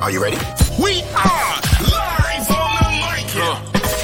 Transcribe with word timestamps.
Are 0.00 0.10
you 0.10 0.22
ready? 0.22 0.36
We 0.80 1.02
are 1.14 1.60
live 1.82 2.50
on 2.50 2.70
the 2.78 2.90
mic 3.02 3.26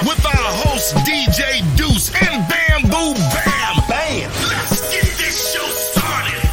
with 0.06 0.26
our 0.26 0.52
host 0.66 0.94
DJ 1.06 1.62
Deuce 1.76 2.10
and 2.14 2.46
Bamboo 2.48 3.14
Bam. 3.14 3.76
Bam. 3.88 4.30
Let's 4.48 4.80
get 4.92 5.04
this 5.16 5.54
show 5.54 5.66
started. 5.66 6.50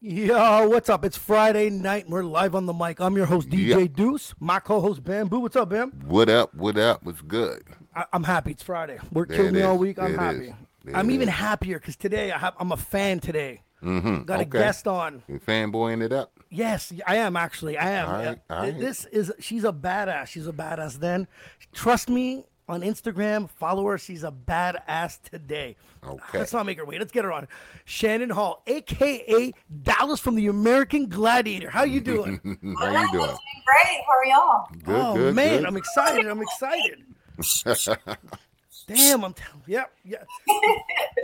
Yo, 0.00 0.68
what's 0.68 0.88
up? 0.88 1.04
It's 1.04 1.16
Friday 1.18 1.68
night. 1.70 2.04
and 2.04 2.12
We're 2.12 2.22
live 2.22 2.54
on 2.54 2.66
the 2.66 2.72
mic. 2.72 3.00
I'm 3.00 3.16
your 3.16 3.26
host, 3.26 3.48
DJ 3.50 3.82
Yep. 3.82 3.92
Deuce. 3.94 4.34
My 4.38 4.60
co-host, 4.60 5.02
Bamboo. 5.04 5.40
What's 5.40 5.56
up, 5.56 5.70
Bam? 5.70 5.90
What 6.06 6.28
up? 6.30 6.54
What 6.54 6.78
up? 6.78 7.02
What's 7.02 7.20
good? 7.22 7.62
I- 7.94 8.06
I'm 8.12 8.24
happy. 8.24 8.52
It's 8.52 8.62
Friday. 8.62 8.98
Work 9.12 9.28
There 9.28 9.38
killed 9.38 9.48
it 9.48 9.52
me 9.54 9.62
all 9.62 9.76
week. 9.78 9.98
I'm 9.98 10.14
it 10.14 10.18
happy. 10.18 10.38
is. 10.48 10.52
There 10.84 10.96
I'm 10.96 11.10
it 11.10 11.14
even 11.14 11.28
happier 11.28 11.78
because 11.80 11.96
today 11.96 12.30
I 12.32 12.38
have, 12.38 12.54
I'm 12.58 12.70
a 12.72 12.76
fan 12.76 13.18
today. 13.20 13.62
Mm-hmm. 13.82 14.22
Got 14.24 14.40
a 14.40 14.44
guest 14.44 14.86
on. 14.88 15.22
You 15.28 15.38
fanboying 15.38 16.02
it 16.02 16.12
up? 16.12 16.32
Yes, 16.50 16.92
I 17.06 17.16
am 17.16 17.36
actually. 17.36 17.76
I 17.76 17.90
am. 17.90 18.08
All 18.08 18.14
right, 18.14 18.38
all 18.50 18.58
right. 18.60 18.78
This 18.78 19.04
is 19.06 19.32
she's 19.38 19.64
a 19.64 19.72
badass. 19.72 20.26
She's 20.26 20.46
a 20.46 20.52
badass. 20.52 20.98
Then 20.98 21.28
trust 21.72 22.08
me 22.08 22.46
on 22.68 22.80
Instagram. 22.82 23.48
Follow 23.50 23.86
her. 23.86 23.98
She's 23.98 24.24
a 24.24 24.32
badass 24.32 25.22
today. 25.22 25.76
Okay. 26.06 26.38
Let's 26.38 26.52
not 26.52 26.66
make 26.66 26.78
her 26.78 26.84
wait. 26.84 26.98
Let's 27.00 27.12
get 27.12 27.24
her 27.24 27.32
on. 27.32 27.48
Shannon 27.84 28.30
Hall, 28.30 28.62
aka 28.66 29.52
Dallas 29.82 30.20
from 30.20 30.34
the 30.34 30.46
American 30.48 31.08
Gladiator. 31.08 31.70
How 31.70 31.84
you 31.84 32.00
doing? 32.00 32.40
How 32.78 33.02
you 33.02 33.12
doing? 33.12 33.36
Great. 33.66 34.00
How 34.06 34.12
are 34.12 34.24
y'all? 34.24 34.68
Good, 34.84 34.94
oh 34.94 35.14
good, 35.14 35.34
man, 35.34 35.58
good. 35.58 35.66
I'm 35.66 35.76
excited. 35.76 36.26
I'm 36.26 36.42
excited. 36.42 37.04
Damn, 38.88 39.22
I'm 39.24 39.34
telling. 39.34 39.62
Yep, 39.66 39.92
yeah. 40.04 40.16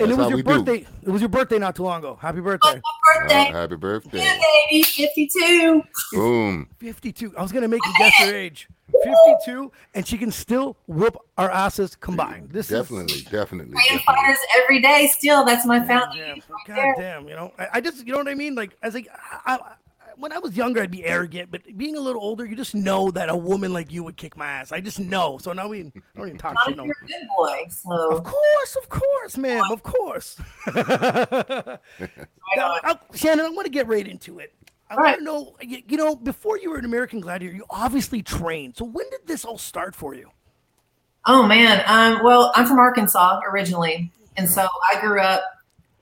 And 0.01 0.11
it 0.11 0.17
was 0.17 0.25
how 0.25 0.29
your 0.29 0.37
we 0.39 0.43
do. 0.43 0.49
birthday. 0.49 0.87
It 1.03 1.09
was 1.09 1.23
your 1.23 1.29
birthday 1.29 1.57
not 1.59 1.77
too 1.77 1.85
long 1.85 2.01
ago. 2.01 2.19
Happy 2.21 2.41
birthday. 2.41 2.69
Uh, 2.79 3.21
Birthday. 3.21 3.45
happy 3.45 3.77
birthday. 3.77 4.19
Yeah, 4.19 4.41
baby. 4.69 4.83
52. 4.83 5.83
Boom. 6.13 6.69
52. 6.79 7.33
I 7.39 7.43
was 7.43 7.53
gonna 7.53 7.69
make 7.69 7.81
you 7.87 7.93
guess 7.99 8.13
her 8.19 8.35
age. 8.35 8.69
52, 9.05 9.71
and 9.95 10.07
she 10.07 10.19
can 10.19 10.31
still 10.33 10.77
whoop 10.87 11.17
our 11.39 11.51
asses 11.51 11.95
combined. 11.97 12.51
This 12.51 12.69
Definitely, 12.69 13.23
definitely. 13.31 13.73
Freedom 13.73 13.99
definitely. 13.99 13.99
fighters 14.05 14.39
every 14.59 14.81
day. 14.81 15.09
Still, 15.13 15.45
that's 15.45 15.65
my 15.67 15.81
is 15.81 15.87
fountain. 15.87 16.19
damn, 16.21 16.39
God 16.67 16.77
there. 16.77 16.95
damn. 16.99 17.29
You 17.29 17.35
know, 17.37 17.53
I, 17.59 17.69
I 17.75 17.81
just, 17.81 18.05
you 18.07 18.13
know 18.13 18.19
what 18.19 18.29
I 18.29 18.35
mean? 18.35 18.55
Like, 18.55 18.77
as 18.83 18.95
like, 18.95 19.09
I, 19.47 19.55
I, 19.57 19.59
when 20.17 20.33
I 20.33 20.39
was 20.39 20.57
younger, 20.57 20.83
I'd 20.83 20.91
be 20.91 21.05
arrogant, 21.05 21.51
but 21.51 21.63
being 21.77 21.97
a 21.97 22.01
little 22.01 22.23
older, 22.23 22.45
you 22.45 22.57
just 22.57 22.75
know 22.75 23.11
that 23.13 23.29
a 23.29 23.37
woman 23.37 23.73
like 23.73 23.93
you 23.93 24.03
would 24.05 24.17
kick 24.17 24.37
my 24.37 24.47
ass. 24.47 24.73
I 24.73 24.81
just 24.81 24.99
know. 25.01 25.39
So 25.39 25.53
now 25.53 25.69
we 25.69 25.81
I 25.81 25.93
don't 26.17 26.27
even 26.29 26.39
talk 26.39 26.55
Not 26.55 26.67
shit 26.69 26.77
no 26.77 26.85
you're 26.85 26.97
a 27.03 27.07
good 27.07 27.27
boy. 27.37 27.65
So, 27.69 28.17
Of 28.17 28.25
course, 28.25 28.77
of 28.77 28.89
course, 28.89 29.37
ma'am, 29.37 29.65
of 29.71 29.83
course. 29.83 30.37
Now. 32.57 32.77
I- 32.85 32.99
Shannon, 33.15 33.47
I 33.47 33.49
want 33.51 33.67
to 33.67 33.71
get 33.73 33.87
right 33.89 34.07
into 34.07 34.39
it. 34.39 34.55
I 34.91 34.95
All 34.95 35.01
want 35.01 35.07
right. 35.09 35.19
to 35.19 35.25
know, 35.25 35.57
you, 35.61 35.83
you 35.89 35.97
know, 35.97 36.15
before 36.15 36.59
you 36.59 36.71
were 36.71 36.77
an 36.79 36.85
American 36.85 37.21
Gladiator, 37.21 37.55
you 37.57 37.65
obviously 37.71 38.23
trained. 38.23 38.77
So 38.77 38.85
when 38.85 39.09
did 39.11 39.27
this 39.27 39.45
all 39.45 39.59
start 39.59 39.95
for 39.95 40.15
you? 40.15 40.31
Oh 41.27 41.47
man. 41.47 41.83
Um, 41.87 42.23
well, 42.23 42.53
I'm 42.55 42.67
from 42.67 42.79
Arkansas 42.79 43.41
originally, 43.51 44.13
and 44.37 44.49
so 44.49 44.69
I 44.93 45.01
grew 45.01 45.21
up 45.21 45.43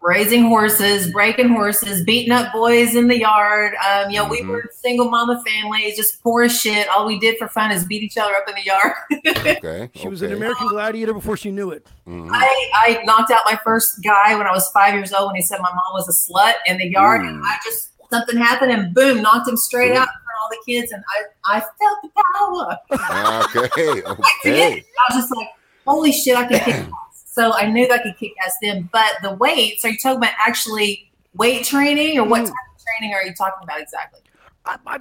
raising 0.02 0.48
horses, 0.48 1.10
breaking 1.12 1.48
horses, 1.50 2.04
beating 2.04 2.32
up 2.32 2.52
boys 2.52 2.94
in 2.96 3.06
the 3.06 3.18
yard. 3.18 3.72
Um, 3.88 4.10
you 4.10 4.16
know, 4.18 4.28
we 4.28 4.42
Mhm. 4.42 4.48
were 4.48 4.64
single 4.82 5.08
mama 5.08 5.40
families, 5.46 5.96
just 5.96 6.20
poor 6.22 6.48
shit. 6.48 6.88
All 6.88 7.06
we 7.06 7.18
did 7.20 7.38
for 7.38 7.46
fun 7.48 7.70
is 7.70 7.84
beat 7.84 8.02
each 8.02 8.18
other 8.18 8.34
up 8.34 8.48
in 8.48 8.54
the 8.56 8.64
yard. 8.64 8.92
Okay. 9.62 9.90
She 9.94 10.08
was 10.08 10.20
an. 10.22 10.32
American 10.32 10.66
Gladiator 10.68 11.14
before 11.14 11.36
she 11.36 11.50
knew 11.52 11.70
it. 11.70 11.86
Mhm. 12.08 12.28
I, 12.32 12.70
I 12.74 13.02
knocked 13.04 13.30
out 13.30 13.40
my 13.44 13.58
first 13.62 14.02
guy 14.02 14.34
when 14.34 14.46
I 14.46 14.52
was 14.52 14.68
five 14.74 14.94
years 14.94 15.12
old 15.12 15.28
when 15.28 15.36
he 15.36 15.42
said 15.42 15.58
my 15.60 15.70
mom 15.70 15.92
was 15.94 16.08
a 16.08 16.32
slut 16.32 16.54
in 16.66 16.78
the 16.78 16.86
yard. 16.90 17.20
And 17.24 17.40
I 17.44 17.56
just, 17.64 17.90
something 18.10 18.36
happened 18.36 18.72
and 18.72 18.92
boom, 18.92 19.22
knocked 19.22 19.46
him 19.48 19.56
straight 19.56 19.92
out 19.92 20.08
in 20.08 20.20
front 20.24 20.36
of 20.36 20.42
all 20.42 20.48
the 20.50 20.58
kids. 20.66 20.90
And 20.90 21.04
I, 21.46 21.56
I 21.56 21.60
felt 21.60 21.98
the 22.02 22.10
power. 22.34 23.66
Okay. 23.66 24.02
I. 24.06 24.10
Okay. 24.48 24.74
I 24.74 25.14
was 25.14 25.22
just 25.22 25.36
like, 25.36 25.48
holy 25.86 26.10
shit, 26.12 26.36
I 26.36 26.46
can 26.46 26.58
kick 26.58 26.74
ass. 26.74 26.90
So 27.32 27.50
I 27.54 27.66
knew 27.66 27.88
that 27.88 28.00
I 28.00 28.02
could 28.02 28.18
kick 28.18 28.32
ass 28.44 28.54
then. 28.60 28.90
But 28.92 29.12
the 29.22 29.34
weights, 29.34 29.86
are 29.86 29.88
you 29.88 29.96
talking 29.96 30.18
about 30.18 30.32
actually 30.38 31.10
weight 31.34 31.64
training 31.64 32.18
or 32.18 32.24
what 32.24 32.42
Mm. 32.42 32.48
type 32.48 32.54
of 32.76 32.82
training 32.84 33.14
are 33.14 33.24
you 33.24 33.32
talking 33.34 33.62
about 33.62 33.80
exactly? 33.80 34.20
I, 34.66 34.76
I, 34.86 34.98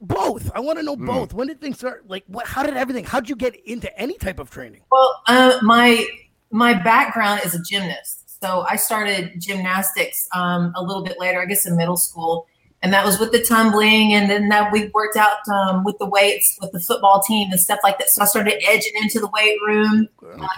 both. 0.00 0.50
I 0.56 0.60
want 0.60 0.80
to 0.80 0.82
know 0.84 0.96
Mm. 0.96 1.06
both. 1.06 1.32
When 1.32 1.46
did 1.46 1.60
things 1.60 1.78
start? 1.78 2.08
Like, 2.08 2.24
what? 2.26 2.48
How 2.48 2.64
did 2.64 2.76
everything? 2.76 3.04
How 3.04 3.18
would 3.18 3.28
you 3.30 3.36
get 3.36 3.54
into 3.64 3.96
any 3.96 4.14
type 4.18 4.40
of 4.40 4.50
training? 4.50 4.80
Well, 4.90 5.22
uh, 5.28 5.58
my 5.62 6.04
my 6.50 6.74
background 6.74 7.42
is 7.44 7.54
a 7.54 7.62
gymnast, 7.62 8.40
so 8.42 8.66
I 8.68 8.74
started 8.74 9.34
gymnastics 9.38 10.26
um, 10.34 10.72
a 10.74 10.82
little 10.82 11.04
bit 11.04 11.20
later, 11.20 11.40
I 11.40 11.46
guess 11.46 11.64
in 11.64 11.76
middle 11.76 11.96
school, 11.96 12.46
and 12.82 12.92
that 12.92 13.04
was 13.04 13.20
with 13.20 13.30
the 13.30 13.42
tumbling, 13.44 14.14
and 14.14 14.28
then 14.28 14.48
that 14.48 14.72
we 14.72 14.88
worked 14.92 15.16
out 15.16 15.36
um, 15.48 15.84
with 15.84 15.96
the 15.98 16.06
weights 16.06 16.58
with 16.60 16.72
the 16.72 16.80
football 16.80 17.22
team 17.22 17.52
and 17.52 17.60
stuff 17.60 17.78
like 17.84 17.98
that. 17.98 18.08
So 18.10 18.22
I 18.22 18.26
started 18.26 18.60
edging 18.66 18.92
into 18.96 19.20
the 19.20 19.28
weight 19.28 19.58
room. 19.64 20.08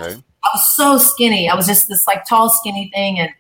Okay. 0.01 0.17
I 0.45 0.51
was 0.55 0.75
so 0.75 0.99
skinny. 0.99 1.49
I 1.49 1.55
was 1.55 1.67
just 1.67 1.89
this 1.89 2.07
like 2.07 2.25
tall, 2.25 2.49
skinny 2.51 2.91
thing, 2.95 3.19
and 3.19 3.31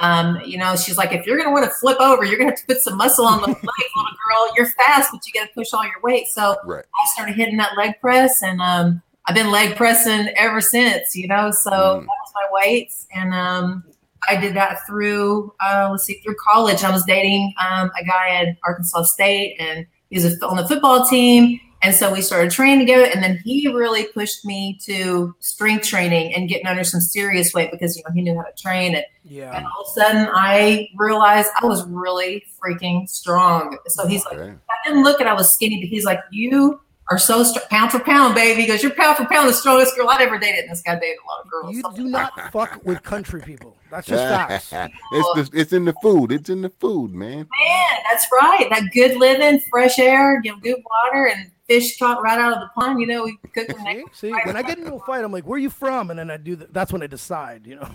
um, 0.00 0.40
you 0.44 0.56
know, 0.56 0.76
she's 0.76 0.96
like, 0.96 1.12
if 1.12 1.26
you're 1.26 1.36
gonna 1.36 1.50
want 1.52 1.64
to 1.64 1.70
flip 1.70 1.98
over, 2.00 2.24
you're 2.24 2.38
gonna 2.38 2.50
have 2.50 2.60
to 2.60 2.66
put 2.66 2.80
some 2.80 2.96
muscle 2.96 3.26
on 3.26 3.40
the 3.40 3.46
legs, 3.48 3.58
little 3.96 4.12
girl. 4.28 4.52
You're 4.56 4.66
fast, 4.68 5.10
but 5.12 5.20
you 5.26 5.32
got 5.38 5.48
to 5.48 5.52
push 5.54 5.72
all 5.72 5.84
your 5.84 6.00
weight. 6.02 6.26
So 6.28 6.56
Right. 6.64 6.84
I 6.84 7.06
started 7.14 7.34
hitting 7.34 7.56
that 7.58 7.76
leg 7.76 7.94
press, 8.00 8.42
and 8.42 8.60
um, 8.60 9.02
I've 9.26 9.34
been 9.34 9.50
leg 9.50 9.76
pressing 9.76 10.28
ever 10.36 10.60
since. 10.60 11.16
You 11.16 11.28
know, 11.28 11.50
so 11.50 11.70
Mm. 11.70 12.00
that 12.00 12.06
was 12.06 12.32
my 12.34 12.46
weights, 12.52 13.06
and 13.14 13.34
um, 13.34 13.84
I 14.28 14.36
did 14.36 14.54
that 14.54 14.86
through 14.86 15.52
uh, 15.60 15.88
let's 15.90 16.04
see, 16.04 16.14
through 16.24 16.36
college. 16.42 16.84
I 16.84 16.90
was 16.90 17.04
dating 17.04 17.52
um, 17.60 17.90
a 18.00 18.04
guy 18.04 18.30
at 18.30 18.56
Arkansas 18.64 19.02
State, 19.04 19.56
and 19.58 19.86
he 20.10 20.16
was 20.22 20.40
on 20.42 20.56
the 20.56 20.66
football 20.68 21.06
team, 21.06 21.58
and 21.82 21.94
so 21.94 22.12
we 22.12 22.20
started 22.20 22.50
training 22.50 22.80
together. 22.80 23.04
And 23.04 23.22
then 23.22 23.40
he 23.44 23.66
really 23.68 24.04
pushed 24.04 24.44
me 24.44 24.78
to 24.84 25.34
strength 25.40 25.86
training 25.86 26.34
and 26.34 26.48
getting 26.48 26.66
under 26.66 26.84
some 26.84 27.00
serious 27.00 27.54
weight 27.54 27.70
because 27.70 27.96
you 27.96 28.02
know 28.06 28.12
he 28.14 28.22
knew 28.22 28.36
how 28.36 28.42
to 28.42 28.52
train 28.62 28.94
it. 28.94 29.06
Yeah. 29.24 29.56
And 29.56 29.64
all 29.64 29.82
of 29.82 29.88
a 29.96 30.00
sudden, 30.00 30.28
I 30.32 30.88
realized 30.96 31.48
I 31.60 31.66
was 31.66 31.86
really 31.86 32.44
freaking 32.62 33.08
strong. 33.08 33.78
So 33.86 34.06
he's 34.06 34.24
like. 34.26 34.38
I 34.38 34.88
didn't 34.88 35.02
look 35.02 35.20
at 35.20 35.26
I 35.26 35.34
was 35.34 35.52
skinny, 35.52 35.80
but 35.80 35.88
he's 35.88 36.04
like, 36.04 36.20
you 36.30 36.80
are 37.10 37.18
so 37.18 37.42
str- 37.42 37.60
pound 37.70 37.90
for 37.90 37.98
pound, 37.98 38.34
baby. 38.34 38.62
Because 38.62 38.82
you're 38.82 38.94
pound 38.94 39.16
for 39.16 39.24
pound 39.26 39.48
the 39.48 39.52
strongest 39.52 39.96
girl 39.96 40.08
I've 40.08 40.20
ever 40.20 40.38
dated. 40.38 40.60
And 40.64 40.70
this 40.70 40.82
guy 40.82 40.94
dated 40.94 41.18
a 41.24 41.26
lot 41.28 41.44
of 41.44 41.50
girls. 41.50 41.74
You 41.76 41.82
So- 41.82 41.92
do 41.92 42.04
not 42.04 42.32
fuck 42.52 42.80
with 42.84 43.02
country 43.02 43.40
people. 43.40 43.76
That's 43.90 44.06
just 44.06 44.22
facts. 44.22 44.72
it's 45.12 45.50
the, 45.50 45.58
it's 45.60 45.72
in 45.72 45.84
the 45.84 45.94
food. 46.00 46.30
It's 46.30 46.48
in 46.48 46.62
the 46.62 46.68
food, 46.70 47.12
man. 47.12 47.38
Man, 47.38 47.96
that's 48.08 48.26
right. 48.32 48.68
That 48.70 48.84
good 48.94 49.16
living, 49.16 49.60
fresh 49.68 49.98
air, 49.98 50.40
you 50.44 50.52
know, 50.52 50.58
good 50.58 50.76
water, 50.84 51.26
and 51.26 51.50
fish 51.66 51.98
caught 51.98 52.22
right 52.22 52.38
out 52.38 52.52
of 52.52 52.60
the 52.60 52.68
pond. 52.80 53.00
You 53.00 53.08
know, 53.08 53.24
we 53.24 53.36
cook 53.52 53.66
them. 53.76 53.84
See, 53.84 54.04
see, 54.12 54.30
when 54.44 54.56
I 54.56 54.62
get 54.62 54.78
into 54.78 54.94
a 54.94 55.00
fight, 55.00 55.24
I'm 55.24 55.32
like, 55.32 55.44
"Where 55.44 55.56
are 55.56 55.58
you 55.58 55.70
from?" 55.70 56.10
And 56.10 56.20
then 56.20 56.30
I 56.30 56.36
do. 56.36 56.54
The, 56.54 56.68
that's 56.70 56.92
when 56.92 57.02
I 57.02 57.08
decide, 57.08 57.66
you 57.66 57.74
know. 57.80 57.90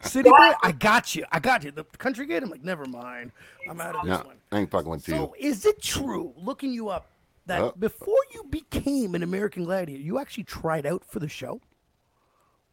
City 0.00 0.30
boy, 0.30 0.52
I 0.62 0.72
got 0.78 1.14
you. 1.14 1.26
I 1.30 1.38
got 1.38 1.62
you. 1.62 1.70
The 1.70 1.84
country 1.84 2.26
kid, 2.26 2.42
I'm 2.42 2.48
like, 2.48 2.64
never 2.64 2.86
mind. 2.86 3.32
I'm 3.68 3.78
out 3.78 3.96
of 3.96 4.02
this 4.06 4.18
No, 4.20 4.24
one. 4.26 4.36
I 4.52 4.60
ain't 4.60 4.70
fucking 4.70 4.90
with 4.90 5.06
you. 5.06 5.14
So, 5.16 5.34
is 5.38 5.66
it 5.66 5.82
true, 5.82 6.32
looking 6.36 6.72
you 6.72 6.88
up, 6.88 7.10
that 7.46 7.62
Uh. 7.62 7.72
before 7.78 8.18
you 8.32 8.44
became 8.50 9.14
an 9.14 9.22
American 9.22 9.64
Gladiator, 9.64 10.02
you 10.02 10.18
actually 10.18 10.44
tried 10.44 10.86
out 10.86 11.04
for 11.04 11.18
the 11.20 11.28
show? 11.28 11.60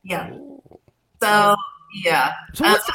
Yeah. 0.03 0.31
Oh. 0.34 0.79
So, 1.22 1.56
yeah. 2.03 2.34
So, 2.53 2.66
Uh, 2.66 2.72
what's 2.72 2.89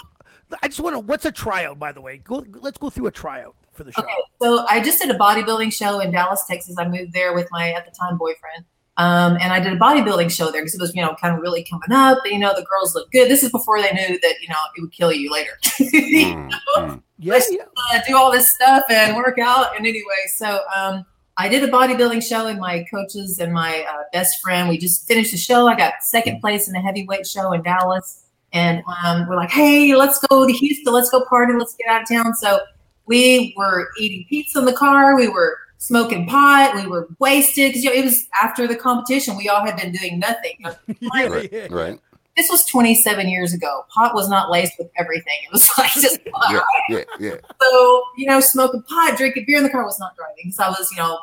I 0.62 0.68
just 0.68 0.80
want 0.80 0.94
to. 0.94 1.00
What's 1.00 1.24
a 1.26 1.32
tryout, 1.32 1.78
by 1.78 1.92
the 1.92 2.00
way? 2.00 2.18
Go. 2.18 2.44
Let's 2.60 2.78
go 2.78 2.88
through 2.90 3.06
a 3.06 3.10
tryout 3.10 3.54
for 3.74 3.84
the 3.84 3.92
show. 3.92 4.02
Okay, 4.02 4.12
so 4.40 4.66
I 4.68 4.80
just 4.82 5.00
did 5.00 5.10
a 5.10 5.18
bodybuilding 5.18 5.72
show 5.72 6.00
in 6.00 6.10
Dallas, 6.10 6.44
Texas. 6.48 6.74
I 6.78 6.88
moved 6.88 7.12
there 7.12 7.34
with 7.34 7.48
my 7.50 7.72
at 7.72 7.84
the 7.84 7.90
time 7.90 8.16
boyfriend, 8.16 8.64
um, 8.96 9.36
and 9.42 9.52
I 9.52 9.60
did 9.60 9.74
a 9.74 9.76
bodybuilding 9.76 10.30
show 10.30 10.50
there 10.50 10.62
because 10.62 10.74
it 10.74 10.80
was 10.80 10.94
you 10.96 11.02
know 11.02 11.14
kind 11.20 11.34
of 11.34 11.42
really 11.42 11.64
coming 11.64 11.92
up. 11.92 12.18
You 12.24 12.38
know, 12.38 12.54
the 12.54 12.64
girls 12.64 12.94
look 12.94 13.10
good. 13.12 13.28
This 13.28 13.42
is 13.42 13.50
before 13.52 13.80
they 13.82 13.92
knew 13.92 14.18
that 14.20 14.34
you 14.40 14.48
know 14.48 14.56
it 14.76 14.80
would 14.80 14.92
kill 14.92 15.12
you 15.12 15.30
later. 15.30 15.52
Mm, 15.80 16.50
mm. 16.76 17.02
Yeah, 17.18 17.40
yeah. 17.50 17.62
uh, 17.92 18.00
do 18.06 18.16
all 18.16 18.30
this 18.32 18.48
stuff 18.54 18.84
and 18.88 19.16
work 19.16 19.38
out. 19.38 19.76
And 19.76 19.86
anyway, 19.86 20.04
so 20.36 20.60
um, 20.74 21.04
I 21.38 21.48
did 21.48 21.62
a 21.62 21.68
bodybuilding 21.68 22.22
show, 22.24 22.48
and 22.48 22.58
my 22.58 22.84
coaches 22.90 23.38
and 23.38 23.52
my 23.52 23.86
uh, 23.88 24.02
best 24.12 24.40
friend, 24.42 24.68
we 24.68 24.76
just 24.76 25.06
finished 25.06 25.30
the 25.30 25.38
show. 25.38 25.68
I 25.68 25.76
got 25.76 25.94
second 26.02 26.40
place 26.40 26.68
in 26.68 26.74
a 26.74 26.80
heavyweight 26.80 27.28
show 27.28 27.52
in 27.52 27.62
Dallas. 27.62 28.24
And 28.52 28.82
um, 29.04 29.28
we're 29.28 29.36
like, 29.36 29.50
hey, 29.50 29.94
let's 29.94 30.18
go 30.26 30.46
to 30.46 30.52
Houston. 30.52 30.92
Let's 30.92 31.10
go 31.10 31.24
party. 31.26 31.52
Let's 31.56 31.76
get 31.76 31.86
out 31.88 32.02
of 32.02 32.08
town. 32.08 32.34
So 32.34 32.60
we 33.06 33.54
were 33.56 33.88
eating 33.98 34.26
pizza 34.28 34.58
in 34.58 34.64
the 34.64 34.72
car. 34.72 35.16
We 35.16 35.28
were 35.28 35.58
smoking 35.78 36.26
pot. 36.26 36.74
We 36.74 36.88
were 36.88 37.08
wasted 37.20 37.70
because 37.70 37.84
you 37.84 37.90
know, 37.90 37.96
it 37.96 38.04
was 38.04 38.26
after 38.42 38.66
the 38.66 38.74
competition. 38.74 39.36
We 39.36 39.48
all 39.48 39.64
had 39.64 39.76
been 39.76 39.92
doing 39.92 40.18
nothing. 40.18 40.58
yeah, 41.00 41.28
Right, 41.28 41.70
right. 41.70 42.00
This 42.38 42.48
was 42.50 42.64
27 42.66 43.28
years 43.28 43.52
ago. 43.52 43.84
Pot 43.92 44.14
was 44.14 44.28
not 44.30 44.48
laced 44.48 44.74
with 44.78 44.88
everything. 44.96 45.34
It 45.44 45.52
was 45.52 45.68
like 45.78 45.90
just 45.92 46.24
pot, 46.26 46.52
Yeah, 46.52 46.60
yeah, 46.88 47.04
yeah. 47.18 47.34
so, 47.60 48.02
you 48.16 48.26
know, 48.28 48.38
smoking 48.38 48.82
pot, 48.82 49.16
drinking 49.18 49.44
beer 49.46 49.58
in 49.58 49.64
the 49.64 49.70
car 49.70 49.84
was 49.84 49.98
not 49.98 50.14
driving 50.14 50.36
because 50.44 50.60
I 50.60 50.68
was, 50.68 50.88
you 50.92 50.98
know, 50.98 51.18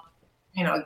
you 0.54 0.66
know, 0.66 0.84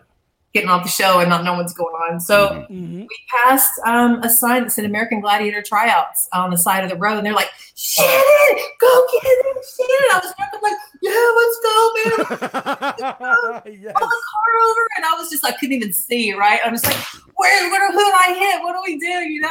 getting 0.54 0.70
off 0.70 0.84
the 0.84 0.90
show 0.90 1.20
and 1.20 1.30
not 1.30 1.44
knowing 1.44 1.58
what's 1.60 1.74
going 1.74 1.94
on. 1.96 2.20
So 2.20 2.66
Mhm. 2.72 3.08
we 3.10 3.18
passed 3.44 3.72
um, 3.86 4.22
a 4.24 4.30
sign 4.30 4.64
that 4.64 4.72
said 4.72 4.86
American 4.86 5.20
Gladiator 5.22 5.62
tryouts 5.64 6.28
on 6.34 6.50
the 6.52 6.58
side 6.58 6.84
of 6.84 6.90
the 6.92 6.96
road, 6.96 7.18
and 7.18 7.26
they're 7.26 7.34
like, 7.36 7.50
Shannon, 7.76 8.58
go 8.80 9.08
get 9.12 9.24
it, 9.24 9.66
Shannon. 9.66 10.10
I 10.14 10.20
was 10.24 10.34
I'm 10.40 10.62
like, 10.62 10.74
yeah, 11.02 11.30
let's 11.40 11.60
go, 11.66 11.92
man. 11.96 13.81
yes. 13.81 13.94
Pull 13.98 14.08
the 14.10 14.24
car 14.31 14.52
over, 14.70 14.81
and 14.98 15.06
I 15.06 15.14
was 15.18 15.30
just, 15.30 15.46
I 15.46 15.52
couldn't 15.52 15.74
even 15.76 15.94
see, 15.94 16.34
right? 16.34 16.60
I'm 16.66 16.74
just 16.74 16.86
like, 16.86 16.98
where, 17.36 17.70
where, 17.72 17.92
who 17.92 17.98
did 18.00 18.14
I 18.16 18.34
hit? 18.38 18.64
What 18.64 18.74
do 18.74 18.81
we 18.86 18.98
do, 19.00 19.08
you 19.31 19.42
know? 19.42 19.50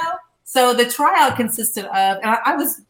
So 0.49 0.73
the 0.73 0.87
tryout 0.87 1.37
consisted 1.37 1.85
of, 1.85 2.17
and 2.23 2.25
I, 2.25 2.39
I 2.47 2.56
was 2.56 2.81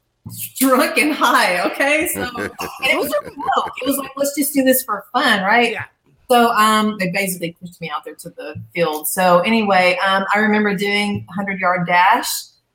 drunk 0.57 0.97
and 0.97 1.13
high, 1.13 1.61
okay? 1.69 2.07
So 2.07 2.23
and 2.23 2.53
it 2.83 2.97
was 2.97 3.09
a 3.09 3.25
joke. 3.25 3.73
It 3.83 3.87
was 3.89 3.97
like, 3.97 4.13
let's 4.17 4.33
just 4.39 4.55
do 4.55 4.63
this 4.63 4.85
for 4.85 5.07
fun, 5.13 5.43
right? 5.43 5.73
Yeah. 5.73 5.87
So 6.31 6.51
um, 6.51 6.95
they 7.01 7.11
basically 7.11 7.57
pushed 7.61 7.81
me 7.81 7.91
out 7.91 8.05
there 8.05 8.15
to 8.15 8.31
the 8.31 8.55
field. 8.73 9.09
So 9.09 9.41
anyway, 9.41 9.99
um, 10.07 10.25
I 10.33 10.39
remember 10.39 10.77
doing 10.77 11.25
100 11.27 11.59
yard 11.59 11.89
dash. 11.89 12.31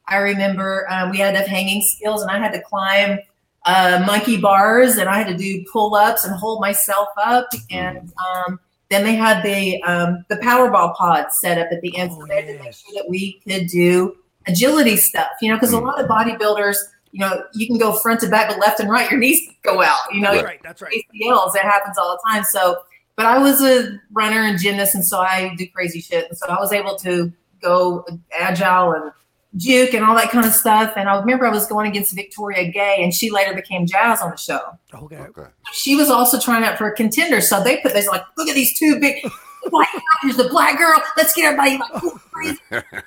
I 0.10 0.18
remember 0.18 0.86
um, 0.92 1.12
we 1.12 1.18
had 1.20 1.32
to 1.32 1.38
have 1.38 1.48
hanging 1.48 1.82
skills, 1.82 2.22
and 2.22 2.30
I 2.30 2.38
had 2.38 2.52
to 2.52 2.62
climb 2.62 3.20
uh, 3.66 4.04
monkey 4.06 4.36
bars, 4.36 4.98
and 4.98 5.08
I 5.08 5.18
had 5.18 5.28
to 5.28 5.38
do 5.38 5.64
pull 5.72 5.96
ups 5.96 6.26
and 6.26 6.36
hold 6.36 6.60
myself 6.60 7.08
up. 7.24 7.48
And 7.72 8.12
um, 8.22 8.60
then 8.90 9.06
they 9.06 9.16
had 9.16 9.44
the 9.44 9.82
um, 9.84 10.26
the 10.28 10.36
Powerball 10.36 10.94
pod 10.96 11.32
set 11.32 11.58
up 11.58 11.70
at 11.72 11.80
the 11.80 11.96
end, 11.96 12.12
so 12.12 12.20
Oh, 12.22 12.26
they 12.28 12.42
had 12.42 12.58
to 12.58 12.64
make 12.66 12.74
sure 12.74 12.94
that 12.96 13.06
we 13.08 13.40
could 13.48 13.68
do 13.68 14.18
agility 14.48 14.98
stuff. 14.98 15.30
You 15.42 15.50
know, 15.50 15.56
because 15.56 15.74
a 15.74 15.78
Mm. 15.78 15.84
lot 15.88 16.00
of 16.02 16.08
bodybuilders, 16.08 16.78
you 17.12 17.20
know, 17.20 17.44
you 17.54 17.68
can 17.68 17.78
go 17.78 17.94
front 17.94 18.20
to 18.22 18.28
back, 18.28 18.50
but 18.50 18.60
left 18.60 18.80
and 18.80 18.90
right, 18.90 19.10
your 19.12 19.20
knees 19.20 19.40
go 19.64 19.82
out. 19.82 20.00
You 20.12 20.22
know, 20.22 20.34
That's 20.34 20.44
right. 20.46 20.60
That's 20.64 20.82
right. 20.82 20.94
ACLs. 21.14 21.56
It 21.56 21.62
happens 21.62 21.98
all 21.98 22.12
the 22.12 22.30
time. 22.30 22.44
So, 22.44 22.78
but 23.16 23.26
I 23.28 23.38
was 23.38 23.62
a 23.62 24.00
runner 24.12 24.40
and 24.40 24.60
gymnast, 24.60 24.96
and 24.96 25.06
so 25.06 25.20
I 25.20 25.54
do 25.56 25.68
crazy 25.70 26.02
shit. 26.02 26.28
And 26.30 26.38
so 26.38 26.48
I 26.48 26.60
was 26.60 26.74
able 26.74 26.96
to 26.98 27.32
go 27.62 28.06
agile 28.38 28.92
and 28.94 29.12
juke 29.56 29.94
and 29.94 30.04
all 30.04 30.16
that 30.16 30.32
kind 30.32 30.46
of 30.48 30.52
stuff. 30.52 30.94
And 30.98 31.08
I 31.08 31.20
remember 31.20 31.46
I 31.46 31.52
was 31.52 31.68
going 31.68 31.88
against 31.88 32.16
Victoria 32.16 32.72
Gay, 32.72 32.98
and 33.04 33.14
she 33.14 33.30
later 33.30 33.54
became 33.54 33.86
Jazz 33.86 34.20
on 34.22 34.32
the 34.32 34.38
show. 34.38 34.60
Okay. 34.96 35.18
Okay. 35.18 35.44
She 35.74 35.96
was 35.96 36.10
also 36.10 36.40
trying 36.40 36.64
out 36.64 36.78
for 36.80 36.88
a 36.88 36.96
contender. 36.96 37.40
So 37.40 37.64
they 37.64 37.78
put 37.78 37.94
this 37.94 38.08
like, 38.08 38.24
look 38.38 38.50
at 38.50 38.56
these 38.56 38.78
two 38.78 39.00
big. 39.00 39.24
Black 39.70 39.92
girl, 39.92 40.02
here's 40.22 40.38
the 40.38 40.50
black 40.50 40.78
girl. 40.78 41.02
Let's 41.18 41.34
get 41.34 41.46
everybody 41.46 41.78
like 41.78 42.02
going 42.02 42.20
crazy. 42.32 42.60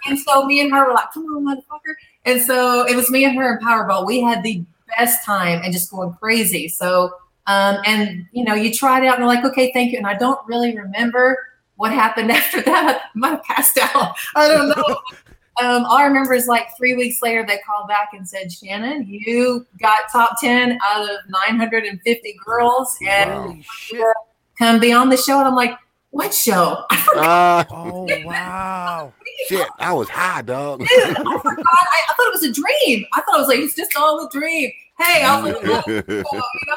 And 0.07 0.19
so 0.19 0.47
me 0.47 0.61
and 0.61 0.73
her 0.73 0.87
were 0.87 0.95
like, 0.95 1.13
come 1.13 1.25
on, 1.25 1.45
motherfucker. 1.45 1.95
And 2.25 2.41
so 2.43 2.87
it 2.87 2.97
was 2.97 3.11
me 3.11 3.25
and 3.25 3.37
her 3.37 3.57
in 3.57 3.65
Powerball. 3.65 4.07
We 4.07 4.21
had 4.21 4.43
the 4.43 4.65
best 4.97 5.25
time 5.25 5.61
and 5.63 5.73
just 5.73 5.91
going 5.91 6.13
crazy. 6.15 6.69
So, 6.69 7.15
um, 7.47 7.79
and 7.85 8.27
you 8.33 8.45
know, 8.45 8.55
you 8.55 8.73
try 8.73 8.99
it 9.01 9.07
out 9.07 9.15
and 9.15 9.23
they're 9.23 9.29
like, 9.29 9.45
okay, 9.45 9.73
thank 9.73 9.93
you. 9.93 9.99
And 9.99 10.07
I 10.07 10.15
don't 10.15 10.39
really 10.47 10.77
remember 10.77 11.39
what 11.77 11.93
happened 11.93 12.31
after 12.33 12.63
that. 12.63 13.03
I 13.15 13.19
might 13.19 13.31
have 13.31 13.43
passed 13.45 13.79
out. 13.79 14.17
I 14.35 14.49
don't 14.49 14.69
know. 14.69 14.85
um, 15.61 15.85
all 15.85 15.99
I 15.99 16.05
remember 16.05 16.35
is 16.35 16.47
like 16.47 16.69
three 16.77 16.95
weeks 16.95 17.23
later, 17.23 17.45
they 17.47 17.59
called 17.67 17.89
back 17.89 18.11
and 18.13 18.29
said, 18.29 18.53
Shannon, 18.53 19.07
you 19.09 19.67
got 19.81 20.03
top 20.11 20.41
10 20.41 20.79
out 20.85 21.03
of 21.03 21.19
950 21.29 22.37
girls 22.45 22.97
and 23.07 23.65
Wow. 23.93 24.13
Come 24.59 24.81
be 24.81 24.93
on 24.93 25.11
the 25.11 25.17
show. 25.17 25.39
And 25.39 25.47
I'm 25.47 25.55
like, 25.55 25.79
what 26.17 26.35
show? 26.35 26.85
I 26.91 26.97
forgot. 26.97 27.25
Ah, 27.25 27.67
Oh 27.71 28.07
wow. 28.25 29.13
shit. 29.49 29.69
I 29.79 29.93
was 29.93 30.09
high, 30.09 30.43
dog. 30.43 30.81
Dude, 30.81 30.89
I 30.91 31.15
forgot. 31.15 31.65
I, 31.67 32.01
I 32.09 32.15
thought 32.15 32.27
it 32.29 32.33
was 32.33 32.43
a 32.45 32.53
dream. 32.53 33.07
I 33.15 33.21
thought 33.21 33.37
it 33.37 33.41
was 33.41 33.49
like 33.49 33.59
it's 33.61 33.75
just 33.75 33.97
all 33.97 34.25
a 34.27 34.31
dream. 34.31 34.71
Hey, 34.99 35.23
I 35.23 35.41
was 35.41 35.55
like, 35.63 35.87
you 36.09 36.23
know. 36.27 36.75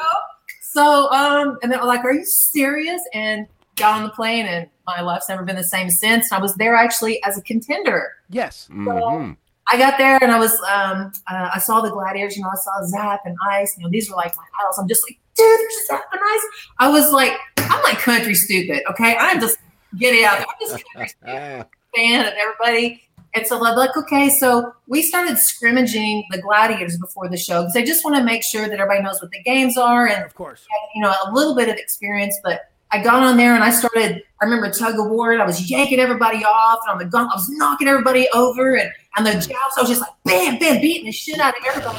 So, 0.72 1.10
um, 1.10 1.58
and 1.64 1.72
they're 1.72 1.82
like, 1.84 2.04
"Are 2.04 2.12
you 2.12 2.24
serious?" 2.24 3.02
And 3.12 3.48
got 3.74 3.96
on 3.96 4.04
the 4.04 4.10
plane, 4.10 4.46
and 4.46 4.68
my 4.86 5.00
life's 5.00 5.28
never 5.28 5.42
been 5.42 5.56
the 5.56 5.64
same 5.64 5.90
since. 5.90 6.30
I 6.30 6.38
was 6.38 6.54
there 6.54 6.76
actually 6.76 7.20
as 7.24 7.36
a 7.36 7.42
contender. 7.42 8.12
Yes. 8.28 8.68
Mhm. 8.70 9.36
I 9.72 9.78
got 9.78 9.98
there 9.98 10.18
and 10.22 10.30
I 10.32 10.38
was, 10.38 10.52
um, 10.68 11.12
uh, 11.28 11.50
I 11.54 11.58
saw 11.58 11.80
the 11.80 11.90
gladiators. 11.90 12.36
You 12.36 12.42
know, 12.44 12.50
I 12.52 12.56
saw 12.56 12.84
Zap 12.86 13.20
and 13.24 13.36
Ice. 13.50 13.76
You 13.78 13.84
know, 13.84 13.90
these 13.90 14.08
were 14.10 14.16
like 14.16 14.36
my 14.36 14.42
idols. 14.60 14.78
I'm 14.78 14.86
just 14.88 15.02
like, 15.08 15.18
dude, 15.40 15.60
there's 15.60 15.86
Zap 15.86 16.04
and 16.12 16.20
Ice. 16.22 16.46
I 16.78 16.88
was 16.90 17.12
like, 17.12 17.32
I'm 17.58 17.82
like 17.82 17.98
country 17.98 18.34
stupid. 18.34 18.82
Okay, 18.90 19.16
I'm 19.18 19.40
just 19.40 19.58
get 19.98 20.14
it 20.14 20.24
out. 20.24 20.38
there. 20.38 20.46
I'm 20.48 20.56
just 20.60 20.84
country 20.94 21.08
stupid 21.08 21.66
fan 21.96 22.26
of 22.26 22.34
everybody. 22.38 23.02
And 23.32 23.46
so 23.46 23.64
I'm 23.64 23.76
like, 23.76 23.96
okay, 23.96 24.28
so 24.28 24.72
we 24.88 25.02
started 25.02 25.38
scrimmaging 25.38 26.24
the 26.32 26.38
gladiators 26.42 26.98
before 26.98 27.28
the 27.28 27.36
show 27.36 27.62
because 27.62 27.76
I 27.76 27.84
just 27.84 28.04
want 28.04 28.16
to 28.16 28.24
make 28.24 28.42
sure 28.42 28.62
that 28.68 28.72
everybody 28.72 29.02
knows 29.02 29.22
what 29.22 29.30
the 29.30 29.40
games 29.44 29.76
are 29.76 30.08
and 30.08 30.24
Of 30.24 30.34
course. 30.34 30.66
you 30.96 31.02
know 31.02 31.14
a 31.26 31.32
little 31.32 31.54
bit 31.54 31.68
of 31.68 31.76
experience. 31.76 32.36
But 32.42 32.62
I 32.90 33.00
got 33.00 33.22
on 33.22 33.36
there 33.36 33.54
and 33.54 33.62
I 33.62 33.70
started. 33.70 34.22
I 34.42 34.44
remember 34.44 34.68
tug 34.72 34.98
of 34.98 35.06
war. 35.10 35.32
And 35.32 35.40
I 35.40 35.46
was 35.46 35.70
yanking 35.70 36.00
everybody 36.00 36.44
off, 36.44 36.80
and 36.86 36.92
on 36.92 36.98
the 36.98 37.04
gun, 37.04 37.28
I 37.30 37.36
was 37.36 37.48
knocking 37.50 37.86
everybody 37.86 38.26
over, 38.34 38.74
and 38.76 38.90
on 39.16 39.22
the 39.22 39.34
joust, 39.34 39.78
I 39.78 39.80
was 39.82 39.88
just 39.88 40.00
like 40.00 40.10
bam, 40.24 40.58
bam, 40.58 40.80
beating 40.80 41.04
the 41.04 41.12
shit 41.12 41.38
out 41.38 41.56
of 41.56 41.64
everybody. 41.68 41.98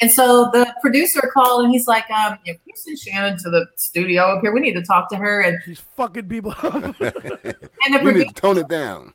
And 0.00 0.10
so 0.10 0.50
the 0.52 0.72
producer 0.82 1.30
called 1.32 1.64
and 1.64 1.72
he's 1.72 1.86
like, 1.86 2.04
um, 2.10 2.38
yeah, 2.44 2.52
can 2.52 2.60
you 2.66 2.74
send 2.76 2.98
Shannon 2.98 3.38
to 3.38 3.50
the 3.50 3.66
studio 3.76 4.24
up 4.24 4.42
here? 4.42 4.52
We 4.52 4.60
need 4.60 4.74
to 4.74 4.82
talk 4.82 5.08
to 5.10 5.16
her. 5.16 5.40
And, 5.40 5.58
She's 5.64 5.80
fucking 5.80 6.28
people 6.28 6.52
up. 6.52 6.74
and 6.84 6.94
the 7.00 7.54
you 7.92 7.98
producer 7.98 8.18
need 8.18 8.28
to 8.28 8.40
tone 8.40 8.58
it 8.58 8.68
down. 8.68 9.14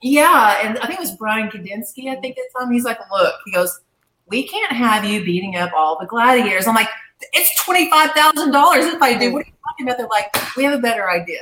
Yeah, 0.00 0.60
and 0.62 0.78
I 0.78 0.86
think 0.86 1.00
it 1.00 1.02
was 1.02 1.12
Brian 1.12 1.48
Kadinsky. 1.50 2.10
I 2.10 2.20
think 2.20 2.36
at 2.36 2.44
the 2.52 2.58
time 2.60 2.70
he's 2.70 2.84
like, 2.84 2.98
"Look," 3.10 3.34
he 3.46 3.52
goes, 3.52 3.80
"We 4.26 4.46
can't 4.46 4.70
have 4.70 5.02
you 5.02 5.24
beating 5.24 5.56
up 5.56 5.72
all 5.74 5.98
the 5.98 6.04
gladiators." 6.04 6.66
I'm 6.66 6.74
like, 6.74 6.90
"It's 7.32 7.64
twenty 7.64 7.88
five 7.88 8.10
thousand 8.10 8.50
dollars 8.50 8.84
if 8.84 9.00
I 9.00 9.16
do." 9.16 9.32
What 9.32 9.44
are 9.44 9.48
you 9.48 9.52
talking 9.66 9.86
about? 9.86 9.96
They're 9.96 10.06
like, 10.08 10.56
"We 10.58 10.64
have 10.64 10.74
a 10.74 10.82
better 10.82 11.08
idea. 11.10 11.40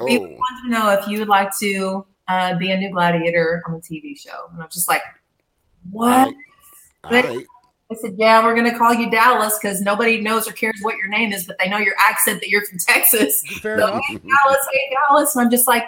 We 0.00 0.18
Oh, 0.18 0.22
want 0.22 0.64
to 0.64 0.68
know 0.68 0.90
if 0.90 1.06
you 1.06 1.20
would 1.20 1.28
like 1.28 1.56
to 1.60 2.04
uh, 2.26 2.58
be 2.58 2.72
a 2.72 2.76
new 2.76 2.90
gladiator 2.90 3.62
on 3.68 3.74
the 3.74 3.80
TV 3.80 4.18
show." 4.18 4.48
And 4.52 4.60
I'm 4.60 4.68
just 4.68 4.88
like, 4.88 5.02
"What?" 5.92 6.34
all 7.04 7.10
right. 7.12 7.46
I 7.92 8.00
said, 8.00 8.14
"Yeah, 8.18 8.44
we're 8.44 8.54
gonna 8.54 8.76
call 8.76 8.94
you 8.94 9.10
Dallas 9.10 9.58
because 9.60 9.80
nobody 9.80 10.20
knows 10.20 10.48
or 10.48 10.52
cares 10.52 10.78
what 10.82 10.96
your 10.96 11.08
name 11.08 11.32
is, 11.32 11.44
but 11.46 11.56
they 11.58 11.68
know 11.68 11.78
your 11.78 11.94
accent 11.98 12.40
that 12.40 12.48
you're 12.48 12.64
from 12.66 12.78
Texas." 12.78 13.42
Fair 13.60 13.78
So, 13.78 13.86
enough. 13.88 14.02
hey, 14.08 14.16
Dallas, 14.18 14.66
hey, 14.72 14.96
Dallas. 15.08 15.36
And 15.36 15.44
I'm 15.44 15.50
just 15.50 15.68
like, 15.68 15.84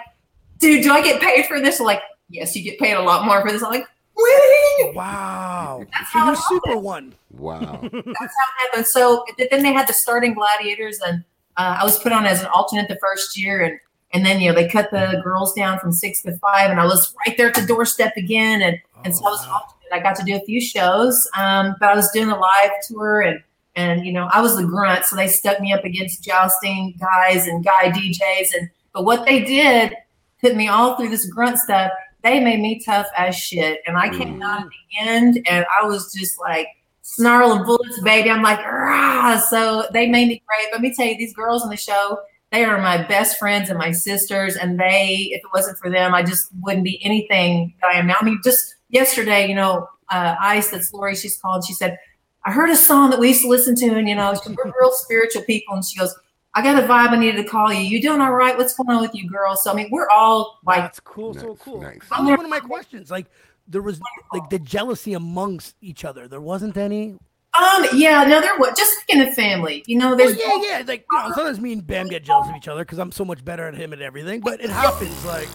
dude, 0.59 0.83
do 0.83 0.91
I 0.91 1.01
get 1.01 1.21
paid 1.21 1.45
for 1.45 1.59
this? 1.59 1.77
They're 1.79 1.87
like, 1.87 2.01
yes, 2.29 2.55
you 2.55 2.63
get 2.63 2.79
paid 2.79 2.93
a 2.93 3.01
lot 3.01 3.25
more 3.25 3.41
for 3.41 3.51
this. 3.51 3.61
I'm 3.63 3.71
like, 3.71 3.85
really? 4.15 4.95
Wow. 4.95 5.85
That's 5.91 6.11
So 6.11 6.19
how 6.19 6.25
you 6.27 6.33
it 6.33 6.39
super 6.39 6.77
one. 6.77 7.13
Wow. 7.31 7.79
That's 7.81 7.93
how 7.93 8.01
it 8.01 8.67
happened. 8.69 8.85
So 8.87 9.25
then 9.51 9.61
they 9.63 9.73
had 9.73 9.87
the 9.87 9.93
starting 9.93 10.33
gladiators, 10.33 10.99
and 11.05 11.23
uh, 11.57 11.77
I 11.79 11.83
was 11.83 11.99
put 11.99 12.11
on 12.11 12.25
as 12.25 12.41
an 12.41 12.47
alternate 12.47 12.87
the 12.87 12.97
first 13.01 13.37
year, 13.37 13.61
and 13.61 13.79
and 14.13 14.25
then 14.25 14.39
you 14.39 14.49
know 14.49 14.55
they 14.55 14.67
cut 14.69 14.91
the 14.91 15.19
girls 15.23 15.53
down 15.53 15.79
from 15.79 15.91
six 15.91 16.21
to 16.23 16.37
five, 16.37 16.71
and 16.71 16.79
I 16.79 16.85
was 16.85 17.13
right 17.27 17.35
there 17.37 17.47
at 17.47 17.55
the 17.55 17.65
doorstep 17.65 18.13
again, 18.17 18.61
and 18.61 18.77
and 19.03 19.15
so 19.15 19.25
I 19.25 19.29
was 19.29 19.43
an 19.43 19.49
alternate. 19.51 19.74
I 19.91 19.99
got 19.99 20.15
to 20.17 20.23
do 20.23 20.35
a 20.35 20.39
few 20.41 20.61
shows, 20.61 21.15
um, 21.37 21.75
but 21.79 21.89
I 21.89 21.95
was 21.95 22.09
doing 22.11 22.29
a 22.29 22.37
live 22.37 22.71
tour, 22.87 23.21
and 23.21 23.41
and 23.75 24.05
you 24.05 24.13
know 24.13 24.29
I 24.31 24.41
was 24.41 24.57
the 24.57 24.65
grunt, 24.65 25.05
so 25.05 25.15
they 25.15 25.27
stuck 25.27 25.59
me 25.59 25.73
up 25.73 25.83
against 25.83 26.23
jousting 26.23 26.95
guys 26.99 27.47
and 27.47 27.63
guy 27.63 27.91
DJs, 27.91 28.47
and 28.57 28.69
but 28.93 29.05
what 29.05 29.25
they 29.25 29.43
did 29.43 29.93
put 30.41 30.55
me 30.55 30.67
all 30.67 30.95
through 30.95 31.09
this 31.09 31.25
grunt 31.27 31.57
stuff. 31.57 31.91
They 32.23 32.39
made 32.39 32.59
me 32.59 32.81
tough 32.83 33.07
as 33.15 33.35
shit, 33.35 33.81
and 33.85 33.97
I 33.97 34.09
came 34.09 34.41
out 34.41 34.61
at 34.61 34.67
the 34.67 35.07
end, 35.07 35.47
and 35.47 35.65
I 35.79 35.85
was 35.85 36.11
just 36.11 36.39
like 36.39 36.67
snarling 37.05 37.63
bullets, 37.63 38.01
baby. 38.01 38.31
I'm 38.31 38.41
like, 38.41 38.59
Rah! 38.59 39.37
so 39.37 39.85
they 39.93 40.07
made 40.07 40.27
me 40.27 40.41
great. 40.47 40.67
Let 40.71 40.81
me 40.81 40.93
tell 40.93 41.05
you, 41.05 41.17
these 41.17 41.33
girls 41.33 41.61
on 41.61 41.69
the 41.69 41.77
show, 41.77 42.19
they 42.51 42.65
are 42.65 42.81
my 42.81 43.05
best 43.07 43.37
friends 43.37 43.69
and 43.69 43.77
my 43.77 43.91
sisters. 43.91 44.55
And 44.55 44.79
they, 44.79 45.29
if 45.31 45.39
it 45.39 45.49
wasn't 45.53 45.77
for 45.77 45.89
them, 45.89 46.15
I 46.15 46.23
just 46.23 46.49
wouldn't 46.61 46.83
be 46.83 47.03
anything 47.03 47.75
that 47.81 47.91
I 47.91 47.99
am 47.99 48.07
now. 48.07 48.15
I 48.19 48.25
mean, 48.25 48.39
just 48.43 48.74
yesterday, 48.95 49.47
you 49.47 49.53
know, 49.53 49.87
uh, 50.09 50.35
Ice, 50.39 50.71
that's 50.71 50.93
Lori, 50.93 51.15
she's 51.15 51.37
called. 51.37 51.65
She 51.65 51.73
said, 51.73 51.97
I 52.45 52.51
heard 52.51 52.69
a 52.69 52.75
song 52.75 53.09
that 53.09 53.19
we 53.19 53.27
used 53.29 53.41
to 53.41 53.47
listen 53.47 53.75
to, 53.75 53.95
and 53.95 54.07
you 54.07 54.15
know, 54.15 54.33
we're 54.47 54.73
real 54.79 54.91
spiritual 54.91 55.43
people. 55.43 55.75
And 55.75 55.85
she 55.85 55.99
goes, 55.99 56.15
I 56.53 56.63
got 56.63 56.81
a 56.81 56.87
vibe. 56.87 57.09
I 57.09 57.17
needed 57.17 57.43
to 57.43 57.49
call 57.49 57.71
you. 57.73 57.81
You 57.81 58.01
doing 58.01 58.21
all 58.21 58.33
right? 58.33 58.57
What's 58.57 58.73
going 58.75 58.89
on 58.89 59.01
with 59.01 59.13
you, 59.13 59.29
girls? 59.29 59.63
So 59.63 59.71
I 59.71 59.75
mean, 59.75 59.89
we're 59.91 60.09
all 60.09 60.59
like 60.65 60.79
That's 60.79 60.99
cool. 61.01 61.33
So 61.33 61.55
cool. 61.55 61.81
nice. 61.81 61.99
That 62.09 62.21
was 62.21 62.29
one 62.29 62.45
of 62.45 62.49
my 62.49 62.61
questions. 62.61 63.11
Like 63.11 63.27
there 63.67 63.81
was 63.81 63.99
like 64.33 64.49
the 64.49 64.59
jealousy 64.59 65.13
amongst 65.13 65.75
each 65.81 66.05
other. 66.05 66.27
There 66.27 66.41
wasn't 66.41 66.77
any. 66.77 67.17
Um, 67.57 67.85
yeah, 67.93 68.25
no, 68.25 68.41
there 68.41 68.57
was 68.57 68.77
just 68.77 68.93
like 68.97 69.17
in 69.17 69.27
a 69.27 69.33
family, 69.33 69.81
you 69.87 69.97
know. 69.97 70.09
Well, 70.09 70.17
There's 70.17 70.37
yeah, 70.37 70.61
yeah. 70.61 70.83
Like 70.85 71.05
you 71.09 71.17
know, 71.17 71.31
sometimes 71.33 71.59
me 71.59 71.73
and 71.73 71.85
Bam 71.87 72.07
get 72.07 72.23
jealous 72.23 72.49
of 72.49 72.55
each 72.55 72.67
other 72.67 72.83
because 72.83 72.99
I'm 72.99 73.13
so 73.13 73.23
much 73.23 73.45
better 73.45 73.67
at 73.67 73.75
him 73.75 73.93
at 73.93 74.01
everything. 74.01 74.41
But 74.41 74.61
it 74.61 74.69
happens. 74.69 75.25
Like 75.25 75.47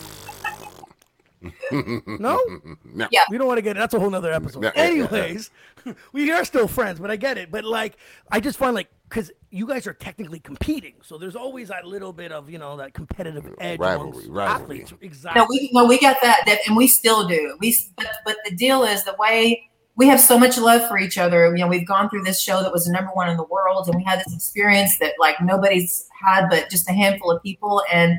no, 1.73 2.38
No. 2.85 3.09
Yeah. 3.11 3.23
we 3.30 3.38
don't 3.38 3.47
want 3.47 3.59
to 3.59 3.62
get. 3.62 3.76
That's 3.76 3.94
a 3.94 4.00
whole 4.00 4.11
nother 4.11 4.32
episode. 4.32 4.62
Yeah, 4.62 4.73
yeah, 4.76 4.82
yeah. 4.90 4.90
Anyways, 5.06 5.50
we 6.12 6.30
are 6.30 6.44
still 6.44 6.68
friends, 6.68 7.00
but 7.00 7.11
I 7.11 7.16
get 7.16 7.38
it. 7.38 7.50
But 7.50 7.64
like, 7.64 7.97
I 8.30 8.40
just 8.40 8.59
find 8.59 8.75
like 8.75 8.88
because 9.09 9.30
you 9.50 9.66
guys 9.66 9.87
are 9.87 9.94
technically 9.94 10.38
competing, 10.40 10.94
so 11.02 11.18
there's 11.18 11.37
always 11.37 11.68
that 11.68 11.85
little 11.87 12.12
bit 12.12 12.30
of 12.32 12.50
you 12.50 12.59
know 12.59 12.76
that 12.76 12.92
competitive 12.94 13.49
edge 13.59 13.78
Rivalry, 13.80 14.11
amongst 14.11 14.28
rivalry. 14.28 14.62
athletes. 14.82 14.92
Exactly. 15.00 15.40
No, 15.40 15.47
we 15.49 15.70
no, 15.73 15.85
we 15.87 15.99
got 15.99 16.18
that, 16.23 16.42
that, 16.47 16.59
and 16.66 16.76
we 16.76 16.87
still 16.87 17.26
do. 17.26 17.56
We, 17.61 17.76
but, 17.97 18.09
but 18.25 18.37
the 18.44 18.54
deal 18.54 18.85
is 18.85 19.04
the 19.04 19.16
way 19.18 19.66
we 19.97 20.06
have 20.09 20.20
so 20.20 20.38
much 20.38 20.56
love 20.59 20.87
for 20.88 20.99
each 20.99 21.18
other. 21.18 21.47
You 21.56 21.62
know, 21.64 21.68
we've 21.68 21.87
gone 21.87 22.09
through 22.11 22.23
this 22.25 22.40
show 22.40 22.62
that 22.62 22.73
was 22.73 22.87
number 22.87 23.11
one 23.12 23.28
in 23.28 23.37
the 23.37 23.44
world, 23.44 23.88
and 23.88 23.97
we 23.97 24.04
had 24.04 24.18
this 24.20 24.35
experience 24.35 24.99
that 24.99 25.14
like 25.18 25.40
nobody's 25.40 26.06
had, 26.23 26.49
but 26.49 26.68
just 26.70 26.88
a 26.88 26.92
handful 26.92 27.30
of 27.30 27.42
people. 27.42 27.82
And 27.92 28.18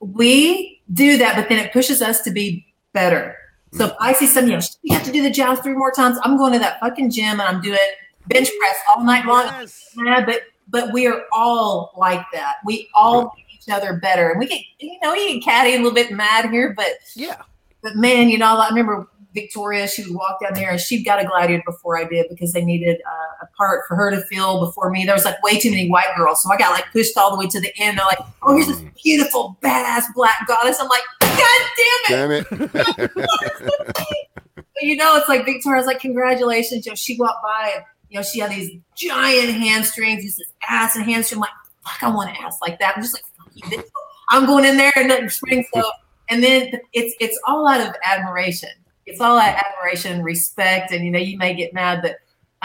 we 0.00 0.71
do 0.92 1.16
that, 1.18 1.36
but 1.36 1.48
then 1.48 1.58
it 1.58 1.72
pushes 1.72 2.02
us 2.02 2.20
to 2.22 2.30
be 2.30 2.66
better. 2.92 3.36
So 3.74 3.86
if 3.86 3.92
I 4.00 4.12
see 4.12 4.26
you 4.26 4.46
know, 4.48 4.60
you 4.82 4.94
have 4.94 5.04
to 5.04 5.12
do 5.12 5.22
the 5.22 5.30
joust 5.30 5.62
three 5.62 5.72
more 5.72 5.92
times. 5.92 6.18
I'm 6.24 6.36
going 6.36 6.52
to 6.52 6.58
that 6.58 6.78
fucking 6.80 7.10
gym 7.10 7.40
and 7.40 7.42
I'm 7.42 7.60
doing 7.62 7.78
bench 8.26 8.50
press 8.58 8.76
all 8.94 9.02
night 9.04 9.24
long. 9.24 9.46
Yes. 9.46 9.94
Yeah, 9.96 10.24
but 10.24 10.42
but 10.68 10.92
we 10.92 11.06
are 11.06 11.22
all 11.32 11.92
like 11.96 12.24
that. 12.32 12.56
We 12.66 12.88
all 12.94 13.32
make 13.36 13.46
each 13.54 13.72
other 13.72 13.94
better, 13.98 14.30
and 14.30 14.38
we 14.38 14.46
get 14.46 14.60
you 14.78 14.98
know 15.02 15.14
you 15.14 15.34
get 15.34 15.44
catty 15.44 15.74
a 15.74 15.76
little 15.78 15.92
bit 15.94 16.12
mad 16.12 16.50
here, 16.50 16.74
but 16.76 16.88
Yeah. 17.16 17.40
but 17.82 17.96
man, 17.96 18.28
you 18.28 18.36
know 18.38 18.56
I 18.56 18.68
remember 18.68 19.08
Victoria. 19.34 19.88
She 19.88 20.04
would 20.04 20.14
walk 20.14 20.40
down 20.40 20.54
there 20.54 20.70
and 20.70 20.80
she'd 20.80 21.04
got 21.04 21.22
a 21.22 21.26
gladiator 21.26 21.62
before 21.66 21.98
I 21.98 22.04
did 22.04 22.26
because 22.28 22.52
they 22.52 22.64
needed 22.64 23.00
uh, 23.06 23.44
a 23.44 23.46
part 23.56 23.86
for 23.88 23.96
her 23.96 24.10
to 24.10 24.20
fill 24.22 24.64
before 24.64 24.90
me. 24.90 25.04
There 25.04 25.14
was 25.14 25.24
like 25.24 25.42
way 25.42 25.58
too 25.58 25.70
many 25.70 25.88
white 25.88 26.14
girls, 26.16 26.42
so 26.42 26.52
I 26.52 26.56
got 26.56 26.72
like 26.72 26.90
pushed 26.92 27.16
all 27.16 27.30
the 27.30 27.38
way 27.38 27.46
to 27.48 27.60
the 27.60 27.72
end. 27.78 27.98
They're 27.98 28.06
like, 28.06 28.20
"Oh, 28.42 28.54
here's 28.54 28.68
this 28.68 28.82
beautiful 29.02 29.58
badass 29.62 30.04
black 30.14 30.46
goddess." 30.46 30.78
I'm 30.80 30.88
like, 30.88 31.02
"God 31.20 31.60
damn 32.08 32.30
it!" 32.30 32.46
Damn 32.50 33.10
it. 33.10 33.10
you 34.82 34.96
know, 34.96 35.16
it's 35.16 35.28
like 35.28 35.44
Victoria's 35.44 35.86
like, 35.86 36.00
congratulations. 36.00 36.84
You 36.84 36.92
know, 36.92 36.96
she 36.96 37.16
walked 37.18 37.42
by 37.42 37.72
and, 37.76 37.84
you 38.08 38.18
know, 38.18 38.22
she 38.22 38.40
had 38.40 38.50
these 38.50 38.78
giant 38.96 39.50
hamstrings, 39.50 40.24
just 40.24 40.38
this 40.38 40.52
ass 40.68 40.96
and 40.96 41.04
hamstring. 41.04 41.38
I'm 41.38 41.42
like, 41.42 41.50
fuck, 41.84 42.02
I 42.02 42.14
want 42.14 42.30
an 42.30 42.36
ass 42.44 42.58
like 42.60 42.78
that. 42.80 42.96
I'm 42.96 43.02
just 43.02 43.14
like, 43.14 43.24
fuck 43.36 43.50
you. 43.54 43.78
bitch. 43.78 43.84
I'm 44.30 44.46
going 44.46 44.64
in 44.64 44.76
there 44.76 44.92
and 44.96 45.08
nothing 45.08 45.28
spring. 45.28 45.64
So, 45.74 45.82
and 46.28 46.42
then 46.42 46.72
it's, 46.92 47.14
it's 47.20 47.38
all 47.46 47.68
out 47.68 47.80
of 47.80 47.94
admiration. 48.04 48.70
It's 49.06 49.20
all 49.20 49.38
out 49.38 49.54
of 49.54 49.60
admiration, 49.66 50.22
respect. 50.22 50.92
And, 50.92 51.04
you 51.04 51.10
know, 51.10 51.18
you 51.18 51.36
may 51.38 51.54
get 51.54 51.74
mad, 51.74 52.02
but 52.02 52.16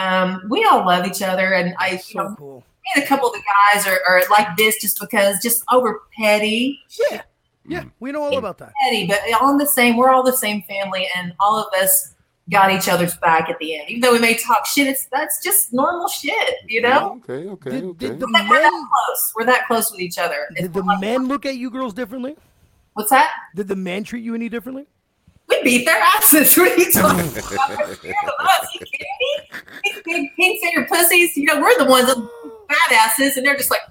um, 0.01 0.44
we 0.50 0.63
all 0.65 0.86
love 0.86 1.06
each 1.08 1.22
other. 1.22 1.53
And 1.53 1.74
I, 1.79 1.91
you 1.94 1.98
So 2.00 2.20
know, 2.24 2.36
cool. 2.38 2.58
me 2.84 2.89
and 2.96 3.03
a 3.03 3.08
couple 3.08 3.27
of 3.29 3.34
the 3.34 3.41
guys 3.74 3.88
are, 3.88 4.00
are 4.08 4.22
like 4.29 4.56
this 4.58 4.79
just 4.82 5.00
because, 5.00 5.39
just 5.41 5.63
over 5.72 6.01
petty 6.17 6.79
Yeah. 7.10 7.22
Yeah. 7.67 7.84
We 8.00 8.12
know 8.12 8.24
all 8.24 8.38
about 8.38 8.58
that. 8.60 8.72
petty, 8.84 9.08
but 9.08 9.20
all 9.41 9.50
in 9.51 9.58
the 9.58 9.65
same. 9.67 9.98
We're 9.98 10.10
all 10.12 10.24
the 10.24 10.32
same 10.38 10.62
family, 10.63 11.08
and 11.17 11.34
all 11.39 11.58
of 11.60 11.67
us 11.82 12.13
got 12.50 12.72
each 12.72 12.88
other's 12.88 13.17
back 13.17 13.50
at 13.50 13.60
the 13.60 13.77
end. 13.77 13.89
Even 13.89 14.00
though 14.00 14.13
we 14.13 14.20
may 14.20 14.36
talk 14.36 14.65
shit, 14.65 14.88
it's 14.88 15.06
that's 15.12 15.44
just 15.44 15.74
normal 15.74 16.08
shit, 16.08 16.56
you 16.65 16.82
know. 16.82 17.20
Okay, 17.29 17.50
okay, 17.50 17.70
Did, 17.72 17.84
okay. 17.84 18.08
did 18.08 18.20
the 18.22 18.25
we're 18.27 18.32
that 18.32 18.48
men 18.50 18.72
close. 18.72 19.34
We're 19.36 19.46
that 19.48 19.67
close 19.67 19.91
with 19.91 20.00
each 20.00 20.17
other. 20.17 20.48
It's 20.51 20.62
did 20.62 20.74
the 20.74 20.82
like- 20.84 21.01
men 21.01 21.27
look 21.27 21.46
at 21.46 21.58
you 21.58 21.70
girls 21.70 21.94
differently? 21.94 22.38
what's 22.94 23.10
that? 23.10 23.32
Did 23.53 23.67
the 23.67 23.75
men 23.75 24.06
treat 24.06 24.24
you 24.24 24.34
any 24.34 24.48
differently? 24.48 24.88
We 25.50 25.63
beat 25.63 25.86
their 25.86 26.00
asses. 26.01 26.56
What 26.58 26.72
are 26.72 26.77
you 26.77 26.92
talking 26.92 27.20
about? 27.27 27.34
They're 27.77 27.96
scared 27.96 28.16
of 28.24 28.46
us. 28.46 28.68
You 28.74 28.80
kidding 28.80 29.08
me? 29.22 29.50
These 29.84 30.01
Big 30.04 30.36
pink 30.36 30.62
finger 30.63 30.86
pussies. 30.89 31.38
You 31.38 31.46
know, 31.46 31.60
we're 31.62 31.77
the 31.77 31.86
ones 31.86 32.08
that 32.08 32.18
badasses, 32.70 33.38
and 33.38 33.46
they're 33.46 33.56
just 33.56 33.72
like, 33.72 33.82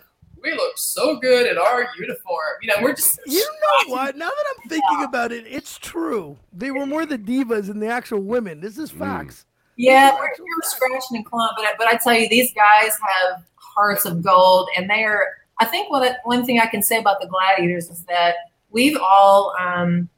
we 0.43 0.53
look 0.53 0.77
so 0.77 1.17
good 1.17 1.51
in 1.51 1.59
our 1.59 1.89
uniform. 1.99 2.55
You 2.63 2.69
know, 2.69 2.75
we're 2.83 2.95
just 2.95 3.19
You 3.27 3.41
know 3.41 3.93
what? 3.95 4.17
Now 4.17 4.29
that 4.29 4.45
I'm 4.63 4.69
thinking 4.69 5.03
about 5.05 5.33
it, 5.33 5.45
it's 5.49 5.79
true. 5.79 6.37
They 6.53 6.71
were 6.71 6.87
more 6.87 7.07
the 7.07 7.19
divas 7.19 7.67
than 7.69 7.81
the 7.81 7.89
actual 7.89 8.21
women. 8.21 8.61
This 8.61 8.79
is 8.79 8.91
facts. 8.91 9.45
Yeah, 9.79 10.15
we're, 10.15 10.21
we're 10.39 10.63
scratching 10.63 11.17
and 11.19 11.27
clawing, 11.27 11.51
but 11.57 11.65
I- 11.67 11.75
but 11.79 11.87
I 11.87 11.97
tell 11.97 12.15
you, 12.15 12.29
these 12.29 12.53
guys 12.55 12.93
have 13.31 13.43
hearts 13.57 14.05
of 14.05 14.23
gold, 14.23 14.69
and 14.77 14.89
they 14.89 15.05
are. 15.05 15.27
I 15.61 15.65
think 15.65 15.91
what 15.91 16.19
one 16.25 16.45
thing 16.45 16.61
I 16.61 16.67
can 16.67 16.83
say 16.83 16.99
about 16.99 17.21
the 17.21 17.27
gladiators 17.29 17.89
is 17.91 18.05
that 18.05 18.35
we've 18.71 18.97
all, 18.99 19.55
um, 19.59 20.09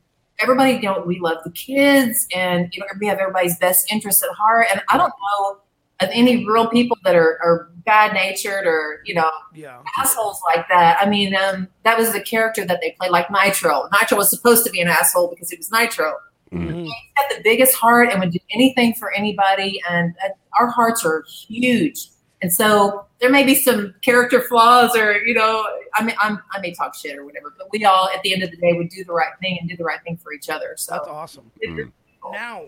everybody, 0.40 0.72
you 0.72 0.82
know, 0.82 1.02
we 1.06 1.18
love 1.20 1.38
the 1.44 1.50
kids, 1.50 2.26
and 2.34 2.68
you 2.72 2.80
know, 2.80 2.86
we 3.00 3.06
have 3.06 3.18
everybody's 3.18 3.58
best 3.58 3.90
interests 3.92 4.22
at 4.22 4.30
heart. 4.34 4.66
And 4.70 4.82
I 4.90 4.96
don't 4.96 5.08
know 5.10 5.58
of 6.00 6.08
any 6.12 6.46
real 6.46 6.68
people 6.68 6.96
that 7.04 7.16
are, 7.16 7.38
are 7.42 7.70
bad 7.84 8.12
natured 8.14 8.66
or 8.66 9.00
you 9.04 9.14
know 9.14 9.30
Yeah. 9.54 9.78
assholes 9.98 10.40
like 10.54 10.66
that. 10.68 10.98
I 11.00 11.08
mean, 11.08 11.34
um, 11.34 11.68
that 11.84 11.98
was 11.98 12.12
the 12.12 12.20
character 12.20 12.64
that 12.64 12.80
they 12.80 12.94
played, 13.00 13.10
like 13.10 13.30
Nitro. 13.30 13.88
Nitro 14.00 14.16
was 14.18 14.30
supposed 14.30 14.64
to 14.66 14.70
be 14.70 14.80
an 14.80 14.88
asshole 14.88 15.28
because 15.28 15.50
he 15.50 15.56
was 15.56 15.70
Nitro 15.72 16.14
Mhm. 16.52 16.88
had 17.16 17.36
the 17.36 17.42
biggest 17.42 17.74
heart 17.74 18.10
and 18.10 18.20
would 18.20 18.30
do 18.30 18.38
anything 18.54 18.94
for 18.94 19.12
anybody. 19.12 19.80
And 19.90 20.14
uh, 20.24 20.28
our 20.58 20.68
hearts 20.68 21.04
are 21.04 21.24
huge. 21.46 22.08
And 22.40 22.52
so 22.52 23.04
there 23.20 23.30
may 23.30 23.42
be 23.44 23.54
some 23.56 23.94
character 24.02 24.40
flaws, 24.40 24.94
or 24.96 25.18
you 25.26 25.34
know, 25.34 25.66
I 25.94 26.04
mean, 26.04 26.14
I'm, 26.20 26.40
I 26.52 26.60
may 26.60 26.72
talk 26.72 26.94
shit 26.94 27.16
or 27.18 27.24
whatever, 27.24 27.52
but 27.58 27.68
we 27.72 27.84
all, 27.84 28.08
at 28.14 28.22
the 28.22 28.32
end 28.32 28.42
of 28.44 28.50
the 28.52 28.56
day, 28.56 28.72
would 28.74 28.90
do 28.90 29.02
the 29.04 29.12
right 29.12 29.32
thing 29.40 29.58
and 29.60 29.68
do 29.68 29.76
the 29.76 29.82
right 29.84 30.00
thing 30.04 30.16
for 30.16 30.32
each 30.32 30.48
other. 30.48 30.74
So 30.76 30.92
that's 30.94 31.08
awesome. 31.08 31.50
Mm. 31.66 31.90
Now, 32.30 32.62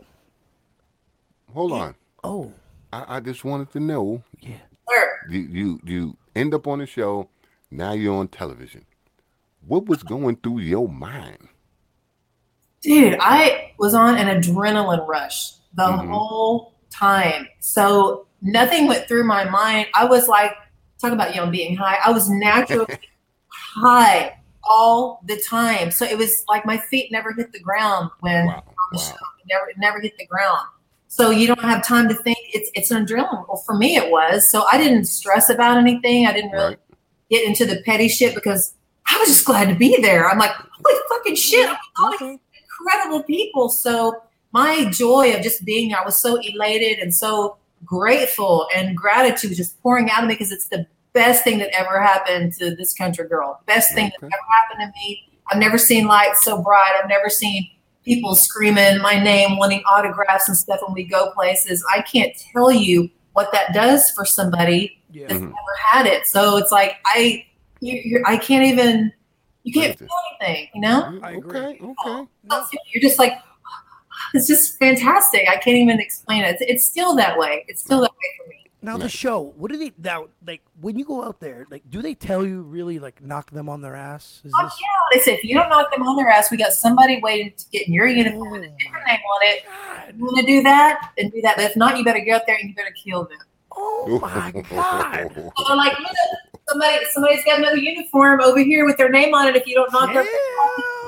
Hold 1.55 1.73
on. 1.73 1.95
oh, 2.25 2.53
I, 2.93 3.17
I 3.17 3.21
just 3.21 3.45
wanted 3.45 3.71
to 3.73 3.81
know 3.81 4.23
yeah. 4.41 4.57
sure. 4.89 5.21
you, 5.29 5.41
you 5.41 5.81
you 5.85 6.17
end 6.35 6.53
up 6.55 6.67
on 6.67 6.79
the 6.81 6.87
show. 6.87 7.29
Now 7.71 7.93
you're 7.93 8.15
on 8.17 8.27
television. 8.29 8.85
What 9.67 9.87
was 9.87 10.03
going 10.03 10.37
through 10.37 10.61
your 10.61 10.89
mind? 10.89 11.49
dude, 12.83 13.15
I 13.21 13.73
was 13.79 13.93
on 13.93 14.17
an 14.17 14.41
adrenaline 14.41 15.07
rush 15.07 15.53
the 15.75 15.83
Mhm. 15.83 16.09
whole 16.11 16.73
time. 16.91 17.47
So 17.61 18.27
nothing 18.43 18.87
went 18.87 19.07
through 19.09 19.25
my 19.25 19.45
mind. 19.45 19.89
I 19.95 20.05
was 20.05 20.29
like, 20.29 20.53
talk 21.01 21.13
about 21.13 21.35
you 21.35 21.41
know 21.41 21.51
being 21.51 21.77
high. 21.77 21.99
I 22.05 22.11
was 22.11 22.29
naturally 22.29 22.87
high 23.49 24.37
all 24.63 25.21
the 25.27 25.41
time. 25.49 25.91
So 25.91 26.05
it 26.05 26.17
was 26.19 26.45
like 26.49 26.65
my 26.67 26.77
feet 26.79 27.11
never 27.11 27.33
hit 27.33 27.53
the 27.53 27.61
ground 27.61 28.11
when 28.21 28.47
Wow, 28.47 28.57
on 28.57 28.63
the 28.93 28.99
wow. 28.99 29.05
show. 29.05 29.15
It 29.15 29.49
never 29.49 29.69
it 29.71 29.77
never 29.79 30.01
hit 30.01 30.17
the 30.19 30.27
ground. 30.27 30.67
So 31.09 31.31
you 31.31 31.47
don't 31.49 31.61
have 31.63 31.85
time 31.85 32.09
to 32.09 32.15
think. 32.15 32.39
It's 32.53 32.71
it's 32.75 32.91
an 32.91 33.05
adrenaline. 33.05 33.47
Well, 33.49 33.63
for 33.67 33.75
me 33.75 33.97
it 33.97 34.11
was. 34.11 34.49
So 34.51 34.65
I 34.71 34.79
didn't 34.79 35.07
stress 35.07 35.51
about 35.51 35.77
anything. 35.79 36.27
I 36.27 36.33
didn't 36.33 36.53
really 36.53 36.65
Right. 36.69 36.79
get 37.31 37.45
into 37.47 37.65
the 37.67 37.83
petty 37.85 38.09
shit 38.09 38.35
because 38.35 38.75
I 39.13 39.19
was 39.19 39.29
just 39.29 39.45
glad 39.45 39.69
to 39.69 39.75
be 39.75 40.01
there. 40.01 40.29
I'm 40.31 40.39
like, 40.39 40.53
holy 40.53 41.01
fucking 41.09 41.35
shit! 41.35 41.69
I'm 41.69 41.77
all 42.01 42.13
these 42.19 42.39
incredible 42.81 43.25
people. 43.25 43.69
So 43.71 44.23
my 44.53 44.85
joy 44.91 45.35
of 45.35 45.43
just 45.43 45.65
being 45.65 45.89
there, 45.89 46.01
I 46.01 46.05
was 46.05 46.21
so 46.23 46.37
elated 46.37 46.99
and 47.01 47.13
so 47.13 47.57
grateful, 47.91 48.69
and 48.75 48.97
gratitude 48.97 49.51
was 49.51 49.59
just 49.59 49.81
pouring 49.83 50.09
out 50.11 50.23
of 50.23 50.29
me 50.29 50.35
because 50.35 50.53
it's 50.53 50.69
the 50.69 50.87
best 51.13 51.43
thing 51.43 51.59
that 51.59 51.71
ever 51.77 52.01
happened 52.01 52.53
to 52.55 52.75
this 52.77 52.95
country 52.95 53.27
girl. 53.29 53.61
Best 53.67 53.93
thing 53.95 54.11
that 54.21 54.25
ever 54.25 54.33
happened 54.33 54.93
to 54.95 55.01
me. 55.01 55.29
I've 55.51 55.59
never 55.59 55.77
seen 55.77 56.07
lights 56.07 56.45
so 56.45 56.63
bright. 56.63 56.93
I've 57.03 57.09
never 57.09 57.29
seen 57.29 57.69
people 58.05 58.37
screaming 58.37 58.99
my 59.03 59.21
name, 59.21 59.59
wanting 59.59 59.83
autographs 59.91 60.49
and 60.49 60.57
stuff 60.57 60.79
when 60.87 60.95
we 60.95 61.03
go 61.03 61.33
places. 61.33 61.85
I 61.93 62.03
can't 62.03 62.33
tell 62.53 62.71
you 62.71 63.11
what 63.33 63.51
that 63.53 63.75
does 63.75 64.11
for 64.13 64.25
somebody 64.25 65.03
Yeah. 65.11 65.27
that's 65.27 65.41
Mhm. 65.41 65.47
never 65.47 65.77
had 65.91 66.07
it. 66.07 66.27
So 66.29 66.57
it's 66.59 66.71
like 66.71 66.97
I, 67.07 67.45
you, 67.81 68.01
you're, 68.05 68.23
I 68.27 68.37
can't 68.37 68.65
even. 68.65 69.13
You 69.63 69.75
can't 69.75 69.99
feel 69.99 70.09
anything, 70.41 70.69
you 70.75 70.81
know. 70.81 71.21
I 71.23 71.33
agree. 71.33 71.59
Okay, 71.61 71.81
okay. 71.83 72.27
You're 72.95 73.03
just 73.03 73.19
like, 73.19 73.35
it's 74.35 74.47
just 74.49 74.79
fantastic. 74.79 75.47
I 75.49 75.57
can't 75.57 75.77
even 75.77 76.01
explain 76.01 76.45
it. 76.45 76.57
It's, 76.61 76.63
it's 76.63 76.85
still 76.87 77.15
that 77.17 77.39
way. 77.39 77.65
It's 77.69 77.81
still 77.83 78.01
that 78.01 78.11
way 78.11 78.29
for 78.45 78.49
me. 78.51 78.57
now 78.83 78.97
the 78.97 79.09
show. 79.09 79.53
What 79.57 79.71
do 79.71 79.77
they 79.79 79.93
now 79.99 80.27
like 80.47 80.63
when 80.81 80.99
you 80.99 81.05
go 81.05 81.23
out 81.25 81.41
there? 81.41 81.67
Like, 81.71 81.83
do 81.91 82.01
they 82.03 82.15
tell 82.15 82.47
you 82.47 82.63
really 82.63 82.99
like 82.99 83.23
knock 83.23 83.51
them 83.51 83.69
on 83.69 83.81
their 83.81 83.95
ass? 83.97 84.41
Is 84.45 84.53
Oh, 84.59 84.65
this? 84.65 84.79
yeah. 84.81 84.87
They 85.13 85.21
say 85.23 85.35
if 85.35 85.45
you 85.45 85.55
don't 85.55 85.69
knock 85.69 85.91
them 85.93 86.03
on 86.03 86.17
their 86.17 86.29
ass, 86.29 86.51
we 86.51 86.57
got 86.57 86.73
somebody 86.73 87.21
waiting 87.23 87.53
to 87.57 87.65
get 87.71 87.87
in 87.87 87.93
your 87.93 88.07
oh 88.07 88.11
uniform 88.11 88.51
with 88.53 88.63
a 88.63 88.69
different 88.79 89.07
name 89.07 89.19
on 89.19 89.41
it. 89.43 89.65
God. 89.67 90.15
You 90.17 90.25
want 90.25 90.39
to 90.39 90.47
do 90.47 90.63
that? 90.63 91.11
and 91.19 91.33
do 91.33 91.41
that. 91.43 91.57
But 91.57 91.65
if 91.67 91.77
not, 91.77 91.99
you 91.99 92.05
better 92.05 92.25
go 92.25 92.35
out 92.37 92.43
there 92.47 92.57
and 92.57 92.69
you 92.69 92.75
better 92.75 92.95
kill 93.03 93.25
them. 93.25 93.39
Oh 93.73 94.19
my 94.21 94.51
god. 94.71 95.31
So 95.57 95.65
they're 95.69 95.77
like, 95.77 95.99
look, 95.99 96.11
somebody, 96.69 97.05
somebody's 97.11 97.45
got 97.45 97.59
another 97.59 97.77
uniform 97.77 98.41
over 98.41 98.59
here 98.61 98.85
with 98.87 98.97
their 98.97 99.11
name 99.11 99.35
on 99.35 99.47
it. 99.49 99.57
If 99.57 99.67
you 99.67 99.75
don't 99.75 99.93
knock 99.93 100.13
them, 100.15 100.27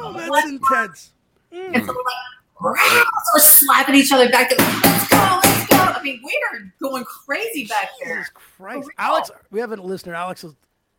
Damn, 0.02 0.30
that's 0.30 0.48
intense. 0.48 1.12
and 1.52 1.74
so 1.74 1.80
mm. 1.80 1.86
we're 1.88 1.94
like, 1.94 2.14
We're 2.62 3.40
slapping 3.40 3.94
each 3.94 4.12
other 4.12 4.28
back. 4.30 4.50
Let's 4.50 5.08
go, 5.08 5.40
let's 5.44 5.66
go. 5.68 5.76
I 5.76 6.00
mean, 6.02 6.20
we 6.24 6.38
are 6.52 6.72
going 6.80 7.04
crazy 7.04 7.66
back 7.66 7.90
there. 8.02 8.18
Jesus 8.18 8.32
Christ. 8.34 8.88
Alex, 8.98 9.30
we 9.50 9.60
have 9.60 9.72
a 9.72 9.76
listener. 9.76 10.14
Alex 10.14 10.44
is 10.44 10.54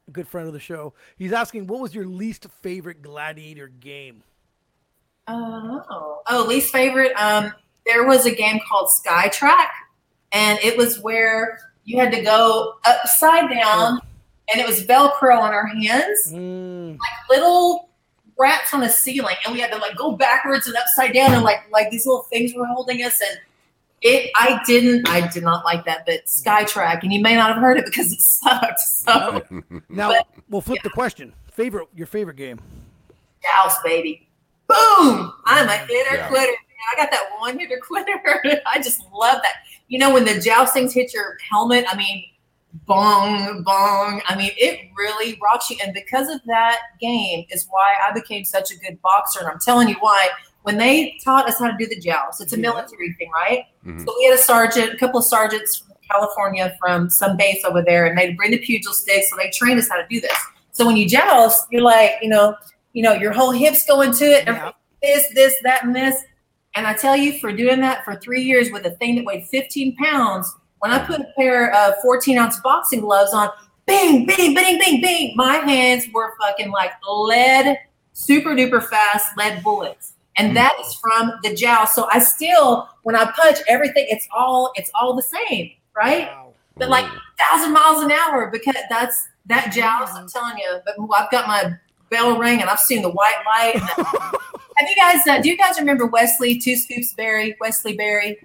a 0.07 0.11
good 0.11 0.27
friend 0.27 0.47
of 0.47 0.53
the 0.53 0.59
show. 0.59 0.93
He's 1.17 1.31
asking, 1.33 1.67
what 1.67 1.79
was 1.79 1.95
your 1.95 2.05
least 2.05 2.47
favorite 2.61 3.01
gladiator 3.01 3.67
game? 3.67 4.23
Oh, 5.27 6.21
oh, 6.27 6.45
least 6.47 6.71
favorite. 6.71 7.13
Um, 7.15 7.53
there 7.85 8.05
was 8.05 8.25
a 8.25 8.35
game 8.35 8.59
called 8.67 8.89
Skytrak, 8.89 9.67
and 10.31 10.59
it 10.59 10.77
was 10.77 10.99
where 10.99 11.59
you 11.85 11.99
had 11.99 12.11
to 12.11 12.21
go 12.21 12.75
upside 12.85 13.49
down, 13.49 13.99
and 14.51 14.61
it 14.61 14.67
was 14.67 14.85
Velcro 14.85 15.39
on 15.39 15.53
our 15.53 15.67
hands, 15.67 16.31
Mm, 16.31 16.97
little 17.29 17.89
rats 18.37 18.73
on 18.73 18.83
a 18.83 18.89
ceiling, 18.89 19.35
and 19.45 19.53
we 19.53 19.59
had 19.59 19.71
to 19.71 19.77
like 19.77 19.95
go 19.95 20.13
backwards 20.13 20.67
and 20.67 20.75
upside 20.75 21.13
down, 21.13 21.33
and 21.33 21.43
like 21.43 21.59
like 21.71 21.89
these 21.91 22.05
little 22.05 22.23
things 22.23 22.53
were 22.55 22.65
holding 22.65 23.03
us, 23.03 23.19
and 23.21 23.39
it. 24.01 24.31
I 24.35 24.59
didn't. 24.65 25.07
I 25.07 25.27
did 25.27 25.43
not 25.43 25.63
like 25.65 25.85
that, 25.85 26.05
but 26.05 26.25
Skytrak, 26.25 27.03
and 27.03 27.13
you 27.13 27.21
may 27.21 27.35
not 27.35 27.53
have 27.53 27.61
heard 27.61 27.77
it 27.77 27.85
because 27.85 28.11
it 28.11 28.19
sucked. 28.19 28.79
So 28.79 29.41
now 29.89 30.09
But- 30.09 30.27
we'll 30.49 30.61
flip 30.61 30.83
the 30.83 30.89
question. 30.89 31.33
Favorite, 31.51 31.87
your 31.95 32.07
favorite 32.07 32.35
game? 32.37 32.59
Joust, 33.43 33.83
baby. 33.83 34.27
Boom! 34.67 35.31
I'm 35.45 35.67
a 35.69 35.77
hitter 35.77 36.15
Yeah. 36.15 36.27
quitter. 36.29 36.51
I 36.91 36.95
got 37.01 37.11
that 37.11 37.29
one 37.39 37.57
hitter 37.59 37.79
quitter. 37.85 38.19
I 38.65 38.77
just 38.81 39.01
love 39.13 39.39
that. 39.43 39.55
You 39.87 39.99
know, 39.99 40.11
when 40.13 40.25
the 40.25 40.31
joustings 40.31 40.91
hit 40.93 41.13
your 41.13 41.37
helmet, 41.49 41.85
I 41.89 41.95
mean, 41.95 42.25
bong, 42.85 43.63
bong. 43.63 44.21
I 44.27 44.35
mean, 44.35 44.51
it 44.57 44.79
really 44.97 45.39
rocks 45.41 45.69
you. 45.69 45.77
And 45.83 45.93
because 45.93 46.29
of 46.29 46.41
that 46.47 46.79
game 46.99 47.45
is 47.49 47.67
why 47.69 47.93
I 48.07 48.13
became 48.13 48.43
such 48.45 48.71
a 48.71 48.77
good 48.77 49.01
boxer. 49.01 49.39
And 49.39 49.47
I'm 49.49 49.59
telling 49.59 49.87
you 49.87 49.95
why. 49.99 50.29
When 50.63 50.77
they 50.77 51.17
taught 51.21 51.47
us 51.49 51.59
how 51.59 51.69
to 51.69 51.75
do 51.77 51.85
the 51.85 51.99
joust, 51.99 52.39
it's 52.41 52.53
a 52.53 52.55
Yeah. 52.55 52.61
military 52.69 53.13
thing, 53.19 53.29
right? 53.31 53.65
Mhm. 53.85 54.05
So 54.05 54.15
we 54.17 54.25
had 54.25 54.33
a 54.33 54.41
sergeant, 54.41 54.93
a 54.93 54.97
couple 54.97 55.19
of 55.19 55.25
sergeants 55.25 55.79
from 55.79 55.93
California 56.09 56.73
from 56.79 57.09
some 57.09 57.35
base 57.35 57.65
over 57.65 57.81
there, 57.81 58.05
and 58.05 58.17
they'd 58.17 58.37
bring 58.37 58.51
the 58.51 58.59
pugil 58.59 58.93
sticks. 58.93 59.29
So 59.29 59.35
they 59.35 59.49
trained 59.49 59.77
us 59.77 59.89
how 59.89 59.97
to 59.97 60.07
do 60.09 60.21
this. 60.21 60.37
So 60.71 60.85
when 60.85 60.95
you 60.95 61.05
joust, 61.07 61.67
you're 61.69 61.81
like, 61.81 62.13
you 62.21 62.29
know, 62.29 62.55
you 62.93 63.03
know, 63.03 63.11
your 63.11 63.33
whole 63.33 63.51
hips 63.51 63.85
go 63.85 63.99
into 64.01 64.23
it, 64.25 64.47
Yeah. 64.47 64.71
this, 65.01 65.27
this, 65.35 65.53
that, 65.63 65.83
and 65.83 65.93
this. 65.93 66.23
And 66.75 66.87
I 66.87 66.93
tell 66.93 67.17
you, 67.17 67.39
for 67.39 67.51
doing 67.51 67.81
that 67.81 68.05
for 68.05 68.15
three 68.15 68.41
years 68.41 68.71
with 68.71 68.85
a 68.85 68.91
thing 68.91 69.15
that 69.15 69.25
weighed 69.25 69.45
15 69.47 69.97
pounds, 69.97 70.51
when 70.83 70.91
I 70.91 70.99
put 70.99 71.21
a 71.21 71.27
pair 71.37 71.73
of 71.73 71.93
14 72.01 72.37
ounce 72.37 72.59
boxing 72.59 72.99
gloves 72.99 73.33
on, 73.33 73.49
bing, 73.85 74.25
bing, 74.25 74.53
bing, 74.53 74.77
bing, 74.77 74.99
bing, 75.01 75.33
my 75.37 75.55
hands 75.55 76.05
were 76.13 76.33
fucking 76.41 76.71
like 76.71 76.91
lead, 77.09 77.77
super 78.11 78.49
duper 78.49 78.83
fast 78.85 79.37
lead 79.37 79.63
bullets. 79.63 80.13
And 80.37 80.51
Mm. 80.51 80.55
that 80.55 80.73
is 80.81 80.93
from 80.95 81.31
the 81.43 81.53
joust. 81.55 81.95
So 81.95 82.09
I 82.11 82.19
still, 82.19 82.89
when 83.03 83.15
I 83.15 83.31
punch 83.31 83.59
everything, 83.69 84.07
it's 84.09 84.27
all 84.35 84.71
it's 84.75 84.91
all 84.99 85.15
the 85.15 85.21
same, 85.23 85.71
right? 85.95 86.27
Wow. 86.27 86.53
But 86.75 86.89
like 86.89 87.05
thousand 87.39 87.71
miles 87.71 88.03
an 88.03 88.11
hour 88.11 88.49
because 88.51 88.75
that's 88.89 89.27
that 89.45 89.71
joust. 89.71 90.13
I'm 90.15 90.27
telling 90.27 90.57
you. 90.57 90.79
But 90.85 90.95
I've 91.15 91.31
got 91.31 91.47
my 91.47 91.75
bell 92.09 92.37
ring 92.37 92.59
and 92.61 92.69
I've 92.69 92.79
seen 92.79 93.01
the 93.03 93.09
white 93.11 93.41
light. 93.45 93.75
and 93.75 93.83
the- 93.97 94.39
have 94.77 94.89
you 94.89 94.95
guys? 94.95 95.27
Uh, 95.27 95.39
do 95.39 95.49
you 95.49 95.57
guys 95.57 95.77
remember 95.79 96.07
Wesley 96.07 96.57
Two 96.59 96.75
Scoops 96.75 97.13
Berry? 97.13 97.55
Wesley 97.61 97.95
Berry. 97.95 98.37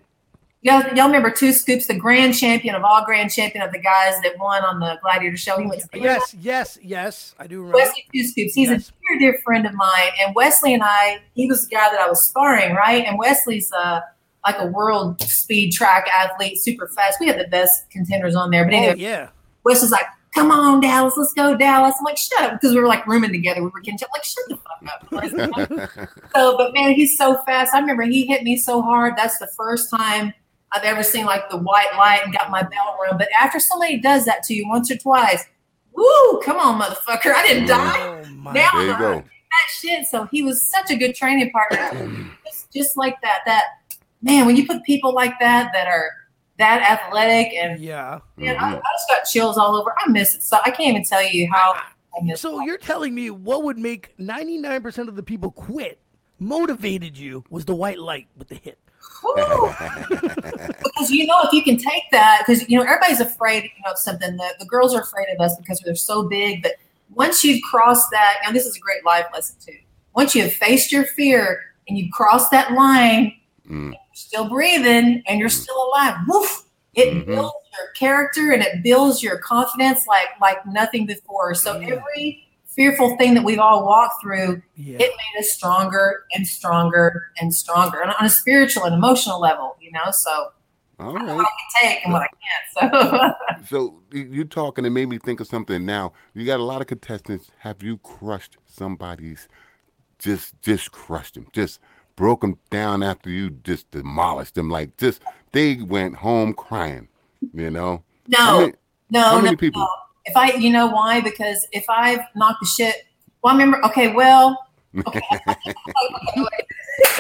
Y'all, 0.63 0.83
y'all 0.95 1.07
remember 1.07 1.31
Two 1.31 1.53
Scoops, 1.53 1.87
the 1.87 1.95
grand 1.95 2.37
champion 2.37 2.75
of 2.75 2.83
all 2.83 3.05
grand 3.05 3.31
champion 3.31 3.63
of 3.65 3.71
the 3.73 3.79
guys 3.79 4.21
that 4.23 4.37
won 4.39 4.65
on 4.65 4.81
the 4.81 4.99
Gladiator 5.03 5.37
show? 5.37 5.57
He 5.59 5.67
went 5.67 5.81
to 5.83 5.89
Yes, 6.01 6.35
yes, 6.41 6.77
yes. 6.83 7.35
I 7.39 7.47
do 7.47 7.59
remember. 7.59 7.77
Wesley 7.79 8.05
Two 8.13 8.25
Scoops. 8.25 8.55
He's 8.55 8.69
Yes. 8.69 8.89
a 8.89 8.93
dear, 9.19 9.19
dear 9.33 9.41
friend 9.45 9.67
of 9.67 9.75
mine. 9.75 10.09
And 10.21 10.35
Wesley 10.35 10.75
and 10.75 10.83
I, 10.85 11.21
he 11.35 11.47
was 11.47 11.69
the 11.69 11.77
guy 11.77 11.89
that 11.93 12.01
I 12.01 12.09
was 12.09 12.27
sparring, 12.27 12.75
right? 12.75 13.05
And 13.05 13.19
Wesley's 13.19 13.71
uh, 13.73 14.01
like 14.45 14.57
a 14.59 14.67
world 14.67 15.23
speed 15.23 15.71
track 15.73 16.09
athlete, 16.09 16.59
super 16.61 16.89
fast. 16.89 17.19
We 17.21 17.29
had 17.29 17.39
the 17.39 17.47
best 17.47 17.89
contenders 17.91 18.35
on 18.35 18.51
there. 18.51 18.65
But 18.65 18.75
Oh, 18.75 18.79
anyway, 18.79 18.95
yeah. 18.99 19.29
Wesley's 19.65 19.93
like, 19.93 20.07
come 20.35 20.51
on, 20.51 20.81
Dallas, 20.81 21.15
let's 21.17 21.33
go, 21.35 21.57
Dallas. 21.57 21.95
I'm 22.01 22.05
like, 22.05 22.19
shut 22.19 22.43
up. 22.43 22.53
Because 22.61 22.75
we 22.75 22.81
were 22.81 22.89
like 22.89 23.07
rooming 23.07 23.31
together. 23.31 23.63
We 23.63 23.69
were 23.69 23.81
getting 23.81 24.01
like, 24.13 24.25
shut 24.25 24.45
the 24.49 24.57
fuck 24.57 25.89
up. 25.93 26.09
so, 26.35 26.57
but 26.57 26.75
man, 26.75 26.95
he's 26.95 27.17
so 27.17 27.37
fast. 27.47 27.73
I 27.75 27.79
remember 27.79 28.03
he 28.03 28.27
hit 28.27 28.43
me 28.43 28.57
so 28.57 28.83
hard. 28.83 29.15
That's 29.17 29.39
the 29.39 29.47
first 29.57 29.89
time 29.89 30.35
I've 30.73 30.85
ever 30.85 31.03
seen 31.03 31.25
like 31.27 31.49
the 31.51 31.57
white 31.57 31.95
light 31.97 32.21
and 32.25 32.33
got 32.33 32.51
my 32.51 32.63
bell 32.63 32.99
rung. 33.03 33.19
But 33.19 33.29
after 33.41 33.59
somebody 33.59 33.99
does 33.99 34.25
that 34.27 34.43
to 34.45 34.55
you 34.55 34.69
once 34.69 34.91
or 34.91 34.97
twice, 34.97 35.45
woo, 35.93 36.41
come 36.45 36.59
on, 36.59 36.81
motherfucker. 36.81 37.33
I 37.35 37.47
didn't 37.47 37.67
die 37.69 38.23
Oh, 38.25 38.25
my 38.31 38.53
Now- 38.53 38.71
there 38.75 38.87
you 38.87 38.99
go. 38.99 39.15
that 39.15 39.73
shit. 39.73 40.07
So 40.07 40.25
he 40.31 40.43
was 40.43 40.69
such 40.71 40.91
a 40.91 40.97
good 40.97 41.15
training 41.15 41.51
partner. 41.51 42.31
just, 42.45 42.73
just 42.73 42.97
like 42.97 43.21
that. 43.23 43.41
That 43.47 43.65
man, 44.23 44.47
when 44.47 44.57
you 44.57 44.67
put 44.67 44.83
people 44.85 45.15
like 45.15 45.39
that 45.41 45.71
that 45.73 45.87
are 45.89 46.11
that 46.59 46.83
athletic 46.83 47.53
and 47.55 47.81
Yeah. 47.81 48.19
man, 48.37 48.57
I, 48.57 48.59
mm-hmm. 48.59 48.75
I 48.77 48.91
just 48.97 49.09
got 49.09 49.23
chills 49.25 49.57
all 49.57 49.75
over. 49.77 49.95
I 49.99 50.11
miss 50.11 50.35
it. 50.35 50.43
So 50.43 50.59
I 50.65 50.71
can't 50.71 50.89
even 50.91 51.05
tell 51.05 51.23
you 51.23 51.49
how 51.53 51.73
I 52.19 52.23
miss 52.25 52.41
So 52.41 52.61
it. 52.61 52.65
you're 52.67 52.79
telling 52.79 53.15
me 53.15 53.31
what 53.31 53.63
would 53.63 53.79
make 53.79 54.17
99% 54.19 55.09
of 55.09 55.15
the 55.17 55.23
people 55.23 55.51
quit, 55.53 56.01
motivated 56.39 57.17
you, 57.17 57.45
was 57.49 57.65
the 57.65 57.75
white 57.75 57.99
light 57.99 58.27
with 58.37 58.49
the 58.49 58.57
hit. 58.57 58.79
Because 59.23 61.11
you 61.11 61.27
know 61.27 61.41
if 61.45 61.53
you 61.53 61.63
can 61.63 61.77
take 61.77 62.05
that 62.13 62.45
because 62.47 62.69
you 62.69 62.79
know 62.79 62.85
everybody's 62.85 63.21
afraid 63.21 63.65
you 63.65 63.71
know 63.85 63.93
of 63.93 63.99
something. 63.99 64.37
The, 64.37 64.55
the 64.59 64.67
girls 64.67 64.95
are 64.95 65.03
afraid 65.03 65.27
of 65.35 65.41
us 65.41 65.57
because 65.57 65.81
they're 65.81 65.95
so 65.95 66.23
big 66.29 66.63
but 66.63 66.73
once 67.15 67.43
you've 67.45 67.63
crossed 67.63 68.11
that 68.11 68.37
and 68.47 68.55
this 68.55 68.67
is 68.67 68.77
a 68.77 68.81
great 68.81 69.05
life 69.05 69.27
lesson 69.33 69.57
too. 69.65 69.79
Once 70.15 70.35
you 70.35 70.43
have 70.43 70.53
faced 70.53 70.93
your 70.93 71.05
fear 71.05 71.61
and 71.89 71.97
you 71.99 72.11
cross 72.13 72.49
that 72.51 72.73
line 72.73 73.35
Mm. 73.69 73.91
you're 73.93 74.01
still 74.15 74.49
breathing 74.49 75.23
and 75.29 75.39
you're 75.39 75.51
still 75.51 75.77
alive. 75.89 76.17
Woof! 76.27 76.65
It 76.95 77.13
Mhm. 77.13 77.27
builds 77.27 77.55
your 77.79 77.89
character 77.95 78.53
and 78.53 78.63
it 78.63 78.83
builds 78.83 79.23
your 79.23 79.37
confidence 79.39 80.07
like 80.07 80.29
like 80.41 80.65
nothing 80.65 81.05
before. 81.05 81.55
So 81.55 81.79
Yeah. 81.79 81.89
every 81.97 82.48
fearful 82.79 83.17
thing 83.17 83.35
that 83.35 83.43
we've 83.43 83.59
all 83.59 83.85
walked 83.85 84.23
through 84.23 84.63
Yeah. 84.77 84.99
it 84.99 85.11
made 85.21 85.41
us 85.41 85.49
stronger 85.53 86.23
and 86.33 86.47
stronger 86.47 87.27
and 87.41 87.53
stronger 87.53 88.01
and 88.01 88.13
on 88.19 88.25
a 88.27 88.31
spiritual 88.31 88.85
and 88.85 88.95
emotional 88.95 89.41
level, 89.41 89.77
you 89.81 89.91
know. 89.91 90.11
So 90.13 90.53
All 91.01 91.19
I 91.19 91.23
know 91.25 91.35
what 91.35 91.45
I 91.47 91.51
can 91.59 91.83
take 91.91 92.05
and 92.05 92.13
what 92.13 92.23
I 92.23 92.29
can't. 92.45 93.35
So 93.69 93.69
So 93.69 94.01
you 94.13 94.23
you 94.31 94.45
talking 94.45 94.85
and 94.85 94.95
made 94.95 95.09
me 95.09 95.19
think 95.19 95.41
of 95.41 95.49
something. 95.49 95.85
Now 95.85 96.13
you 96.35 96.47
got 96.47 96.61
a 96.61 96.65
lot 96.73 96.81
of 96.81 96.87
contestants. 96.87 97.51
Have 97.59 97.83
you 97.83 97.99
crushed 97.99 98.57
somebody's? 98.67 99.49
Just 100.21 100.61
just 100.63 100.93
crushed 100.93 101.35
them. 101.35 101.47
Just 101.53 101.81
broke 102.17 102.41
them 102.43 102.59
down 102.71 103.03
after 103.03 103.29
you 103.31 103.51
just 103.51 103.91
demolished 103.91 104.55
them. 104.55 104.69
Like 104.71 104.97
just 104.97 105.21
they 105.53 105.77
went 105.77 106.17
home 106.17 106.55
crying. 106.55 107.09
You 107.53 107.71
know. 107.71 108.03
How 108.33 108.53
no, 108.55 108.61
many- 108.61 108.73
no, 109.11 109.21
how 109.23 109.37
many 109.41 109.51
no, 109.53 109.57
people? 109.57 109.83
no. 109.83 109.89
If 110.29 110.37
I, 110.37 110.53
you 110.53 110.71
know, 110.71 110.87
why? 110.89 111.21
Because 111.21 111.67
if 111.73 111.85
I've 111.89 112.21
knocked 112.37 112.61
the 112.61 112.67
shit, 112.67 113.07
well, 113.43 113.55
I 113.55 113.57
remember. 113.59 113.85
Okay, 113.87 114.13
well, 114.13 114.57
okay, 115.07 115.21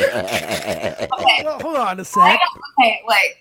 okay, 0.00 1.42
Well, 1.44 1.58
hold 1.60 1.76
on 1.76 2.00
a 2.00 2.04
sec. 2.04 2.40
okay, 2.80 3.00
wait. 3.06 3.34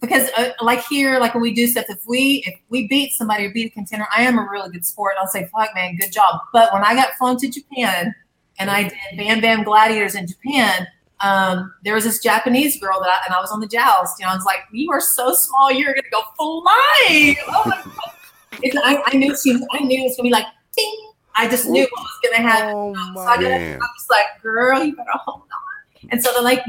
Because 0.00 0.30
uh, 0.36 0.50
like 0.60 0.84
here, 0.86 1.20
like 1.20 1.34
when 1.34 1.42
we 1.42 1.54
do 1.54 1.66
stuff, 1.68 1.84
if 1.88 2.00
we 2.08 2.42
if 2.46 2.58
we 2.70 2.88
beat 2.88 3.12
somebody 3.12 3.46
or 3.46 3.50
beat 3.52 3.66
a 3.70 3.70
contender, 3.70 4.06
I 4.14 4.22
am 4.22 4.36
a 4.38 4.42
really 4.50 4.68
good 4.70 4.84
sport. 4.84 5.14
I'll 5.20 5.28
say, 5.28 5.48
"Fuck, 5.52 5.72
man, 5.76 5.96
good 5.96 6.10
job." 6.10 6.40
But 6.52 6.72
when 6.72 6.82
I 6.82 6.94
got 6.96 7.12
flown 7.14 7.36
to 7.38 7.48
Japan 7.48 8.12
and 8.58 8.68
I 8.68 8.84
did 8.88 8.98
Bam 9.16 9.40
Bam 9.40 9.62
Gladiators 9.62 10.16
in 10.16 10.26
Japan, 10.26 10.88
um, 11.22 11.72
there 11.84 11.94
was 11.94 12.02
this 12.02 12.18
Japanese 12.20 12.80
girl 12.80 12.98
that 12.98 13.08
I, 13.10 13.18
and 13.26 13.34
I 13.34 13.40
was 13.40 13.52
on 13.52 13.60
the 13.60 13.68
joust. 13.68 14.18
You 14.18 14.26
know, 14.26 14.32
I 14.32 14.34
was 14.34 14.44
like, 14.44 14.60
"You 14.72 14.90
are 14.90 15.00
so 15.00 15.32
small, 15.34 15.70
you're 15.70 15.94
gonna 15.94 16.02
go 16.10 16.22
flying!" 16.36 17.36
Oh 17.46 17.62
my 17.66 17.80
God. 17.84 17.94
It's- 18.62 18.82
I, 18.84 19.02
I 19.06 19.16
knew 19.16 19.36
she, 19.36 19.52
was- 19.52 19.66
I 19.72 19.80
knew 19.80 20.00
it 20.00 20.04
was 20.08 20.16
gonna 20.16 20.26
be 20.28 20.32
like, 20.32 20.46
"Ding!" 20.76 21.10
I 21.34 21.48
just 21.48 21.66
knew 21.68 21.82
what 21.90 22.02
was 22.02 22.18
gonna 22.24 22.42
happen. 22.48 22.74
Oh 22.74 22.94
So 23.14 23.20
I, 23.22 23.36
I 23.76 23.76
was 23.76 24.06
like, 24.10 24.26
"Girl, 24.42 24.82
you 24.84 24.94
better 24.94 25.08
hold 25.14 25.40
on." 25.42 26.08
And 26.10 26.22
so 26.22 26.32
they're 26.32 26.42
like, 26.42 26.62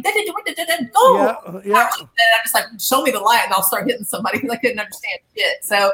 "Go!" 0.94 1.16
Yeah, 1.16 1.22
uh, 1.46 1.62
yeah. 1.66 1.90
and 2.00 2.08
I'm 2.36 2.44
just 2.44 2.54
like, 2.56 2.66
show 2.80 3.02
me 3.04 3.12
the 3.12 3.20
light, 3.20 3.42
and 3.44 3.54
I'll 3.54 3.64
start 3.64 3.88
hitting 3.88 4.06
somebody 4.06 4.38
because 4.42 4.52
I 4.52 4.58
couldn't 4.58 4.80
understand 4.80 5.20
shit. 5.36 5.64
So 5.64 5.92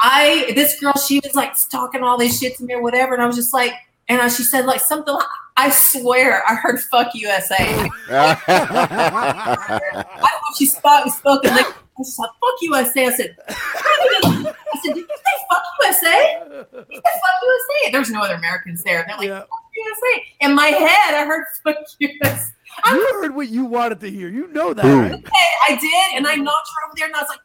I, 0.00 0.52
this 0.54 0.80
girl, 0.80 0.94
she 0.94 1.20
was 1.20 1.34
like 1.34 1.52
talking 1.70 2.02
all 2.02 2.16
this 2.16 2.38
shit 2.40 2.56
to 2.58 2.64
me 2.64 2.74
or 2.74 2.82
whatever, 2.82 3.14
and 3.14 3.22
I 3.22 3.26
was 3.26 3.36
just 3.36 3.52
like, 3.52 3.72
and 4.08 4.22
I, 4.22 4.28
she 4.28 4.42
said 4.44 4.64
like 4.64 4.80
something. 4.80 5.12
Like, 5.12 5.26
I 5.58 5.70
swear, 5.70 6.44
I 6.48 6.54
heard 6.54 6.78
"fuck 6.80 7.12
USA." 7.14 7.56
I 8.10 8.38
don't 8.46 8.78
know 8.78 10.28
if 10.50 10.56
she 10.56 10.66
spoke 10.66 11.08
spoke 11.12 11.44
in 11.44 11.50
like, 11.50 11.66
I 11.66 11.74
was 11.98 12.16
like, 12.16 12.30
"Fuck 12.30 12.62
USA." 12.62 13.06
I 13.06 13.10
said, 13.10 13.36
"I 13.48 14.80
said, 14.84 14.94
did 14.94 14.96
you 14.98 15.06
say 15.08 15.34
fuck 15.50 15.64
USA?" 15.82 16.38
Said, 16.48 16.66
"Fuck 16.70 17.36
USA." 17.42 17.90
There's 17.90 18.10
no 18.10 18.20
other 18.20 18.34
Americans 18.34 18.84
there. 18.84 19.00
And 19.00 19.10
they're 19.10 19.16
like, 19.16 19.26
Yeah. 19.26 19.40
"Fuck 19.40 19.48
USA." 19.74 20.24
In 20.42 20.54
my 20.54 20.66
head, 20.66 21.14
I 21.14 21.24
heard 21.26 21.44
"fuck 21.64 21.76
USA." 21.98 22.52
You 22.86 23.08
heard 23.20 23.34
what 23.34 23.48
you 23.48 23.64
wanted 23.64 23.98
to 24.00 24.10
hear. 24.10 24.28
You 24.28 24.46
know 24.52 24.72
that, 24.72 24.84
right? 24.84 25.24
I 25.68 25.74
did, 25.74 26.16
and 26.16 26.24
I 26.28 26.36
knocked 26.36 26.68
her 26.76 26.86
over 26.86 26.94
there, 26.96 27.06
and 27.08 27.16
I 27.16 27.22
was 27.22 27.28
like, 27.30 27.40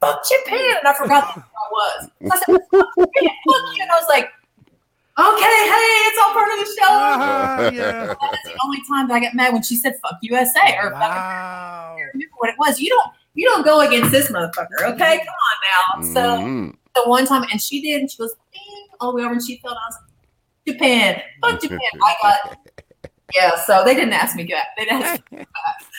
"Fuck 0.00 0.22
Japan," 0.26 0.76
and 0.78 0.88
I 0.88 0.94
forgot 0.94 1.34
who 1.34 1.40
I 1.40 1.68
was. 1.70 2.10
So 2.22 2.32
I 2.32 2.38
said, 2.38 2.60
"Fuck 2.70 2.86
Japan, 2.96 3.36
fuck 3.46 3.76
you," 3.76 3.82
and 3.82 3.90
I 3.90 3.96
was 4.00 4.08
like, 4.08 4.30
"Okay, 5.20 5.44
hey, 5.44 5.90
it's 6.08 6.18
all 6.26 6.32
part 6.32 6.48
of 6.52 6.58
the 6.58 6.76
show." 6.78 6.92
Uh-huh, 6.92 7.70
yeah. 7.74 8.14
That's 8.30 8.42
the 8.44 8.58
only 8.64 8.78
time 8.88 9.08
that 9.08 9.14
I 9.14 9.20
got 9.20 9.34
mad 9.34 9.52
when 9.52 9.62
she 9.62 9.76
said 9.76 9.94
"fuck 10.02 10.18
USA" 10.22 10.76
or 10.78 10.90
"fuck." 10.90 11.00
Wow. 11.00 11.96
I 11.98 12.00
remember 12.14 12.34
what 12.38 12.50
it 12.50 12.56
was. 12.58 12.80
You 12.80 12.88
don't, 12.88 13.10
you 13.34 13.46
don't 13.46 13.64
go 13.64 13.80
against 13.80 14.10
this 14.10 14.30
motherfucker, 14.30 14.82
okay? 14.94 15.18
Come 15.18 15.34
on 15.48 16.04
now. 16.04 16.14
So 16.14 16.20
Mhm. 16.44 16.74
the 16.94 17.02
one 17.08 17.26
time, 17.26 17.44
and 17.50 17.60
she 17.60 17.80
did, 17.82 18.00
and 18.00 18.10
she 18.10 18.20
was 18.22 18.34
"Ding," 18.52 18.86
all 19.00 19.12
the 19.12 19.18
way 19.18 19.22
over, 19.24 19.32
and 19.32 19.42
she 19.44 19.58
fell 19.58 19.72
down. 19.72 19.80
I 19.82 19.86
was 19.88 19.96
like, 20.00 20.74
Japan, 20.78 21.22
fuck 21.42 21.60
Japan. 21.62 21.78
I 22.02 22.14
got. 22.22 22.56
Yeah, 23.32 23.54
so 23.64 23.84
they 23.84 23.94
didn't 23.94 24.12
ask 24.14 24.34
me 24.34 24.42
that. 24.50 24.66
They 24.76 24.86
didn't 24.86 25.02
ask 25.04 25.22
me 25.30 25.46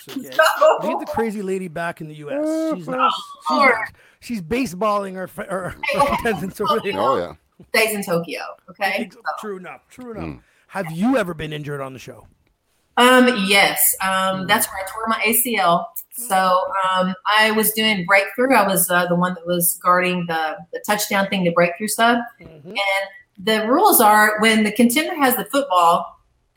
So, 0.09 0.19
yeah. 0.19 0.29
that. 0.31 0.79
Leave 0.83 0.99
the 0.99 1.05
crazy 1.05 1.41
lady 1.41 1.69
back 1.69 2.01
in 2.01 2.09
the 2.09 2.15
U.S. 2.15 2.75
She's 2.75 2.87
not. 2.89 3.13
She's, 3.47 3.57
Lord. 3.57 3.75
she's 4.19 4.41
baseballing 4.41 5.15
our, 5.15 5.27
fr- 5.27 5.43
our, 5.49 5.63
our 5.95 6.07
contestants 6.17 6.59
over 6.59 6.81
there. 6.83 6.91
Oh 6.97 7.17
yeah. 7.17 7.33
Stays 7.69 7.93
in 7.93 8.03
Tokyo, 8.03 8.41
okay? 8.69 9.09
True 9.39 9.57
enough. 9.57 9.81
True 9.89 10.11
enough. 10.11 10.23
Mm. 10.23 10.41
Have 10.67 10.91
you 10.91 11.17
ever 11.17 11.33
been 11.33 11.51
injured 11.53 11.81
on 11.81 11.93
the 11.93 11.99
show? 11.99 12.27
Um, 12.97 13.27
yes. 13.47 13.95
Um, 14.01 14.47
that's 14.47 14.67
where 14.67 14.83
I 14.83 14.87
tore 14.89 15.07
my 15.07 15.19
ACL. 15.25 15.85
So 16.11 16.35
um, 16.35 17.13
I 17.37 17.51
was 17.51 17.71
doing 17.71 18.05
breakthrough. 18.05 18.53
I 18.53 18.67
was 18.67 18.89
uh, 18.89 19.07
the 19.07 19.15
one 19.15 19.33
that 19.33 19.47
was 19.47 19.79
guarding 19.81 20.25
the, 20.27 20.57
the 20.73 20.83
touchdown 20.85 21.27
thing, 21.27 21.43
the 21.43 21.51
breakthrough 21.51 21.87
stuff. 21.87 22.19
Mhm. 22.39 22.65
And 22.65 23.07
the 23.37 23.67
rules 23.67 24.01
are 24.01 24.39
when 24.39 24.63
the 24.63 24.71
contender 24.71 25.15
has 25.15 25.35
the 25.35 25.45
football 25.45 26.05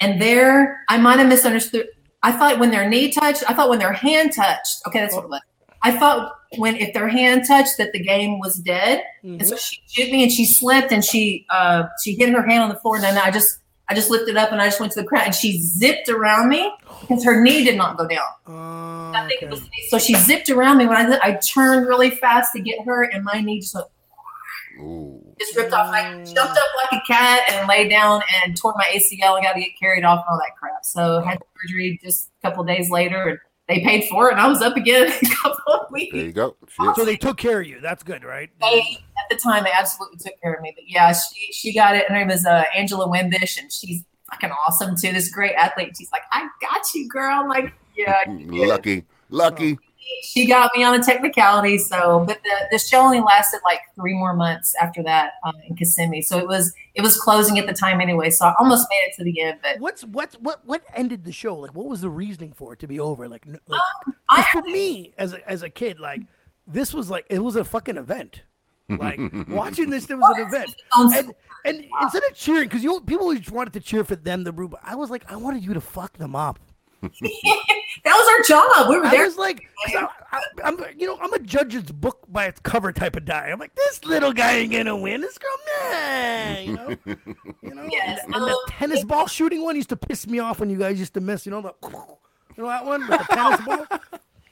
and 0.00 0.20
they're, 0.20 0.80
I 0.88 0.98
might 0.98 1.18
have 1.18 1.28
misunderstood. 1.28 1.88
I 2.22 2.32
thought 2.32 2.58
when 2.58 2.70
their 2.70 2.88
knee 2.88 3.10
touched, 3.10 3.44
I 3.48 3.54
thought 3.54 3.68
when 3.68 3.78
their 3.78 3.92
hand 3.92 4.32
touched. 4.34 4.82
Okay, 4.86 5.00
that's 5.00 5.14
what 5.14 5.24
it 5.24 5.30
was. 5.30 5.40
I 5.84 5.92
thought 5.92 6.32
when 6.56 6.76
if 6.76 6.92
their 6.94 7.08
hand 7.08 7.44
touched 7.46 7.76
that 7.78 7.92
the 7.92 8.00
game 8.02 8.40
was 8.40 8.56
dead, 8.56 9.04
Mm-hmm. 9.24 9.40
and 9.40 9.46
so 9.48 9.56
she 9.56 9.80
shoot 9.88 10.10
me 10.12 10.22
and 10.22 10.30
she 10.32 10.44
slipped 10.44 10.92
and 10.92 11.02
she 11.04 11.46
uh 11.50 11.84
she 12.02 12.14
hit 12.14 12.28
her 12.30 12.42
hand 12.46 12.62
on 12.62 12.68
the 12.68 12.74
floor 12.76 12.96
and 12.96 13.04
then 13.04 13.16
I 13.16 13.30
just 13.30 13.58
I 13.88 13.94
just 13.94 14.10
lifted 14.10 14.36
up 14.36 14.52
and 14.52 14.60
I 14.60 14.66
just 14.66 14.80
went 14.80 14.92
to 14.92 15.00
the 15.00 15.06
crowd 15.06 15.24
and 15.26 15.34
she 15.34 15.60
zipped 15.62 16.08
around 16.10 16.48
me 16.50 16.70
because 17.00 17.24
her 17.24 17.40
knee 17.40 17.64
did 17.64 17.76
not 17.76 17.96
go 17.96 18.06
down. 18.06 18.28
Uh, 18.46 19.12
I 19.12 19.26
think 19.28 19.42
it 19.42 19.46
okay. 19.46 19.50
was, 19.50 19.62
so 19.88 19.98
she 19.98 20.14
zipped 20.14 20.50
around 20.50 20.76
me 20.78 20.86
when 20.86 20.96
I 20.96 21.18
I 21.22 21.38
turned 21.54 21.86
really 21.86 22.10
fast 22.10 22.52
to 22.54 22.60
get 22.60 22.84
her 22.84 23.04
and 23.04 23.24
my 23.24 23.40
knee 23.40 23.60
just 23.60 23.74
went 23.74 23.86
Ooh. 24.80 25.20
just 25.38 25.56
ripped 25.56 25.72
off. 25.72 25.92
I 25.92 26.02
jumped 26.24 26.38
up 26.38 26.68
like 26.90 27.00
a 27.00 27.06
cat 27.06 27.42
and 27.50 27.68
laid 27.68 27.88
down 27.88 28.22
and 28.44 28.56
tore 28.56 28.74
my 28.76 28.84
ACL 28.92 29.36
and 29.36 29.44
got 29.44 29.52
to 29.54 29.60
get 29.60 29.70
carried 29.78 30.04
off 30.04 30.18
and 30.26 30.32
all 30.32 30.38
that 30.38 30.56
crap. 30.58 30.84
So 30.84 31.20
I 31.24 31.30
had 31.30 31.38
surgery 31.62 31.98
just 32.02 32.30
a 32.42 32.48
couple 32.48 32.62
of 32.62 32.68
days 32.68 32.90
later 32.90 33.28
and 33.28 33.38
they 33.68 33.80
paid 33.80 34.08
for 34.08 34.28
it 34.28 34.32
and 34.32 34.40
I 34.40 34.46
was 34.46 34.60
up 34.60 34.76
again 34.76 35.10
a 35.22 35.26
couple 35.42 35.72
of 35.72 35.90
weeks. 35.90 36.14
There 36.14 36.24
you 36.24 36.32
go. 36.32 36.56
Shit. 36.68 36.96
So 36.96 37.04
they 37.04 37.16
took 37.16 37.38
care 37.38 37.60
of 37.60 37.66
you. 37.66 37.80
That's 37.80 38.02
good, 38.02 38.24
right? 38.24 38.50
They, 38.60 38.80
at 39.18 39.28
the 39.30 39.36
time, 39.36 39.64
they 39.64 39.72
absolutely 39.72 40.18
took 40.18 40.40
care 40.42 40.54
of 40.54 40.62
me. 40.62 40.72
But 40.74 40.84
yeah, 40.86 41.12
she 41.12 41.52
she 41.52 41.74
got 41.74 41.96
it. 41.96 42.08
Her 42.08 42.14
name 42.14 42.30
is 42.30 42.44
uh, 42.44 42.64
Angela 42.76 43.08
Wimbish 43.08 43.58
and 43.58 43.72
she's 43.72 44.02
fucking 44.30 44.50
awesome 44.66 44.96
too. 44.96 45.12
This 45.12 45.30
great 45.30 45.54
athlete. 45.54 45.94
She's 45.96 46.12
like, 46.12 46.22
I 46.32 46.48
got 46.60 46.82
you, 46.94 47.08
girl. 47.08 47.40
I'm 47.40 47.48
like, 47.48 47.72
yeah, 47.96 48.28
you. 48.28 48.66
Lucky. 48.66 49.04
Lucky. 49.30 49.78
She 50.22 50.46
got 50.46 50.70
me 50.76 50.82
on 50.84 50.98
a 50.98 51.02
technicality. 51.02 51.78
So, 51.78 52.24
but 52.26 52.40
the, 52.42 52.68
the 52.72 52.78
show 52.78 53.00
only 53.00 53.20
lasted 53.20 53.60
like 53.64 53.80
three 53.94 54.14
more 54.14 54.34
months 54.34 54.74
after 54.80 55.02
that 55.04 55.32
um, 55.44 55.54
in 55.68 55.76
Kissimmee. 55.76 56.22
So 56.22 56.38
it 56.38 56.46
was 56.46 56.72
it 56.94 57.02
was 57.02 57.16
closing 57.18 57.58
at 57.58 57.66
the 57.66 57.72
time 57.72 58.00
anyway. 58.00 58.30
So 58.30 58.46
I 58.46 58.54
almost 58.58 58.86
made 58.90 59.06
it 59.08 59.14
to 59.16 59.24
the 59.24 59.40
end. 59.40 59.58
But 59.62 59.80
What's 59.80 60.04
what's 60.04 60.34
what 60.36 60.64
what 60.66 60.82
ended 60.94 61.24
the 61.24 61.32
show? 61.32 61.56
Like, 61.56 61.74
what 61.74 61.86
was 61.86 62.00
the 62.00 62.10
reasoning 62.10 62.52
for 62.52 62.72
it 62.72 62.78
to 62.80 62.86
be 62.86 62.98
over? 63.00 63.28
Like, 63.28 63.46
like 63.46 63.80
Um, 64.06 64.14
I 64.30 64.42
'cause 64.42 64.46
for 64.52 64.62
me 64.62 65.12
as 65.18 65.32
a, 65.32 65.48
as 65.48 65.62
a 65.62 65.70
kid, 65.70 66.00
like 66.00 66.20
this 66.66 66.92
was 66.94 67.10
like 67.10 67.26
it 67.30 67.40
was 67.40 67.56
a 67.56 67.64
fucking 67.64 67.96
event. 67.96 68.42
Like 68.88 69.18
watching 69.48 69.88
this, 69.90 70.06
there 70.06 70.18
was 70.18 70.36
an 70.36 70.46
event, 70.46 70.74
and 70.94 71.34
and 71.64 71.84
instead 72.02 72.22
of 72.30 72.34
cheering, 72.34 72.68
because 72.68 72.84
you 72.84 73.00
people 73.00 73.22
always 73.24 73.50
wanted 73.50 73.72
to 73.72 73.80
cheer 73.80 74.04
for 74.04 74.16
them 74.16 74.44
the 74.44 74.52
root, 74.52 74.74
I 74.82 74.94
was 74.94 75.08
like, 75.10 75.30
I 75.32 75.36
wanted 75.36 75.64
you 75.64 75.72
to 75.74 75.80
fuck 75.80 76.18
them 76.18 76.36
up. 76.36 76.58
that 78.04 78.14
was 78.14 78.28
our 78.28 78.58
job. 78.58 78.88
We 78.88 78.98
were 78.98 79.06
I 79.06 79.10
there. 79.10 79.24
was 79.24 79.36
like, 79.36 79.62
'cause 79.86 79.94
I, 80.32 80.40
I, 80.64 80.68
am 80.68 80.78
you 80.96 81.06
know, 81.06 81.18
I'm 81.20 81.32
a 81.32 81.38
judge's 81.38 81.84
book 81.84 82.24
by 82.28 82.46
its 82.46 82.60
cover 82.60 82.92
type 82.92 83.16
of 83.16 83.24
guy. 83.24 83.46
I'm 83.50 83.58
like, 83.58 83.74
this 83.74 84.04
little 84.04 84.32
guy 84.32 84.56
ain't 84.56 84.72
gonna 84.72 84.96
win. 84.96 85.20
This 85.20 85.38
girl, 85.38 85.50
nah, 85.92 86.58
you 86.58 86.72
know, 86.74 86.96
you 87.62 87.74
know. 87.74 87.88
Yes, 87.90 88.20
and, 88.24 88.34
and 88.34 88.44
the 88.44 88.50
um, 88.50 88.58
tennis 88.68 89.04
ball 89.04 89.26
shooting 89.26 89.62
one 89.62 89.76
used 89.76 89.90
to 89.90 89.96
piss 89.96 90.26
me 90.26 90.38
off 90.38 90.60
when 90.60 90.70
you 90.70 90.78
guys 90.78 90.98
used 90.98 91.14
to 91.14 91.20
miss. 91.20 91.46
You 91.46 91.52
know 91.52 91.60
the, 91.60 91.74
you 92.56 92.62
know 92.62 92.66
that 92.68 92.84
one 92.84 93.08
with 93.08 93.18
the 93.20 93.34
tennis 93.34 93.60
ball. 93.60 93.86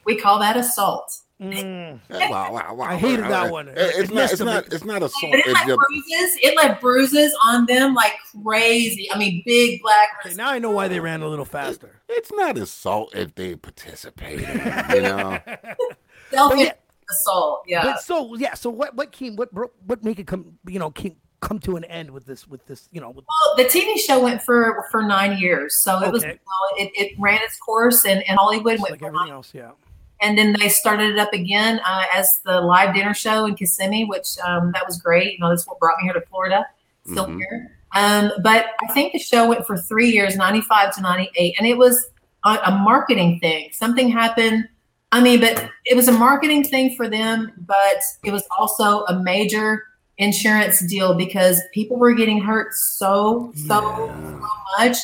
We 0.05 0.17
call 0.19 0.41
that 0.41 0.57
assault. 0.57 1.17
Mm. 1.43 1.99
Wow, 2.31 2.53
wow, 2.53 2.75
wow. 2.75 2.85
I 2.87 2.97
hated 2.97 3.25
that 3.25 3.51
one. 3.51 3.69
It- 3.69 3.77
It's 3.77 4.11
It 4.11 4.15
not. 4.15 4.31
It's 4.33 4.41
not. 4.41 4.73
It's 4.73 4.85
not 4.85 5.03
a 5.03 5.11
But 5.21 5.39
it 5.39 5.45
It's 5.47 5.67
left 5.67 5.81
bruises. 5.89 6.39
It 6.43 6.57
left 6.57 6.81
bruises 6.81 7.35
on 7.45 7.67
them 7.67 7.95
like 7.95 8.15
crazy. 8.45 9.09
I 9.13 9.19
mean, 9.19 9.43
big 9.45 9.83
black. 9.83 10.09
Okay, 10.25 10.35
now 10.35 10.51
I 10.51 10.59
know 10.59 10.71
why 10.71 10.89
they 10.89 11.01
ran 11.01 11.23
a 11.23 11.29
little 11.29 11.45
faster. 11.45 12.01
it's 12.09 12.31
not 12.33 12.57
assault 12.59 13.15
if 13.15 13.35
they 13.35 13.57
participated. 13.57 14.49
You 14.95 15.03
know. 15.03 15.39
self 16.31 16.55
yeah- 16.57 16.73
assault. 17.11 17.65
Yeah. 17.67 17.83
But 17.85 18.01
so 18.03 18.35
yeah, 18.37 18.55
so 18.55 18.71
what 18.71 18.95
what 18.95 19.11
came 19.13 19.37
what 19.37 19.53
bro- 19.53 19.73
what 19.87 20.05
make 20.05 20.19
it 20.19 20.27
come 20.27 20.59
you 20.67 20.79
know 20.79 20.91
came, 20.91 21.17
come 21.41 21.59
to 21.61 21.77
an 21.77 21.85
end 21.85 22.11
with 22.13 22.25
this 22.25 22.47
with 22.47 22.65
this 22.67 22.89
you 22.93 23.01
know 23.01 23.11
with, 23.11 23.25
Well, 23.29 23.57
the 23.57 23.65
TV 23.65 23.99
show 23.99 24.21
went 24.23 24.43
for 24.43 24.87
for 24.91 25.03
nine 25.03 25.39
years, 25.39 25.83
so 25.83 26.01
it 26.03 26.13
was 26.13 26.23
Okay. 26.25 26.39
well, 26.47 26.87
it, 26.87 26.93
it 26.95 27.13
ran 27.19 27.41
its 27.43 27.59
course 27.59 28.05
and, 28.07 28.23
and 28.29 28.39
Hollywood. 28.39 28.75
just 28.79 28.83
Went 28.91 29.03
like 29.03 29.09
everything 29.09 29.33
else? 29.33 29.51
Yeah. 29.53 29.73
And 30.23 30.39
then 30.39 30.55
they 30.59 30.69
started 30.69 31.11
it 31.11 31.19
up 31.19 31.33
again 31.33 31.81
uh, 31.87 32.05
as 32.15 32.41
the 32.45 32.61
live 32.61 32.95
dinner 32.95 33.13
show 33.15 33.45
in 33.47 33.55
Kissimmee, 33.55 34.05
which 34.05 34.39
um, 34.45 34.71
that 34.73 34.87
was 34.87 34.97
great. 35.01 35.35
You 35.35 35.41
know, 35.41 35.49
that's 35.51 35.67
what 35.67 35.79
brought 35.79 35.99
me 35.99 36.05
here 36.05 36.15
to 36.15 36.27
Florida. 36.29 36.65
Still 37.07 37.27
Mhm. 37.27 37.37
here. 37.39 37.71
Um, 37.95 38.33
but 38.43 38.67
I 38.89 38.93
think 38.95 39.13
the 39.13 39.19
show 39.19 39.49
went 39.49 39.67
for 39.67 39.77
three 39.77 40.11
years, 40.11 40.37
ninety-five 40.37 40.95
to 40.95 41.03
ninety-eight, 41.03 41.57
and 41.59 41.67
it 41.67 41.77
was 41.77 42.07
a, 42.45 42.59
a 42.67 42.71
marketing 42.71 43.39
thing. 43.41 43.69
Something 43.73 44.09
happened. 44.09 44.69
I 45.11 45.21
mean, 45.21 45.41
but 45.41 45.69
it 45.85 45.95
was 45.95 46.09
a 46.09 46.13
marketing 46.13 46.65
thing 46.65 46.97
for 46.97 47.07
them, 47.07 47.53
but 47.67 48.01
it 48.25 48.33
was 48.33 48.45
also 48.59 49.05
a 49.07 49.23
major 49.23 49.83
insurance 50.19 50.81
deal 50.87 51.15
because 51.15 51.61
people 51.75 51.99
were 51.99 52.15
getting 52.15 52.41
hurt 52.41 52.73
so 52.75 53.53
so 53.55 53.81
so 53.81 54.49
much. 54.79 54.97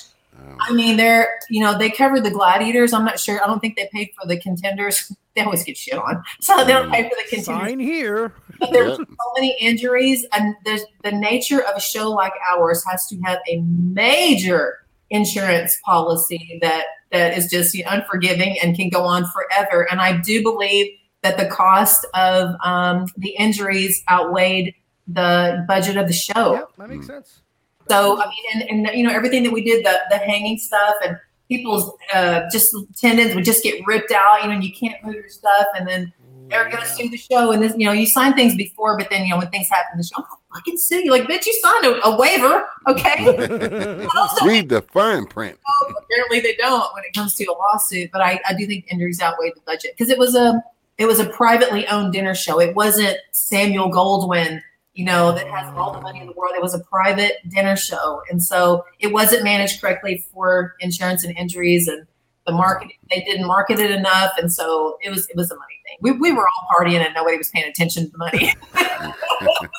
I 0.61 0.73
mean, 0.73 0.97
they're 0.97 1.29
you 1.49 1.63
know 1.63 1.77
they 1.79 1.91
covered 1.91 2.25
the 2.25 2.31
gladiators. 2.31 2.93
I'm 2.93 3.05
not 3.05 3.19
sure. 3.21 3.43
I 3.43 3.47
don't 3.47 3.61
think 3.61 3.77
they 3.77 3.89
paid 3.93 4.11
for 4.21 4.27
the 4.27 4.39
contenders. 4.41 5.11
They 5.37 5.45
always 5.45 5.63
get 5.63 5.77
shit 5.77 5.95
on, 5.95 6.21
so 6.41 6.57
they 6.65 6.73
don't 6.73 6.91
pay 6.91 7.05
for 7.05 7.11
the 7.11 7.23
contenders. 7.29 7.45
Sign 7.45 7.79
here. 7.79 8.35
But 8.59 8.73
there 8.73 8.83
were 8.83 8.89
Yep. 8.89 8.99
so 8.99 9.33
many 9.37 9.57
injuries, 9.61 10.27
and 10.33 10.57
there's 10.65 10.83
the 11.05 11.13
nature 11.13 11.63
of 11.63 11.77
a 11.77 11.81
show 11.81 12.11
like 12.11 12.33
ours 12.51 12.83
has 12.91 13.07
to 13.07 13.21
have 13.21 13.39
a 13.49 13.61
major 13.61 14.79
insurance 15.11 15.79
policy 15.85 16.59
that 16.61 16.87
that 17.13 17.39
is 17.39 17.49
just 17.49 17.73
you 17.73 17.85
know, 17.85 17.91
unforgiving 17.93 18.59
and 18.61 18.75
can 18.77 18.89
go 18.89 19.05
on 19.05 19.27
forever. 19.31 19.87
And 19.89 20.01
I 20.01 20.17
do 20.21 20.43
believe 20.43 20.93
that 21.23 21.39
the 21.39 21.47
cost 21.47 22.05
of 22.15 22.57
um, 22.65 23.07
the 23.17 23.31
injuries 23.31 24.03
outweighed 24.11 24.75
the 25.07 25.65
budget 25.69 25.97
of 25.97 26.09
the 26.09 26.13
show. 26.15 26.55
Yep, 26.55 26.71
that 26.79 26.89
makes 26.91 27.07
sense. 27.07 27.43
So 27.89 28.21
I 28.21 28.29
mean, 28.29 28.69
and, 28.69 28.87
and 28.87 28.99
you 28.99 29.07
know 29.07 29.13
everything 29.13 29.43
that 29.45 29.53
we 29.53 29.63
did, 29.63 29.85
the 29.85 30.01
the 30.11 30.19
hanging 30.19 30.59
stuff, 30.59 30.97
and 31.05 31.19
people's 31.49 31.91
uh, 32.15 32.43
just 32.51 32.75
tendons 32.97 33.35
would 33.35 33.45
just 33.45 33.63
get 33.63 33.81
ripped 33.87 34.13
out. 34.13 34.43
You 34.43 34.49
know, 34.49 34.55
and 34.55 34.65
you 34.65 34.73
can't 34.73 35.03
move 35.05 35.15
your 35.15 35.29
stuff, 35.29 35.67
and 35.79 35.87
then 35.87 36.13
they're 36.49 36.69
gonna 36.71 36.87
sue 36.87 37.09
the 37.09 37.17
show. 37.17 37.53
And 37.53 37.63
this, 37.63 37.75
you 37.77 37.87
know, 37.87 37.93
you 37.93 38.07
sign 38.07 38.35
things 38.35 38.55
before, 38.55 38.97
but 38.97 39.11
then 39.11 39.25
you 39.25 39.31
know 39.31 39.39
when 39.39 39.51
things 39.51 39.69
happen, 39.69 39.99
the 39.99 40.05
show, 40.05 40.17
I'm 40.17 40.23
gonna 40.23 40.37
fucking 40.55 40.77
sue 40.79 41.05
you. 41.05 41.11
Like, 41.11 41.25
bitch, 41.25 41.47
you 41.47 41.59
signed 41.63 41.87
a, 41.87 42.07
a 42.07 42.17
waiver, 42.17 42.69
okay? 42.89 43.25
Read 44.45 44.69
the 44.69 44.85
fine 44.93 45.27
print. 45.27 45.59
apparently 45.89 46.41
they 46.41 46.57
don't 46.57 46.93
when 46.95 47.05
it 47.05 47.13
comes 47.15 47.35
to 47.37 47.45
a 47.45 47.53
lawsuit. 47.53 48.11
But 48.13 48.23
I, 48.23 48.41
I 48.49 48.55
do 48.55 48.67
think 48.67 48.87
injuries 48.91 49.21
outweigh 49.21 49.53
the 49.55 49.61
budget 49.63 49.95
because 49.97 50.11
it 50.11 50.19
was 50.19 50.35
a 50.35 50.63
it 50.97 51.07
was 51.07 51.21
a 51.21 51.27
privately 51.27 51.87
owned 51.87 52.13
dinner 52.13 52.35
show. 52.35 52.61
It 52.61 52.75
wasn't 52.75 53.17
Samuel 53.33 53.91
Goldwyn, 53.91 54.61
you 54.99 55.05
know, 55.05 55.31
that 55.31 55.47
has 55.47 55.73
all 55.77 55.93
the 55.93 56.01
money 56.01 56.21
in 56.21 56.27
the 56.27 56.33
world. 56.33 56.55
It 56.57 56.61
was 56.61 56.75
a 56.75 56.81
private 56.81 57.35
dinner 57.49 57.77
show, 57.77 58.21
and 58.31 58.43
so 58.43 58.85
it 58.99 59.13
wasn't 59.13 59.45
managed 59.45 59.81
correctly 59.81 60.27
for 60.35 60.75
insurance 60.81 61.23
and 61.23 61.39
injuries 61.39 61.87
and 61.87 62.05
the 62.49 62.53
marketing. 62.53 62.97
They 63.09 63.21
didn't 63.21 63.47
market 63.47 63.79
it 63.79 63.93
enough, 63.93 64.33
and 64.39 64.53
so 64.53 64.99
it 65.01 65.11
was 65.11 65.29
it 65.29 65.37
was 65.37 65.53
a 65.53 65.55
money 65.55 65.81
thing. 65.87 65.99
We, 66.01 66.11
we 66.19 66.33
were 66.33 66.45
all 66.45 66.69
partying 66.75 66.99
and 67.05 67.15
nobody 67.15 67.37
was 67.39 67.49
paying 67.51 67.69
attention 67.69 68.07
to 68.07 68.11
the 68.11 68.19
money. 68.19 68.53
I 68.75 69.15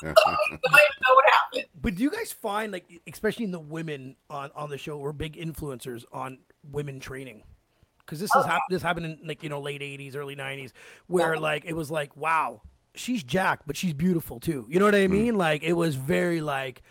don't 0.01 0.63
know 0.73 1.15
what 1.15 1.25
happened. 1.31 1.65
But 1.81 1.95
do 1.95 2.03
you 2.03 2.11
guys 2.11 2.31
find 2.31 2.71
like 2.71 2.85
especially 3.11 3.43
in 3.43 3.51
the 3.51 3.59
women 3.59 4.15
on 4.29 4.51
on 4.55 4.69
the 4.69 4.77
show 4.77 4.97
were 4.99 5.11
big 5.11 5.35
influencers 5.35 6.05
on 6.13 6.39
women 6.71 7.01
training? 7.01 7.43
Because 7.99 8.19
this 8.21 8.29
is 8.31 8.37
oh, 8.37 8.47
hap- 8.47 8.61
this 8.69 8.81
happened 8.81 9.05
in 9.05 9.19
like 9.27 9.43
you 9.43 9.49
know 9.49 9.59
late 9.59 9.81
'80s, 9.81 10.15
early 10.15 10.37
'90s, 10.37 10.71
where 11.07 11.33
Yeah. 11.33 11.41
like 11.41 11.65
it 11.65 11.73
was 11.73 11.91
like 11.91 12.15
wow, 12.15 12.61
she's 12.95 13.23
jacked, 13.23 13.67
but 13.67 13.77
she's 13.77 13.93
beautiful 13.93 14.39
too. 14.39 14.65
You 14.69 14.79
know 14.79 14.85
what 14.85 14.95
I 14.95 15.07
mm. 15.07 15.11
mean? 15.11 15.37
Like 15.37 15.63
it 15.63 15.73
was 15.73 15.95
very 15.95 16.41
like 16.41 16.81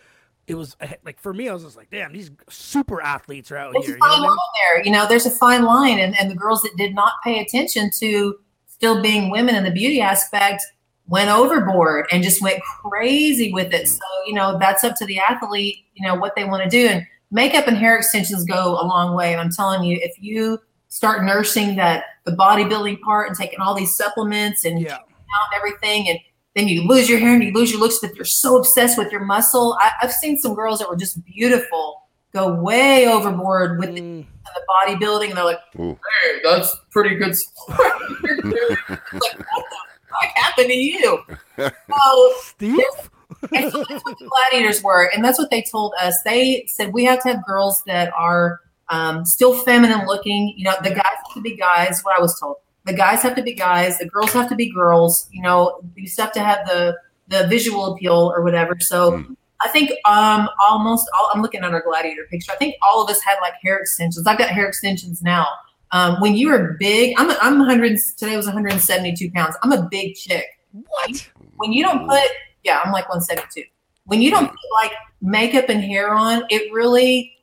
it 0.47 0.55
was 0.55 0.75
eh, 0.81 0.93
like 1.03 1.19
for 1.19 1.33
me, 1.33 1.47
I 1.47 1.53
was 1.53 1.63
just 1.63 1.77
like, 1.77 1.89
damn, 1.91 2.11
these 2.11 2.31
super 2.49 3.01
athletes 3.01 3.51
are 3.51 3.57
out 3.57 3.73
There's 3.73 3.85
here. 3.85 3.95
a 3.95 3.97
You 3.97 4.01
know 4.01 4.07
I 4.07 4.19
line 4.19 4.29
mean? 4.29 4.37
there. 4.73 4.85
You 4.85 4.91
know, 4.91 5.07
there's 5.07 5.25
a 5.25 5.31
fine 5.31 5.63
line, 5.63 5.99
and, 5.99 6.19
and 6.19 6.29
the 6.29 6.35
girls 6.35 6.61
that 6.63 6.75
did 6.77 6.95
not 6.95 7.13
pay 7.23 7.39
attention 7.39 7.91
to 7.99 8.39
still 8.67 9.01
being 9.01 9.29
women 9.29 9.55
in 9.55 9.63
the 9.63 9.71
beauty 9.71 10.01
aspect 10.01 10.63
went 11.07 11.29
overboard 11.29 12.07
and 12.11 12.23
just 12.23 12.41
went 12.41 12.61
crazy 12.63 13.51
with 13.51 13.73
it. 13.73 13.85
Mm. 13.85 13.87
So, 13.87 14.03
you 14.25 14.33
know, 14.33 14.57
that's 14.59 14.83
up 14.83 14.95
to 14.97 15.05
the 15.05 15.19
athlete, 15.19 15.85
you 15.95 16.07
know, 16.07 16.15
what 16.15 16.35
they 16.35 16.45
want 16.45 16.63
to 16.63 16.69
do. 16.69 16.87
And 16.87 17.05
makeup 17.31 17.67
and 17.67 17.77
hair 17.77 17.97
extensions 17.97 18.45
go 18.45 18.79
a 18.79 18.85
long 18.85 19.15
way. 19.15 19.31
And 19.31 19.41
I'm 19.41 19.51
telling 19.51 19.83
you, 19.83 19.99
if 20.01 20.13
you 20.19 20.59
start 20.87 21.23
nursing 21.23 21.75
that 21.75 22.03
the 22.25 22.31
bodybuilding 22.31 23.01
part 23.01 23.27
and 23.27 23.37
taking 23.37 23.59
all 23.59 23.75
these 23.75 23.95
supplements 23.95 24.65
and 24.65 24.81
Yeah. 24.81 24.99
Out 25.35 25.47
and 25.51 25.57
everything, 25.57 26.09
and 26.09 26.19
then 26.55 26.67
you 26.67 26.87
lose 26.87 27.09
your 27.09 27.19
hair 27.19 27.33
and 27.33 27.43
you 27.43 27.51
lose 27.51 27.71
your 27.71 27.79
looks, 27.79 27.99
but 27.99 28.15
you're 28.15 28.25
so 28.25 28.57
obsessed 28.57 28.97
with 28.97 29.11
your 29.11 29.23
muscle. 29.23 29.77
I, 29.79 29.91
I've 30.01 30.11
seen 30.11 30.37
some 30.37 30.55
girls 30.55 30.79
that 30.79 30.89
were 30.89 30.97
just 30.97 31.23
beautiful 31.25 32.03
go 32.33 32.53
way 32.61 33.07
overboard 33.07 33.79
with 33.79 33.95
the, 33.95 34.01
Mm, 34.01 34.25
the 34.45 34.61
bodybuilding, 34.69 35.29
and 35.29 35.37
they're 35.37 35.45
like, 35.45 35.59
Ooh. 35.79 35.97
"Hey, 36.23 36.39
that's 36.43 36.75
pretty 36.91 37.15
good 37.15 37.35
sport." 37.35 37.79
like, 38.23 39.03
what 39.13 39.35
the 39.39 39.77
fuck 40.09 40.35
happened 40.35 40.69
to 40.69 40.75
you? 40.75 41.19
So, 41.89 42.33
Steve? 42.41 42.79
and 43.53 43.71
so 43.71 43.83
that's 43.89 44.03
what 44.05 44.17
the 44.17 44.29
gladiators 44.29 44.81
were, 44.83 45.09
and 45.13 45.23
that's 45.23 45.37
what 45.37 45.49
they 45.49 45.63
told 45.71 45.93
us. 46.01 46.15
They 46.23 46.65
said 46.67 46.93
we 46.93 47.03
have 47.05 47.21
to 47.23 47.29
have 47.33 47.45
girls 47.45 47.83
that 47.85 48.11
are 48.13 48.61
um, 48.89 49.25
still 49.25 49.53
feminine 49.63 50.05
looking. 50.07 50.53
You 50.55 50.65
know, 50.65 50.75
the 50.83 50.91
guys 50.91 51.03
have 51.03 51.33
to 51.33 51.41
be 51.41 51.55
guys. 51.55 52.01
What 52.03 52.17
I 52.17 52.21
was 52.21 52.39
told, 52.39 52.57
the 52.89 52.95
guys 52.95 53.21
have 53.21 53.35
to 53.35 53.43
be 53.43 53.53
guys. 53.53 53.97
The 53.97 54.07
girls 54.07 54.33
have 54.33 54.49
to 54.49 54.55
be 54.55 54.71
girls. 54.71 55.27
You 55.31 55.41
know, 55.41 55.79
you 55.95 56.05
just 56.05 56.19
have 56.19 56.31
to 56.33 56.39
have 56.39 56.65
the 56.65 56.97
the 57.27 57.47
visual 57.47 57.93
appeal 57.93 58.31
or 58.35 58.43
whatever. 58.43 58.77
So. 58.79 59.13
Mm. 59.13 59.35
I 59.61 59.67
think 59.67 59.91
um 60.05 60.47
almost 60.69 61.09
all 61.13 61.31
I'm 61.33 61.41
looking 61.41 61.65
at 61.65 61.73
our 61.73 61.81
gladiator 61.81 62.25
picture. 62.31 62.53
I 62.53 62.55
think 62.55 62.75
all 62.81 63.03
of 63.03 63.09
us 63.09 63.21
had 63.21 63.35
like 63.41 63.55
hair 63.61 63.77
extensions. 63.77 64.25
I've 64.25 64.37
got 64.37 64.49
hair 64.49 64.65
extensions 64.65 65.21
now. 65.21 65.47
Um, 65.91 66.15
when 66.21 66.35
you 66.35 66.49
are 66.49 66.77
big, 66.79 67.13
I'm 67.17 67.29
I'm 67.41 67.59
100. 67.59 67.99
Today 68.17 68.37
was 68.37 68.45
172 68.45 69.31
pounds. 69.31 69.55
I'm 69.61 69.73
a 69.73 69.85
big 69.91 70.15
chick. 70.15 70.45
What? 70.71 71.29
When 71.57 71.73
you 71.73 71.83
don't 71.83 72.07
put, 72.07 72.23
yeah, 72.63 72.79
I'm 72.85 72.93
like 72.93 73.09
172. 73.09 73.63
When 74.05 74.21
you 74.21 74.31
don't 74.31 74.47
put 74.47 74.57
like 74.81 74.93
makeup 75.21 75.67
and 75.67 75.83
hair 75.83 76.13
on, 76.13 76.43
it 76.49 76.71
really 76.71 77.33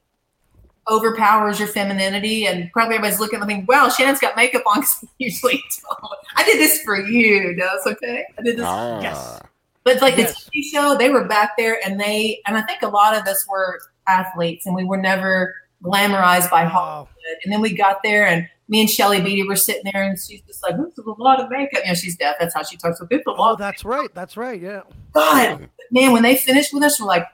overpowers 0.88 1.58
your 1.58 1.68
femininity. 1.68 2.46
And 2.46 2.70
probably 2.72 2.96
everybody's 2.96 3.20
looking 3.20 3.40
and 3.40 3.48
thinking, 3.48 3.66
wow, 3.66 3.88
Shannon's 3.88 4.20
got 4.20 4.36
makeup 4.36 4.62
on 4.66 4.80
because 4.80 5.04
usually 5.18 5.62
I 6.36 6.44
did 6.44 6.58
this 6.58 6.82
for 6.82 6.96
you. 7.00 7.54
No, 7.56 7.68
it's 7.74 7.86
okay. 7.86 8.24
I 8.38 8.42
did 8.42 8.56
this. 8.56 8.64
Ah. 8.66 9.00
Yes. 9.00 9.40
But 9.84 10.00
like 10.02 10.16
Yes. 10.16 10.44
the 10.44 10.50
TV 10.50 10.64
show, 10.64 10.96
they 10.96 11.10
were 11.10 11.24
back 11.26 11.52
there 11.56 11.78
and 11.84 12.00
they, 12.00 12.40
and 12.46 12.56
I 12.56 12.62
think 12.62 12.82
a 12.82 12.88
lot 12.88 13.16
of 13.16 13.26
us 13.26 13.46
were 13.48 13.80
athletes 14.08 14.66
and 14.66 14.74
we 14.74 14.84
were 14.84 14.96
never 14.96 15.54
glamorized 15.82 16.50
by 16.50 16.64
Hollywood. 16.64 17.08
Wow. 17.08 17.08
And 17.44 17.52
then 17.52 17.60
we 17.60 17.72
got 17.74 18.02
there 18.02 18.26
and 18.26 18.48
me 18.68 18.80
and 18.80 18.90
Shelley 18.90 19.20
Beattie 19.20 19.46
were 19.46 19.54
sitting 19.54 19.88
there 19.92 20.02
and 20.02 20.18
she's 20.18 20.40
just 20.42 20.60
like, 20.62 20.76
this 20.76 20.98
is 20.98 21.04
a 21.06 21.22
lot 21.22 21.38
of 21.40 21.48
makeup. 21.50 21.82
You 21.84 21.90
know, 21.90 21.94
she's 21.94 22.16
deaf. 22.16 22.34
That's 22.40 22.52
how 22.54 22.64
she 22.64 22.76
talks. 22.76 22.98
So 22.98 23.06
it's 23.10 23.26
a 23.26 23.30
lot 23.30 23.52
Oh, 23.52 23.56
that's 23.56 23.84
right. 23.84 24.12
That's 24.12 24.36
right. 24.36 24.60
Yeah. 24.60 24.80
God, 25.12 25.68
man, 25.92 26.10
when 26.12 26.22
they 26.24 26.36
finished 26.36 26.72
with 26.74 26.82
us, 26.82 27.00
we're 27.00 27.06
like, 27.06 27.26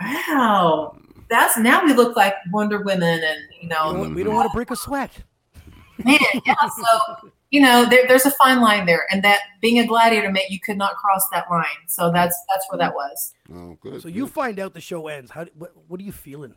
wow, 0.00 0.96
that's 1.28 1.58
now 1.58 1.84
we 1.84 1.92
look 1.92 2.16
like 2.16 2.34
Wonder 2.50 2.80
Women, 2.82 3.22
and 3.22 3.40
you 3.60 3.62
We 3.62 3.68
know, 3.68 3.92
don't, 3.92 4.14
we 4.14 4.24
don't 4.24 4.34
want 4.34 4.50
to 4.50 4.54
break 4.54 4.70
a 4.70 4.76
sweat. 4.76 5.10
man, 6.04 6.18
yeah. 6.46 6.54
So 6.68 7.30
you 7.50 7.62
know, 7.62 7.86
there, 7.88 8.06
there's 8.06 8.26
a 8.26 8.30
fine 8.32 8.60
line 8.60 8.84
there, 8.86 9.06
and 9.10 9.22
that 9.24 9.40
being 9.60 9.78
a 9.78 9.86
gladiator 9.86 10.30
meant 10.30 10.50
you 10.50 10.60
could 10.60 10.76
not 10.76 10.96
cross 10.96 11.26
that 11.32 11.50
line. 11.50 11.64
So 11.86 12.10
that's 12.12 12.36
that's 12.48 12.66
where 12.70 12.78
that 12.78 12.94
was. 12.94 13.34
Oh, 13.52 13.78
good. 13.80 14.02
So 14.02 14.08
you 14.08 14.26
find 14.26 14.58
out 14.58 14.74
the 14.74 14.80
show 14.80 15.08
ends. 15.08 15.30
How? 15.30 15.46
What, 15.56 15.72
what 15.88 16.00
are 16.00 16.04
you 16.04 16.12
feeling? 16.12 16.54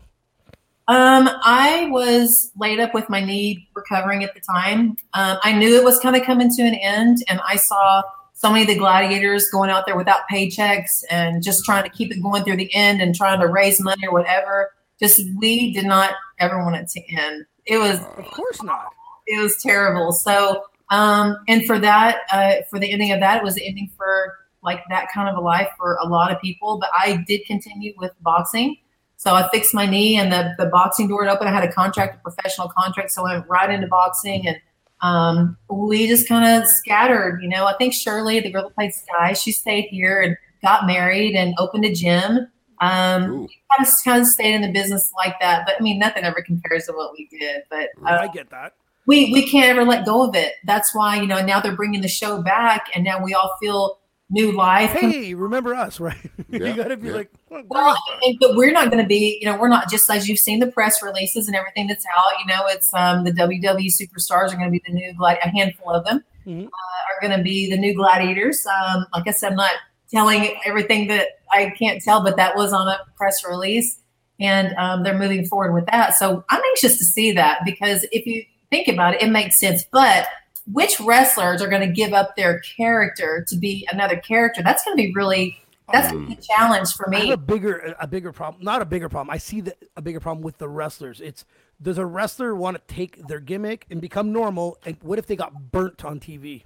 Um, 0.88 1.30
I 1.44 1.88
was 1.92 2.52
laid 2.58 2.80
up 2.82 2.94
with 2.94 3.08
my 3.10 3.24
knee 3.24 3.70
recovering 3.74 4.24
at 4.26 4.34
the 4.34 4.42
time. 4.42 4.98
Um, 5.14 5.38
I 5.44 5.54
knew 5.54 5.78
it 5.78 5.84
was 5.86 6.00
kind 6.00 6.16
of 6.18 6.24
coming 6.24 6.50
to 6.50 6.62
an 6.64 6.74
end, 6.76 7.24
and 7.30 7.40
I 7.48 7.56
saw 7.56 8.04
so 8.42 8.50
many 8.52 8.64
of 8.64 8.68
the 8.70 8.76
gladiators 8.76 9.50
going 9.52 9.70
out 9.70 9.86
there 9.86 9.96
without 9.96 10.22
paychecks 10.32 11.04
and 11.12 11.44
just 11.44 11.64
trying 11.64 11.84
to 11.84 11.90
keep 11.92 12.12
it 12.12 12.20
going 12.24 12.44
through 12.44 12.58
the 12.58 12.74
end 12.74 13.00
and 13.00 13.14
trying 13.14 13.40
to 13.40 13.48
raise 13.48 13.80
money 13.80 14.08
or 14.08 14.12
whatever. 14.12 14.72
Just 15.00 15.22
we 15.38 15.72
did 15.74 15.86
not 15.86 16.14
ever 16.40 16.58
want 16.64 16.76
it 16.76 16.88
to 16.90 17.02
end. 17.16 17.46
It 17.68 17.78
was 17.78 18.00
Of 18.18 18.26
course 18.32 18.64
not. 18.64 18.88
it 19.28 19.40
was 19.40 19.62
terrible. 19.62 20.12
So, 20.12 20.64
um, 20.90 21.38
and 21.48 21.68
for 21.68 21.78
that, 21.78 22.22
uh, 22.32 22.64
for 22.72 22.80
the 22.80 22.92
ending 22.92 23.12
of 23.12 23.20
that, 23.20 23.38
it 23.38 23.44
was 23.44 23.54
the 23.54 23.68
ending 23.68 23.92
for 23.96 24.36
like 24.64 24.82
that 24.90 25.12
kind 25.14 25.30
of 25.30 25.36
a 25.36 25.40
life 25.42 25.70
for 25.78 26.00
a 26.02 26.08
lot 26.08 26.32
of 26.32 26.42
people. 26.42 26.80
But 26.80 26.90
I 26.98 27.24
did 27.28 27.46
continue 27.46 27.94
with 27.98 28.12
boxing. 28.22 28.78
So 29.18 29.36
I 29.36 29.48
fixed 29.50 29.76
my 29.76 29.86
knee 29.86 30.18
and 30.18 30.32
the, 30.32 30.56
the 30.58 30.66
boxing 30.66 31.08
door 31.08 31.24
had 31.24 31.32
opened. 31.32 31.48
I 31.48 31.54
had 31.54 31.64
a 31.64 31.72
contract, 31.72 32.16
a 32.16 32.18
professional 32.18 32.70
contract. 32.76 33.12
So 33.12 33.28
I 33.28 33.36
went 33.36 33.48
right 33.48 33.70
into 33.70 33.86
boxing 33.86 34.48
and 34.48 34.58
um, 35.02 35.58
we 35.70 36.08
just 36.08 36.28
kind 36.28 36.62
of 36.62 36.68
scattered, 36.68 37.42
you 37.42 37.50
know, 37.50 37.66
I 37.66 37.74
think 37.78 37.94
Shirley, 37.94 38.40
the 38.40 38.52
girl 38.52 38.64
that 38.64 38.76
played 38.76 38.94
Sky, 38.94 39.34
she 39.34 39.52
stayed 39.52 39.88
here 39.90 40.22
and 40.22 40.38
got 40.62 40.86
married 40.86 41.36
and 41.36 41.56
opened 41.58 41.86
a 41.86 41.94
gym. 41.94 42.48
Um, 42.82 43.24
Ooh. 43.24 43.48
kind 43.72 43.88
of, 43.88 43.94
kind 44.04 44.22
of 44.22 44.28
stayed 44.28 44.56
in 44.56 44.62
the 44.62 44.72
business 44.72 45.12
like 45.16 45.40
that. 45.40 45.66
But 45.66 45.76
I 45.80 45.84
mean, 45.84 46.00
nothing 46.00 46.24
ever 46.24 46.42
compares 46.42 46.86
to 46.86 46.94
what 46.94 47.14
we 47.14 47.28
did. 47.28 47.64
But 47.70 47.90
uh, 48.04 48.20
I 48.22 48.28
get 48.28 48.50
that. 48.50 48.74
we 49.06 49.32
we 49.32 49.48
can't 49.48 49.70
ever 49.70 49.84
let 49.88 50.06
go 50.06 50.28
of 50.28 50.36
it. 50.36 50.54
That's 50.66 50.94
why 50.96 51.18
you 51.18 51.28
know 51.28 51.44
now 51.44 51.60
they're 51.62 51.76
bringing 51.76 52.02
the 52.02 52.08
show 52.08 52.42
back, 52.42 52.88
and 52.96 53.04
now 53.04 53.24
we 53.24 53.34
all 53.36 53.56
feel 53.62 54.00
new 54.32 54.52
life. 54.52 54.92
Hey, 54.92 55.34
remember 55.36 55.76
us, 55.76 56.00
right? 56.00 56.18
Yeah, 56.50 56.68
you 56.68 56.76
gotta 56.76 56.98
be 56.98 57.08
yeah. 57.08 57.14
like, 57.14 57.32
"Well, 57.68 57.98
and, 58.24 58.38
but 58.40 58.56
we're 58.56 58.72
not 58.72 58.90
going 58.92 59.04
to 59.04 59.08
be, 59.08 59.38
you 59.42 59.46
know, 59.50 59.58
we're 59.58 59.68
not 59.68 59.90
just 59.90 60.10
as 60.10 60.28
you've 60.30 60.40
seen 60.40 60.60
the 60.60 60.68
press 60.68 61.02
releases 61.04 61.48
and 61.48 61.56
everything 61.56 61.88
that's 61.88 62.06
out. 62.06 62.40
You 62.40 62.46
know, 62.48 62.66
it's 62.68 62.94
um, 62.94 63.24
the 63.24 63.32
WWE 63.32 63.88
superstars 63.92 64.54
are 64.54 64.58
going 64.58 64.66
to 64.66 64.72
be 64.72 64.82
the 64.86 64.94
new 64.94 65.14
glad. 65.14 65.38
A 65.44 65.50
handful 65.50 65.92
of 65.92 66.06
them 66.06 66.24
Mhm. 66.48 66.66
uh, 66.66 66.70
are 66.70 67.28
going 67.28 67.38
to 67.38 67.44
be 67.44 67.70
the 67.70 67.78
new 67.78 67.94
gladiators. 67.94 68.66
Um, 68.66 69.06
like 69.14 69.28
I 69.28 69.32
said, 69.32 69.52
I'm 69.52 69.58
not 69.58 69.74
telling 70.12 70.58
everything 70.66 71.08
that 71.08 71.28
I 71.52 71.70
can't 71.78 72.02
tell, 72.02 72.24
but 72.24 72.36
that 72.38 72.56
was 72.56 72.74
on 72.74 72.88
a 72.88 73.00
press 73.18 73.44
release, 73.46 74.00
and 74.40 74.74
um, 74.78 75.04
they're 75.04 75.18
moving 75.18 75.46
forward 75.46 75.74
with 75.74 75.86
that. 75.88 76.16
So 76.16 76.44
I'm 76.50 76.62
anxious 76.72 76.98
to 76.98 77.06
see 77.06 77.32
that 77.34 77.60
because 77.66 78.06
if 78.12 78.26
you 78.26 78.44
think 78.70 78.88
about 78.88 79.16
it, 79.16 79.22
it 79.22 79.30
makes 79.30 79.60
sense. 79.60 79.84
But 79.92 80.28
which 80.72 81.00
wrestlers 81.00 81.62
are 81.62 81.68
going 81.68 81.82
to 81.82 81.94
give 81.94 82.14
up 82.14 82.36
their 82.36 82.60
character 82.60 83.46
to 83.50 83.56
be 83.58 83.88
another 83.92 84.16
character? 84.16 84.62
That's 84.64 84.84
going 84.84 84.96
to 84.96 85.04
be 85.04 85.12
really 85.14 85.58
that's 85.92 86.12
be 86.12 86.34
a 86.34 86.36
challenge 86.38 86.94
for 86.94 87.14
I 87.14 87.18
have 87.20 87.26
me. 87.28 87.32
a 87.34 87.38
bigger 87.38 87.96
a 88.00 88.08
bigger 88.08 88.32
problem. 88.32 88.64
Not 88.64 88.82
a 88.82 88.86
bigger 88.86 89.10
problem. 89.10 89.34
I 89.34 89.38
see 89.38 89.62
the, 89.62 89.76
a 89.96 90.02
bigger 90.02 90.20
problem 90.20 90.44
with 90.44 90.58
the 90.58 90.68
wrestlers. 90.70 91.22
It's 91.22 91.46
does 91.82 91.98
a 91.98 92.06
wrestler 92.06 92.56
want 92.56 92.78
to 92.78 92.94
take 92.94 93.28
their 93.28 93.40
gimmick 93.40 93.86
and 93.90 94.00
become 94.02 94.32
normal? 94.32 94.78
And 94.86 94.98
what 95.02 95.18
if 95.20 95.26
they 95.28 95.36
got 95.36 95.72
burnt 95.72 96.06
on 96.06 96.20
TV? 96.20 96.64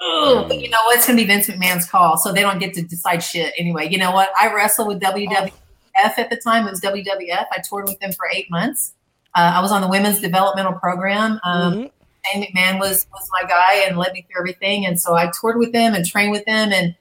But 0.00 0.60
you 0.60 0.68
know 0.68 0.78
what? 0.86 0.96
It's 0.98 1.06
going 1.06 1.16
to 1.16 1.22
be 1.22 1.26
Vince 1.28 1.46
McMahon's 1.46 1.88
call, 1.88 2.16
so 2.18 2.32
they 2.32 2.40
don't 2.40 2.58
get 2.58 2.74
to 2.74 2.82
decide 2.82 3.22
shit 3.22 3.54
anyway. 3.56 3.88
You 3.88 3.98
know 3.98 4.10
what? 4.10 4.30
I 4.40 4.52
wrestled 4.52 4.88
with 4.88 5.00
WWF 5.00 5.52
at 5.94 6.28
the 6.28 6.40
time. 6.42 6.66
It 6.66 6.70
was 6.70 6.80
WWF. 6.80 7.46
I 7.52 7.58
toured 7.68 7.88
with 7.88 8.00
them 8.00 8.10
for 8.12 8.26
eight 8.34 8.50
months. 8.50 8.94
Uh, 9.34 9.52
I 9.54 9.60
was 9.62 9.70
on 9.70 9.80
the 9.80 9.88
women's 9.88 10.20
developmental 10.20 10.72
program. 10.74 11.38
Um, 11.44 11.74
Mhm. 11.74 11.90
Shane 12.32 12.44
McMahon 12.52 12.78
was 12.80 13.06
was 13.12 13.28
my 13.32 13.48
guy 13.48 13.84
and 13.86 13.96
led 13.98 14.12
me 14.12 14.22
through 14.30 14.40
everything. 14.40 14.86
And 14.86 15.00
so 15.00 15.14
I 15.14 15.30
toured 15.40 15.56
with 15.58 15.72
them 15.72 15.94
and 15.94 16.04
trained 16.06 16.30
with 16.32 16.44
them. 16.46 16.72
And 16.72 16.94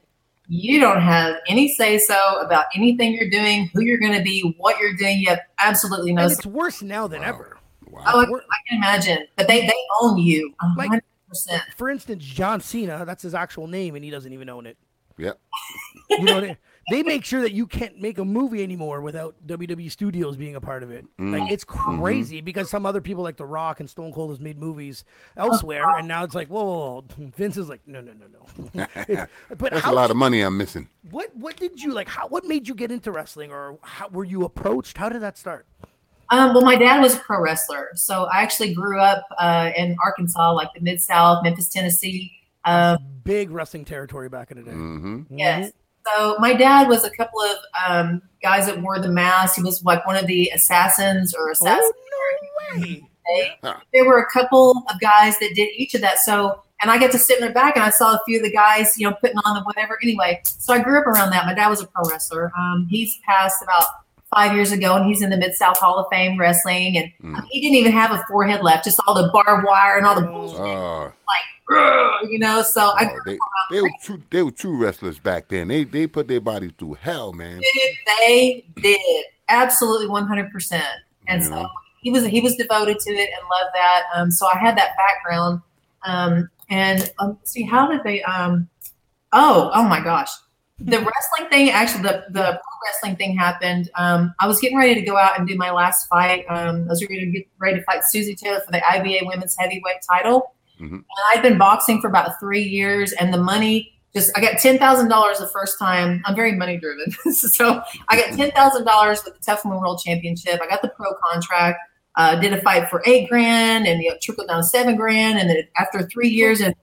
you 0.51 0.81
don't 0.81 0.99
have 0.99 1.37
any 1.47 1.73
say 1.73 1.97
so 1.97 2.41
about 2.41 2.65
anything 2.75 3.13
you're 3.13 3.29
doing, 3.29 3.69
who 3.73 3.83
you're 3.83 3.99
going 3.99 4.11
to 4.11 4.21
be, 4.21 4.53
what 4.57 4.77
you're 4.79 4.93
doing. 4.95 5.19
You 5.19 5.29
have 5.29 5.39
absolutely 5.59 6.11
no. 6.11 6.23
And 6.23 6.31
say. 6.31 6.35
it's 6.35 6.45
worse 6.45 6.81
now 6.81 7.07
than 7.07 7.23
ever. 7.23 7.57
Wow. 7.89 8.03
Oh, 8.05 8.19
I, 8.19 8.23
I 8.23 8.57
can 8.67 8.77
imagine, 8.77 9.27
but 9.37 9.47
they 9.47 9.61
they 9.61 9.73
own 10.01 10.17
you, 10.17 10.53
Like- 10.77 10.89
hundred 10.89 11.03
percent. 11.29 11.63
For 11.77 11.89
instance, 11.89 12.25
John 12.25 12.59
Cena, 12.59 13.05
that's 13.05 13.23
his 13.23 13.33
actual 13.33 13.67
name, 13.67 13.95
and 13.95 14.03
he 14.03 14.11
doesn't 14.11 14.33
even 14.33 14.49
own 14.49 14.65
it. 14.65 14.77
Yep. 15.17 15.39
You 16.09 16.23
know, 16.23 16.41
they, 16.41 16.57
they 16.91 17.03
make 17.03 17.25
sure 17.25 17.41
that 17.41 17.53
you 17.53 17.65
can't 17.65 17.99
make 17.99 18.17
a 18.17 18.25
movie 18.25 18.61
anymore 18.61 19.01
without 19.01 19.35
WWE 19.47 19.89
Studios 19.91 20.35
being 20.35 20.55
a 20.55 20.61
part 20.61 20.83
of 20.83 20.91
it. 20.91 21.05
Like 21.17 21.51
it's 21.51 21.63
crazy 21.63 22.41
because 22.41 22.69
some 22.69 22.85
other 22.85 23.01
people 23.01 23.23
like 23.23 23.37
The 23.37 23.45
Rock 23.45 23.79
and 23.79 23.89
Stone 23.89 24.13
Cold 24.13 24.29
has 24.31 24.39
made 24.39 24.59
movies 24.59 25.03
elsewhere, 25.37 25.83
and 25.97 26.07
now 26.07 26.23
it's 26.23 26.35
like, 26.35 26.47
whoa, 26.49 26.63
whoa, 26.63 27.05
whoa. 27.17 27.29
Vince 27.37 27.57
is 27.57 27.69
like, 27.69 27.81
no, 27.87 28.01
no, 28.01 28.13
no, 28.13 28.25
no. 28.27 28.87
But 29.57 29.71
That's 29.71 29.85
how, 29.85 29.93
a 29.93 29.95
lot 29.95 30.11
of 30.11 30.17
money 30.17 30.41
I'm 30.41 30.57
missing. 30.57 30.87
what 31.09 31.35
what 31.35 31.57
did 31.57 31.81
you 31.81 31.93
like? 31.93 32.07
How 32.07 32.27
what 32.27 32.45
made 32.45 32.67
you 32.67 32.75
get 32.75 32.91
into 32.91 33.11
wrestling, 33.11 33.51
or 33.51 33.77
how 33.81 34.09
were 34.09 34.25
you 34.25 34.43
approached? 34.43 34.97
How 34.97 35.09
did 35.09 35.21
that 35.21 35.37
start? 35.37 35.65
Um, 36.29 36.53
well, 36.53 36.63
my 36.63 36.77
dad 36.77 37.01
was 37.01 37.15
a 37.15 37.19
pro 37.19 37.41
wrestler, 37.41 37.89
so 37.93 38.23
I 38.25 38.41
actually 38.41 38.73
grew 38.73 38.99
up 39.01 39.25
uh, 39.37 39.71
in 39.75 39.97
Arkansas, 40.03 40.53
like 40.53 40.69
the 40.73 40.79
Mid 40.79 41.01
South, 41.01 41.43
Memphis, 41.43 41.67
Tennessee. 41.67 42.31
Um, 42.63 42.97
Big 43.23 43.51
wrestling 43.51 43.85
territory 43.85 44.29
back 44.29 44.51
in 44.51 44.57
the 44.57 44.63
day. 44.63 44.71
hmm 44.71 45.23
yes. 45.29 45.71
So 46.07 46.35
my 46.39 46.53
dad 46.53 46.87
was 46.87 47.03
a 47.03 47.11
couple 47.11 47.41
of 47.41 47.57
um, 47.87 48.21
guys 48.41 48.65
that 48.65 48.81
wore 48.81 48.99
the 48.99 49.09
mask. 49.09 49.55
He 49.55 49.63
was 49.63 49.83
like 49.83 50.05
one 50.05 50.15
of 50.15 50.27
the 50.27 50.51
assassins 50.53 51.33
or 51.33 51.51
assassins. 51.51 51.93
Oh 51.93 52.77
no 52.77 52.81
way! 52.81 53.07
There 53.93 54.05
were 54.05 54.19
a 54.19 54.31
couple 54.31 54.83
of 54.89 54.99
guys 54.99 55.37
that 55.39 55.51
did 55.55 55.69
each 55.75 55.93
of 55.93 56.01
that. 56.01 56.19
So, 56.19 56.63
and 56.81 56.89
I 56.89 56.97
get 56.97 57.11
to 57.11 57.19
sit 57.19 57.39
in 57.39 57.47
the 57.47 57.53
back 57.53 57.75
and 57.75 57.85
I 57.85 57.91
saw 57.91 58.13
a 58.13 58.19
few 58.25 58.37
of 58.37 58.43
the 58.43 58.51
guys, 58.51 58.97
you 58.97 59.07
know, 59.07 59.15
putting 59.21 59.37
on 59.45 59.55
the 59.55 59.61
whatever. 59.61 59.99
Anyway, 60.01 60.41
so 60.43 60.73
I 60.73 60.79
grew 60.79 60.99
up 60.99 61.07
around 61.07 61.29
that. 61.31 61.45
My 61.45 61.53
dad 61.53 61.67
was 61.67 61.81
a 61.81 61.87
pro 61.87 62.09
wrestler. 62.09 62.51
Um, 62.57 62.87
he's 62.89 63.19
passed 63.25 63.61
about 63.61 63.85
five 64.33 64.53
years 64.55 64.71
ago, 64.71 64.95
and 64.95 65.05
he's 65.05 65.21
in 65.21 65.29
the 65.29 65.37
Mid 65.37 65.53
South 65.55 65.77
Hall 65.77 65.97
of 65.99 66.05
Fame 66.11 66.39
wrestling. 66.39 66.97
And 66.97 67.11
Mm. 67.21 67.45
he 67.49 67.61
didn't 67.61 67.75
even 67.75 67.91
have 67.91 68.11
a 68.11 68.23
forehead 68.27 68.61
left, 68.61 68.85
just 68.85 68.99
all 69.07 69.13
the 69.13 69.29
barbed 69.33 69.65
wire 69.65 69.97
and 69.97 70.05
all 70.05 70.15
the 70.15 70.25
bullshit, 70.27 70.59
Uh, 70.59 72.17
you 72.29 72.39
know. 72.39 72.61
So 72.61 72.81
I 72.95 73.09
oh, 73.11 73.19
they, 73.25 73.37
they 73.71 73.81
were 73.81 73.91
true. 74.03 74.21
They 74.29 74.43
were 74.43 74.51
true 74.51 74.77
wrestlers 74.77 75.19
back 75.19 75.47
then. 75.49 75.67
They 75.69 75.83
they 75.83 76.07
put 76.07 76.27
their 76.27 76.41
bodies 76.41 76.71
through 76.77 76.95
hell, 76.95 77.31
man. 77.33 77.61
they 78.19 78.65
did 78.81 79.25
absolutely 79.49 80.07
one 80.07 80.27
hundred 80.27 80.51
percent, 80.51 80.83
and 81.27 81.43
so 81.43 81.67
he 82.01 82.11
was 82.11 82.25
he 82.25 82.41
was 82.41 82.55
devoted 82.55 82.99
to 82.99 83.11
it 83.11 83.29
and 83.29 83.49
loved 83.49 83.75
that. 83.75 84.03
Um, 84.15 84.31
so 84.31 84.47
I 84.53 84.57
had 84.57 84.77
that 84.77 84.95
background. 84.97 85.61
Um, 86.03 86.49
and 86.69 87.11
um, 87.19 87.37
see, 87.43 87.63
how 87.63 87.87
did 87.87 88.03
they? 88.03 88.23
Um, 88.23 88.67
oh, 89.33 89.71
oh 89.73 89.83
my 89.83 90.01
gosh, 90.03 90.29
the 90.85 90.97
wrestling 90.97 91.49
thing. 91.49 91.69
Actually, 91.69 92.03
the 92.03 92.25
the 92.29 92.41
pro 92.43 92.73
wrestling 92.85 93.15
thing 93.15 93.37
happened. 93.37 93.89
Um, 93.95 94.33
I 94.39 94.47
was 94.47 94.59
getting 94.59 94.77
ready 94.77 94.95
to 94.95 95.01
go 95.01 95.17
out 95.17 95.37
and 95.37 95.47
do 95.47 95.55
my 95.55 95.71
last 95.71 96.07
fight. 96.07 96.45
Um, 96.49 96.83
I 96.85 96.87
was 96.89 97.01
ready 97.01 97.19
to 97.25 97.31
get 97.31 97.47
ready 97.59 97.79
to 97.79 97.83
fight 97.85 98.01
Susie 98.09 98.35
Taylor 98.35 98.59
for 98.61 98.71
the 98.71 98.79
IBA 98.79 99.27
Women's 99.27 99.55
Heavyweight 99.57 99.97
title. 100.09 100.53
Mhm. 100.79 100.91
And 100.93 101.03
I'd 101.33 101.41
been 101.43 101.57
boxing 101.57 102.01
for 102.01 102.07
about 102.07 102.39
three 102.39 102.63
years, 102.63 103.11
and 103.13 103.33
the 103.33 103.37
money 103.41 103.93
just 104.15 104.31
I 104.37 104.41
got 104.41 104.57
ten 104.59 104.77
thousand 104.77 105.09
dollars 105.09 105.39
the 105.39 105.47
first 105.47 105.77
time. 105.79 106.21
I'm 106.25 106.35
very 106.35 106.53
money 106.53 106.77
driven, 106.77 107.11
so 107.33 107.81
I 108.09 108.17
got 108.19 108.35
ten 108.37 108.51
thousand 108.51 108.85
dollars 108.85 109.23
with 109.23 109.35
the 109.35 109.39
Tough 109.43 109.63
Women 109.63 109.79
World 109.79 110.01
Championship. 110.03 110.59
I 110.61 110.67
got 110.67 110.81
the 110.81 110.89
pro 110.89 111.13
contract. 111.31 111.79
Uh, 112.17 112.35
did 112.35 112.51
a 112.51 112.59
fight 112.61 112.89
for 112.89 113.01
eight 113.05 113.29
grand, 113.29 113.87
and 113.87 114.01
you 114.03 114.09
know, 114.09 114.17
trickled 114.21 114.49
down 114.49 114.57
to 114.57 114.67
seven 114.67 114.97
grand, 114.97 115.39
and 115.39 115.49
then 115.49 115.63
after 115.77 116.01
three 116.03 116.27
years, 116.27 116.59
and. 116.59 116.75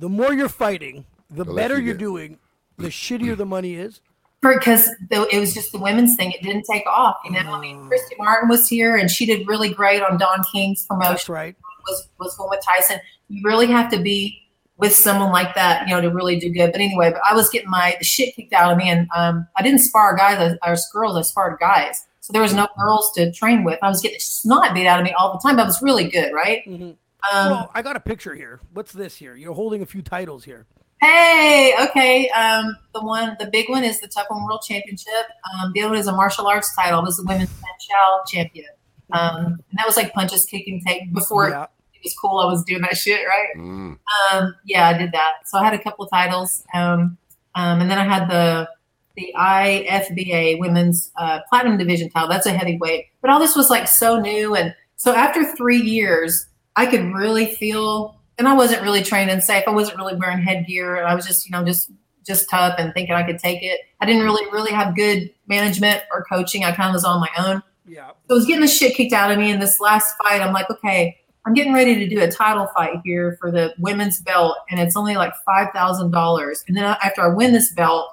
The 0.00 0.08
more 0.08 0.32
you're 0.32 0.48
fighting, 0.50 1.04
the 1.30 1.44
The 1.44 1.54
better 1.54 1.78
you 1.78 1.86
you're 1.86 1.94
get. 1.94 1.98
doing, 2.00 2.38
the 2.78 2.88
shittier 2.88 3.36
the 3.36 3.46
money 3.46 3.74
is. 3.74 4.00
because 4.40 4.88
it 5.10 5.40
was 5.40 5.52
just 5.52 5.72
the 5.72 5.78
women's 5.78 6.14
thing. 6.16 6.30
It 6.32 6.42
didn't 6.42 6.64
take 6.70 6.86
off. 6.86 7.16
You 7.24 7.32
know, 7.32 7.40
I 7.40 7.60
mean, 7.60 7.86
Christy 7.88 8.14
Martin 8.18 8.48
was 8.48 8.68
here 8.68 8.96
and 8.96 9.10
she 9.10 9.26
did 9.26 9.46
really 9.48 9.70
great 9.72 10.00
on 10.02 10.16
Don 10.16 10.42
King's 10.52 10.86
promotion. 10.86 11.12
That's 11.12 11.28
right. 11.28 11.56
Was 11.88 12.08
was 12.20 12.36
going 12.36 12.50
with 12.50 12.64
Tyson. 12.64 13.00
You 13.28 13.42
really 13.44 13.66
have 13.66 13.90
to 13.90 14.00
be 14.00 14.40
with 14.76 14.94
someone 14.94 15.32
like 15.32 15.54
that, 15.56 15.88
you 15.88 15.94
know, 15.94 16.00
to 16.00 16.08
really 16.08 16.38
do 16.38 16.50
good. 16.50 16.70
But 16.70 16.80
anyway, 16.80 17.10
but 17.10 17.20
I 17.28 17.34
was 17.34 17.48
getting 17.50 17.68
my 17.68 17.96
the 17.98 18.04
shit 18.04 18.36
kicked 18.36 18.52
out 18.52 18.70
of 18.70 18.78
me, 18.78 18.88
and 18.88 19.08
um, 19.14 19.46
I 19.56 19.62
didn't 19.62 19.80
spar 19.80 20.16
guys. 20.16 20.56
Was 20.64 20.88
girls. 20.92 21.16
I 21.16 21.22
sparred 21.22 21.58
guys. 21.58 22.06
So 22.20 22.32
there 22.32 22.42
was 22.42 22.54
no 22.54 22.68
girls 22.78 23.10
to 23.16 23.32
train 23.32 23.64
with. 23.64 23.78
I 23.82 23.88
was 23.88 24.00
getting 24.00 24.20
snot 24.20 24.74
beat 24.74 24.86
out 24.86 25.00
of 25.00 25.04
me 25.04 25.12
all 25.18 25.32
the 25.32 25.40
time. 25.40 25.56
But 25.56 25.62
I 25.62 25.66
was 25.66 25.82
really 25.82 26.08
good, 26.08 26.32
right? 26.32 26.62
Mm-hmm. 26.66 26.84
Um, 26.84 27.50
well, 27.50 27.70
I 27.74 27.82
got 27.82 27.96
a 27.96 28.00
picture 28.00 28.34
here. 28.34 28.60
What's 28.74 28.92
this 28.92 29.16
here? 29.16 29.34
You're 29.34 29.54
holding 29.54 29.82
a 29.82 29.86
few 29.86 30.02
titles 30.02 30.44
here. 30.44 30.66
Hey, 31.00 31.74
okay. 31.80 32.28
Um, 32.30 32.76
the 32.92 33.00
one, 33.00 33.36
the 33.38 33.46
big 33.46 33.68
one 33.68 33.84
is 33.84 34.00
the 34.00 34.08
Taekwondo 34.08 34.44
World 34.44 34.62
Championship. 34.66 35.26
Um, 35.54 35.72
the 35.74 35.82
other 35.82 35.90
one 35.90 35.98
is 35.98 36.06
a 36.06 36.12
martial 36.12 36.46
arts 36.46 36.74
title. 36.74 37.02
This 37.02 37.18
is 37.18 37.24
the 37.24 37.28
women's 37.28 37.50
Manchow 37.50 38.24
champion. 38.26 38.66
Um, 39.12 39.44
and 39.46 39.78
that 39.78 39.86
was 39.86 39.96
like 39.96 40.12
punches, 40.12 40.44
kicking, 40.44 40.82
take 40.84 41.12
before 41.14 41.50
yeah. 41.50 41.66
it 41.94 42.00
was 42.04 42.14
cool. 42.20 42.38
I 42.38 42.46
was 42.46 42.64
doing 42.64 42.82
that 42.82 42.96
shit, 42.96 43.26
right? 43.26 43.56
Mm. 43.56 43.98
Um, 44.32 44.54
yeah, 44.66 44.88
I 44.88 44.98
did 44.98 45.12
that. 45.12 45.32
So 45.46 45.58
I 45.58 45.64
had 45.64 45.74
a 45.74 45.82
couple 45.82 46.04
of 46.04 46.10
titles. 46.10 46.64
Um, 46.74 47.16
um, 47.54 47.80
and 47.80 47.90
then 47.90 47.98
I 47.98 48.04
had 48.04 48.28
the 48.28 48.68
the 49.16 49.34
IFBA 49.36 50.60
women's 50.60 51.10
uh, 51.16 51.40
platinum 51.48 51.76
division 51.76 52.08
title. 52.08 52.28
That's 52.28 52.46
a 52.46 52.52
heavyweight. 52.52 53.06
But 53.20 53.30
all 53.30 53.40
this 53.40 53.56
was 53.56 53.68
like 53.68 53.88
so 53.88 54.20
new. 54.20 54.54
And 54.54 54.74
so 54.94 55.12
after 55.12 55.44
three 55.56 55.80
years, 55.80 56.46
I 56.76 56.86
could 56.86 57.12
really 57.12 57.46
feel 57.56 58.17
and 58.38 58.48
I 58.48 58.54
wasn't 58.54 58.82
really 58.82 59.02
trained 59.02 59.30
and 59.30 59.42
safe. 59.42 59.64
I 59.66 59.70
wasn't 59.70 59.98
really 59.98 60.14
wearing 60.14 60.38
headgear. 60.38 60.96
And 60.96 61.06
I 61.06 61.14
was 61.14 61.26
just, 61.26 61.46
you 61.46 61.52
know, 61.52 61.64
just 61.64 61.90
just 62.26 62.48
tough 62.50 62.74
and 62.78 62.92
thinking 62.92 63.14
I 63.14 63.22
could 63.22 63.38
take 63.38 63.62
it. 63.62 63.80
I 64.00 64.06
didn't 64.06 64.22
really 64.22 64.50
really 64.52 64.72
have 64.72 64.94
good 64.94 65.30
management 65.46 66.02
or 66.12 66.24
coaching. 66.24 66.64
I 66.64 66.72
kind 66.72 66.88
of 66.88 66.94
was 66.94 67.04
on 67.04 67.20
my 67.20 67.30
own. 67.38 67.62
Yeah. 67.86 68.10
So 68.28 68.34
I 68.34 68.34
was 68.34 68.46
getting 68.46 68.60
the 68.60 68.68
shit 68.68 68.94
kicked 68.94 69.12
out 69.12 69.30
of 69.30 69.38
me 69.38 69.50
in 69.50 69.60
this 69.60 69.80
last 69.80 70.14
fight. 70.18 70.42
I'm 70.42 70.52
like, 70.52 70.70
okay, 70.70 71.16
I'm 71.46 71.54
getting 71.54 71.72
ready 71.72 71.94
to 71.94 72.06
do 72.06 72.22
a 72.22 72.30
title 72.30 72.68
fight 72.76 73.00
here 73.04 73.38
for 73.40 73.50
the 73.50 73.74
women's 73.78 74.20
belt, 74.20 74.58
and 74.70 74.78
it's 74.78 74.96
only 74.96 75.16
like 75.16 75.32
five 75.46 75.68
thousand 75.72 76.10
dollars. 76.10 76.64
And 76.68 76.76
then 76.76 76.84
after 76.84 77.22
I 77.22 77.28
win 77.28 77.52
this 77.52 77.72
belt, 77.72 78.10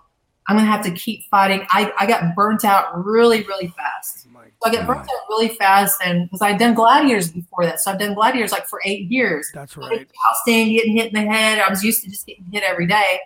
I'm 0.48 0.56
gonna 0.56 0.70
have 0.70 0.84
to 0.86 0.92
keep 0.92 1.24
fighting. 1.30 1.66
I, 1.70 1.92
I 2.00 2.06
got 2.06 2.36
burnt 2.36 2.64
out 2.64 3.04
really, 3.04 3.44
really 3.44 3.68
fast. 3.68 4.25
So 4.66 4.72
I 4.72 4.74
get 4.74 4.88
burnt 4.88 5.02
out 5.02 5.30
really 5.30 5.50
fast, 5.50 6.02
and 6.04 6.24
because 6.24 6.42
I'd 6.42 6.58
done 6.58 6.74
gladiators 6.74 7.32
before 7.32 7.66
that, 7.66 7.80
so 7.80 7.92
I've 7.92 8.00
done 8.00 8.16
gladiators 8.16 8.52
like 8.52 8.66
for 8.66 8.82
eight 8.84 9.12
years. 9.12 9.48
That's 9.54 9.78
right. 9.78 10.10
Stand, 10.42 10.72
getting 10.72 10.98
hit 10.98 11.08
in 11.08 11.14
the 11.14 11.32
head. 11.32 11.60
I 11.60 11.70
was 11.70 11.84
used 11.84 12.04
to 12.04 12.10
just 12.10 12.26
getting 12.26 12.46
hit 12.52 12.64
every 12.64 12.88
day. 12.88 13.20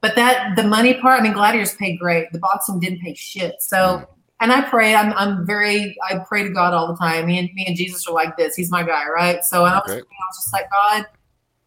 But 0.00 0.14
that 0.16 0.56
the 0.56 0.62
money 0.62 0.94
part, 0.94 1.20
I 1.20 1.22
mean, 1.22 1.34
gladiators 1.34 1.74
paid 1.74 1.98
great. 1.98 2.32
The 2.32 2.38
boxing 2.38 2.80
didn't 2.80 3.00
pay 3.00 3.12
shit. 3.12 3.56
So, 3.60 3.76
mm. 3.76 4.06
and 4.40 4.50
I 4.50 4.62
pray. 4.62 4.94
I'm 4.94 5.12
I'm 5.12 5.44
very. 5.44 5.96
I 6.08 6.18
pray 6.20 6.44
to 6.44 6.50
God 6.50 6.72
all 6.72 6.88
the 6.88 6.96
time. 6.96 7.26
Me 7.26 7.38
and 7.38 7.50
me 7.52 7.66
and 7.66 7.76
Jesus 7.76 8.06
are 8.06 8.14
like 8.14 8.38
this. 8.38 8.54
He's 8.54 8.70
my 8.70 8.82
guy, 8.82 9.06
right? 9.06 9.44
So 9.44 9.64
I 9.64 9.74
was. 9.74 9.90
I 9.90 9.96
was 9.96 10.36
just 10.36 10.52
like 10.52 10.70
God. 10.70 11.04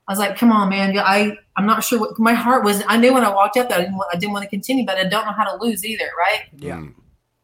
I 0.07 0.11
was 0.11 0.17
like, 0.17 0.37
come 0.37 0.51
on, 0.51 0.69
man. 0.69 0.97
I 0.97 1.37
I'm 1.55 1.67
not 1.67 1.83
sure 1.83 1.99
what 1.99 2.17
my 2.17 2.33
heart 2.33 2.63
was. 2.63 2.81
I 2.87 2.97
knew 2.97 3.13
when 3.13 3.23
I 3.23 3.29
walked 3.29 3.57
up 3.57 3.69
that 3.69 3.77
I 3.77 3.81
didn't 3.81 3.97
want, 3.97 4.09
I 4.11 4.17
didn't 4.17 4.33
want 4.33 4.43
to 4.43 4.49
continue, 4.49 4.87
but 4.87 4.97
I 4.97 5.03
don't 5.03 5.25
know 5.25 5.33
how 5.33 5.43
to 5.43 5.63
lose 5.63 5.85
either, 5.85 6.09
right? 6.17 6.45
Yeah. 6.57 6.83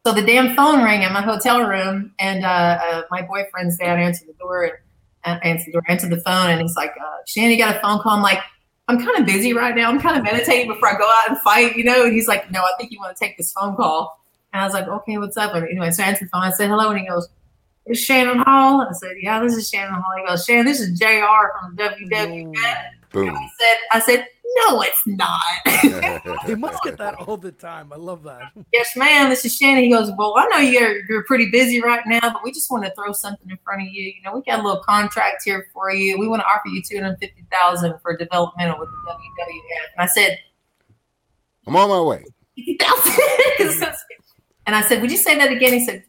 So 0.06 0.12
the 0.12 0.22
damn 0.22 0.54
phone 0.54 0.84
rang 0.84 1.02
in 1.02 1.12
my 1.12 1.20
hotel 1.20 1.66
room, 1.66 2.12
and 2.20 2.44
uh, 2.44 2.78
uh, 2.80 3.02
my 3.10 3.22
boyfriend's 3.22 3.76
dad 3.76 3.98
answered 3.98 4.28
the 4.28 4.34
door 4.34 4.62
and 4.62 4.74
uh, 5.24 5.40
answered 5.42 5.66
the 5.66 5.72
door, 5.72 5.82
answered 5.88 6.10
the 6.10 6.20
phone, 6.20 6.48
and 6.48 6.60
he's 6.60 6.76
like, 6.76 6.92
uh, 6.92 7.16
you 7.34 7.58
got 7.58 7.74
a 7.74 7.80
phone 7.80 7.98
call." 7.98 8.12
I'm 8.12 8.22
like, 8.22 8.38
"I'm 8.86 9.04
kind 9.04 9.18
of 9.18 9.26
busy 9.26 9.52
right 9.52 9.74
now. 9.74 9.88
I'm 9.90 10.00
kind 10.00 10.16
of 10.16 10.22
meditating 10.22 10.68
before 10.68 10.94
I 10.94 10.96
go 10.96 11.04
out 11.04 11.30
and 11.30 11.40
fight, 11.40 11.74
you 11.74 11.82
know." 11.82 12.04
And 12.04 12.12
he's 12.12 12.28
like, 12.28 12.52
"No, 12.52 12.60
I 12.60 12.70
think 12.78 12.92
you 12.92 13.00
want 13.00 13.16
to 13.16 13.18
take 13.18 13.36
this 13.36 13.50
phone 13.50 13.74
call." 13.74 14.22
And 14.52 14.62
I 14.62 14.64
was 14.64 14.74
like, 14.74 14.86
"Okay, 14.86 15.18
what's 15.18 15.36
up?" 15.36 15.56
And 15.56 15.66
anyway, 15.66 15.90
so 15.90 16.04
I 16.04 16.06
answered 16.06 16.26
the 16.26 16.30
phone. 16.30 16.42
I 16.42 16.52
said, 16.52 16.70
"Hello," 16.70 16.90
and 16.90 17.00
he 17.00 17.08
goes, 17.08 17.28
"It's 17.86 17.98
Shannon 17.98 18.38
Hall?" 18.38 18.86
I 18.88 18.92
said, 18.92 19.16
"Yeah, 19.20 19.42
this 19.42 19.56
is 19.56 19.68
Shannon 19.68 19.94
Hall." 19.94 20.14
He 20.18 20.24
goes, 20.24 20.44
"Shannon, 20.44 20.66
this 20.66 20.78
is 20.78 20.96
J.R. 20.96 21.52
from 21.58 21.76
WWF." 21.76 22.54
Boom. 23.10 23.30
I 23.30 23.50
said, 23.58 23.76
"I 23.90 23.98
said 23.98 24.28
no, 24.54 24.82
it's 24.82 25.06
not. 25.06 25.40
they 26.46 26.54
must 26.54 26.82
get 26.82 26.96
that 26.98 27.14
all 27.14 27.36
the 27.36 27.52
time. 27.52 27.92
I 27.92 27.96
love 27.96 28.22
that. 28.24 28.52
Yes, 28.72 28.96
ma'am. 28.96 29.30
This 29.30 29.44
is 29.44 29.56
Shannon. 29.56 29.84
He 29.84 29.90
goes, 29.90 30.10
Well, 30.16 30.34
I 30.36 30.46
know 30.48 30.58
you're 30.58 31.04
you're 31.08 31.24
pretty 31.24 31.50
busy 31.50 31.80
right 31.80 32.02
now, 32.06 32.20
but 32.20 32.42
we 32.44 32.52
just 32.52 32.70
want 32.70 32.84
to 32.84 32.92
throw 32.94 33.12
something 33.12 33.48
in 33.48 33.56
front 33.64 33.82
of 33.82 33.88
you. 33.88 34.02
You 34.04 34.22
know, 34.22 34.34
we 34.34 34.42
got 34.42 34.60
a 34.60 34.62
little 34.62 34.82
contract 34.82 35.42
here 35.44 35.66
for 35.72 35.90
you. 35.90 36.18
We 36.18 36.28
want 36.28 36.40
to 36.40 36.46
offer 36.46 36.68
you 36.68 36.82
two 36.82 37.00
hundred 37.00 37.18
fifty 37.18 37.46
thousand 37.50 37.98
for 38.00 38.16
developmental 38.16 38.78
with 38.78 38.88
the 38.88 39.12
WWF. 39.12 39.86
And 39.96 40.02
I 40.02 40.06
said, 40.06 40.38
I'm 41.66 41.76
on 41.76 41.88
my 41.88 42.00
way. 42.00 42.24
and 44.66 44.76
I 44.76 44.82
said, 44.82 45.00
Would 45.00 45.10
you 45.10 45.16
say 45.16 45.38
that 45.38 45.50
again? 45.50 45.72
He 45.72 45.84
said, 45.84 46.04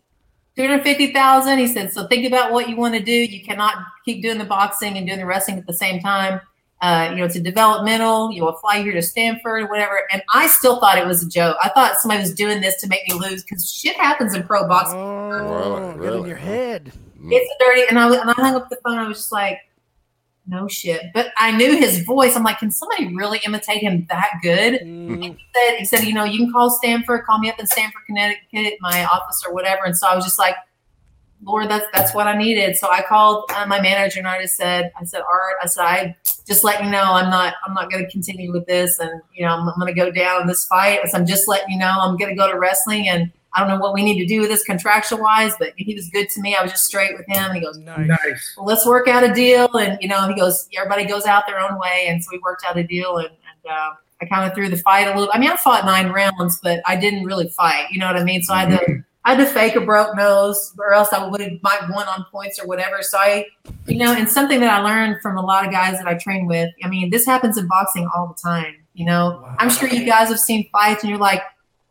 250,000. 0.58 1.60
He 1.60 1.68
said, 1.68 1.94
so 1.94 2.08
think 2.08 2.26
about 2.26 2.52
what 2.52 2.68
you 2.68 2.76
want 2.76 2.96
to 2.96 3.00
do. 3.00 3.14
You 3.14 3.44
cannot 3.46 3.76
keep 4.04 4.24
doing 4.24 4.40
the 4.40 4.46
boxing 4.46 4.98
and 4.98 5.06
doing 5.06 5.20
the 5.20 5.26
wrestling 5.26 5.60
at 5.60 5.68
the 5.68 5.74
same 5.74 6.02
time 6.02 6.42
uh, 6.82 7.08
you 7.10 7.18
know, 7.18 7.26
it's 7.26 7.36
a 7.36 7.42
developmental, 7.42 8.32
you 8.32 8.44
will 8.44 8.54
fly 8.54 8.82
here 8.82 8.94
to 8.94 9.02
Stamford, 9.02 9.70
whatever. 9.70 10.04
And 10.12 10.22
I 10.34 10.48
still 10.48 10.80
thought 10.80 10.98
it 10.98 11.08
was 11.08 11.24
a 11.24 11.30
joke. 11.30 11.58
I 11.62 11.70
thought 11.70 11.98
somebody 11.98 12.22
was 12.22 12.34
doing 12.34 12.62
this 12.62 12.80
to 12.82 12.88
make 12.88 13.02
me 13.08 13.16
lose 13.16 13.44
because 13.44 13.72
shit 13.72 13.96
happens 13.96 14.36
in 14.36 14.44
pro 14.44 14.68
boxing. 14.68 15.00
Oh, 15.00 15.94
really? 15.96 16.18
get 16.18 16.20
in 16.20 16.28
your 16.28 16.38
head. 16.38 16.92
It's 17.30 17.56
dirty. 17.60 17.84
And 17.90 17.98
I, 17.98 18.16
and 18.16 18.30
I 18.30 18.34
hung 18.34 18.56
up 18.56 18.70
the 18.70 18.78
phone. 18.84 18.98
I 18.98 19.08
was 19.08 19.18
just 19.18 19.32
like, 19.32 19.60
no 20.46 20.68
shit. 20.68 21.12
But 21.14 21.34
I 21.36 21.52
knew 21.52 21.76
his 21.76 22.04
voice. 22.04 22.36
I'm 22.36 22.44
like, 22.44 22.60
can 22.60 22.72
somebody 22.72 23.14
really 23.14 23.40
imitate 23.46 23.82
him 23.82 24.06
that 24.10 24.30
good? 24.42 24.82
Mm. 24.82 25.22
He 25.22 25.38
said, 25.54 25.78
he 25.78 25.86
said, 25.86 26.04
you 26.06 26.14
know, 26.14 26.24
you 26.24 26.38
can 26.38 26.54
call 26.54 26.70
Stamford, 26.70 27.26
call 27.26 27.40
me 27.40 27.50
up 27.50 27.60
in 27.60 27.68
Stamford, 27.68 28.04
Connecticut, 28.06 28.76
my 28.80 29.04
office 29.06 29.44
or 29.46 29.54
whatever. 29.54 29.84
And 29.84 29.98
so 29.98 30.08
I 30.08 30.16
was 30.16 30.24
just 30.24 30.40
like, 30.40 30.56
Lord, 31.44 31.70
that's 31.70 31.86
that's 31.94 32.16
what 32.16 32.28
I 32.28 32.38
needed. 32.38 32.78
So 32.78 32.90
I 32.90 33.04
called 33.04 33.52
uh, 33.54 33.66
my 33.68 33.80
manager 33.82 34.20
and 34.20 34.28
I 34.28 34.42
just 34.42 34.56
said, 34.56 34.92
I 35.00 35.04
said, 35.04 35.22
Art, 35.22 35.58
I 35.62 35.68
said, 35.68 35.84
I 35.84 36.16
just 36.48 36.64
letting 36.64 36.86
you 36.86 36.92
know 36.92 37.04
I'm 37.04 37.30
not 37.30 37.56
I'm 37.66 37.74
not 37.74 37.92
going 37.92 38.04
to 38.06 38.12
continue 38.12 38.52
with 38.52 38.66
this, 38.66 39.00
and 39.00 39.22
you 39.34 39.46
know 39.46 39.54
I'm, 39.54 39.68
I'm 39.68 39.80
going 39.80 39.94
to 39.94 40.00
go 40.00 40.12
down 40.12 40.48
this 40.48 40.66
fight. 40.66 41.00
So 41.06 41.18
I'm 41.18 41.26
just 41.26 41.48
letting 41.48 41.70
you 41.70 41.78
know 41.78 41.94
I'm 42.00 42.18
going 42.18 42.30
to 42.30 42.36
go 42.36 42.50
to 42.52 42.58
wrestling, 42.58 43.08
and 43.10 43.32
I 43.54 43.60
don't 43.60 43.70
know 43.70 43.80
what 43.80 43.94
we 43.94 44.04
need 44.04 44.20
to 44.20 44.26
do 44.26 44.42
with 44.42 44.50
this 44.50 44.64
contractual 44.64 45.20
wise, 45.20 45.54
but 45.58 45.74
he 45.78 45.94
was 45.94 46.10
good 46.10 46.30
to 46.30 46.42
me. 46.42 46.56
I 46.56 46.62
was 46.62 46.72
just 46.72 46.86
straight 46.86 47.18
with 47.18 47.26
him. 47.28 47.54
He 47.54 47.60
goes, 47.62 47.78
nice. 47.78 48.54
Well, 48.56 48.66
let's 48.66 48.86
work 48.86 49.08
out 49.08 49.24
a 49.24 49.34
deal, 49.34 49.70
and 49.78 49.98
you 50.02 50.08
know 50.08 50.28
he 50.28 50.36
goes, 50.36 50.68
everybody 50.78 51.06
goes 51.06 51.26
out 51.26 51.44
their 51.48 51.60
own 51.60 51.78
way, 51.80 52.06
and 52.08 52.24
so 52.24 52.30
we 52.32 52.40
worked 52.40 52.64
out 52.68 52.78
a 52.78 52.84
deal, 52.84 53.18
and, 53.18 53.28
and 53.30 53.72
uh, 53.72 53.92
I 54.22 54.26
kind 54.26 54.50
of 54.50 54.56
threw 54.56 54.70
the 54.70 54.78
fight 54.78 55.08
a 55.08 55.18
little. 55.18 55.30
I 55.34 55.40
mean, 55.40 55.50
I 55.50 55.58
fought 55.58 55.86
nine 55.86 56.10
rounds, 56.10 56.60
but 56.64 56.82
I 56.86 56.96
didn't 56.96 57.26
really 57.26 57.50
fight. 57.50 57.88
You 57.92 58.00
know 58.00 58.08
what 58.08 58.16
I 58.16 58.24
mean? 58.24 58.42
So 58.42 58.54
I 58.54 58.66
had 58.66 58.80
to 58.80 58.86
mm-hmm. 58.86 59.00
I 59.00 59.04
had 59.36 59.46
to 59.46 59.46
fake 59.46 59.76
a 59.76 59.82
broke 59.82 60.16
nose, 60.16 60.74
or 60.78 60.94
else 60.94 61.12
I 61.12 61.28
would 61.28 61.42
have 61.42 61.52
might 61.62 61.82
won 61.90 62.08
on 62.08 62.26
points 62.32 62.60
or 62.60 62.68
whatever. 62.68 63.02
So 63.02 63.18
I, 63.18 63.46
you 63.86 63.98
know, 63.98 64.14
and 64.14 64.30
something 64.30 64.60
that 64.62 64.70
I 64.70 64.82
learned 64.82 65.22
from 65.22 65.38
a 65.38 65.42
lot 65.42 65.66
of 65.66 65.72
guys 65.72 65.98
that 65.98 66.08
I 66.08 66.16
train 66.16 66.48
with. 66.48 66.70
I 66.84 66.88
mean, 66.88 67.10
this 67.10 67.26
happens 67.26 67.58
in 67.58 67.68
boxing 67.68 68.08
all 68.16 68.28
the 68.28 68.42
time. 68.42 68.76
You 68.94 69.06
know, 69.06 69.42
wow. 69.42 69.56
I'm 69.60 69.70
sure 69.70 69.90
you 69.90 70.06
guys 70.06 70.30
have 70.30 70.40
seen 70.40 70.70
fights, 70.72 71.04
and 71.04 71.10
you're 71.10 71.20
like, 71.20 71.42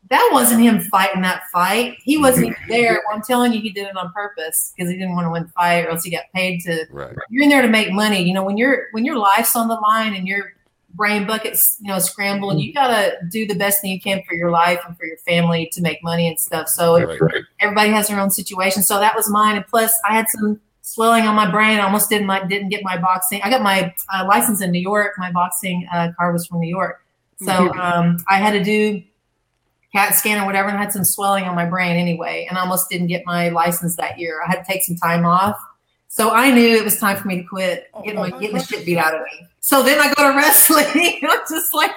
that 0.08 0.30
wasn't 0.32 0.62
him 0.62 0.80
fighting 0.80 1.22
that 1.22 1.42
fight. 1.52 1.98
He 2.02 2.16
wasn't 2.16 2.46
even 2.46 2.58
there. 2.68 3.02
Well, 3.06 3.16
I'm 3.16 3.22
telling 3.22 3.52
you, 3.52 3.60
he 3.60 3.70
did 3.70 3.86
it 3.86 3.96
on 3.96 4.12
purpose 4.12 4.72
because 4.74 4.90
he 4.90 4.96
didn't 4.96 5.14
want 5.14 5.26
to 5.26 5.30
win 5.30 5.44
the 5.44 5.48
fight, 5.50 5.84
or 5.84 5.90
else 5.90 6.04
he 6.04 6.10
got 6.10 6.24
paid 6.34 6.60
to. 6.62 6.86
Right. 6.90 7.14
You're 7.30 7.42
in 7.42 7.48
there 7.48 7.62
to 7.62 7.68
make 7.68 7.92
money. 7.92 8.22
You 8.22 8.34
know, 8.34 8.44
when 8.44 8.56
you're 8.56 8.86
when 8.92 9.04
your 9.04 9.18
life's 9.18 9.54
on 9.56 9.68
the 9.68 9.74
line 9.74 10.14
and 10.14 10.26
you're 10.26 10.52
brain 10.96 11.26
buckets, 11.26 11.76
you 11.80 11.92
know, 11.92 11.98
scrambled. 11.98 12.60
You 12.60 12.72
gotta 12.72 13.16
do 13.30 13.46
the 13.46 13.54
best 13.54 13.80
thing 13.80 13.92
you 13.92 14.00
can 14.00 14.22
for 14.28 14.34
your 14.34 14.50
life 14.50 14.80
and 14.86 14.96
for 14.96 15.04
your 15.04 15.18
family 15.18 15.68
to 15.72 15.80
make 15.80 16.02
money 16.02 16.26
and 16.26 16.40
stuff. 16.40 16.68
So 16.68 17.00
right, 17.00 17.20
right. 17.20 17.44
everybody 17.60 17.90
has 17.90 18.08
their 18.08 18.18
own 18.18 18.30
situation. 18.30 18.82
So 18.82 18.98
that 18.98 19.14
was 19.14 19.30
mine. 19.30 19.56
And 19.56 19.66
plus, 19.66 19.92
I 20.08 20.14
had 20.14 20.26
some 20.28 20.60
swelling 20.82 21.24
on 21.24 21.34
my 21.34 21.50
brain. 21.50 21.78
I 21.78 21.82
almost 21.82 22.08
didn't 22.08 22.26
my 22.26 22.44
didn't 22.44 22.70
get 22.70 22.82
my 22.82 22.96
boxing. 22.96 23.40
I 23.42 23.50
got 23.50 23.62
my 23.62 23.94
uh, 24.12 24.24
license 24.26 24.62
in 24.62 24.70
New 24.70 24.80
York. 24.80 25.12
My 25.18 25.30
boxing 25.30 25.86
uh, 25.92 26.12
card 26.16 26.32
was 26.32 26.46
from 26.46 26.60
New 26.60 26.68
York. 26.68 27.04
So 27.38 27.52
mm-hmm. 27.52 27.80
um, 27.80 28.16
I 28.28 28.38
had 28.38 28.52
to 28.52 28.64
do 28.64 29.02
CAT 29.92 30.14
scan 30.14 30.42
or 30.42 30.46
whatever, 30.46 30.68
and 30.68 30.78
I 30.78 30.82
had 30.82 30.92
some 30.92 31.04
swelling 31.04 31.44
on 31.44 31.54
my 31.54 31.66
brain 31.66 31.96
anyway, 31.96 32.46
and 32.48 32.58
I 32.58 32.62
almost 32.62 32.88
didn't 32.88 33.08
get 33.08 33.24
my 33.26 33.50
license 33.50 33.96
that 33.96 34.18
year. 34.18 34.40
I 34.46 34.50
had 34.50 34.64
to 34.64 34.72
take 34.72 34.84
some 34.84 34.96
time 34.96 35.26
off. 35.26 35.56
So 36.16 36.30
I 36.30 36.50
knew 36.50 36.66
it 36.66 36.82
was 36.82 36.98
time 36.98 37.18
for 37.18 37.28
me 37.28 37.42
to 37.42 37.44
quit, 37.44 37.90
getting 38.02 38.18
my 38.18 38.30
getting 38.30 38.56
the 38.56 38.64
shit 38.64 38.86
beat 38.86 38.96
out 38.96 39.14
of 39.14 39.20
me. 39.20 39.46
So 39.60 39.82
then 39.82 40.00
I 40.00 40.14
go 40.14 40.30
to 40.30 40.34
wrestling. 40.34 41.20
I'm 41.28 41.40
just 41.46 41.74
like, 41.74 41.90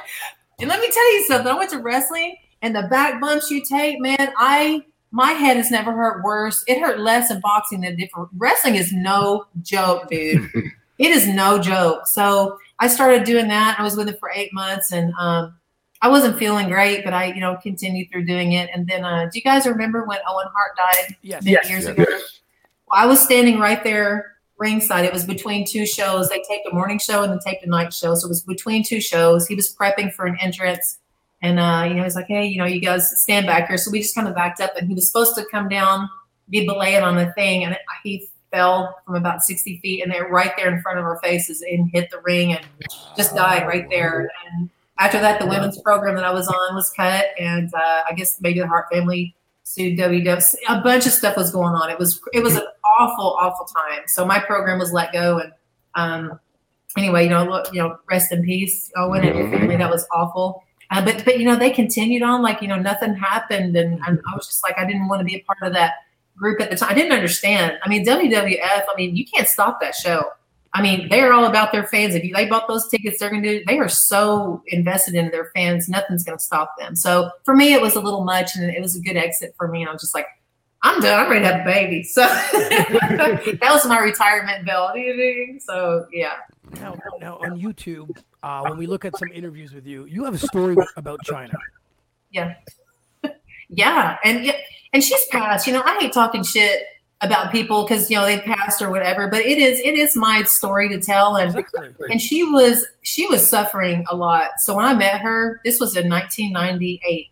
and 0.59 0.67
let 0.67 0.81
me 0.81 0.91
tell 0.91 1.13
you 1.13 1.25
something. 1.25 1.47
I 1.47 1.55
went 1.55 1.69
to 1.69 1.79
wrestling, 1.79 2.35
and 2.61 2.75
the 2.75 2.83
back 2.89 3.21
bumps 3.21 3.49
you 3.49 3.63
take, 3.63 4.01
man, 4.01 4.33
I 4.35 4.83
my 5.11 5.31
head 5.31 5.55
has 5.55 5.71
never 5.71 5.93
hurt 5.93 6.21
worse. 6.21 6.65
It 6.67 6.81
hurt 6.81 6.99
less 6.99 7.31
in 7.31 7.39
boxing 7.39 7.79
than 7.79 7.95
different. 7.95 8.27
Wrestling 8.35 8.75
is 8.75 8.91
no 8.91 9.45
joke, 9.61 10.09
dude. 10.09 10.49
it 10.97 11.11
is 11.11 11.25
no 11.25 11.57
joke. 11.57 12.05
So 12.05 12.57
I 12.79 12.89
started 12.89 13.23
doing 13.23 13.47
that. 13.47 13.79
I 13.79 13.83
was 13.83 13.95
with 13.95 14.09
it 14.09 14.19
for 14.19 14.29
eight 14.35 14.51
months, 14.51 14.91
and 14.91 15.13
um, 15.17 15.55
I 16.01 16.09
wasn't 16.09 16.37
feeling 16.37 16.67
great, 16.67 17.05
but 17.05 17.13
I, 17.13 17.27
you 17.27 17.39
know, 17.39 17.55
continued 17.63 18.11
through 18.11 18.25
doing 18.25 18.51
it. 18.51 18.69
And 18.73 18.85
then, 18.85 19.05
uh, 19.05 19.29
do 19.31 19.39
you 19.39 19.43
guys 19.43 19.65
remember 19.65 20.03
when 20.03 20.19
Owen 20.27 20.47
Hart 20.53 20.75
died 20.75 21.15
yes. 21.21 21.41
yes. 21.45 21.69
years 21.69 21.85
yes. 21.85 21.93
ago? 21.93 22.05
Yes. 22.09 22.39
I 22.91 23.05
was 23.05 23.21
standing 23.21 23.59
right 23.59 23.83
there 23.83 24.35
ringside. 24.57 25.05
It 25.05 25.13
was 25.13 25.23
between 25.23 25.65
two 25.65 25.85
shows. 25.85 26.29
They 26.29 26.43
taped 26.47 26.67
a 26.69 26.73
morning 26.73 26.99
show 26.99 27.23
and 27.23 27.31
then 27.31 27.39
taped 27.39 27.63
a 27.63 27.69
night 27.69 27.93
show. 27.93 28.13
So 28.15 28.27
it 28.27 28.29
was 28.29 28.43
between 28.43 28.83
two 28.83 29.01
shows. 29.01 29.47
He 29.47 29.55
was 29.55 29.73
prepping 29.73 30.13
for 30.13 30.25
an 30.25 30.37
entrance. 30.41 30.99
And 31.41 31.59
uh, 31.59 31.85
you 31.87 31.93
know, 31.93 32.03
he's 32.03 32.15
like, 32.15 32.27
hey, 32.27 32.45
you 32.45 32.57
know, 32.57 32.65
you 32.65 32.81
guys 32.81 33.09
stand 33.21 33.47
back 33.47 33.67
here. 33.67 33.77
So 33.77 33.91
we 33.91 34.01
just 34.01 34.13
kind 34.13 34.27
of 34.27 34.35
backed 34.35 34.59
up, 34.59 34.75
and 34.75 34.87
he 34.87 34.93
was 34.93 35.07
supposed 35.07 35.35
to 35.35 35.45
come 35.49 35.69
down, 35.69 36.09
be 36.49 36.65
belaying 36.65 37.01
on 37.01 37.15
the 37.15 37.31
thing, 37.33 37.63
and 37.63 37.77
he 38.03 38.27
fell 38.51 38.97
from 39.05 39.15
about 39.15 39.41
60 39.43 39.77
feet, 39.77 40.03
and 40.03 40.11
they're 40.11 40.27
right 40.27 40.51
there 40.57 40.73
in 40.73 40.81
front 40.81 40.99
of 40.99 41.05
our 41.05 41.17
faces, 41.19 41.61
and 41.61 41.89
hit 41.93 42.09
the 42.11 42.19
ring, 42.25 42.51
and 42.51 42.65
just 43.15 43.35
died 43.35 43.65
right 43.65 43.89
there. 43.89 44.29
And 44.51 44.69
after 44.97 45.19
that, 45.21 45.39
the 45.39 45.45
women's 45.45 45.81
program 45.81 46.15
that 46.15 46.25
I 46.25 46.31
was 46.31 46.49
on 46.49 46.75
was 46.75 46.91
cut, 46.91 47.27
and 47.39 47.73
uh, 47.73 48.01
I 48.09 48.13
guess 48.15 48.41
maybe 48.41 48.59
the 48.59 48.67
Hart 48.67 48.87
family 48.91 49.33
sued 49.69 49.99
WW. 49.99 50.55
A 50.67 50.81
bunch 50.81 51.05
of 51.05 51.11
stuff 51.11 51.37
was 51.37 51.51
going 51.51 51.73
on. 51.75 51.89
It 51.89 51.99
was 51.99 52.19
it 52.33 52.41
was 52.41 52.55
an 52.55 52.63
awful, 52.99 53.37
awful 53.39 53.65
time. 53.65 54.03
So 54.07 54.25
my 54.25 54.39
program 54.39 54.79
was 54.79 54.91
let 54.91 55.13
go, 55.13 55.39
and 55.39 55.53
um, 55.95 56.39
anyway, 56.97 57.25
you 57.25 57.29
know, 57.29 57.43
look, 57.45 57.71
you 57.71 57.79
know, 57.79 57.97
rest 58.09 58.31
in 58.31 58.43
peace, 58.43 58.91
Owen 58.97 59.23
and 59.23 59.37
your 59.37 59.49
family. 59.51 59.77
That 59.77 59.91
was 59.91 60.07
awful. 60.11 60.63
Uh, 60.89 61.05
but 61.05 61.23
but 61.23 61.37
you 61.37 61.45
know, 61.45 61.55
they 61.55 61.69
continued 61.69 62.23
on 62.23 62.41
like 62.41 62.61
you 62.61 62.67
know 62.67 62.79
nothing 62.79 63.13
happened, 63.13 63.75
and, 63.75 63.99
and 64.07 64.19
I 64.27 64.35
was 64.35 64.47
just 64.47 64.63
like 64.63 64.77
I 64.77 64.85
didn't 64.85 65.07
want 65.07 65.19
to 65.19 65.25
be 65.25 65.35
a 65.35 65.43
part 65.43 65.59
of 65.61 65.73
that 65.73 65.93
group 66.35 66.59
at 66.61 66.71
the 66.71 66.75
time. 66.75 66.89
I 66.89 66.95
didn't 66.95 67.11
understand. 67.11 67.77
I 67.83 67.89
mean, 67.89 68.05
WWF. 68.05 68.59
I 68.63 68.93
mean, 68.97 69.15
you 69.15 69.25
can't 69.25 69.47
stop 69.47 69.79
that 69.81 69.93
show. 69.93 70.23
I 70.73 70.81
mean, 70.83 71.09
they're 71.09 71.33
all 71.33 71.45
about 71.45 71.71
their 71.71 71.87
fans. 71.87 72.13
If 72.13 72.23
you, 72.23 72.33
they 72.33 72.45
bought 72.45 72.67
those 72.67 72.87
tickets, 72.87 73.19
they're 73.19 73.29
going 73.29 73.41
to 73.41 73.59
do. 73.59 73.65
They 73.65 73.79
are 73.79 73.89
so 73.89 74.61
invested 74.67 75.15
in 75.15 75.31
their 75.31 75.51
fans. 75.55 75.89
Nothing's 75.89 76.23
going 76.23 76.37
to 76.37 76.43
stop 76.43 76.75
them. 76.77 76.95
So 76.95 77.31
for 77.43 77.55
me, 77.55 77.73
it 77.73 77.81
was 77.81 77.95
a 77.95 77.99
little 77.99 78.23
much, 78.23 78.55
and 78.55 78.69
it 78.69 78.81
was 78.81 78.95
a 78.95 79.01
good 79.01 79.17
exit 79.17 79.55
for 79.57 79.67
me. 79.67 79.81
And 79.81 79.89
I 79.89 79.93
was 79.93 80.01
just 80.01 80.13
like, 80.13 80.27
I'm 80.81 81.01
done. 81.01 81.25
I'm 81.25 81.29
ready 81.29 81.45
to 81.45 81.51
have 81.51 81.61
a 81.61 81.65
baby. 81.65 82.03
So 82.09 82.21
that 82.21 83.69
was 83.71 83.85
my 83.87 83.99
retirement 83.99 84.65
bill. 84.65 84.91
So 85.59 86.05
yeah. 86.11 86.33
Now, 86.75 86.95
now 87.19 87.37
on 87.37 87.59
YouTube, 87.59 88.15
uh, 88.43 88.61
when 88.63 88.77
we 88.77 88.85
look 88.85 89.05
at 89.05 89.17
some 89.17 89.29
interviews 89.33 89.73
with 89.73 89.87
you, 89.87 90.05
you 90.05 90.23
have 90.23 90.35
a 90.35 90.37
story 90.37 90.75
about 90.95 91.19
Chyna. 91.25 91.55
Yeah. 92.31 92.55
Yeah, 93.71 94.17
and 94.23 94.43
yeah, 94.43 94.55
and 94.93 95.03
she's 95.03 95.27
passed. 95.27 95.67
You 95.67 95.73
know, 95.73 95.83
I 95.85 95.99
hate 95.99 96.11
talking 96.11 96.43
shit 96.43 96.81
about 97.21 97.51
people 97.51 97.83
because 97.83 98.09
you 98.09 98.15
know 98.15 98.25
they 98.25 98.39
passed 98.39 98.81
or 98.81 98.89
whatever 98.89 99.27
but 99.27 99.41
it 99.41 99.57
is 99.57 99.79
it 99.79 99.95
is 99.95 100.15
my 100.15 100.41
story 100.43 100.87
to 100.87 100.99
tell 101.01 101.35
and 101.35 101.53
exactly. 101.53 102.07
and 102.09 102.21
she 102.21 102.43
was 102.43 102.85
she 103.01 103.27
was 103.27 103.47
suffering 103.47 104.05
a 104.09 104.15
lot 104.15 104.51
so 104.57 104.73
when 104.73 104.85
i 104.85 104.93
met 104.93 105.19
her 105.19 105.59
this 105.65 105.81
was 105.81 105.97
in 105.97 106.09
1998 106.09 107.27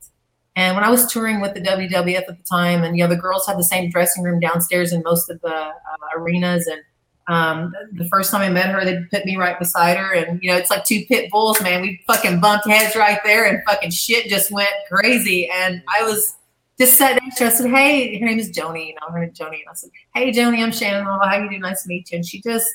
and 0.58 0.76
when 0.76 0.84
i 0.84 0.90
was 0.90 1.10
touring 1.12 1.40
with 1.40 1.54
the 1.54 1.62
wwf 1.62 2.18
at 2.18 2.28
the 2.28 2.44
time 2.44 2.84
and 2.84 2.98
you 2.98 3.04
know 3.04 3.10
the 3.10 3.16
girls 3.16 3.48
had 3.48 3.58
the 3.58 3.64
same 3.64 3.90
dressing 3.90 4.24
room 4.24 4.42
downstairs 4.42 4.92
in 4.92 5.02
most 5.04 5.30
of 5.30 5.40
the 5.40 5.56
uh, 5.56 5.72
arenas 6.18 6.68
and 6.68 6.82
um, 7.30 7.74
the 7.92 8.08
first 8.08 8.32
time 8.32 8.42
I 8.42 8.50
met 8.50 8.70
her, 8.70 8.86
they 8.86 9.04
put 9.12 9.26
me 9.26 9.36
right 9.36 9.60
beside 9.60 9.98
her, 9.98 10.14
and 10.14 10.42
you 10.42 10.50
know, 10.50 10.56
it's 10.56 10.70
like 10.70 10.86
two 10.86 11.04
pit 11.08 11.30
bulls, 11.30 11.62
man. 11.62 11.82
We 11.82 12.02
fucking 12.08 12.40
bumped 12.40 12.68
heads 12.68 12.96
right 12.96 13.20
there, 13.26 13.46
and 13.46 13.62
fucking 13.66 13.92
shit 13.92 14.30
just 14.30 14.50
went 14.50 14.72
crazy. 14.90 15.50
And 15.50 15.84
I 15.94 16.04
was 16.04 16.37
just 16.80 16.98
sat 16.98 17.22
next 17.22 17.38
to 17.38 17.46
her. 17.46 17.50
I 17.50 17.54
said, 17.54 17.72
Hey, 17.72 18.20
her 18.20 18.26
name 18.26 18.40
is 18.40 18.52
Joni. 18.52 18.88
You 18.88 18.94
know, 18.96 19.12
her 19.12 19.20
name 19.20 19.30
is 19.30 19.38
Joni. 19.38 19.60
And 19.60 19.70
I 19.70 19.74
said, 19.74 19.90
Hey, 20.14 20.32
Joni, 20.32 20.62
I'm 20.64 20.72
Shannon. 20.72 21.06
How 21.06 21.38
you 21.38 21.50
doing? 21.50 21.62
Nice 21.62 21.84
to 21.84 21.90
meet 21.90 22.12
you. 22.12 22.18
And 22.18 22.26
she 22.26 22.42
just, 22.42 22.68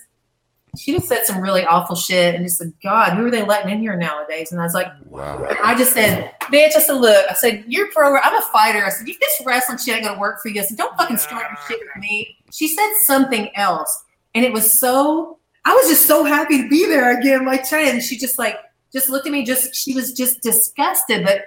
she 0.79 0.93
just 0.93 1.09
said 1.09 1.25
some 1.27 1.41
really 1.41 1.65
awful 1.65 1.95
shit 1.95 2.35
and 2.35 2.45
just 2.45 2.59
said, 2.59 2.73
God, 2.83 3.13
who 3.13 3.27
are 3.27 3.31
they 3.31 3.45
letting 3.45 3.71
in 3.71 3.81
here 3.81 3.97
nowadays? 3.97 4.53
And 4.53 4.61
I 4.61 4.65
was 4.65 4.73
like, 4.73 4.87
wow. 5.07 5.47
I 5.63 5.77
just 5.77 5.93
said, 5.93 6.33
bitch, 6.45 6.75
I 6.75 6.81
said, 6.81 6.95
look, 6.95 7.27
I 7.31 7.35
said, 7.35 7.65
you're 7.67 7.91
pro, 7.93 8.17
I'm 8.17 8.35
a 8.35 8.43
fighter. 8.53 8.83
I 8.85 8.89
said, 8.89 9.07
you 9.07 9.15
this 9.21 9.43
wrestling 9.45 9.79
shit 9.79 9.97
ain't 9.97 10.07
gonna 10.07 10.19
work 10.19 10.41
for 10.41 10.49
you. 10.49 10.63
I 10.63 10.65
said, 10.65 10.79
don't 10.79 10.97
fucking 10.97 11.19
start 11.19 11.45
your 11.51 11.59
shit 11.69 11.81
with 11.81 12.03
me. 12.03 12.39
She 12.51 12.69
said 12.69 12.91
something 13.05 13.51
else. 13.55 14.05
And 14.35 14.47
it 14.47 14.53
was 14.53 14.81
so, 14.81 15.39
I 15.67 15.75
was 15.75 15.89
just 15.89 16.07
so 16.07 16.25
happy 16.25 16.63
to 16.63 16.69
be 16.69 16.87
there 16.87 17.19
again, 17.19 17.45
like 17.45 17.65
Chyna. 17.65 17.91
And 17.91 18.03
she 18.03 18.17
just 18.17 18.39
like, 18.39 18.57
just 18.95 19.11
looked 19.11 19.27
at 19.27 19.33
me, 19.33 19.45
just, 19.45 19.75
she 19.75 19.95
was 19.95 20.13
just 20.15 20.41
disgusted. 20.43 21.25
But 21.25 21.45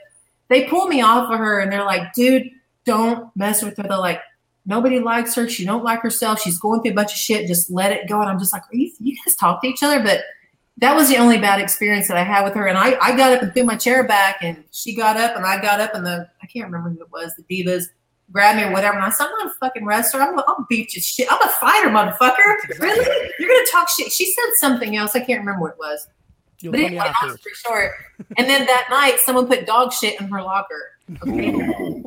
they 0.50 0.66
pull 0.66 0.88
me 0.88 1.02
off 1.02 1.32
of 1.32 1.40
her 1.40 1.60
and 1.60 1.72
they're 1.72 1.86
like, 1.86 2.14
dude, 2.14 2.50
don't 2.86 3.36
mess 3.36 3.64
with 3.64 3.78
her. 3.78 3.84
They're 3.84 3.98
like, 3.98 4.22
nobody 4.66 5.00
likes 5.00 5.36
her. 5.36 5.50
She 5.50 5.66
don't 5.66 5.84
like 5.84 6.02
herself. 6.02 6.42
She's 6.42 6.60
going 6.60 6.82
through 6.82 6.92
a 6.92 6.96
bunch 6.96 7.12
of 7.12 7.18
shit. 7.18 7.48
Just 7.48 7.72
let 7.72 7.92
it 7.92 8.08
go. 8.08 8.22
And 8.22 8.30
I'm 8.30 8.40
just 8.40 8.54
like, 8.54 8.64
you, 8.72 8.92
you 9.00 9.16
guys 9.26 9.36
talk 9.36 9.62
to 9.62 9.68
each 9.68 9.84
other? 9.84 10.02
But 10.02 10.22
that 10.78 10.96
was 10.96 11.10
the 11.10 11.18
only 11.18 11.38
bad 11.38 11.62
experience 11.62 12.08
that 12.08 12.18
I 12.18 12.24
had 12.24 12.44
with 12.44 12.54
her. 12.54 12.68
And 12.68 12.78
I, 12.78 12.98
I 13.02 13.16
got 13.16 13.34
up 13.34 13.42
and 13.42 13.54
threw 13.54 13.64
my 13.64 13.76
chair 13.76 14.04
back 14.04 14.38
and 14.42 14.64
she 14.72 14.96
got 14.96 15.18
up 15.18 15.36
and 15.36 15.46
I 15.46 15.62
got 15.62 15.80
up 15.80 15.94
and 15.94 16.06
the, 16.06 16.28
I 16.44 16.48
can't 16.48 16.66
remember 16.66 16.90
who 16.90 17.02
it 17.02 17.12
was, 17.12 17.34
the 17.36 17.44
divas 17.44 17.86
grabbed 18.32 18.58
me 18.58 18.66
or 18.66 18.72
whatever. 18.72 18.96
And 18.96 19.06
I 19.06 19.10
said, 19.10 19.28
I'm 19.28 19.46
not 19.46 19.48
a 19.48 19.60
fucking 19.60 19.86
wrestler. 19.86 20.22
I'm, 20.22 20.38
I'll 20.40 20.66
beat 20.70 20.94
you 20.94 21.02
shit. 21.02 21.28
I'm 21.32 21.42
a 21.42 21.50
fighter, 21.50 21.90
motherfucker. 21.90 22.80
Really? 22.80 23.30
You're 23.40 23.50
going 23.50 23.66
to 23.66 23.72
talk 23.72 23.90
shit. 23.90 24.12
She 24.12 24.26
said 24.26 24.54
something 24.56 24.96
else. 24.96 25.16
I 25.16 25.20
can't 25.20 25.40
remember 25.40 25.62
what 25.62 25.72
it 25.72 25.78
was. 25.80 26.08
You'll 26.60 26.72
but 26.72 26.82
anyway, 26.82 27.12
long 27.22 27.38
story 27.38 27.54
short. 27.56 27.92
And 28.38 28.50
then 28.50 28.66
that 28.66 28.88
night, 28.90 29.20
someone 29.20 29.48
put 29.48 29.66
dog 29.66 29.94
shit 29.94 30.20
in 30.20 30.28
her 30.28 30.42
locker. 30.42 30.92
Okay. 31.22 31.52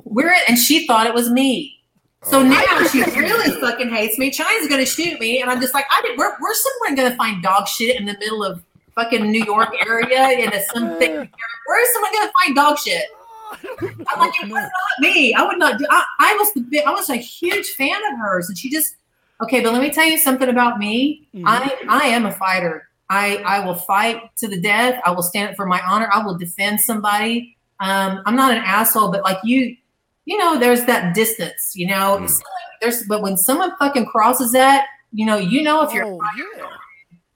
We're 0.04 0.34
and 0.48 0.58
she 0.58 0.86
thought 0.86 1.06
it 1.06 1.14
was 1.14 1.30
me. 1.30 1.78
So 2.24 2.40
oh. 2.40 2.42
now 2.42 2.86
she 2.88 3.02
really 3.02 3.60
fucking 3.60 3.90
hates 3.90 4.18
me. 4.18 4.30
Chyna's 4.30 4.68
gonna 4.68 4.86
shoot 4.86 5.20
me, 5.20 5.40
and 5.40 5.50
I'm 5.50 5.60
just 5.60 5.74
like, 5.74 5.84
I 5.90 6.02
did. 6.02 6.18
Where, 6.18 6.36
where's 6.40 6.62
someone 6.62 6.96
gonna 6.96 7.16
find 7.16 7.42
dog 7.42 7.68
shit 7.68 7.98
in 7.98 8.06
the 8.06 8.16
middle 8.18 8.42
of 8.42 8.62
fucking 8.94 9.30
New 9.30 9.44
York 9.44 9.70
area 9.86 10.30
in 10.30 10.52
a 10.52 10.62
something? 10.72 11.10
Where's 11.66 11.92
someone 11.92 12.12
gonna 12.12 12.32
find 12.42 12.56
dog 12.56 12.78
shit? 12.78 13.04
I'm 13.80 14.20
like, 14.20 14.32
it 14.42 14.48
was 14.48 14.52
not 14.52 14.70
me. 15.00 15.34
I 15.34 15.42
would 15.42 15.58
not 15.58 15.78
do. 15.78 15.86
I, 15.90 16.04
I 16.18 16.34
was 16.34 16.52
the 16.54 16.82
I 16.82 16.90
was 16.90 17.08
a 17.08 17.16
huge 17.16 17.68
fan 17.70 17.96
of 18.12 18.18
hers, 18.18 18.48
and 18.48 18.58
she 18.58 18.70
just 18.70 18.96
okay. 19.42 19.60
But 19.60 19.72
let 19.72 19.82
me 19.82 19.90
tell 19.90 20.06
you 20.06 20.18
something 20.18 20.48
about 20.48 20.78
me. 20.78 21.28
Mm-hmm. 21.34 21.46
I 21.46 21.76
I 21.88 22.06
am 22.08 22.26
a 22.26 22.32
fighter. 22.32 22.87
I 23.10 23.36
I 23.38 23.64
will 23.64 23.74
fight 23.74 24.36
to 24.36 24.48
the 24.48 24.60
death. 24.60 25.00
I 25.04 25.10
will 25.10 25.22
stand 25.22 25.50
up 25.50 25.56
for 25.56 25.66
my 25.66 25.80
honor. 25.86 26.08
I 26.12 26.24
will 26.24 26.36
defend 26.36 26.80
somebody. 26.80 27.56
Um, 27.80 28.22
I'm 28.26 28.36
not 28.36 28.52
an 28.52 28.62
asshole, 28.64 29.10
but 29.10 29.22
like 29.22 29.38
you, 29.44 29.76
you 30.24 30.36
know, 30.36 30.58
there's 30.58 30.84
that 30.84 31.14
distance, 31.14 31.72
you 31.74 31.86
know. 31.86 32.18
Mm. 32.20 32.42
There's, 32.80 33.04
but 33.04 33.22
when 33.22 33.36
someone 33.36 33.72
fucking 33.78 34.06
crosses 34.06 34.52
that, 34.52 34.86
you 35.12 35.26
know, 35.26 35.36
you 35.36 35.62
know 35.62 35.82
if 35.82 35.92
you're, 35.92 36.04
oh, 36.04 36.20
yeah. 36.36 36.68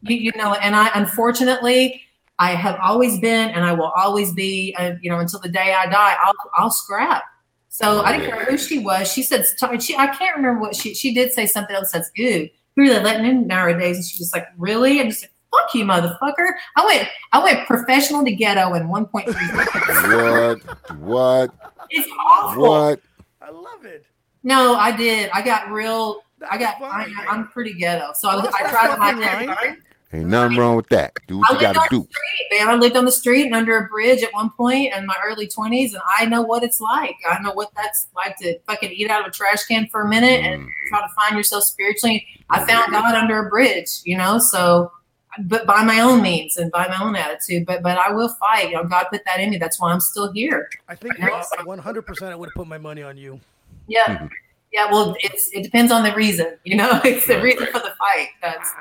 you, 0.02 0.16
you 0.16 0.32
know, 0.36 0.54
and 0.54 0.76
I 0.76 0.90
unfortunately, 0.94 2.02
I 2.38 2.54
have 2.54 2.78
always 2.82 3.18
been, 3.20 3.50
and 3.50 3.64
I 3.64 3.72
will 3.72 3.92
always 3.96 4.32
be, 4.32 4.74
uh, 4.78 4.94
you 5.00 5.10
know, 5.10 5.18
until 5.18 5.40
the 5.40 5.48
day 5.48 5.74
I 5.74 5.86
die. 5.86 6.16
I'll, 6.22 6.34
I'll 6.54 6.70
scrap. 6.70 7.24
So 7.68 8.02
I 8.02 8.16
didn't 8.18 8.30
care 8.30 8.44
who 8.44 8.58
she 8.58 8.80
was. 8.80 9.10
She 9.10 9.22
said, 9.22 9.46
she, 9.80 9.96
I 9.96 10.08
can't 10.08 10.36
remember 10.36 10.60
what 10.60 10.76
she, 10.76 10.92
she 10.92 11.14
did 11.14 11.32
say 11.32 11.46
something 11.46 11.74
else 11.74 11.90
that's 11.92 12.10
good. 12.10 12.50
Who 12.76 12.82
are 12.82 12.88
they 12.88 13.00
letting 13.00 13.26
in 13.26 13.46
nowadays? 13.46 13.96
And 13.96 14.04
she 14.04 14.18
was 14.18 14.32
like, 14.32 14.46
really? 14.58 15.00
And 15.00 15.10
just 15.10 15.22
like, 15.22 15.31
fuck 15.52 15.74
you, 15.74 15.84
motherfucker. 15.84 16.52
I 16.76 16.84
went, 16.86 17.08
I 17.32 17.42
went 17.42 17.66
professional 17.66 18.24
to 18.24 18.32
ghetto 18.32 18.74
in 18.74 18.88
1.3. 18.88 19.32
seconds. 19.32 20.64
what? 20.64 20.98
What? 20.98 21.74
It's 21.90 22.08
awful. 22.26 22.62
What? 22.62 23.00
I 23.40 23.50
love 23.50 23.84
it. 23.84 24.06
No, 24.42 24.74
I 24.74 24.94
did. 24.96 25.30
I 25.32 25.42
got 25.42 25.70
real. 25.70 26.22
I 26.50 26.58
got. 26.58 26.82
I, 26.82 27.06
am 27.28 27.48
pretty 27.48 27.74
ghetto, 27.74 28.12
so 28.14 28.28
I, 28.28 28.38
I 28.38 28.70
tried 28.70 28.94
to 28.94 29.00
hide 29.00 29.18
that. 29.18 29.76
Ain't 30.14 30.26
nothing 30.26 30.58
wrong 30.58 30.76
with 30.76 30.88
that. 30.90 31.14
Do 31.26 31.38
what 31.38 31.52
I 31.52 31.54
you 31.54 31.60
got 31.60 31.72
to 31.72 31.86
do. 31.88 32.02
Street, 32.02 32.58
man, 32.58 32.68
I 32.68 32.74
lived 32.74 32.96
on 32.96 33.06
the 33.06 33.12
street 33.12 33.46
and 33.46 33.54
under 33.54 33.78
a 33.78 33.88
bridge 33.88 34.22
at 34.22 34.32
one 34.34 34.50
point 34.50 34.92
in 34.94 35.06
my 35.06 35.14
early 35.24 35.48
20s, 35.48 35.94
and 35.94 36.02
I 36.18 36.26
know 36.26 36.42
what 36.42 36.62
it's 36.62 36.82
like. 36.82 37.16
I 37.26 37.40
know 37.40 37.52
what 37.52 37.70
that's 37.76 38.08
like 38.14 38.36
to 38.38 38.58
fucking 38.66 38.92
eat 38.92 39.10
out 39.10 39.22
of 39.22 39.28
a 39.28 39.30
trash 39.30 39.64
can 39.64 39.86
for 39.86 40.02
a 40.02 40.08
minute 40.08 40.42
mm. 40.42 40.52
and 40.52 40.68
try 40.88 41.00
to 41.00 41.08
find 41.14 41.34
yourself 41.34 41.64
spiritually. 41.64 42.26
I 42.50 42.66
found 42.66 42.92
God 42.92 43.14
under 43.14 43.46
a 43.46 43.48
bridge, 43.48 44.02
you 44.04 44.18
know, 44.18 44.38
so 44.38 44.92
but 45.40 45.66
by 45.66 45.82
my 45.82 46.00
own 46.00 46.22
means 46.22 46.56
and 46.56 46.70
by 46.70 46.86
my 46.88 47.02
own 47.02 47.16
attitude. 47.16 47.66
But 47.66 47.82
but 47.82 47.98
I 47.98 48.12
will 48.12 48.28
fight. 48.28 48.70
You 48.70 48.76
know, 48.76 48.84
God 48.84 49.06
put 49.10 49.22
that 49.24 49.40
in 49.40 49.50
me. 49.50 49.58
That's 49.58 49.80
why 49.80 49.92
I'm 49.92 50.00
still 50.00 50.32
here. 50.32 50.68
I 50.88 50.94
think 50.94 51.18
100 51.18 52.02
percent 52.02 52.32
I 52.32 52.36
would 52.36 52.48
have 52.48 52.54
put 52.54 52.66
my 52.66 52.78
money 52.78 53.02
on 53.02 53.16
you. 53.16 53.40
Yeah. 53.86 54.04
Mm-hmm. 54.06 54.26
Yeah, 54.72 54.90
well, 54.90 55.14
it's 55.20 55.50
it 55.52 55.62
depends 55.62 55.92
on 55.92 56.02
the 56.02 56.14
reason, 56.14 56.56
you 56.64 56.76
know. 56.76 56.98
It's 57.04 57.26
the 57.26 57.40
reason 57.42 57.66
for 57.66 57.78
the 57.78 57.92
fight. 57.98 58.28
That's, 58.40 58.72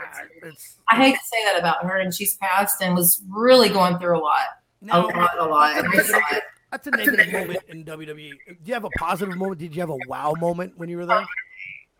that's 0.41 0.77
I 0.89 0.95
hate 0.95 1.15
to 1.15 1.25
say 1.25 1.43
that 1.45 1.59
about 1.59 1.83
her, 1.83 1.97
and 1.97 2.13
she's 2.13 2.35
passed 2.35 2.81
and 2.81 2.95
was 2.95 3.21
really 3.29 3.67
going 3.67 3.97
through 3.97 4.17
a 4.17 4.21
lot, 4.21 4.39
no, 4.81 5.07
a 5.07 5.11
lot, 5.11 5.37
a 5.37 5.45
lot. 5.45 5.77
And 5.77 5.87
I 5.89 6.01
saw 6.03 6.21
it. 6.31 6.43
That's 6.71 6.87
a 6.87 6.91
negative 6.91 7.33
moment 7.33 7.59
in 7.67 7.83
WWE. 7.83 8.15
Do 8.15 8.55
you 8.63 8.73
have 8.73 8.85
a 8.85 8.89
positive 8.91 9.35
moment? 9.35 9.59
Did 9.59 9.75
you 9.75 9.81
have 9.81 9.89
a 9.89 9.97
wow 10.07 10.33
moment 10.39 10.77
when 10.77 10.87
you 10.87 10.95
were 10.95 11.05
there? 11.05 11.25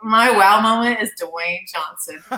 My 0.03 0.31
wow 0.31 0.61
moment 0.61 0.99
is 1.01 1.11
Dwayne 1.21 1.65
Johnson. 1.71 2.23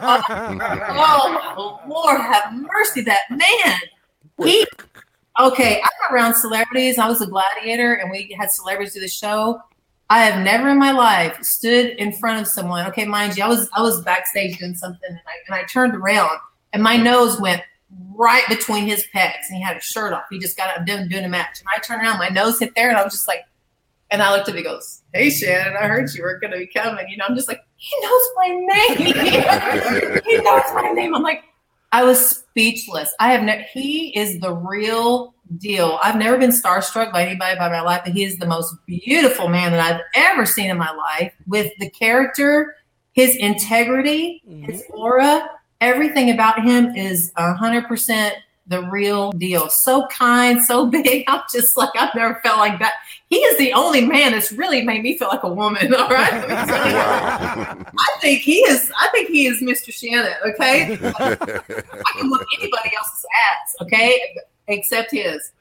Oh, 0.95 1.55
oh 1.57 1.81
Lord, 1.87 2.19
have 2.19 2.53
mercy, 2.53 3.01
that 3.01 3.21
man. 3.29 3.79
He 4.41 4.65
okay. 5.39 5.81
I'm 5.81 6.15
around 6.15 6.35
celebrities. 6.35 6.97
I 6.97 7.07
was 7.07 7.21
a 7.21 7.27
gladiator, 7.27 7.93
and 7.95 8.11
we 8.11 8.35
had 8.37 8.51
celebrities 8.51 8.93
do 8.93 8.99
the 8.99 9.07
show. 9.07 9.61
I 10.09 10.25
have 10.25 10.43
never 10.43 10.69
in 10.69 10.77
my 10.77 10.91
life 10.91 11.41
stood 11.41 11.91
in 11.97 12.11
front 12.11 12.41
of 12.41 12.47
someone. 12.47 12.85
Okay, 12.87 13.05
mind 13.05 13.37
you, 13.37 13.43
I 13.43 13.47
was 13.47 13.69
I 13.75 13.81
was 13.81 14.01
backstage 14.01 14.57
doing 14.57 14.75
something, 14.75 15.09
and 15.09 15.19
I, 15.27 15.33
and 15.47 15.55
I 15.55 15.63
turned 15.65 15.95
around, 15.95 16.37
and 16.73 16.83
my 16.83 16.97
nose 16.97 17.39
went 17.39 17.61
right 18.15 18.47
between 18.47 18.85
his 18.85 19.05
pecs, 19.15 19.47
and 19.49 19.57
he 19.57 19.61
had 19.61 19.77
a 19.77 19.81
shirt 19.81 20.13
off. 20.13 20.25
He 20.29 20.39
just 20.39 20.57
got 20.57 20.75
up 20.77 20.85
doing, 20.85 21.07
doing 21.07 21.25
a 21.25 21.29
match, 21.29 21.59
and 21.59 21.67
I 21.75 21.79
turned 21.79 22.01
around, 22.01 22.19
my 22.19 22.29
nose 22.29 22.59
hit 22.59 22.73
there, 22.75 22.89
and 22.89 22.97
I 22.97 23.03
was 23.03 23.13
just 23.13 23.27
like, 23.27 23.45
and 24.13 24.21
I 24.21 24.31
looked 24.31 24.47
at 24.47 24.53
him, 24.53 24.57
he 24.57 24.63
goes, 24.63 25.01
Hey 25.11 25.31
Shannon, 25.31 25.73
I 25.75 25.87
heard 25.87 26.13
you 26.13 26.21
were 26.21 26.39
gonna 26.39 26.59
be 26.59 26.67
coming. 26.67 27.05
You 27.09 27.17
know, 27.17 27.25
I'm 27.27 27.35
just 27.35 27.47
like, 27.47 27.61
he 27.77 27.99
knows 28.01 28.29
my 28.35 28.47
name. 28.47 30.21
he 30.25 30.37
knows 30.37 30.61
my 30.75 30.91
name. 30.93 31.15
I'm 31.15 31.23
like, 31.23 31.43
I 31.91 32.03
was 32.03 32.29
speechless. 32.29 33.13
I 33.19 33.31
have 33.31 33.41
no. 33.41 33.57
He 33.73 34.17
is 34.17 34.39
the 34.39 34.53
real 34.53 35.33
deal. 35.57 35.99
I've 36.03 36.15
never 36.15 36.37
been 36.37 36.51
starstruck 36.51 37.11
by 37.11 37.25
anybody 37.25 37.57
by 37.57 37.69
my 37.69 37.81
life, 37.81 38.03
but 38.05 38.13
he 38.13 38.23
is 38.23 38.37
the 38.37 38.45
most 38.45 38.75
beautiful 38.85 39.49
man 39.49 39.71
that 39.71 39.79
I've 39.79 40.01
ever 40.15 40.45
seen 40.45 40.69
in 40.69 40.77
my 40.77 40.91
life. 40.91 41.33
With 41.47 41.71
the 41.79 41.89
character, 41.89 42.75
his 43.13 43.35
integrity, 43.35 44.43
mm-hmm. 44.47 44.71
his 44.71 44.83
aura, 44.91 45.49
everything 45.81 46.29
about 46.29 46.63
him 46.63 46.95
is 46.95 47.31
hundred 47.35 47.87
percent 47.87 48.35
the 48.67 48.81
real 48.83 49.31
deal. 49.33 49.69
So 49.69 50.07
kind, 50.07 50.63
so 50.63 50.85
big. 50.89 51.25
I'm 51.27 51.41
just 51.51 51.77
like 51.77 51.89
I've 51.95 52.15
never 52.15 52.39
felt 52.43 52.59
like 52.59 52.79
that. 52.79 52.93
He 53.29 53.37
is 53.37 53.57
the 53.57 53.73
only 53.73 54.05
man 54.05 54.31
that's 54.33 54.51
really 54.51 54.83
made 54.83 55.03
me 55.03 55.17
feel 55.17 55.27
like 55.27 55.43
a 55.43 55.53
woman. 55.53 55.93
All 55.97 56.09
right. 56.09 56.33
I 56.33 58.17
think 58.21 58.41
he 58.41 58.59
is. 58.59 58.91
I 58.97 59.09
think 59.11 59.29
he 59.29 59.47
is 59.47 59.61
Mr. 59.61 59.91
Shannon. 59.91 60.33
Okay. 60.45 60.93
I 61.19 61.35
can 62.17 62.29
look 62.29 62.45
anybody 62.59 62.91
else's 62.95 63.25
ass. 63.45 63.75
Okay. 63.81 64.35
Except 64.67 65.11
his. 65.11 65.51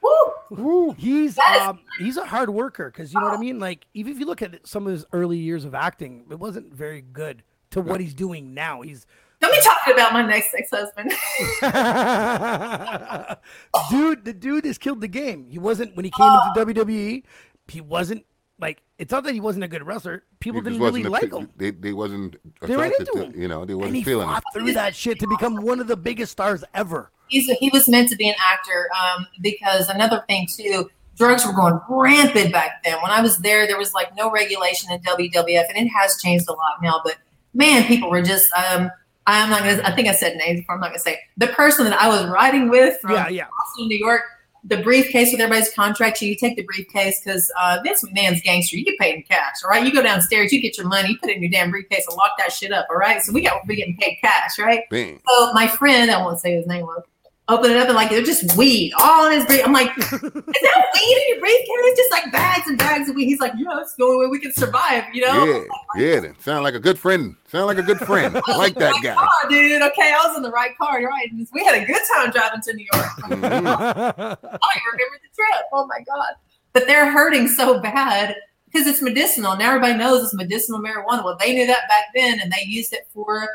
Woo. 0.51 0.93
He's 0.93 1.37
um, 1.39 1.81
he's 1.99 2.17
a 2.17 2.25
hard 2.25 2.51
worker 2.51 2.91
because 2.91 3.13
you 3.13 3.19
know 3.19 3.27
what 3.27 3.37
I 3.37 3.41
mean. 3.41 3.59
Like 3.59 3.87
even 3.95 4.13
if 4.13 4.21
you 4.21 4.27
look 4.27 4.43
at 4.43 4.67
some 4.67 4.87
of 4.87 4.93
his 4.93 5.05
early 5.13 5.39
years 5.39 5.65
of 5.65 5.75
acting, 5.75 6.25
it 6.31 6.39
wasn't 6.39 6.73
very 6.73 7.01
good 7.01 7.43
to 7.71 7.81
what 7.81 8.01
he's 8.01 8.15
doing 8.15 8.55
now. 8.55 8.83
He's 8.83 9.07
don't 9.43 9.53
be 9.53 9.61
talking 9.61 9.93
about 9.93 10.13
my 10.13 10.23
next 10.23 10.55
ex-husband. 10.55 11.11
dude, 13.91 14.25
the 14.25 14.33
dude 14.33 14.65
has 14.65 14.79
killed 14.79 15.01
the 15.01 15.09
game. 15.09 15.49
He 15.51 15.59
wasn't 15.59 15.97
when 15.97 16.05
he 16.05 16.13
came 16.13 16.29
oh. 16.31 16.53
into 16.57 16.75
WWE. 16.75 17.25
He 17.69 17.81
wasn't 17.81 18.25
like 18.61 18.83
it's 18.99 19.11
not 19.11 19.25
that 19.25 19.35
he 19.35 19.41
wasn't 19.41 19.65
a 19.65 19.69
good 19.69 19.85
wrestler. 19.85 20.23
People 20.39 20.61
didn't 20.61 20.79
really 20.79 21.03
like 21.03 21.33
him. 21.33 21.51
They, 21.57 21.73
they 21.73 21.93
wasn't 21.93 22.37
they 22.61 22.77
were 22.77 22.85
into 22.85 23.05
to, 23.05 23.25
him. 23.25 23.41
You 23.41 23.49
know, 23.49 23.65
they 23.65 23.75
wasn't 23.75 23.89
and 23.89 23.97
he 23.97 24.05
feeling 24.05 24.29
fought 24.29 24.45
through 24.55 24.73
that 24.75 24.95
shit 24.95 25.19
to 25.19 25.27
become 25.27 25.57
one 25.57 25.81
of 25.81 25.89
the 25.89 25.97
biggest 25.97 26.33
stars 26.33 26.63
ever. 26.73 27.11
He's 27.29 27.49
a, 27.49 27.55
he 27.55 27.69
was 27.71 27.89
meant 27.89 28.11
to 28.11 28.17
be 28.17 28.29
an 28.29 28.37
actor 28.41 28.89
um, 29.03 29.27
because 29.41 29.89
another 29.89 30.25
thing 30.29 30.47
too 30.47 30.89
drugs 31.17 31.45
were 31.45 31.53
going 31.53 31.81
rampant 31.89 32.53
back 32.53 32.85
then. 32.85 33.03
When 33.03 33.11
I 33.11 33.21
was 33.21 33.39
there, 33.39 33.67
there 33.67 33.79
was 33.79 33.93
like 33.93 34.15
no 34.17 34.31
regulation 34.31 34.93
in 34.93 35.01
WWF, 35.01 35.69
and 35.69 35.77
it 35.77 35.89
has 35.89 36.21
changed 36.23 36.49
a 36.49 36.53
lot 36.53 36.81
now. 36.83 37.01
But 37.03 37.17
man, 37.55 37.85
people 37.85 38.11
were 38.11 38.23
just 38.23 38.53
um, 38.53 38.91
I'm 39.27 39.51
not 39.51 39.61
gonna. 39.61 39.83
I 39.85 39.95
think 39.95 40.09
I 40.09 40.15
said 40.15 40.37
names 40.37 40.61
before. 40.61 40.75
I'm 40.75 40.81
not 40.81 40.89
gonna 40.89 40.99
say 40.99 41.19
the 41.37 41.49
person 41.49 41.85
that 41.85 42.01
I 42.01 42.09
was 42.09 42.27
riding 42.27 42.69
with 42.69 43.01
from 43.01 43.13
yeah, 43.13 43.29
yeah. 43.29 43.47
Boston, 43.59 43.89
New 43.89 43.99
York. 43.99 44.23
The 44.65 44.77
briefcase 44.77 45.33
with 45.33 45.41
everybody's 45.41 45.75
contract. 45.75 46.23
You 46.23 46.37
take 46.37 46.55
the 46.55 46.63
briefcase 46.63 47.21
because 47.21 47.51
uh, 47.61 47.81
Vince 47.83 48.05
McMahon's 48.05 48.41
gangster. 48.43 48.77
You 48.77 48.85
get 48.85 48.97
paid 48.97 49.17
in 49.17 49.23
cash, 49.23 49.57
all 49.65 49.71
right. 49.71 49.85
You 49.85 49.93
go 49.93 50.03
downstairs, 50.03 50.53
you 50.53 50.61
get 50.63 50.79
your 50.79 50.87
money, 50.87 51.11
you 51.11 51.19
put 51.19 51.31
it 51.31 51.37
in 51.37 51.43
your 51.43 51.51
damn 51.51 51.73
briefcase, 51.73 52.07
and 52.07 52.17
lock 52.17 52.31
that 52.39 52.53
shit 52.53 52.71
up, 52.71 52.87
all 52.89 52.97
right. 52.97 53.21
So 53.21 53.33
we 53.33 53.41
got 53.41 53.67
we 53.67 53.75
getting 53.75 53.97
paid 53.97 54.19
cash, 54.21 54.61
right? 54.61 54.89
Bang. 54.89 55.21
So 55.29 55.53
my 55.53 55.67
friend, 55.67 56.13
I 56.13 56.23
won't 56.23 56.39
say 56.39 56.55
his 56.55 56.69
name 56.69 56.83
was 56.83 57.03
open 57.49 57.71
it 57.71 57.77
up 57.77 57.89
and 57.89 57.97
like 57.97 58.11
they're 58.11 58.23
just 58.23 58.57
weed 58.57 58.93
all 59.01 59.27
in 59.27 59.33
his 59.33 59.45
brief. 59.47 59.63
I'm 59.65 59.73
like, 59.73 59.97
is 59.99 60.09
that 60.11 60.21
weed 60.21 61.17
in 61.17 61.29
your 61.29 61.41
briefcase? 61.41 61.97
Just 61.97 62.11
like 62.11 62.33
bags 62.33 62.69
and 62.69 62.79
bags 62.79 63.09
of 63.09 63.17
weed. 63.17 63.27
He's 63.27 63.41
like, 63.41 63.53
yeah, 63.57 63.81
it's 63.81 63.95
the 63.95 64.05
only 64.05 64.25
way 64.25 64.31
we 64.31 64.39
can 64.39 64.53
survive, 64.53 65.05
you 65.13 65.23
know? 65.23 65.67
Yeah, 65.97 66.03
yeah. 66.03 66.21
Then 66.21 66.39
sound 66.39 66.63
like 66.63 66.75
a 66.75 66.81
good 66.81 66.99
friend. 66.99 67.37
Sound 67.49 67.67
like 67.67 67.79
a 67.79 67.83
good 67.83 67.99
friend. 67.99 68.41
I 68.47 68.57
like 68.57 68.75
that 68.77 68.95
guy, 69.03 69.15
car, 69.15 69.29
dude. 69.49 69.83
Okay, 69.83 70.13
I 70.13 70.27
was 70.27 70.37
in 70.37 70.43
the 70.43 70.51
right 70.51 70.77
car. 70.79 71.01
You're 71.01 71.11
right. 71.11 71.31
We 71.53 71.65
had 71.65 71.83
a 71.83 71.85
good 71.85 72.03
time 72.15 72.31
driving 72.31 72.61
to 72.63 72.75
New 72.75 72.87
York. 72.93 73.07
Mm-hmm. 73.33 73.67
I 73.67 74.79
remember 74.93 75.19
the 75.23 75.35
trip. 75.35 75.65
Oh 75.73 75.87
my 75.87 76.01
god! 76.07 76.35
But 76.73 76.87
they're 76.87 77.11
hurting 77.11 77.49
so 77.49 77.81
bad 77.81 78.37
because 78.67 78.87
it's 78.87 79.03
medicinal. 79.03 79.57
Now 79.57 79.69
everybody 79.69 79.99
knows 79.99 80.25
it's 80.25 80.35
medicinal 80.35 80.81
marijuana. 80.81 81.25
Well, 81.25 81.37
they 81.39 81.55
knew 81.55 81.67
that 81.67 81.89
back 81.89 82.07
then, 82.15 82.41
and 82.41 82.53
they 82.53 82.65
used 82.65 82.93
it 82.93 83.07
for 83.13 83.49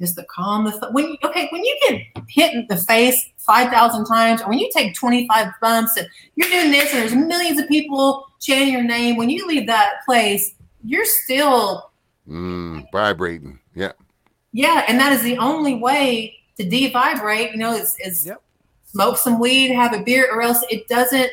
just 0.00 0.16
to 0.16 0.24
calm 0.24 0.64
the 0.64 0.72
th- 0.72 0.92
when 0.92 1.08
you, 1.08 1.16
okay 1.22 1.46
when 1.50 1.62
you 1.62 1.78
get 1.88 2.02
hit 2.28 2.54
in 2.54 2.66
the 2.68 2.76
face 2.76 3.30
5000 3.36 4.04
times 4.06 4.42
or 4.42 4.48
when 4.48 4.58
you 4.58 4.70
take 4.74 4.94
25 4.94 5.48
bumps 5.60 5.96
and 5.96 6.08
you're 6.34 6.48
doing 6.48 6.70
this 6.70 6.92
and 6.92 7.02
there's 7.02 7.14
millions 7.14 7.60
of 7.60 7.68
people 7.68 8.26
chanting 8.40 8.72
your 8.72 8.82
name 8.82 9.16
when 9.16 9.30
you 9.30 9.46
leave 9.46 9.66
that 9.66 10.04
place 10.04 10.54
you're 10.82 11.04
still 11.04 11.90
mm, 12.26 12.84
vibrating 12.90 13.58
yeah 13.74 13.92
yeah 14.52 14.84
and 14.88 14.98
that 14.98 15.12
is 15.12 15.22
the 15.22 15.36
only 15.38 15.74
way 15.74 16.36
to 16.56 16.64
devibrate 16.64 17.52
you 17.52 17.58
know 17.58 17.74
is, 17.74 17.94
is 18.04 18.26
yep. 18.26 18.42
smoke 18.86 19.18
some 19.18 19.38
weed 19.38 19.70
have 19.70 19.92
a 19.92 20.02
beer 20.02 20.28
or 20.32 20.42
else 20.42 20.64
it 20.70 20.88
doesn't 20.88 21.30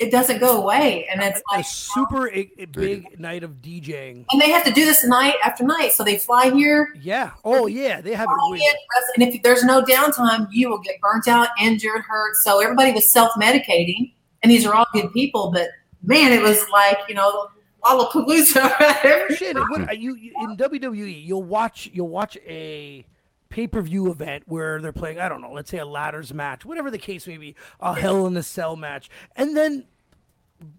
it 0.00 0.10
doesn't 0.10 0.38
go 0.38 0.62
away, 0.62 1.06
and 1.12 1.20
it's 1.20 1.42
like 1.52 1.60
a 1.60 1.68
super 1.68 2.30
a, 2.30 2.50
a 2.58 2.64
big 2.64 3.20
night 3.20 3.44
of 3.44 3.60
DJing. 3.60 4.24
And 4.30 4.40
they 4.40 4.50
have 4.50 4.64
to 4.64 4.72
do 4.72 4.86
this 4.86 5.04
night 5.04 5.34
after 5.44 5.62
night, 5.62 5.92
so 5.92 6.02
they 6.02 6.16
fly 6.16 6.50
here. 6.50 6.88
Yeah. 7.00 7.32
Oh 7.44 7.66
yeah, 7.66 8.00
they 8.00 8.14
have 8.14 8.28
it. 8.30 8.76
And 9.14 9.28
if 9.28 9.42
there's 9.42 9.62
no 9.62 9.82
downtime, 9.82 10.48
you 10.50 10.70
will 10.70 10.78
get 10.78 10.98
burnt 11.02 11.28
out, 11.28 11.48
injured, 11.60 12.00
hurt. 12.00 12.34
So 12.36 12.62
everybody 12.62 12.92
was 12.92 13.12
self 13.12 13.32
medicating, 13.34 14.14
and 14.42 14.50
these 14.50 14.64
are 14.64 14.74
all 14.74 14.86
good 14.94 15.12
people, 15.12 15.50
but 15.52 15.68
man, 16.02 16.32
it 16.32 16.42
was 16.42 16.66
like 16.70 16.98
you 17.08 17.14
know. 17.14 17.48
Lollapalooza. 17.82 18.74
Oh, 19.30 19.34
shit, 19.34 19.56
what, 19.56 19.98
you, 19.98 20.14
you 20.14 20.34
in 20.42 20.54
WWE, 20.58 21.26
you'll 21.26 21.42
watch 21.42 21.88
you'll 21.94 22.08
watch 22.10 22.36
a 22.46 23.06
pay 23.50 23.66
per 23.66 23.82
view 23.82 24.10
event 24.10 24.44
where 24.46 24.80
they're 24.80 24.92
playing, 24.92 25.18
I 25.18 25.28
don't 25.28 25.40
know, 25.42 25.52
let's 25.52 25.70
say 25.70 25.78
a 25.78 25.84
ladders 25.84 26.32
match, 26.32 26.64
whatever 26.64 26.90
the 26.90 26.98
case 26.98 27.26
may 27.26 27.36
be, 27.36 27.56
a 27.80 27.94
Hell 27.94 28.26
in 28.26 28.36
a 28.36 28.42
Cell 28.42 28.76
match, 28.76 29.10
and 29.36 29.56
then 29.56 29.84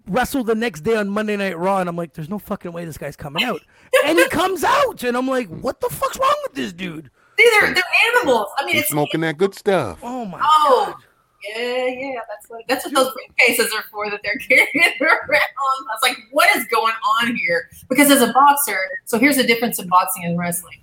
wrestle 0.08 0.44
the 0.44 0.56
next 0.56 0.82
day 0.82 0.96
on 0.96 1.10
Monday 1.10 1.38
Night 1.38 1.58
Raw, 1.58 1.80
and 1.80 1.90
I'm 1.90 1.96
like, 1.96 2.14
there's 2.14 2.30
no 2.30 2.40
fucking 2.40 2.72
way 2.72 2.86
this 2.86 2.98
guy's 2.98 3.16
coming 3.16 3.44
out. 3.44 3.62
and 4.06 4.18
he 4.18 4.28
comes 4.30 4.64
out, 4.64 5.04
and 5.04 5.18
I'm 5.18 5.28
like, 5.28 5.48
what 5.48 5.80
the 5.80 5.90
fuck's 5.90 6.18
wrong 6.20 6.36
with 6.44 6.54
this 6.54 6.74
dude? 6.74 7.10
See, 7.40 7.50
they're, 7.60 7.74
they're 7.74 7.84
animals. 8.14 8.50
I 8.60 8.66
mean, 8.66 8.78
it's 8.78 8.90
smoking 8.90 9.22
that 9.22 9.38
good 9.38 9.56
stuff. 9.56 10.00
Oh 10.04 10.26
my 10.26 10.40
oh. 10.42 10.94
god. 10.94 11.04
Yeah, 11.44 11.88
yeah, 11.88 12.20
that's 12.30 12.48
what 12.50 12.62
that's 12.68 12.86
what 12.86 12.94
those 12.94 13.08
briefcases 13.08 13.74
are 13.74 13.84
for 13.90 14.12
that 14.12 14.22
they're 14.24 14.36
carrying 14.48 14.94
around. 15.02 15.20
I 15.30 15.92
was 15.92 16.00
like, 16.04 16.18
what 16.32 16.56
is 16.56 16.66
going 16.66 16.94
on 17.20 17.36
here? 17.36 17.68
Because 17.90 18.12
as 18.12 18.22
a 18.22 18.32
boxer, 18.32 18.78
so 19.06 19.18
here's 19.18 19.38
the 19.38 19.44
difference 19.44 19.80
in 19.80 19.88
boxing 19.88 20.24
and 20.24 20.38
wrestling. 20.38 20.82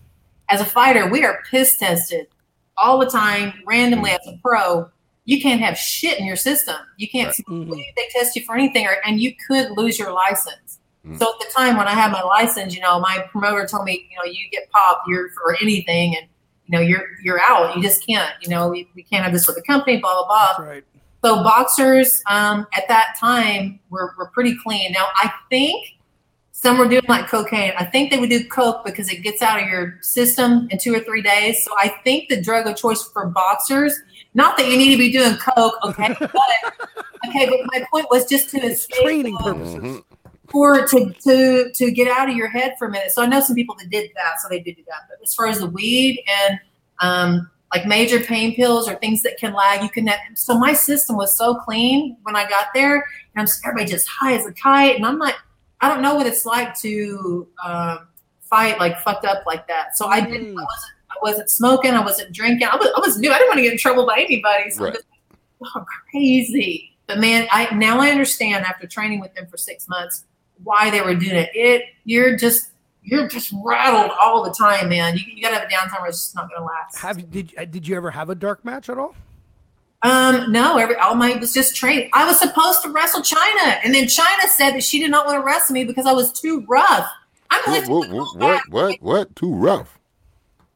As 0.49 0.61
a 0.61 0.65
fighter, 0.65 1.09
we 1.09 1.25
are 1.25 1.43
piss 1.49 1.79
tested 1.79 2.27
all 2.77 2.99
the 2.99 3.07
time, 3.07 3.53
randomly 3.67 4.11
as 4.11 4.27
a 4.27 4.37
pro 4.43 4.91
you 5.29 5.43
can't 5.43 5.61
have 5.61 5.77
shit 5.77 6.19
in 6.19 6.25
your 6.25 6.37
system. 6.37 6.77
You 6.97 7.07
can't. 7.07 7.29
Mm-hmm. 7.29 7.71
They 7.71 8.09
test 8.13 8.35
you 8.35 8.43
for 8.47 8.55
anything, 8.55 8.87
or, 8.87 8.97
and 9.05 9.21
you 9.21 9.35
could 9.47 9.73
lose 9.73 9.99
your 9.99 10.11
license. 10.11 10.79
Mm-hmm. 11.05 11.19
So 11.19 11.27
at 11.31 11.39
the 11.39 11.53
time 11.55 11.77
when 11.77 11.87
I 11.87 11.91
had 11.91 12.11
my 12.11 12.23
license, 12.23 12.75
you 12.75 12.81
know, 12.81 12.99
my 12.99 13.27
promoter 13.31 13.67
told 13.67 13.85
me, 13.85 14.09
you 14.11 14.17
know, 14.17 14.25
you 14.25 14.49
get 14.51 14.71
popped, 14.71 15.03
you're 15.07 15.29
for 15.33 15.55
anything, 15.61 16.17
and 16.17 16.27
you 16.65 16.73
know, 16.79 16.81
you're 16.81 17.05
you're 17.23 17.41
out. 17.43 17.77
You 17.77 17.83
just 17.83 18.07
can't. 18.07 18.33
You 18.41 18.49
know, 18.49 18.71
we, 18.71 18.89
we 18.97 19.03
can't 19.03 19.23
have 19.23 19.35
this 19.35 19.47
with 19.47 19.57
the 19.57 19.63
company. 19.63 19.99
Blah 19.99 20.15
blah 20.15 20.57
blah. 20.57 20.65
right. 20.65 20.85
So 21.23 21.43
boxers 21.43 22.23
um, 22.31 22.67
at 22.75 22.89
that 22.89 23.17
time 23.21 23.81
were 23.91 24.15
were 24.17 24.31
pretty 24.31 24.57
clean. 24.65 24.93
Now 24.93 25.09
I 25.17 25.31
think 25.51 25.85
some 26.53 26.79
were 26.79 26.89
doing 26.89 27.03
like 27.07 27.29
cocaine. 27.29 27.75
I 27.79 27.85
think 27.85 28.11
they 28.11 28.19
would 28.19 28.31
do 28.31 28.49
coke 28.49 28.83
because 28.83 29.11
it 29.11 29.23
gets 29.23 29.43
out 29.43 29.63
of 29.63 29.69
your 29.69 29.99
system 30.01 30.69
in 30.71 30.79
two 30.79 30.95
or 30.95 31.01
three 31.01 31.21
days. 31.21 31.63
So 31.65 31.73
I 31.79 31.89
think 32.03 32.31
the 32.31 32.41
drug 32.41 32.67
of 32.67 32.77
choice 32.77 33.03
for 33.13 33.27
boxers 33.27 33.95
not 34.35 34.57
that 34.57 34.69
you 34.69 34.77
need 34.77 34.93
to 34.93 34.99
be 34.99 35.13
doing 35.13 35.37
coke, 35.37 35.75
okay? 35.85 36.15
But, 36.21 37.31
okay, 37.31 37.47
but 37.47 37.59
my 37.73 37.85
point 37.91 38.07
was 38.11 38.27
just 38.27 38.51
to 38.51 38.59
escape 38.59 39.03
training 39.03 39.37
purposes. 39.39 39.75
Mm-hmm. 39.75 39.99
For 40.51 40.87
to 40.87 41.13
to 41.25 41.71
to 41.75 41.91
get 41.91 42.09
out 42.09 42.31
of 42.31 42.37
your 42.37 42.49
head 42.49 42.77
for 42.79 42.89
a 42.89 42.91
minute. 42.91 43.11
So 43.11 43.23
I 43.23 43.27
know 43.27 43.41
some 43.41 43.55
people 43.55 43.77
that 43.79 43.91
did 43.91 44.11
that, 44.15 44.41
so 44.41 44.49
they 44.49 44.61
did 44.61 44.77
do 44.77 44.83
that. 44.87 45.03
But 45.07 45.19
as 45.23 45.35
far 45.35 45.47
as 45.47 45.59
the 45.59 45.67
weed 45.67 46.25
and 46.27 46.59
um, 47.01 47.51
like 47.75 47.87
major 47.87 48.19
pain 48.21 48.55
pills 48.55 48.89
or 48.89 48.95
things 48.95 49.23
that 49.25 49.37
can 49.37 49.53
lag, 49.53 49.83
you 49.83 49.91
can. 49.91 50.09
So 50.35 50.59
my 50.59 50.73
system 50.73 51.17
was 51.17 51.37
so 51.37 51.55
clean 51.57 52.17
when 52.23 52.35
I 52.35 52.49
got 52.49 52.69
there, 52.73 53.05
and 53.35 53.47
I'm 53.47 53.47
everybody 53.63 53.91
just 53.91 54.09
high 54.09 54.35
as 54.35 54.47
a 54.47 54.53
kite, 54.53 54.97
and 54.97 55.05
I'm 55.05 55.19
like, 55.19 55.35
I 55.83 55.89
don't 55.89 56.01
know 56.01 56.15
what 56.15 56.27
it's 56.27 56.47
like 56.47 56.75
to 56.79 57.47
um, 57.63 58.09
fight 58.41 58.79
like 58.79 58.99
fucked 59.01 59.27
up 59.27 59.45
like 59.47 59.69
that. 59.69 59.97
So 59.99 60.07
I 60.07 60.21
didn't. 60.21 60.59
I 60.59 60.63
wasn't 60.63 60.93
I 61.11 61.15
wasn't 61.23 61.51
smoking. 61.51 61.93
I 61.93 62.05
wasn't 62.05 62.33
drinking. 62.33 62.69
I 62.71 62.77
was, 62.77 62.89
I 62.97 63.01
was 63.01 63.19
new. 63.19 63.31
I 63.31 63.39
didn't 63.39 63.49
want 63.49 63.59
to 63.59 63.63
get 63.63 63.73
in 63.73 63.79
trouble 63.79 64.07
by 64.07 64.19
anybody. 64.19 64.71
So 64.71 64.85
right. 64.85 64.95
just, 64.95 65.07
oh, 65.65 65.85
crazy. 66.11 66.97
But 67.07 67.19
man, 67.19 67.49
I 67.51 67.75
now 67.75 68.01
I 68.01 68.11
understand 68.11 68.65
after 68.67 68.87
training 68.87 69.21
with 69.21 69.35
them 69.35 69.47
for 69.47 69.57
six 69.57 69.89
months 69.89 70.25
why 70.63 70.91
they 70.91 71.01
were 71.01 71.15
doing 71.15 71.37
it. 71.37 71.51
It 71.55 71.83
you're 72.05 72.37
just 72.37 72.71
you're 73.03 73.27
just 73.27 73.53
rattled 73.65 74.11
all 74.21 74.45
the 74.45 74.53
time, 74.53 74.91
man. 74.91 75.17
You, 75.17 75.25
you 75.27 75.43
got 75.43 75.51
to 75.51 75.57
have 75.57 75.65
a 75.65 75.73
downtime 75.73 76.01
where 76.01 76.11
it's 76.11 76.19
just 76.19 76.35
not 76.35 76.51
going 76.51 76.61
to 76.61 76.67
last. 76.67 76.99
Have 76.99 77.31
did 77.31 77.55
uh, 77.57 77.65
did 77.65 77.89
you 77.89 77.97
ever 77.97 78.11
have 78.11 78.29
a 78.29 78.35
dark 78.35 78.65
match 78.65 78.91
at 78.91 78.99
all? 78.99 79.17
Um, 80.03 80.53
no, 80.53 80.77
every 80.77 80.95
all 80.97 81.15
my 81.15 81.35
was 81.37 81.53
just 81.53 81.75
training. 81.75 82.11
I 82.13 82.27
was 82.27 82.39
supposed 82.39 82.83
to 82.83 82.91
wrestle 82.91 83.23
Chyna, 83.23 83.81
and 83.83 83.95
then 83.95 84.05
Chyna 84.05 84.49
said 84.49 84.73
that 84.73 84.85
she 84.85 84.99
did 84.99 85.11
not 85.11 85.27
want 85.27 85.41
to 85.41 85.45
wrestle 85.45 85.75
me 85.75 85.85
because 85.85 86.07
I 86.07 86.13
was 86.13 86.33
too 86.33 86.65
rough. 86.69 87.09
I'm 87.51 87.89
what, 87.89 87.89
what, 87.89 88.11
what, 88.11 88.37
what, 88.37 88.69
what, 88.69 89.03
what, 89.03 89.37
too 89.37 89.53
rough? 89.53 89.98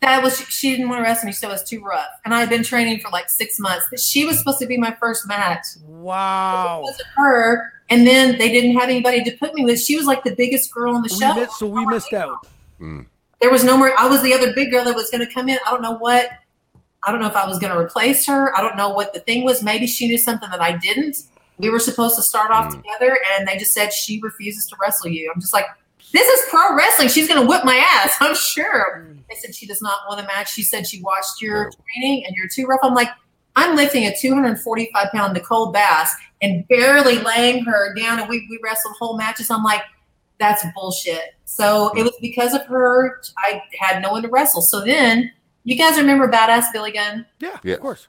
That 0.02 0.22
was 0.22 0.40
she 0.48 0.70
didn't 0.72 0.88
want 0.88 0.98
to 0.98 1.02
wrestle 1.04 1.26
me. 1.26 1.32
She 1.32 1.38
said 1.38 1.48
it 1.48 1.52
was 1.52 1.64
too 1.64 1.82
rough, 1.82 2.10
and 2.24 2.34
I 2.34 2.40
had 2.40 2.50
been 2.50 2.62
training 2.62 3.00
for 3.00 3.10
like 3.10 3.30
six 3.30 3.58
months. 3.58 3.86
She 4.04 4.26
was 4.26 4.38
supposed 4.38 4.58
to 4.58 4.66
be 4.66 4.76
my 4.76 4.94
first 5.00 5.26
match. 5.26 5.64
Wow, 5.86 6.80
it 6.80 6.82
wasn't 6.82 7.08
her. 7.16 7.72
And 7.88 8.06
then 8.06 8.38
they 8.38 8.50
didn't 8.50 8.72
have 8.78 8.88
anybody 8.88 9.22
to 9.24 9.30
put 9.38 9.54
me 9.54 9.64
with. 9.64 9.80
She 9.80 9.96
was 9.96 10.06
like 10.06 10.24
the 10.24 10.34
biggest 10.34 10.72
girl 10.72 10.94
on 10.94 11.02
the 11.02 11.08
show. 11.08 11.34
Missed, 11.34 11.58
so 11.58 11.66
we 11.66 11.84
missed 11.86 12.12
out. 12.12 12.46
Mm. 12.80 13.06
There 13.40 13.50
was 13.50 13.64
no 13.64 13.76
more. 13.76 13.92
I 13.98 14.06
was 14.06 14.22
the 14.22 14.32
other 14.34 14.52
big 14.52 14.70
girl 14.70 14.84
that 14.84 14.94
was 14.94 15.10
going 15.10 15.26
to 15.26 15.32
come 15.32 15.48
in. 15.48 15.58
I 15.66 15.70
don't 15.70 15.82
know 15.82 15.96
what 15.98 16.28
I 17.04 17.10
don't 17.10 17.20
know 17.20 17.26
if 17.26 17.36
I 17.36 17.46
was 17.46 17.58
going 17.58 17.72
to 17.72 17.78
replace 17.78 18.26
her. 18.26 18.56
I 18.56 18.60
don't 18.60 18.76
know 18.76 18.90
what 18.90 19.12
the 19.12 19.20
thing 19.20 19.44
was. 19.44 19.62
Maybe 19.62 19.86
she 19.86 20.06
knew 20.06 20.18
something 20.18 20.48
that 20.50 20.60
I 20.60 20.76
didn't. 20.76 21.16
We 21.58 21.68
were 21.68 21.80
supposed 21.80 22.16
to 22.16 22.22
start 22.22 22.50
off 22.50 22.72
Mm. 22.72 22.76
together, 22.82 23.18
and 23.36 23.46
they 23.46 23.56
just 23.56 23.72
said 23.72 23.92
she 23.92 24.20
refuses 24.20 24.66
to 24.66 24.76
wrestle 24.80 25.10
you. 25.10 25.30
I'm 25.34 25.40
just 25.40 25.52
like, 25.52 25.66
this 26.12 26.26
is 26.28 26.48
pro 26.50 26.74
wrestling. 26.76 27.08
She's 27.08 27.28
going 27.28 27.40
to 27.40 27.46
whip 27.46 27.64
my 27.64 27.76
ass. 27.76 28.16
I'm 28.20 28.34
sure. 28.34 29.08
They 29.28 29.34
said 29.36 29.54
she 29.54 29.66
does 29.66 29.80
not 29.82 30.00
want 30.08 30.20
a 30.20 30.26
match. 30.26 30.52
She 30.52 30.62
said 30.62 30.86
she 30.86 31.00
watched 31.02 31.40
your 31.40 31.70
training 31.94 32.24
and 32.26 32.36
you're 32.36 32.48
too 32.48 32.66
rough. 32.66 32.80
I'm 32.82 32.94
like, 32.94 33.08
I'm 33.56 33.76
lifting 33.76 34.04
a 34.04 34.14
245 34.16 35.08
pound 35.12 35.34
Nicole 35.34 35.72
Bass 35.72 36.14
and 36.40 36.66
barely 36.68 37.18
laying 37.18 37.64
her 37.64 37.94
down, 37.94 38.18
and 38.18 38.28
we, 38.28 38.46
we 38.50 38.58
wrestled 38.62 38.94
whole 38.98 39.16
matches. 39.16 39.50
I'm 39.50 39.62
like, 39.62 39.82
that's 40.38 40.64
bullshit. 40.74 41.34
So 41.44 41.92
it 41.96 42.02
was 42.02 42.14
because 42.20 42.54
of 42.54 42.62
her. 42.66 43.20
I 43.38 43.62
had 43.78 44.02
no 44.02 44.10
one 44.10 44.22
to 44.22 44.28
wrestle. 44.28 44.62
So 44.62 44.80
then, 44.84 45.30
you 45.64 45.76
guys 45.76 45.96
remember 45.98 46.28
Badass 46.28 46.72
Billy 46.72 46.92
Gunn? 46.92 47.26
Yeah, 47.38 47.58
yeah. 47.62 47.74
of 47.74 47.80
course. 47.80 48.08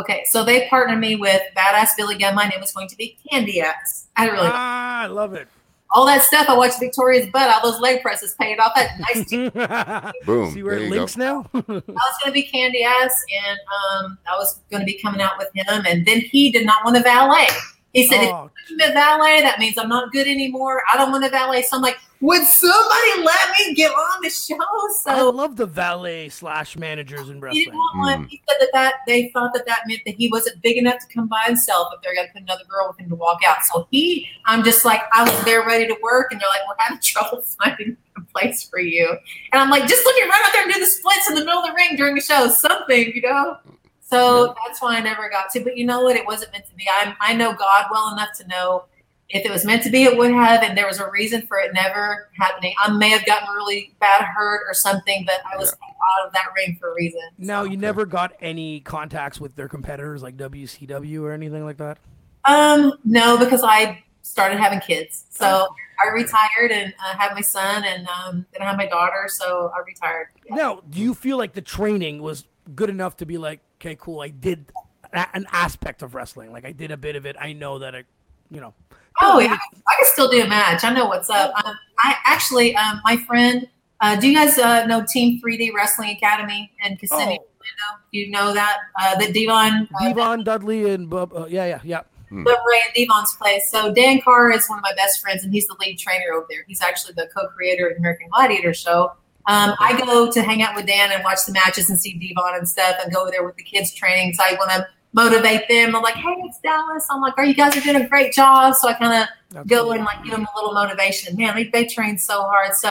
Okay, 0.00 0.22
so 0.26 0.44
they 0.44 0.68
partnered 0.68 1.00
me 1.00 1.16
with 1.16 1.42
Badass 1.56 1.90
Billy 1.96 2.16
Gunn. 2.16 2.34
My 2.34 2.46
name 2.46 2.60
was 2.60 2.72
going 2.72 2.88
to 2.88 2.96
be 2.96 3.18
Candy 3.30 3.60
Ass. 3.60 4.08
I 4.16 4.28
really 4.28 4.48
Ah, 4.50 5.02
I 5.02 5.06
love 5.06 5.34
it. 5.34 5.48
All 5.92 6.06
that 6.06 6.22
stuff. 6.22 6.48
I 6.48 6.56
watched 6.56 6.80
Victoria's 6.80 7.28
butt. 7.30 7.48
All 7.48 7.70
those 7.70 7.80
leg 7.80 8.02
presses 8.02 8.34
paid 8.40 8.58
off. 8.58 8.72
That 8.74 8.98
nice. 8.98 10.12
Boom. 10.26 10.52
See 10.52 10.62
where 10.62 10.76
there 10.76 10.84
it 10.84 10.88
you 10.88 10.90
links 10.90 11.16
now? 11.16 11.46
I 11.54 11.60
was 11.60 11.84
going 11.86 12.26
to 12.26 12.32
be 12.32 12.44
Candy 12.44 12.82
Ass, 12.82 13.14
and 13.46 13.58
um, 13.58 14.18
I 14.30 14.36
was 14.36 14.60
going 14.70 14.80
to 14.80 14.86
be 14.86 14.98
coming 15.00 15.20
out 15.20 15.32
with 15.38 15.48
him. 15.54 15.84
And 15.86 16.06
then 16.06 16.20
he 16.20 16.50
did 16.50 16.64
not 16.64 16.84
want 16.84 16.96
a 16.96 17.00
valet. 17.00 17.46
He 17.92 18.06
said, 18.06 18.24
Oh, 18.24 18.50
"If 18.70 18.82
I'm 18.82 18.90
a 18.90 18.94
valet, 18.94 19.42
that 19.42 19.58
means 19.58 19.76
I'm 19.76 19.88
not 19.88 20.12
good 20.12 20.26
anymore. 20.26 20.82
I 20.92 20.96
don't 20.96 21.12
want 21.12 21.24
a 21.24 21.28
valet." 21.28 21.62
So 21.62 21.76
I'm 21.76 21.82
like, 21.82 21.98
"Would 22.22 22.46
somebody 22.46 23.22
let 23.22 23.50
me 23.58 23.74
get 23.74 23.90
on 23.90 24.22
the 24.22 24.30
show?" 24.30 24.56
So 25.02 25.10
I 25.10 25.20
love 25.22 25.56
the 25.56 25.66
valet 25.66 26.28
slash 26.30 26.76
managers 26.76 27.28
in 27.28 27.34
he 27.36 27.40
wrestling. 27.40 27.64
didn't 27.64 27.74
want 27.74 27.98
one. 27.98 28.28
He 28.28 28.42
said 28.48 28.56
that, 28.60 28.70
that 28.72 28.94
they 29.06 29.28
thought 29.28 29.52
that 29.54 29.66
that 29.66 29.80
meant 29.86 30.00
that 30.06 30.14
he 30.14 30.28
wasn't 30.28 30.62
big 30.62 30.76
enough 30.76 30.98
to 31.06 31.14
come 31.14 31.28
by 31.28 31.42
himself 31.46 31.88
if 31.94 32.00
they're 32.00 32.14
going 32.14 32.28
to 32.28 32.32
put 32.32 32.42
another 32.42 32.64
girl 32.68 32.88
with 32.88 32.98
him 32.98 33.10
to 33.10 33.16
walk 33.16 33.40
out. 33.46 33.64
So 33.64 33.86
he, 33.90 34.26
I'm 34.46 34.64
just 34.64 34.84
like, 34.84 35.02
I 35.12 35.22
was 35.22 35.44
there 35.44 35.66
ready 35.66 35.86
to 35.86 35.96
work, 36.02 36.32
and 36.32 36.40
they're 36.40 36.48
like, 36.48 36.66
"We're 36.68 36.76
having 36.78 37.00
trouble 37.02 37.42
finding 37.62 37.96
a 38.16 38.20
place 38.32 38.62
for 38.62 38.78
you," 38.78 39.08
and 39.52 39.60
I'm 39.60 39.68
like, 39.68 39.86
"Just 39.86 40.06
let 40.06 40.14
me 40.16 40.22
run 40.22 40.40
out 40.44 40.52
there 40.52 40.62
and 40.62 40.72
do 40.72 40.80
the 40.80 40.86
splits 40.86 41.28
in 41.28 41.34
the 41.34 41.44
middle 41.44 41.60
of 41.60 41.68
the 41.68 41.74
ring 41.74 41.96
during 41.96 42.14
the 42.14 42.20
show, 42.22 42.48
something, 42.48 43.12
you 43.14 43.22
know." 43.22 43.58
So 44.00 44.54
that's 44.66 44.82
why 44.82 44.96
I 44.96 45.00
never 45.00 45.30
got 45.30 45.48
to. 45.52 45.60
But 45.60 45.78
you 45.78 45.86
know 45.86 46.02
what? 46.02 46.16
It 46.16 46.26
wasn't 46.26 46.52
meant 46.52 46.66
to 46.66 46.74
be. 46.74 46.84
I 46.88 47.14
I 47.20 47.34
know 47.34 47.54
God 47.54 47.86
well 47.90 48.12
enough 48.12 48.28
to 48.38 48.46
know 48.46 48.84
if 49.32 49.46
it 49.46 49.50
was 49.50 49.64
meant 49.64 49.82
to 49.82 49.90
be, 49.90 50.04
it 50.04 50.16
would 50.16 50.30
have, 50.30 50.62
and 50.62 50.76
there 50.76 50.86
was 50.86 51.00
a 51.00 51.10
reason 51.10 51.46
for 51.46 51.58
it 51.58 51.72
never 51.72 52.28
happening. 52.38 52.74
I 52.84 52.92
may 52.92 53.08
have 53.08 53.24
gotten 53.24 53.48
really 53.54 53.94
bad 53.98 54.24
hurt 54.24 54.62
or 54.68 54.74
something, 54.74 55.24
but 55.26 55.40
I 55.50 55.56
was 55.56 55.72
out 55.72 56.26
of 56.26 56.32
that 56.34 56.48
ring 56.54 56.76
for 56.78 56.92
a 56.92 56.94
reason. 56.94 57.22
Now, 57.38 57.62
you 57.62 57.78
never 57.78 58.04
got 58.04 58.34
any 58.40 58.80
contacts 58.80 59.40
with 59.40 59.56
their 59.56 59.68
competitors 59.68 60.22
like 60.22 60.36
WCW 60.36 61.22
or 61.22 61.32
anything 61.32 61.64
like 61.64 61.78
that? 61.78 61.98
Um, 62.44 62.92
no, 63.04 63.38
because 63.38 63.62
I 63.64 64.04
started 64.20 64.58
having 64.58 64.80
kids. 64.80 65.24
So 65.30 65.66
I 66.04 66.12
retired 66.12 66.70
and 66.70 66.92
uh, 67.02 67.16
had 67.16 67.34
my 67.34 67.40
son, 67.40 67.84
and 67.84 68.06
um, 68.08 68.44
then 68.52 68.60
I 68.60 68.66
had 68.66 68.76
my 68.76 68.86
daughter. 68.86 69.28
So 69.28 69.72
I 69.74 69.80
retired. 69.86 70.28
Yeah. 70.46 70.56
Now, 70.56 70.82
do 70.90 71.00
you 71.00 71.14
feel 71.14 71.38
like 71.38 71.54
the 71.54 71.62
training 71.62 72.20
was 72.20 72.44
good 72.74 72.90
enough 72.90 73.16
to 73.18 73.26
be 73.26 73.38
like, 73.38 73.60
okay, 73.80 73.96
cool, 73.98 74.20
I 74.20 74.28
did 74.28 74.70
an 75.12 75.46
aspect 75.52 76.02
of 76.02 76.14
wrestling. 76.14 76.52
Like 76.52 76.66
I 76.66 76.72
did 76.72 76.90
a 76.90 76.98
bit 76.98 77.16
of 77.16 77.24
it. 77.24 77.36
I 77.40 77.54
know 77.54 77.78
that 77.78 77.94
I, 77.94 78.04
you 78.50 78.60
know. 78.60 78.74
Oh 79.22 79.38
yeah, 79.38 79.54
I 79.54 79.94
can 79.96 80.06
still 80.06 80.28
do 80.28 80.42
a 80.42 80.46
match. 80.48 80.84
I 80.84 80.92
know 80.92 81.06
what's 81.06 81.30
up. 81.30 81.52
Um, 81.64 81.74
I 82.00 82.16
actually, 82.24 82.74
um, 82.76 83.00
my 83.04 83.16
friend. 83.16 83.68
Uh, 84.00 84.16
do 84.16 84.28
you 84.28 84.34
guys 84.34 84.58
uh, 84.58 84.84
know 84.86 85.04
Team 85.08 85.40
3D 85.40 85.72
Wrestling 85.72 86.10
Academy 86.10 86.72
in 86.84 86.96
Kissimmee? 86.96 87.38
Oh. 87.40 87.46
Orlando? 87.62 88.04
Do 88.12 88.18
you 88.18 88.30
know 88.30 88.52
that? 88.52 88.78
Uh, 89.00 89.16
that 89.18 89.32
Devon, 89.32 89.88
uh, 90.00 90.08
Devon 90.08 90.44
Dudley 90.44 90.90
and 90.90 91.08
Bub, 91.08 91.32
uh, 91.32 91.46
yeah, 91.48 91.66
yeah, 91.66 91.80
yeah. 91.84 92.02
the 92.30 92.58
Ray 92.66 92.80
and 92.86 92.94
Devon's 92.94 93.34
place. 93.34 93.70
So 93.70 93.92
Dan 93.92 94.20
Carr 94.20 94.50
is 94.50 94.66
one 94.68 94.78
of 94.78 94.82
my 94.82 94.94
best 94.96 95.20
friends, 95.20 95.44
and 95.44 95.52
he's 95.52 95.66
the 95.66 95.76
lead 95.80 95.98
trainer 95.98 96.32
over 96.34 96.46
there. 96.50 96.64
He's 96.66 96.80
actually 96.80 97.14
the 97.14 97.28
co-creator 97.36 97.88
of 97.88 97.94
the 97.94 97.98
American 97.98 98.28
Gladiator 98.30 98.74
show. 98.74 99.12
Um, 99.46 99.74
I 99.80 100.00
go 100.04 100.30
to 100.30 100.42
hang 100.42 100.62
out 100.62 100.76
with 100.76 100.86
Dan 100.86 101.10
and 101.12 101.22
watch 101.24 101.40
the 101.46 101.52
matches 101.52 101.90
and 101.90 102.00
see 102.00 102.12
Devon 102.14 102.56
and 102.56 102.68
stuff, 102.68 102.96
and 103.02 103.12
go 103.12 103.22
over 103.22 103.30
there 103.30 103.44
with 103.44 103.56
the 103.56 103.64
kids 103.64 103.92
training. 103.92 104.34
So 104.34 104.42
I 104.44 104.54
want 104.54 104.70
to 104.70 104.86
motivate 105.12 105.68
them. 105.68 105.94
I'm 105.94 106.02
like, 106.02 106.14
hey, 106.14 106.34
it's 106.44 106.58
Dallas. 106.60 107.06
I'm 107.10 107.20
like, 107.20 107.36
are 107.38 107.44
you 107.44 107.54
guys 107.54 107.76
are 107.76 107.80
doing 107.80 107.96
a 107.96 108.08
great 108.08 108.32
job? 108.32 108.74
So 108.74 108.88
I 108.88 108.94
kind 108.94 109.28
of 109.54 109.66
go 109.66 109.92
and 109.92 110.04
like 110.04 110.22
give 110.24 110.32
them 110.32 110.46
a 110.46 110.58
little 110.58 110.72
motivation. 110.74 111.36
Man, 111.36 111.54
they, 111.54 111.64
they 111.64 111.86
train 111.86 112.18
so 112.18 112.42
hard. 112.42 112.74
So 112.74 112.90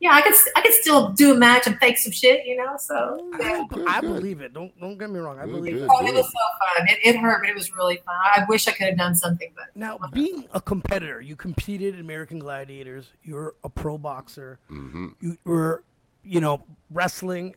yeah, 0.00 0.10
I 0.12 0.20
could 0.20 0.34
I 0.54 0.60
could 0.60 0.74
still 0.74 1.12
do 1.12 1.34
a 1.34 1.34
match 1.34 1.66
and 1.66 1.78
fake 1.78 1.96
some 1.96 2.12
shit, 2.12 2.44
you 2.44 2.56
know. 2.56 2.76
So 2.78 3.32
yeah. 3.40 3.64
I 3.86 4.02
believe 4.02 4.42
it. 4.42 4.52
Don't 4.52 4.78
don't 4.78 4.98
get 4.98 5.08
me 5.08 5.18
wrong. 5.18 5.38
I 5.38 5.46
believe 5.46 5.72
good. 5.72 5.84
it. 5.84 5.90
Oh, 5.90 6.06
it 6.06 6.14
was 6.14 6.26
so 6.26 6.78
fun. 6.78 6.88
It, 6.88 6.98
it 7.02 7.16
hurt, 7.16 7.40
but 7.40 7.48
it 7.48 7.54
was 7.56 7.74
really 7.74 7.96
fun. 8.04 8.14
I 8.14 8.44
wish 8.46 8.68
I 8.68 8.72
could 8.72 8.88
have 8.88 8.98
done 8.98 9.14
something, 9.14 9.50
but 9.54 9.64
Now, 9.74 9.98
being 10.12 10.46
a 10.52 10.60
competitor, 10.60 11.22
you 11.22 11.36
competed 11.36 11.94
in 11.94 12.00
American 12.00 12.38
Gladiators. 12.38 13.12
You're 13.22 13.54
a 13.64 13.70
pro 13.70 13.96
boxer. 13.96 14.58
hmm 14.68 15.08
You 15.20 15.38
were, 15.44 15.84
you 16.22 16.40
know, 16.40 16.64
wrestling. 16.90 17.54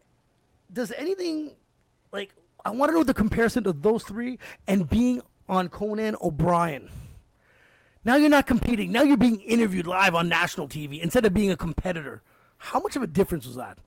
Does 0.72 0.94
anything 0.94 1.52
like 2.14 2.34
I 2.68 2.72
want 2.72 2.90
to 2.92 2.98
know 2.98 3.04
the 3.04 3.14
comparison 3.14 3.66
of 3.66 3.82
those 3.82 4.04
three 4.04 4.40
and 4.68 4.90
being 4.90 5.22
on 5.48 5.70
Conan 5.70 6.18
O'Brien. 6.22 6.90
Now 8.04 8.18
you're 8.18 8.30
not 8.30 8.46
competing. 8.46 8.92
Now 8.92 9.04
you're 9.04 9.16
being 9.16 9.40
interviewed 9.40 9.88
live 9.88 10.14
on 10.16 10.28
national 10.28 10.68
TV 10.68 11.02
instead 11.02 11.26
of 11.26 11.34
being 11.34 11.50
a 11.50 11.56
competitor. 11.56 12.22
How 12.58 12.82
much 12.82 12.98
of 12.98 13.04
a 13.04 13.08
difference 13.08 13.46
was 13.46 13.56
that? 13.56 13.78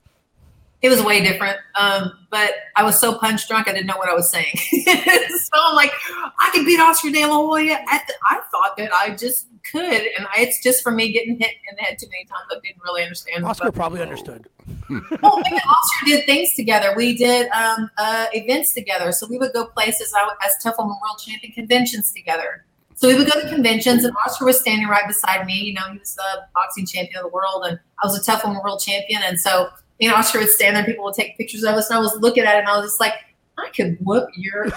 it 0.81 0.89
was 0.89 0.99
way 1.03 1.21
different. 1.21 1.57
Um, 1.75 2.11
but 2.31 2.53
I 2.75 2.83
was 2.83 2.99
so 2.99 3.17
punch 3.19 3.47
drunk, 3.47 3.67
I 3.67 3.73
didn't 3.73 3.85
know 3.85 3.97
what 3.97 4.09
I 4.09 4.15
was 4.15 4.31
saying. 4.31 4.55
so 4.57 5.51
I'm 5.53 5.75
like, 5.75 5.91
I 6.39 6.49
could 6.51 6.65
beat 6.65 6.79
Oscar 6.79 7.11
De 7.11 7.23
La 7.23 7.35
Hoya. 7.35 7.73
At 7.87 8.07
the, 8.07 8.13
I 8.31 8.41
thought 8.51 8.77
that 8.77 8.91
I 8.91 9.11
just 9.11 9.45
could, 9.63 9.83
and 9.83 10.25
I, 10.35 10.41
it's 10.41 10.63
just 10.63 10.81
for 10.81 10.91
me 10.91 11.11
getting 11.11 11.37
hit 11.37 11.51
in 11.69 11.75
the 11.75 11.83
head 11.83 11.99
too 11.99 12.07
many 12.07 12.25
times. 12.25 12.45
I 12.49 12.55
didn't 12.55 12.81
really 12.83 13.03
understand. 13.03 13.45
Oscar 13.45 13.65
But- 13.65 13.75
probably 13.75 14.01
understood. 14.01 14.47
well, 15.21 15.37
we 15.37 15.43
and 15.45 15.61
Oscar 15.61 16.05
did 16.05 16.25
things 16.25 16.53
together. 16.53 16.93
We 16.95 17.15
did 17.15 17.49
um, 17.51 17.89
uh, 17.97 18.27
events 18.33 18.73
together. 18.73 19.11
So 19.11 19.27
we 19.27 19.37
would 19.37 19.53
go 19.53 19.65
places 19.65 20.13
I, 20.15 20.29
as 20.45 20.51
Tough 20.61 20.75
Woman 20.77 20.97
World 21.01 21.19
Champion 21.25 21.53
conventions 21.53 22.11
together. 22.11 22.65
So 22.95 23.07
we 23.07 23.15
would 23.15 23.31
go 23.31 23.41
to 23.41 23.49
conventions, 23.49 24.03
and 24.03 24.13
Oscar 24.25 24.45
was 24.45 24.59
standing 24.59 24.87
right 24.87 25.07
beside 25.07 25.45
me. 25.45 25.53
You 25.53 25.73
know, 25.73 25.81
he 25.91 25.97
was 25.97 26.15
the 26.15 26.45
boxing 26.53 26.85
champion 26.85 27.17
of 27.17 27.23
the 27.23 27.29
world, 27.29 27.65
and 27.65 27.79
I 28.03 28.07
was 28.07 28.19
a 28.19 28.23
Tough 28.23 28.43
Woman 28.43 28.61
World 28.63 28.81
Champion. 28.85 29.21
And 29.23 29.39
so, 29.39 29.69
you 29.99 30.09
know, 30.09 30.15
Oscar 30.15 30.39
would 30.39 30.49
stand 30.49 30.75
there, 30.75 30.83
and 30.83 30.91
people 30.91 31.05
would 31.05 31.15
take 31.15 31.37
pictures 31.37 31.63
of 31.63 31.75
us, 31.75 31.89
and 31.89 31.97
I 31.97 32.01
was 32.01 32.15
looking 32.19 32.43
at 32.43 32.55
him, 32.55 32.59
and 32.59 32.67
I 32.67 32.77
was 32.77 32.91
just 32.91 32.99
like, 32.99 33.13
I 33.57 33.69
could 33.75 33.97
whoop 34.01 34.27
your 34.35 34.67
ass. 34.67 34.73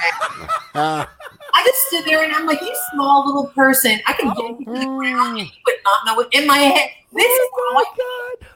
I 1.56 1.66
just 1.66 1.78
stood 1.88 2.04
there, 2.04 2.24
and 2.24 2.32
I'm 2.34 2.46
like, 2.46 2.60
you 2.60 2.74
small 2.92 3.26
little 3.26 3.46
person, 3.48 4.00
I 4.06 4.12
can 4.14 4.28
get 4.28 4.60
you 4.60 4.64
to 4.64 4.72
the 4.72 4.86
ground, 4.86 5.38
and 5.38 5.46
you 5.46 5.62
would 5.66 5.76
not 5.84 6.06
know 6.06 6.20
it 6.20 6.28
in 6.32 6.46
my 6.46 6.58
head. 6.58 6.90
This 7.12 7.26
is 7.26 7.48
Oh 7.56 7.72
my 7.74 8.48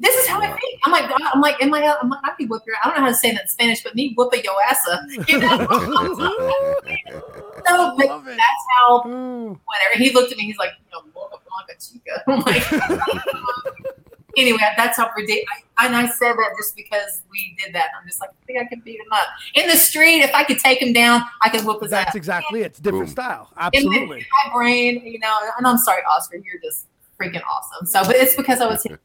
this 0.00 0.16
is 0.16 0.26
how 0.26 0.40
I 0.40 0.46
think. 0.46 0.80
I'm 0.84 0.92
like, 0.92 1.08
God, 1.08 1.20
I'm 1.34 1.40
like, 1.40 1.60
in 1.60 1.68
my, 1.70 1.96
I'm 2.00 2.08
like, 2.08 2.20
I 2.24 2.30
can 2.30 2.48
whoop 2.48 2.62
your. 2.66 2.76
I 2.82 2.88
don't 2.88 2.96
know 2.96 3.02
how 3.04 3.08
to 3.08 3.14
say 3.14 3.32
that 3.32 3.42
in 3.42 3.48
Spanish, 3.48 3.82
but 3.82 3.94
me 3.94 4.14
whooping 4.16 4.42
your 4.42 4.54
ass 4.62 4.80
up. 4.90 5.00
You 5.28 5.38
know? 5.38 5.58
so, 7.66 7.94
but 7.96 8.06
Love 8.06 8.26
it. 8.26 8.36
that's 8.36 8.64
how. 8.78 9.02
Whatever. 9.02 9.94
He 9.96 10.12
looked 10.12 10.32
at 10.32 10.38
me. 10.38 10.44
He's 10.44 10.56
like, 10.56 10.70
you 10.78 10.90
know, 10.92 11.04
Boca 11.14 11.36
Blanca 11.46 11.74
chica. 11.78 12.22
I'm 12.28 12.40
like, 12.40 12.64
anyway, 14.36 14.58
that's 14.76 14.96
how 14.96 15.10
ridiculous. 15.14 15.48
And 15.78 15.94
I 15.94 16.06
said 16.06 16.32
that 16.32 16.54
just 16.58 16.74
because 16.76 17.22
we 17.30 17.56
did 17.62 17.74
that. 17.74 17.88
I'm 18.00 18.06
just 18.06 18.20
like, 18.20 18.30
I 18.30 18.46
think 18.46 18.58
I 18.58 18.64
can 18.64 18.80
beat 18.80 19.00
him 19.00 19.12
up 19.12 19.26
in 19.54 19.68
the 19.68 19.76
street. 19.76 20.22
If 20.22 20.34
I 20.34 20.44
could 20.44 20.58
take 20.58 20.80
him 20.80 20.92
down, 20.92 21.22
I 21.42 21.50
could 21.50 21.64
whoop 21.64 21.82
his 21.82 21.92
ass. 21.92 22.06
That's 22.06 22.08
ass. 22.10 22.14
exactly 22.16 22.62
it. 22.62 22.66
It's 22.66 22.80
different 22.80 23.06
Boom. 23.06 23.12
style. 23.12 23.48
In 23.50 23.56
my, 23.56 23.66
Absolutely. 23.66 24.18
in 24.20 24.26
my 24.46 24.52
brain, 24.54 25.02
you 25.04 25.18
know. 25.18 25.36
And 25.58 25.66
I'm 25.66 25.78
sorry, 25.78 26.02
Oscar. 26.10 26.36
You're 26.36 26.60
just 26.62 26.86
freaking 27.20 27.42
awesome. 27.44 27.86
So, 27.86 28.04
but 28.04 28.16
it's 28.16 28.34
because 28.34 28.60
I 28.60 28.66
was. 28.66 28.82
hit 28.82 28.98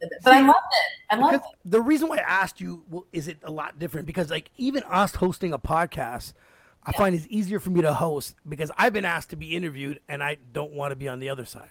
times 0.00 0.10
when 0.10 0.10
I 0.10 0.10
did 0.10 0.12
it. 0.12 0.22
But 0.24 0.32
I 0.34 0.40
loved 0.40 0.58
it. 0.72 1.10
I 1.10 1.16
loved 1.16 1.32
Because 1.32 1.46
it. 1.52 1.70
the 1.70 1.80
reason 1.80 2.08
why 2.08 2.16
I 2.18 2.20
asked 2.20 2.60
you, 2.60 2.84
well, 2.88 3.06
is 3.12 3.28
it 3.28 3.38
a 3.42 3.50
lot 3.50 3.78
different? 3.78 4.06
Because 4.06 4.30
like 4.30 4.50
even 4.56 4.82
us 4.84 5.14
hosting 5.16 5.52
a 5.52 5.58
podcast, 5.58 6.32
I 6.84 6.92
find 6.92 7.14
it's 7.14 7.26
easier 7.28 7.60
for 7.60 7.70
me 7.70 7.82
to 7.82 7.92
host 7.94 8.34
because 8.48 8.70
I've 8.78 8.92
been 8.92 9.04
asked 9.04 9.30
to 9.30 9.36
be 9.36 9.54
interviewed 9.56 10.00
and 10.08 10.22
I 10.22 10.38
don't 10.52 10.72
want 10.72 10.92
to 10.92 10.96
be 10.96 11.08
on 11.08 11.18
the 11.20 11.28
other 11.28 11.44
side. 11.44 11.70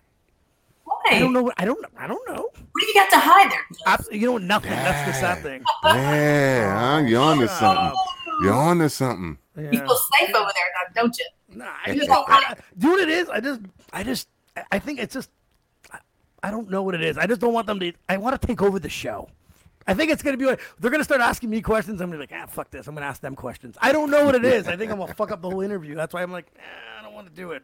Why? 0.84 0.96
I 1.12 1.20
don't 1.20 1.34
know. 1.34 1.44
What, 1.44 1.54
I 1.58 1.66
don't. 1.66 1.84
I 1.98 2.08
don't 2.08 2.28
know. 2.30 2.44
What 2.54 2.82
do 2.82 2.86
you 2.86 2.94
got 2.94 3.10
to 3.10 3.20
hide 3.20 3.52
there? 3.52 3.66
Abs- 3.88 4.08
you 4.12 4.26
know 4.28 4.38
nothing. 4.38 4.72
That's 4.72 5.08
the 5.08 5.14
sad 5.20 5.42
thing. 5.44 5.64
yeah, 5.84 6.98
huh? 7.00 7.06
you're 7.06 7.22
on 7.22 7.40
to 7.40 7.48
something. 7.48 7.94
You're 8.42 8.54
on 8.54 8.80
to 8.80 8.90
something. 8.90 9.38
You 9.58 9.70
feel 9.80 9.98
safe 10.20 10.36
over 10.36 10.52
there 10.54 10.94
now, 10.94 11.02
don't 11.02 11.18
you? 11.18 11.26
Nah, 11.56 11.72
I 11.86 11.96
just 11.96 12.08
don't. 12.08 12.30
I, 12.30 12.56
do 12.78 12.90
what 12.92 13.00
it 13.02 13.10
is. 13.10 13.30
I 13.30 13.40
just. 13.40 13.62
I 13.92 14.04
just. 14.04 14.28
I- 14.56 14.64
I 14.74 14.80
think 14.80 15.00
it's 15.00 15.14
just. 15.14 15.30
I, 16.44 16.52
don't 16.52 16.70
know 16.70 16.84
what 16.84 16.96
it 16.96 17.02
is. 17.04 17.18
I 17.18 17.26
just 17.28 17.42
don't 17.42 17.54
want 17.54 17.68
them 17.68 17.80
to. 17.80 17.94
I 18.10 18.18
want 18.18 18.40
to 18.40 18.48
take 18.48 18.62
over 18.62 18.80
the 18.80 18.90
show. 18.90 19.30
I 19.90 19.94
think 19.94 20.12
it's 20.12 20.22
gonna 20.22 20.36
be 20.36 20.46
like 20.46 20.60
they're 20.80 20.92
gonna 20.92 21.04
start 21.06 21.22
asking 21.22 21.50
me 21.50 21.62
questions. 21.62 22.02
I'm 22.02 22.10
gonna 22.12 22.26
be 22.26 22.34
like, 22.34 22.44
ah, 22.44 22.46
fuck 22.48 22.70
this. 22.72 22.88
I'm 22.88 22.94
gonna 22.94 23.06
ask 23.06 23.22
them 23.22 23.36
questions. 23.36 23.78
I 23.82 23.94
don't 23.94 24.12
know 24.12 24.26
what 24.26 24.36
it 24.36 24.44
is. 24.44 24.68
I 24.68 24.76
think 24.76 24.92
I'm 24.92 25.00
gonna 25.00 25.14
fuck 25.14 25.32
up 25.32 25.42
the 25.42 25.50
whole 25.50 25.62
interview. 25.62 25.96
That's 25.96 26.14
why 26.14 26.22
I'm 26.24 26.32
like, 26.32 26.48
eh, 26.58 26.62
I 27.00 27.04
don't 27.04 27.14
want 27.14 27.28
to 27.28 27.34
do 27.34 27.52
it. 27.52 27.64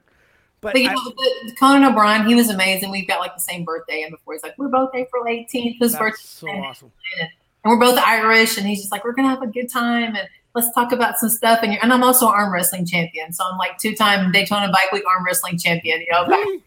But 0.61 0.71
But 0.73 0.81
you 0.81 0.89
I- 0.89 0.93
know, 0.93 1.03
the, 1.03 1.55
Conan 1.59 1.83
O'Brien, 1.83 2.25
he 2.25 2.33
was 2.33 2.49
amazing. 2.49 2.91
We've 2.91 3.07
got 3.07 3.19
like 3.19 3.35
the 3.35 3.41
same 3.41 3.65
birthday, 3.65 4.03
and 4.03 4.11
before 4.11 4.35
he's 4.35 4.43
like, 4.43 4.57
we're 4.57 4.69
both 4.69 4.91
April 4.95 5.25
18th. 5.25 5.79
His 5.79 5.95
birthday. 5.97 6.17
so 6.23 6.47
awesome. 6.49 6.91
and 7.19 7.29
we're 7.65 7.77
both 7.79 7.99
Irish, 7.99 8.57
and 8.57 8.65
he's 8.65 8.79
just 8.79 8.91
like, 8.93 9.03
we're 9.03 9.11
gonna 9.11 9.27
have 9.27 9.41
a 9.41 9.47
good 9.47 9.69
time 9.69 10.15
and 10.15 10.29
let's 10.55 10.71
talk 10.73 10.93
about 10.93 11.17
some 11.17 11.29
stuff. 11.29 11.59
And, 11.61 11.73
you're 11.73 11.83
and 11.83 11.91
I'm 11.91 12.03
also 12.03 12.27
an 12.27 12.33
arm 12.35 12.53
wrestling 12.53 12.85
champion, 12.85 13.33
so 13.33 13.43
I'm 13.43 13.57
like 13.57 13.77
two 13.79 13.95
time 13.95 14.31
Daytona 14.31 14.69
Bike 14.71 14.93
Week 14.93 15.03
arm 15.13 15.25
wrestling 15.25 15.57
champion. 15.57 15.99
You 15.99 16.07
know, 16.11 16.25
Really? 16.27 16.63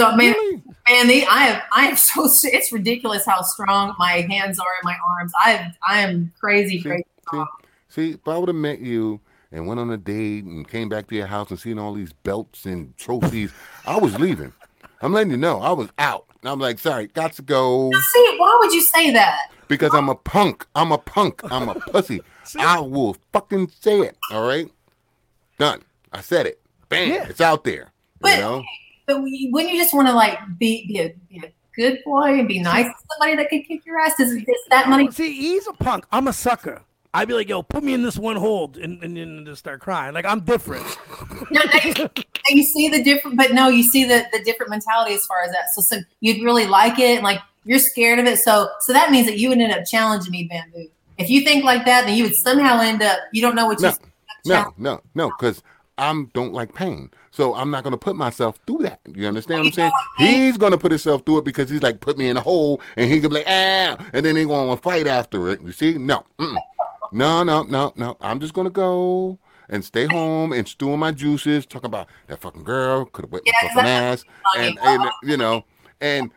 So 0.00 0.16
man, 0.16 0.32
Really? 0.32 0.62
man, 0.88 1.06
the, 1.08 1.26
I 1.26 1.46
am 1.48 1.62
I 1.72 1.86
am 1.88 1.96
so 1.96 2.24
it's 2.44 2.72
ridiculous 2.72 3.24
how 3.26 3.42
strong 3.42 3.94
my 3.98 4.26
hands 4.28 4.58
are 4.58 4.66
and 4.82 4.84
my 4.84 4.96
arms. 5.18 5.32
I 5.36 5.72
I 5.88 6.00
am 6.00 6.32
crazy, 6.40 6.78
See, 6.78 6.88
crazy. 6.88 7.04
see, 7.32 7.42
see, 7.88 8.10
if 8.12 8.26
I 8.28 8.36
would 8.38 8.48
have 8.48 8.56
met 8.56 8.80
you 8.80 9.20
and 9.52 9.66
went 9.66 9.80
on 9.80 9.90
a 9.90 9.96
date 9.96 10.44
and 10.44 10.66
came 10.68 10.88
back 10.88 11.06
to 11.08 11.14
your 11.16 11.26
house 11.26 11.50
and 11.50 11.58
seen 11.58 11.78
all 11.78 11.92
these 11.94 12.12
belts 12.12 12.64
and 12.64 12.96
trophies, 12.96 13.52
I 13.86 13.98
was 13.98 14.18
leaving. 14.18 14.52
I'm 15.02 15.12
letting 15.12 15.30
you 15.30 15.36
know, 15.36 15.60
I 15.60 15.72
was 15.72 15.88
out. 15.98 16.26
And 16.42 16.48
I'm 16.50 16.58
like, 16.60 16.78
sorry, 16.78 17.08
got 17.08 17.32
to 17.34 17.42
go 17.42 17.90
See, 17.92 18.34
why 18.38 18.58
would 18.60 18.72
you 18.72 18.80
say 18.82 19.10
that? 19.12 19.38
because 19.68 19.94
I'm 19.94 20.08
a 20.08 20.14
punk. 20.16 20.66
I'm 20.74 20.90
a 20.92 20.98
punk. 20.98 21.42
I'm 21.52 21.68
a 21.68 21.74
pussy. 21.74 22.20
I 22.58 22.80
will 22.80 23.16
fucking 23.32 23.70
say 23.80 24.00
it. 24.00 24.16
All 24.32 24.46
right, 24.48 24.68
done. 25.58 25.82
I 26.12 26.20
said 26.22 26.46
it. 26.46 26.60
Bam, 26.88 27.08
Yeah. 27.10 27.26
it's 27.28 27.40
out 27.40 27.62
there. 27.64 27.92
But- 28.20 28.34
You 28.36 28.40
know, 28.40 28.62
But 29.10 29.22
we- 29.22 29.50
wouldn't 29.52 29.74
you 29.74 29.80
just 29.80 29.92
want 29.92 30.06
to 30.06 30.14
like 30.14 30.38
be 30.58 30.86
be 30.86 31.00
a, 31.00 31.14
be 31.28 31.44
a 31.44 31.52
good 31.74 31.98
boy 32.04 32.38
and 32.38 32.46
be 32.46 32.60
nice 32.60 32.86
to 32.86 32.94
somebody 33.10 33.36
that 33.36 33.50
could 33.50 33.66
kick 33.66 33.84
your 33.84 33.98
ass? 33.98 34.18
Is, 34.20 34.32
is 34.34 34.44
that 34.68 34.88
money? 34.88 35.10
See, 35.10 35.34
he's 35.34 35.66
a 35.66 35.72
punk. 35.72 36.06
I'm 36.12 36.28
a 36.28 36.32
sucker. 36.32 36.82
I'd 37.12 37.26
be 37.26 37.34
like, 37.34 37.48
yo, 37.48 37.64
put 37.64 37.82
me 37.82 37.92
in 37.92 38.02
this 38.02 38.16
one 38.16 38.36
hold 38.36 38.76
and, 38.76 39.02
and 39.02 39.16
then 39.16 39.44
just 39.44 39.58
start 39.58 39.80
crying. 39.80 40.14
Like 40.14 40.24
I'm 40.24 40.40
different. 40.40 40.86
No, 41.50 41.60
no, 41.60 41.80
you, 41.84 42.08
you 42.50 42.62
see 42.62 42.88
the 42.88 43.02
different, 43.02 43.36
but 43.36 43.52
no, 43.52 43.66
you 43.66 43.82
see 43.82 44.04
the 44.04 44.24
the 44.32 44.44
different 44.44 44.70
mentality 44.70 45.14
as 45.14 45.26
far 45.26 45.42
as 45.42 45.50
that. 45.50 45.70
So, 45.74 45.82
so 45.82 46.00
you'd 46.20 46.44
really 46.44 46.66
like 46.66 47.00
it, 47.00 47.16
and 47.16 47.24
like 47.24 47.40
you're 47.64 47.80
scared 47.80 48.20
of 48.20 48.26
it. 48.26 48.38
So, 48.38 48.68
so 48.80 48.92
that 48.92 49.10
means 49.10 49.26
that 49.26 49.38
you 49.38 49.48
would 49.48 49.58
end 49.58 49.72
up 49.72 49.84
challenging 49.84 50.30
me, 50.30 50.44
bamboo. 50.44 50.88
If 51.18 51.28
you 51.28 51.40
think 51.42 51.64
like 51.64 51.84
that, 51.86 52.06
then 52.06 52.16
you 52.16 52.24
would 52.24 52.36
somehow 52.36 52.80
end 52.80 53.02
up. 53.02 53.18
You 53.32 53.42
don't 53.42 53.56
know 53.56 53.66
what 53.66 53.80
you. 53.80 53.90
No. 54.46 54.54
no, 54.54 54.74
no, 54.78 55.00
no, 55.16 55.32
because 55.36 55.62
I'm 55.98 56.26
don't 56.26 56.52
like 56.52 56.72
pain. 56.74 57.10
So 57.30 57.54
I'm 57.54 57.70
not 57.70 57.84
gonna 57.84 57.96
put 57.96 58.16
myself 58.16 58.58
through 58.66 58.78
that. 58.78 59.00
You 59.14 59.28
understand 59.28 59.60
what 59.60 59.66
I'm 59.68 59.72
saying? 59.72 59.92
He's 60.18 60.58
gonna 60.58 60.78
put 60.78 60.90
himself 60.90 61.24
through 61.24 61.38
it 61.38 61.44
because 61.44 61.70
he's 61.70 61.82
like 61.82 62.00
put 62.00 62.18
me 62.18 62.28
in 62.28 62.36
a 62.36 62.40
hole 62.40 62.80
and 62.96 63.10
he 63.10 63.20
could 63.20 63.30
be 63.30 63.36
like 63.36 63.46
ah, 63.48 63.96
and 64.12 64.24
then 64.26 64.36
he 64.36 64.44
gonna 64.44 64.76
fight 64.76 65.06
after 65.06 65.48
it. 65.48 65.60
You 65.62 65.72
see? 65.72 65.96
No, 65.96 66.24
mm-mm. 66.38 66.56
no, 67.12 67.42
no, 67.44 67.62
no, 67.62 67.92
no. 67.96 68.16
I'm 68.20 68.40
just 68.40 68.52
gonna 68.52 68.70
go 68.70 69.38
and 69.68 69.84
stay 69.84 70.06
home 70.06 70.52
and 70.52 70.66
stew 70.66 70.96
my 70.96 71.12
juices. 71.12 71.66
Talk 71.66 71.84
about 71.84 72.08
that 72.26 72.40
fucking 72.40 72.64
girl 72.64 73.04
could 73.04 73.26
have 73.26 73.32
whipped 73.32 73.46
Yeah, 73.46 73.52
my 73.62 73.68
fucking 73.74 73.88
ass, 73.88 74.24
and, 74.58 74.78
and 74.82 75.10
you 75.22 75.36
know, 75.36 75.64
and 76.00 76.32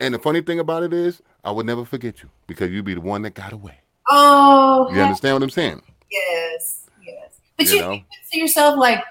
and 0.00 0.12
the 0.12 0.18
funny 0.18 0.42
thing 0.42 0.58
about 0.58 0.82
it 0.82 0.92
is, 0.92 1.22
I 1.42 1.52
would 1.52 1.64
never 1.64 1.86
forget 1.86 2.22
you 2.22 2.28
because 2.46 2.70
you'd 2.70 2.84
be 2.84 2.94
the 2.94 3.00
one 3.00 3.22
that 3.22 3.32
got 3.32 3.52
away. 3.54 3.78
Oh, 4.10 4.90
You 4.92 5.00
understand 5.00 5.36
what 5.36 5.42
I'm 5.42 5.48
saying? 5.50 5.80
yes, 6.10 6.86
yes. 7.02 7.30
But 7.56 7.66
You 7.68 7.76
you, 7.76 7.80
know? 7.80 7.92
you 7.94 8.02
see 8.30 8.38
yourself 8.40 8.76
like 8.78 9.02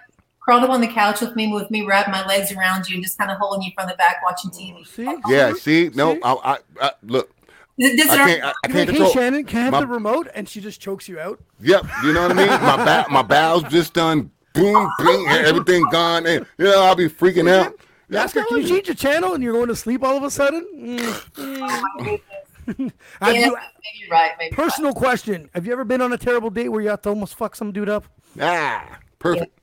crawled 0.44 0.64
up 0.64 0.70
on 0.70 0.82
the 0.82 0.88
couch 0.88 1.22
with 1.22 1.36
me, 1.36 1.52
with 1.52 1.72
me 1.72 1.86
wrapping 1.86 2.12
my 2.12 2.26
legs 2.26 2.52
around 2.52 2.90
you, 2.90 2.96
and 2.96 3.04
just 3.04 3.18
kind 3.18 3.32
of 3.32 3.38
holding 3.38 3.64
you 3.64 3.72
from 3.76 3.88
the 3.88 3.96
back, 3.96 4.18
watching 4.24 4.52
TV. 4.52 4.86
See? 4.86 5.16
Yeah. 5.28 5.54
See, 5.54 5.90
no, 5.96 6.16
See? 6.16 6.22
I, 6.24 6.34
I, 6.34 6.58
I 6.82 6.92
look. 7.04 7.32
Does, 7.80 7.96
does 7.96 8.10
I 8.10 8.18
can't. 8.18 8.44
I, 8.44 8.54
I 8.64 8.68
can't 8.68 8.90
like, 8.90 8.98
hey. 8.98 9.12
Shannon, 9.14 9.46
can 9.46 9.58
I 9.60 9.62
have 9.64 9.72
My- 9.72 9.80
the 9.80 9.88
remote? 9.88 10.28
And 10.36 10.48
she 10.48 10.62
just 10.62 10.80
chokes 10.80 11.08
you 11.08 11.20
out. 11.20 11.40
Yep, 11.62 11.86
you 12.04 12.14
know 12.14 12.24
what 12.24 12.32
I 12.32 12.36
mean. 12.36 12.48
My 12.48 12.78
ba- 12.78 13.06
my 13.10 13.22
bowels 13.22 13.64
just 13.64 13.94
done 13.94 14.30
boom, 14.54 14.90
bing, 15.00 15.26
and 15.30 15.46
everything 15.46 15.84
gone, 15.92 16.26
and 16.28 16.46
you 16.58 16.66
know 16.66 16.84
I'll 16.84 16.96
be 16.96 17.10
freaking 17.10 17.50
out. 17.50 17.74
Yeah, 18.10 18.24
Ask 18.24 18.36
her, 18.36 18.44
can 18.46 18.58
you 18.58 18.68
change 18.68 18.88
your 18.88 18.96
channel? 18.96 19.34
And 19.34 19.44
you're 19.44 19.54
going 19.54 19.70
to 19.70 19.76
sleep 19.76 20.04
all 20.04 20.16
of 20.16 20.24
a 20.24 20.30
sudden? 20.30 20.68
Mm, 20.76 21.80
mm. 21.98 22.22
Have 23.22 23.36
yeah, 23.36 23.46
you, 23.48 23.52
maybe 23.52 24.12
right. 24.12 24.32
Maybe 24.38 24.50
you're 24.52 24.52
right. 24.52 24.52
personal 24.52 24.94
question. 24.94 25.50
Have 25.56 25.66
you 25.66 25.74
ever 25.74 25.84
been 25.84 26.02
on 26.02 26.14
a 26.14 26.18
terrible 26.18 26.50
date 26.50 26.70
where 26.70 26.82
you 26.82 26.90
have 26.90 27.02
to 27.04 27.10
almost 27.10 27.36
fuck 27.36 27.56
some 27.56 27.72
dude 27.72 27.90
up? 27.90 28.06
Ah, 28.40 29.00
perfect. 29.20 29.52
Yeah. 29.58 29.63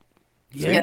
See? 0.55 0.81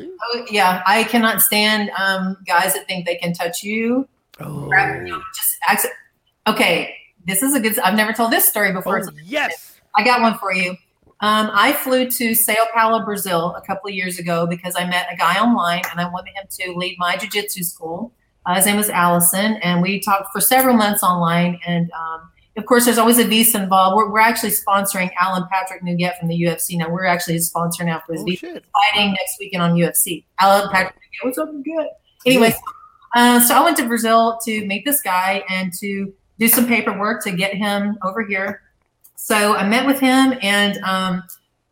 Oh, 0.00 0.46
yeah, 0.50 0.82
I 0.86 1.04
cannot 1.04 1.40
stand 1.40 1.90
um, 1.90 2.36
guys 2.46 2.74
that 2.74 2.86
think 2.86 3.04
they 3.04 3.16
can 3.16 3.32
touch 3.32 3.62
you. 3.62 4.08
Oh, 4.40 4.68
Grab 4.68 5.06
you, 5.06 5.20
just 5.34 5.56
accept. 5.68 5.94
Okay, 6.46 6.94
this 7.26 7.42
is 7.42 7.54
a 7.54 7.60
good. 7.60 7.78
I've 7.80 7.96
never 7.96 8.12
told 8.12 8.30
this 8.30 8.48
story 8.48 8.72
before. 8.72 9.00
oh 9.00 9.02
so 9.02 9.10
yes. 9.24 9.80
I 9.96 10.04
got 10.04 10.20
one 10.20 10.38
for 10.38 10.52
you. 10.52 10.70
Um, 11.20 11.50
I 11.52 11.72
flew 11.72 12.08
to 12.08 12.34
Sao 12.34 12.54
Paulo, 12.72 13.04
Brazil, 13.04 13.54
a 13.56 13.60
couple 13.60 13.88
of 13.88 13.94
years 13.94 14.20
ago 14.20 14.46
because 14.46 14.76
I 14.78 14.84
met 14.86 15.08
a 15.12 15.16
guy 15.16 15.34
online 15.40 15.82
and 15.90 16.00
I 16.00 16.08
wanted 16.08 16.30
him 16.34 16.46
to 16.60 16.78
lead 16.78 16.96
my 16.98 17.16
jiu-jitsu 17.16 17.64
school. 17.64 18.12
Uh, 18.46 18.54
his 18.54 18.66
name 18.66 18.76
was 18.76 18.88
Allison, 18.88 19.56
and 19.56 19.82
we 19.82 19.98
talked 19.98 20.32
for 20.32 20.40
several 20.40 20.76
months 20.76 21.02
online. 21.02 21.58
And 21.66 21.90
um, 21.90 22.30
of 22.58 22.66
course, 22.66 22.84
there's 22.84 22.98
always 22.98 23.18
a 23.18 23.24
visa 23.24 23.62
involved. 23.62 23.96
We're, 23.96 24.10
we're 24.10 24.20
actually 24.20 24.50
sponsoring 24.50 25.10
Alan 25.20 25.44
Patrick 25.50 25.82
Nugget 25.82 26.16
from 26.18 26.28
the 26.28 26.40
UFC 26.40 26.76
now. 26.76 26.90
We're 26.90 27.04
actually 27.04 27.34
his 27.34 27.46
sponsor 27.46 27.84
now 27.84 28.02
for 28.06 28.14
his 28.14 28.22
Oh 28.22 28.24
visa 28.24 28.46
fighting 28.92 29.10
next 29.10 29.36
weekend 29.38 29.62
on 29.62 29.74
UFC. 29.74 30.24
Alan 30.40 30.68
Patrick, 30.70 30.96
Nugget, 30.96 31.24
what's 31.24 31.38
up, 31.38 31.50
good? 31.64 31.86
Anyway, 32.26 32.54
uh, 33.14 33.40
so 33.40 33.54
I 33.54 33.64
went 33.64 33.76
to 33.78 33.86
Brazil 33.86 34.38
to 34.44 34.66
meet 34.66 34.84
this 34.84 35.00
guy 35.00 35.44
and 35.48 35.72
to 35.74 36.12
do 36.38 36.48
some 36.48 36.66
paperwork 36.66 37.22
to 37.24 37.32
get 37.32 37.54
him 37.54 37.98
over 38.02 38.22
here. 38.22 38.62
So 39.16 39.56
I 39.56 39.68
met 39.68 39.86
with 39.86 40.00
him, 40.00 40.34
and 40.42 40.78
um, 40.78 41.22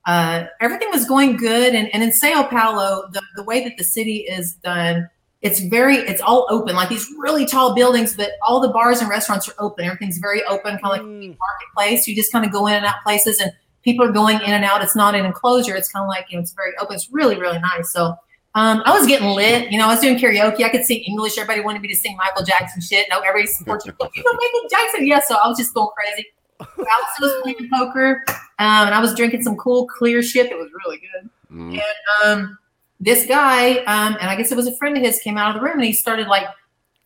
uh, 0.06 0.46
everything 0.60 0.90
was 0.90 1.06
going 1.06 1.36
good. 1.36 1.74
And, 1.74 1.92
and 1.94 2.02
in 2.02 2.12
Sao 2.12 2.44
Paulo, 2.44 3.08
the, 3.12 3.22
the 3.34 3.42
way 3.44 3.64
that 3.64 3.76
the 3.76 3.84
city 3.84 4.18
is 4.18 4.54
done, 4.56 5.08
it's 5.46 5.60
very, 5.60 5.96
it's 5.96 6.20
all 6.20 6.46
open, 6.50 6.74
like 6.76 6.88
these 6.88 7.06
really 7.18 7.46
tall 7.46 7.74
buildings, 7.74 8.16
but 8.16 8.32
all 8.46 8.60
the 8.60 8.68
bars 8.68 9.00
and 9.00 9.08
restaurants 9.08 9.48
are 9.48 9.54
open. 9.58 9.84
Everything's 9.84 10.18
very 10.18 10.42
open, 10.44 10.72
kind 10.78 10.84
of 10.84 10.90
like 10.90 11.00
a 11.00 11.04
Mm. 11.04 11.36
marketplace. 11.38 12.06
You 12.06 12.14
just 12.16 12.32
kind 12.32 12.44
of 12.44 12.52
go 12.52 12.66
in 12.66 12.74
and 12.74 12.84
out 12.84 12.96
places, 13.04 13.40
and 13.40 13.50
people 13.82 14.04
are 14.04 14.12
going 14.12 14.36
in 14.40 14.50
and 14.50 14.64
out. 14.64 14.82
It's 14.82 14.96
not 14.96 15.14
an 15.14 15.24
enclosure. 15.24 15.74
It's 15.76 15.88
kind 15.90 16.02
of 16.02 16.08
like 16.08 16.26
you 16.30 16.36
know, 16.36 16.42
it's 16.42 16.52
very 16.52 16.72
open. 16.80 16.94
It's 16.96 17.08
really, 17.10 17.36
really 17.38 17.58
nice. 17.60 17.90
So. 17.92 18.14
Um, 18.58 18.80
I 18.86 18.98
was 18.98 19.06
getting 19.06 19.28
lit, 19.28 19.70
you 19.70 19.76
know. 19.76 19.84
I 19.84 19.88
was 19.88 20.00
doing 20.00 20.16
karaoke. 20.18 20.64
I 20.64 20.70
could 20.70 20.82
sing 20.82 21.00
English. 21.06 21.36
Everybody 21.36 21.60
wanted 21.60 21.82
me 21.82 21.88
to 21.88 21.94
sing 21.94 22.16
Michael 22.16 22.42
Jackson 22.42 22.80
shit. 22.80 23.06
No, 23.10 23.18
everybody 23.20 23.46
supports 23.46 23.84
you. 23.84 23.92
You 24.00 24.22
know 24.24 24.32
Michael 24.32 24.68
Jackson, 24.70 25.06
yeah. 25.06 25.20
So 25.20 25.36
I 25.44 25.46
was 25.46 25.58
just 25.58 25.74
going 25.74 25.90
crazy. 25.94 26.24
Allison 26.60 27.20
was 27.20 27.34
playing 27.42 27.68
poker, 27.70 28.24
um, 28.58 28.86
and 28.86 28.94
I 28.94 28.98
was 28.98 29.14
drinking 29.14 29.42
some 29.42 29.56
cool, 29.56 29.86
clear 29.86 30.22
shit 30.22 30.48
that 30.48 30.56
was 30.56 30.70
really 30.86 30.96
good. 30.96 31.28
Mm. 31.52 31.80
Um, 32.24 32.58
this 33.00 33.26
guy, 33.26 33.78
um, 33.84 34.16
and 34.20 34.30
I 34.30 34.36
guess 34.36 34.50
it 34.50 34.56
was 34.56 34.66
a 34.66 34.76
friend 34.76 34.96
of 34.96 35.02
his, 35.02 35.18
came 35.20 35.36
out 35.36 35.54
of 35.54 35.60
the 35.60 35.66
room 35.66 35.78
and 35.78 35.84
he 35.84 35.92
started 35.92 36.28
like 36.28 36.46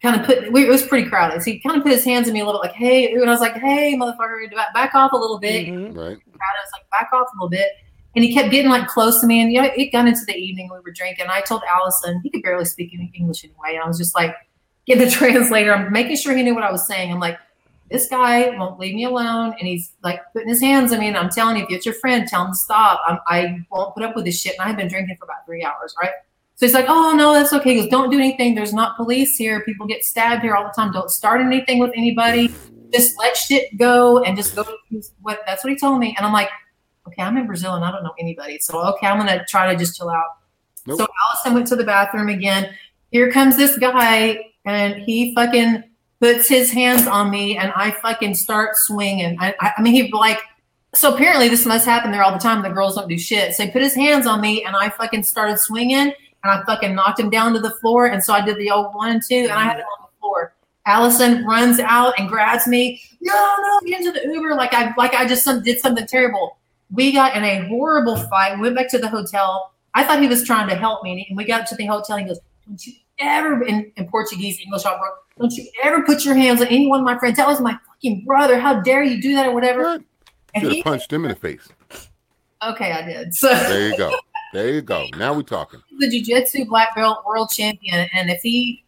kind 0.03 0.18
of 0.20 0.26
put. 0.26 0.53
We, 0.53 0.64
it 0.64 0.68
was 0.68 0.86
pretty 0.86 1.09
crowded, 1.09 1.43
so 1.43 1.51
he 1.51 1.59
kind 1.61 1.76
of 1.76 1.82
put 1.82 1.93
his 1.93 2.05
hands 2.05 2.28
in 2.28 2.34
me 2.34 2.41
a 2.41 2.47
little, 2.47 2.61
bit, 2.61 2.68
like, 2.68 2.76
"Hey," 2.76 3.12
and 3.12 3.24
I 3.28 3.30
was 3.32 3.41
like, 3.41 3.55
"Hey, 3.55 3.97
motherfucker, 3.97 4.55
back, 4.55 4.72
back 4.72 4.95
off 4.95 5.12
a 5.12 5.16
little 5.16 5.38
bit." 5.38 5.66
Mhm. 5.66 5.97
Right. 5.97 6.16
I 6.16 6.64
was 6.64 6.72
like, 6.72 6.88
back 6.91 7.11
off 7.12 7.28
a 7.32 7.36
little 7.36 7.51
bit. 7.51 7.70
And 8.16 8.24
he 8.24 8.34
kept 8.34 8.51
getting 8.51 8.70
like 8.70 8.88
close 8.88 9.20
to 9.20 9.26
me. 9.26 9.41
And 9.41 9.53
you 9.53 9.62
know, 9.62 9.68
it 9.76 9.93
got 9.93 10.09
into 10.09 10.24
the 10.26 10.34
evening. 10.34 10.68
We 10.72 10.80
were 10.80 10.91
drinking. 10.93 11.26
I 11.28 11.43
told 11.43 11.62
Allison, 11.70 12.20
he 12.22 12.30
could 12.30 12.43
barely 12.43 12.64
speak 12.64 12.93
any 12.93 13.12
English 13.14 13.45
anyway. 13.45 13.74
And 13.74 13.80
I 13.80 13.86
was 13.86 13.99
just 13.99 14.14
like, 14.16 14.34
get 14.86 14.99
the 14.99 15.09
translator. 15.11 15.72
I'm 15.72 15.93
making 15.93 16.16
sure 16.16 16.36
he 16.36 16.43
knew 16.43 16.55
what 16.55 16.64
I 16.64 16.72
was 16.72 16.86
saying. 16.86 17.12
I'm 17.12 17.20
like, 17.20 17.38
this 17.91 18.09
guy 18.09 18.57
won't 18.57 18.78
leave 18.78 18.95
me 18.95 19.05
alone. 19.05 19.55
And 19.59 19.66
he's 19.66 19.93
like 20.03 20.20
putting 20.32 20.49
his 20.49 20.61
hands 20.61 20.93
on 20.93 21.01
me. 21.01 21.09
And 21.09 21.16
I'm 21.16 21.28
telling 21.28 21.57
you, 21.57 21.64
if 21.64 21.70
it's 21.70 21.86
your 21.86 21.97
friend, 21.97 22.26
tell 22.26 22.45
him 22.45 22.53
to 22.53 22.57
stop. 22.57 23.01
I'm, 23.07 23.18
I 23.26 23.59
won't 23.70 23.95
put 23.95 24.05
up 24.05 24.14
with 24.14 24.24
this 24.24 24.41
shit. 24.41 24.55
And 24.55 24.62
I 24.62 24.68
have 24.68 24.76
been 24.76 24.88
drinking 24.88 25.16
for 25.18 25.24
about 25.24 25.45
three 25.45 25.64
hours, 25.64 25.95
right? 26.01 26.12
So 26.55 26.66
he's 26.66 26.74
like, 26.74 26.86
oh, 26.88 27.14
no, 27.16 27.32
that's 27.32 27.53
okay. 27.53 27.74
He 27.74 27.80
goes, 27.80 27.91
don't 27.91 28.11
do 28.11 28.18
anything. 28.18 28.55
There's 28.55 28.74
not 28.74 28.97
police 28.97 29.36
here. 29.36 29.64
People 29.64 29.86
get 29.86 30.05
stabbed 30.05 30.43
here 30.43 30.55
all 30.55 30.64
the 30.64 30.72
time. 30.76 30.93
Don't 30.93 31.11
start 31.11 31.41
anything 31.41 31.78
with 31.78 31.91
anybody. 31.97 32.53
Just 32.93 33.18
let 33.18 33.36
shit 33.36 33.76
go 33.78 34.22
and 34.22 34.36
just 34.36 34.55
go. 34.55 34.64
What 35.22 35.41
That's 35.47 35.64
what 35.64 35.72
he 35.72 35.78
told 35.78 35.99
me. 35.99 36.14
And 36.16 36.26
I'm 36.26 36.32
like, 36.32 36.51
okay, 37.07 37.22
I'm 37.22 37.36
in 37.38 37.47
Brazil 37.47 37.74
and 37.74 37.84
I 37.84 37.91
don't 37.91 38.05
know 38.05 38.14
anybody. 38.18 38.59
So, 38.59 38.78
okay, 38.95 39.07
I'm 39.07 39.18
going 39.18 39.36
to 39.38 39.45
try 39.47 39.72
to 39.72 39.78
just 39.78 39.97
chill 39.97 40.11
out. 40.11 40.26
Nope. 40.86 40.99
So 40.99 41.07
Allison 41.28 41.55
went 41.55 41.66
to 41.68 41.76
the 41.76 41.84
bathroom 41.84 42.28
again. 42.28 42.74
Here 43.11 43.30
comes 43.32 43.57
this 43.57 43.76
guy 43.78 44.38
and 44.64 45.03
he 45.03 45.34
fucking 45.34 45.84
puts 46.21 46.49
his 46.49 46.71
hands 46.71 47.07
on 47.07 47.31
me 47.31 47.57
and 47.57 47.73
I 47.75 47.91
fucking 47.91 48.35
start 48.35 48.77
swinging. 48.77 49.39
I, 49.41 49.55
I, 49.61 49.83
mean, 49.83 49.95
he 49.95 50.12
like, 50.12 50.39
so 50.95 51.14
apparently 51.14 51.49
this 51.49 51.64
must 51.64 51.87
happen 51.87 52.11
there 52.11 52.23
all 52.23 52.33
the 52.33 52.39
time. 52.39 52.62
The 52.62 52.68
girls 52.68 52.97
don't 52.97 53.09
do 53.09 53.18
shit. 53.18 53.55
So 53.55 53.64
he 53.64 53.71
put 53.71 53.83
his 53.83 53.95
hands 53.95 54.27
on 54.27 54.41
me 54.41 54.64
and 54.64 54.77
I 54.77 54.91
fucking 54.91 55.23
started 55.23 55.59
swinging 55.59 55.99
and 55.99 56.14
I 56.45 56.62
fucking 56.64 56.95
knocked 56.95 57.18
him 57.18 57.31
down 57.31 57.55
to 57.55 57.61
the 57.61 57.71
floor. 57.71 58.07
And 58.07 58.23
so 58.23 58.35
I 58.35 58.45
did 58.45 58.59
the 58.59 58.71
old 58.71 58.95
one 58.95 59.11
and 59.11 59.23
two 59.27 59.37
and 59.37 59.53
I 59.53 59.64
had 59.64 59.79
him 59.79 59.87
on 59.99 60.07
the 60.07 60.18
floor. 60.21 60.53
Allison 60.87 61.45
runs 61.47 61.81
out 61.81 62.14
and 62.18 62.29
grabs 62.29 62.66
me. 62.66 63.01
No, 63.21 63.57
no, 63.62 63.81
get 63.87 64.01
into 64.01 64.12
the 64.12 64.33
Uber. 64.33 64.55
Like 64.55 64.75
I, 64.75 64.93
like 64.97 65.14
I 65.14 65.27
just 65.27 65.43
some, 65.43 65.62
did 65.62 65.81
something 65.81 66.07
terrible. 66.07 66.59
We 66.93 67.12
got 67.12 67.37
in 67.37 67.45
a 67.45 67.66
horrible 67.68 68.16
fight. 68.16 68.57
We 68.57 68.62
went 68.62 68.77
back 68.77 68.91
to 68.91 68.99
the 68.99 69.09
hotel. 69.09 69.73
I 69.95 70.05
thought 70.05 70.21
he 70.21 70.29
was 70.29 70.45
trying 70.45 70.68
to 70.68 70.75
help 70.75 71.03
me. 71.03 71.27
And 71.29 71.37
we 71.37 71.45
got 71.45 71.66
to 71.68 71.77
the 71.77 71.87
hotel. 71.87 72.16
And 72.16 72.27
he 72.27 72.29
goes, 72.29 72.41
Don't 72.66 72.87
you 72.87 72.95
ever, 73.21 73.62
in, 73.62 73.93
in 73.97 74.09
Portuguese, 74.09 74.59
English, 74.61 74.85
I 74.85 74.93
wrote, 74.93 75.14
don't 75.41 75.53
you 75.55 75.70
ever 75.82 76.03
put 76.05 76.24
your 76.24 76.34
hands 76.34 76.61
on 76.61 76.66
any 76.68 76.86
one 76.86 77.01
of 77.01 77.05
my 77.07 77.18
friends. 77.18 77.38
That 77.38 77.49
was 77.49 77.61
my 77.61 77.76
fucking 77.86 78.24
brother. 78.26 78.59
How 78.61 78.80
dare 78.80 79.03
you 79.03 79.20
do 79.22 79.34
that 79.34 79.47
or 79.47 79.55
whatever? 79.55 79.82
What? 79.82 80.03
And 80.55 80.64
Should 80.64 80.74
have 80.76 80.84
punched 80.84 81.12
him 81.12 81.24
in 81.24 81.30
the 81.30 81.36
face. 81.36 81.66
okay, 82.62 82.93
I 82.93 83.03
did. 83.03 83.34
So 83.34 83.49
There 83.49 83.88
you 83.88 83.97
go. 83.97 84.14
There 84.53 84.68
you 84.70 84.82
go. 84.82 85.07
Now 85.16 85.32
we're 85.32 85.43
talking. 85.43 85.80
the 85.99 86.11
jiu-jitsu 86.11 86.66
black 86.66 86.95
belt 86.95 87.24
world 87.26 87.51
champion. 87.51 88.09
And 88.12 88.30
if 88.30 88.41
he 88.43 88.84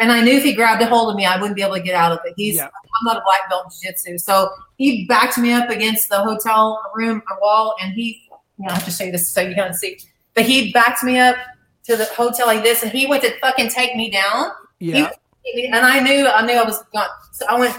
and 0.00 0.12
I 0.12 0.22
knew 0.22 0.36
if 0.36 0.44
he 0.44 0.52
grabbed 0.54 0.80
a 0.80 0.86
hold 0.86 1.10
of 1.10 1.16
me, 1.16 1.26
I 1.26 1.36
wouldn't 1.36 1.56
be 1.56 1.62
able 1.62 1.74
to 1.74 1.82
get 1.82 1.96
out 1.96 2.12
of 2.12 2.20
it. 2.24 2.34
He's 2.36 2.56
Yeah. 2.56 2.66
I'm 2.66 3.04
not 3.04 3.16
a 3.16 3.22
black 3.24 3.50
belt 3.50 3.64
in 3.66 3.70
jiu-jitsu. 3.82 4.18
So 4.18 4.48
he 4.78 5.06
backed 5.06 5.38
me 5.38 5.52
up 5.52 5.68
against 5.70 6.08
the 6.08 6.20
hotel 6.20 6.80
room 6.94 7.22
or 7.30 7.38
wall 7.40 7.74
and 7.82 7.92
he 7.92 8.22
you 8.58 8.66
know, 8.66 8.70
I 8.70 8.74
have 8.74 8.84
to 8.84 8.90
show 8.90 9.04
you 9.04 9.12
this 9.12 9.30
so 9.30 9.40
you 9.40 9.54
can 9.54 9.74
see. 9.74 9.98
But 10.34 10.44
he 10.46 10.72
backed 10.72 11.02
me 11.02 11.18
up 11.18 11.36
to 11.84 11.96
the 11.96 12.04
hotel 12.06 12.46
like 12.46 12.62
this 12.62 12.82
and 12.82 12.92
he 12.92 13.06
went 13.06 13.22
to 13.24 13.36
fucking 13.40 13.70
take 13.70 13.96
me 13.96 14.10
down. 14.10 14.50
Yeah. 14.78 15.10
And 15.54 15.74
I 15.74 16.00
knew 16.00 16.26
I 16.26 16.44
knew 16.46 16.54
I 16.54 16.64
was 16.64 16.82
gone. 16.92 17.08
So 17.32 17.46
I 17.46 17.58
went 17.58 17.74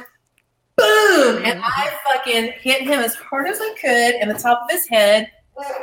boom 0.76 1.44
and 1.44 1.60
mm-hmm. 1.60 1.64
I 1.64 1.92
fucking 2.06 2.54
hit 2.60 2.82
him 2.82 3.00
as 3.00 3.16
hard 3.16 3.48
as 3.48 3.60
I 3.62 3.76
could 3.80 4.16
in 4.22 4.28
the 4.28 4.34
top 4.34 4.64
of 4.64 4.72
his 4.72 4.88
head 4.88 5.32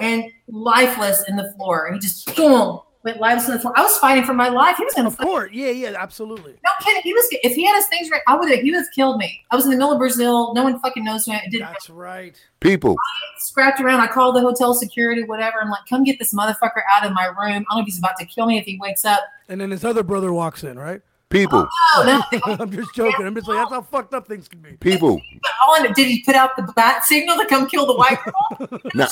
and 0.01 0.25
lifeless 0.49 1.25
in 1.29 1.37
the 1.37 1.53
floor. 1.57 1.91
He 1.93 1.99
just 1.99 2.35
boom 2.37 2.81
went 3.03 3.19
lifeless 3.19 3.49
in 3.49 3.55
the 3.55 3.61
floor. 3.61 3.73
I 3.77 3.83
was 3.83 3.97
fighting 3.99 4.25
for 4.25 4.35
my 4.35 4.49
life. 4.49 4.77
He 4.77 4.85
was 4.85 4.95
gonna 4.95 5.09
Of 5.09 5.17
course. 5.17 5.51
Yeah, 5.53 5.71
yeah, 5.71 5.95
absolutely. 5.97 6.53
no 6.53 6.71
kidding. 6.85 7.03
He 7.03 7.15
was 7.15 7.27
if 7.31 7.55
he 7.55 7.65
had 7.65 7.77
his 7.77 7.87
things 7.87 8.11
right, 8.11 8.21
I 8.27 8.37
would 8.37 8.51
have 8.51 8.61
he 8.61 8.71
would 8.71 8.79
have 8.79 8.91
killed 8.95 9.19
me. 9.19 9.43
I 9.51 9.57
was 9.57 9.65
in 9.65 9.71
the 9.71 9.77
middle 9.77 9.93
of 9.93 9.99
Brazil. 9.99 10.53
No 10.55 10.65
one 10.65 10.79
fucking 10.81 11.05
knows 11.05 11.25
who 11.25 11.33
I 11.33 11.47
did 11.51 11.63
That's 11.63 11.89
right. 11.89 12.37
People, 12.61 12.97
scrapped 13.39 13.81
around. 13.81 14.01
I 14.01 14.07
called 14.07 14.37
the 14.37 14.41
hotel 14.41 14.75
security, 14.75 15.23
whatever. 15.25 15.59
I'm 15.63 15.71
like, 15.71 15.87
come 15.89 16.05
get 16.05 16.19
this 16.19 16.35
motherfucker 16.35 16.83
out 16.95 17.07
of 17.07 17.13
my 17.13 17.27
room. 17.27 17.39
I 17.39 17.53
don't 17.53 17.67
know 17.71 17.81
if 17.81 17.87
he's 17.87 17.99
about 17.99 18.17
to 18.19 18.27
kill 18.27 18.47
me 18.47 18.59
if 18.59 18.65
he 18.65 18.79
wakes 18.79 19.05
up. 19.05 19.23
And 19.49 19.61
then 19.61 19.71
his 19.71 19.85
other 19.85 20.03
brother 20.03 20.33
walks 20.33 20.63
in, 20.63 20.79
right? 20.79 21.01
People, 21.31 21.67
Oh 21.97 22.23
no. 22.33 22.41
I'm 22.61 22.71
just 22.71 22.95
joking. 22.95 23.27
I'm 23.27 23.35
just 23.35 23.49
like, 23.49 23.59
that's 23.59 23.71
how 23.71 23.83
fucked 23.83 24.13
up 24.15 24.27
things 24.29 24.49
can 24.49 24.61
be. 24.61 24.73
people. 24.73 25.21
All 25.67 25.77
I 25.77 25.81
know- 25.87 25.95
did 25.95 26.07
he 26.09 26.23
put 26.25 26.35
out 26.35 26.57
the 26.57 26.63
bat 26.77 27.05
signal 27.05 27.37
to 27.39 27.47
come 27.47 27.67
kill 27.67 27.87
the 27.87 27.95
white 27.97 28.19
girl? 28.69 28.81
Now, 28.95 29.09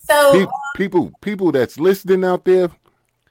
So 0.00 0.32
pe- 0.46 0.52
people, 0.76 1.12
people 1.20 1.52
that's 1.52 1.78
listening 1.78 2.24
out 2.24 2.44
there, 2.44 2.68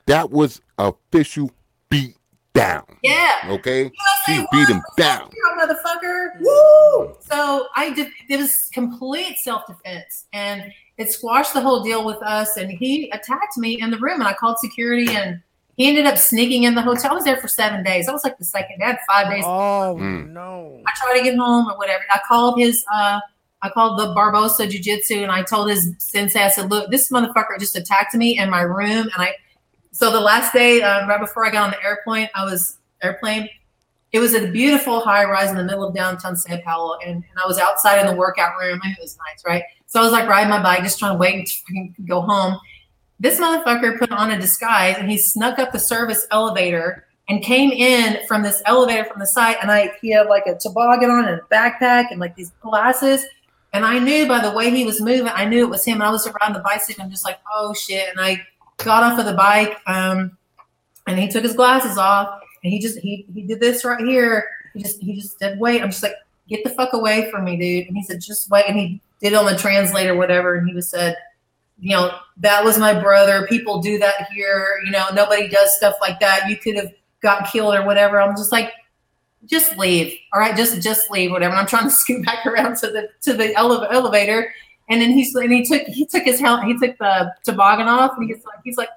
that 0.08 0.30
was 0.32 0.62
official 0.78 1.52
beat 1.90 2.16
down. 2.54 2.86
yeah. 3.04 3.34
Okay, 3.48 3.92
she 4.26 4.34
USA 4.34 4.48
beat 4.52 4.70
him 4.70 4.82
down. 4.98 5.30
hero, 5.34 5.66
motherfucker. 5.68 6.40
Woo! 6.40 7.16
So 7.20 7.68
I 7.76 7.92
did. 7.94 8.10
It 8.30 8.38
was 8.38 8.70
complete 8.74 9.38
self 9.40 9.64
defense, 9.68 10.26
and 10.32 10.64
it 10.98 11.12
squashed 11.12 11.54
the 11.54 11.60
whole 11.62 11.84
deal 11.84 12.06
with 12.06 12.22
us. 12.24 12.56
And 12.58 12.72
he 12.72 13.10
attacked 13.12 13.58
me 13.58 13.82
in 13.82 13.90
the 13.92 13.98
room, 13.98 14.20
and 14.22 14.28
I 14.28 14.34
called 14.34 14.58
security, 14.60 15.14
and 15.16 15.42
he 15.78 15.88
ended 15.88 16.06
up 16.06 16.18
sneaking 16.18 16.64
in 16.64 16.76
the 16.76 16.82
hotel. 16.82 17.12
I 17.12 17.14
was 17.16 17.24
there 17.26 17.38
for 17.38 17.48
seven 17.48 17.84
days. 17.84 18.08
I 18.08 18.12
was 18.14 18.24
like 18.24 18.38
the 18.38 18.46
second. 18.46 18.82
I 18.82 18.88
had 18.88 18.98
five 19.08 19.30
days. 19.30 19.44
Oh 19.46 19.98
Mm. 20.00 20.30
no. 20.32 20.82
I 20.88 20.92
tried 20.96 21.18
to 21.18 21.24
get 21.24 21.38
home 21.38 21.68
or 21.70 21.78
whatever. 21.78 22.04
I 22.14 22.20
called 22.28 22.60
his. 22.60 22.84
uh 22.94 23.20
I 23.62 23.70
called 23.70 23.98
the 23.98 24.14
Barbosa 24.14 24.70
Jiu 24.70 24.80
Jitsu, 24.80 25.24
and 25.24 25.32
I 25.32 25.42
told 25.42 25.70
his 25.72 25.92
sensei, 25.98 26.44
I 26.44 26.50
said, 26.50 26.70
"Look, 26.70 26.92
this 26.92 27.10
motherfucker 27.10 27.58
just 27.60 27.76
attacked 27.76 28.14
me 28.14 28.38
in 28.38 28.48
my 28.50 28.62
room." 28.62 29.10
And 29.14 29.14
I, 29.18 29.34
so 29.92 30.12
the 30.12 30.20
last 30.20 30.54
day, 30.54 30.84
um, 30.84 31.10
right 31.10 31.20
before 31.20 31.48
I 31.48 31.50
got 31.50 31.64
on 31.64 31.72
the 31.72 31.84
airplane, 31.84 32.30
I 32.36 32.44
was 32.46 32.78
airplane. 33.02 33.50
It 34.12 34.20
was 34.20 34.36
a 34.36 34.48
beautiful 34.52 35.00
high 35.00 35.24
rise 35.26 35.50
in 35.50 35.56
the 35.58 35.64
middle 35.64 35.84
of 35.88 35.96
downtown 35.96 36.36
Sao 36.38 36.58
Paulo, 36.64 36.98
and, 37.04 37.16
and 37.16 37.40
I 37.44 37.48
was 37.48 37.58
outside 37.58 38.00
in 38.00 38.06
the 38.06 38.14
workout 38.16 38.54
room. 38.60 38.80
I 38.84 38.90
it 38.92 38.98
was 39.02 39.18
nice, 39.18 39.44
right? 39.48 39.64
So 39.88 40.00
I 40.00 40.04
was 40.04 40.12
like 40.12 40.30
riding 40.30 40.50
my 40.50 40.62
bike, 40.62 40.84
just 40.84 41.00
trying 41.00 41.14
to 41.14 41.18
wait 41.18 41.48
to 41.48 42.02
go 42.08 42.22
home. 42.22 42.60
This 43.20 43.40
motherfucker 43.40 43.98
put 43.98 44.12
on 44.12 44.32
a 44.32 44.40
disguise, 44.40 44.98
and 44.98 45.10
he 45.10 45.18
snuck 45.18 45.60
up 45.60 45.72
the 45.72 45.80
service 45.80 46.28
elevator 46.32 47.06
and 47.30 47.42
came 47.42 47.72
in 47.72 48.26
from 48.28 48.44
this 48.44 48.62
elevator 48.66 49.06
from 49.06 49.20
the 49.20 49.26
side. 49.26 49.58
And 49.62 49.72
I, 49.72 49.92
he 50.02 50.12
had 50.12 50.28
like 50.28 50.46
a 50.46 50.56
toboggan 50.56 51.10
on 51.10 51.26
and 51.26 51.40
a 51.40 51.44
backpack 51.54 52.12
and 52.12 52.20
like 52.20 52.36
these 52.36 52.52
glasses. 52.62 53.26
And 53.74 53.86
I 53.86 54.00
knew 54.00 54.28
by 54.28 54.42
the 54.42 54.52
way 54.52 54.70
he 54.70 54.86
was 54.86 55.02
moving, 55.02 55.28
I 55.28 55.46
knew 55.46 55.66
it 55.66 55.70
was 55.70 55.84
him. 55.84 55.96
And 55.96 56.04
I 56.04 56.12
was 56.12 56.28
around 56.28 56.54
the 56.54 56.60
bicycle, 56.60 57.04
I'm 57.04 57.10
just 57.10 57.26
like, 57.26 57.40
oh 57.54 57.74
shit. 57.74 58.10
And 58.10 58.20
I 58.20 58.46
got 58.78 59.04
off 59.04 59.20
of 59.20 59.26
the 59.26 59.34
bike, 59.34 59.78
um, 59.88 60.38
and 61.08 61.20
he 61.20 61.28
took 61.28 61.44
his 61.44 61.54
glasses 61.54 61.98
off, 61.98 62.42
and 62.64 62.72
he 62.72 62.80
just 62.80 63.00
he 63.00 63.26
he 63.34 63.44
did 63.44 63.60
this 63.60 63.86
right 63.86 64.06
here. 64.06 64.50
He 64.74 64.84
just 64.84 65.02
he 65.02 65.16
just 65.16 65.40
said, 65.40 65.60
wait. 65.60 65.82
I'm 65.82 65.90
just 65.90 66.04
like, 66.04 66.16
get 66.48 66.64
the 66.64 66.70
fuck 66.72 66.94
away 66.94 67.30
from 67.32 67.46
me, 67.46 67.58
dude. 67.58 67.88
And 67.88 67.96
he 67.96 68.04
said, 68.04 68.22
just 68.22 68.50
wait. 68.50 68.66
And 68.68 68.78
he 68.78 69.02
did 69.22 69.34
on 69.34 69.46
the 69.46 69.58
translator, 69.58 70.16
whatever. 70.16 70.56
And 70.56 70.68
he 70.68 70.76
was 70.76 70.90
said, 70.90 71.16
you 71.80 71.96
know, 71.96 72.18
that 72.38 72.64
was 72.64 72.78
my 72.78 72.98
brother. 73.00 73.46
People 73.48 73.82
do 73.82 73.98
that 74.00 74.30
here. 74.32 74.82
You 74.86 74.92
know, 74.92 75.06
nobody 75.14 75.48
does 75.48 75.76
stuff 75.76 75.96
like 76.02 76.20
that. 76.20 76.50
You 76.50 76.58
could 76.58 76.76
have 76.76 76.92
got 77.22 77.52
killed 77.52 77.76
or 77.76 77.86
whatever. 77.86 78.22
I'm 78.22 78.36
just 78.36 78.52
like, 78.52 78.72
just 79.46 79.78
leave. 79.78 80.14
All 80.34 80.40
right, 80.40 80.56
just 80.56 80.82
just 80.82 81.12
leave, 81.12 81.32
whatever. 81.32 81.52
And 81.52 81.60
I'm 81.60 81.68
trying 81.68 81.86
to 81.86 81.90
scoot 81.96 82.26
back 82.26 82.46
around 82.46 82.78
to 82.78 82.88
the 82.88 83.10
to 83.24 83.34
the 83.34 83.56
ele- 83.56 83.86
elevator. 83.92 84.54
And 84.90 85.02
then 85.02 85.12
he's 85.12 85.34
and 85.36 85.52
he 85.52 85.66
took 85.66 85.84
he 85.88 86.06
took 86.06 86.24
his 86.24 86.40
helmet, 86.40 86.68
he 86.68 86.78
took 86.78 86.98
the 86.98 87.34
toboggan 87.44 87.88
off, 87.88 88.12
and 88.18 88.28
he's 88.28 88.44
like 88.46 88.60
he's 88.64 88.78
like, 88.78 88.90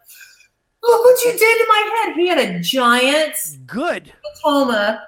look 0.82 1.04
what 1.04 1.24
you 1.24 1.32
did 1.32 1.38
to 1.38 1.66
my 1.68 2.02
head. 2.04 2.16
He 2.16 2.28
had 2.28 2.38
a 2.38 2.60
giant 2.60 3.34
Good. 3.66 4.12
hematoma 4.44 5.00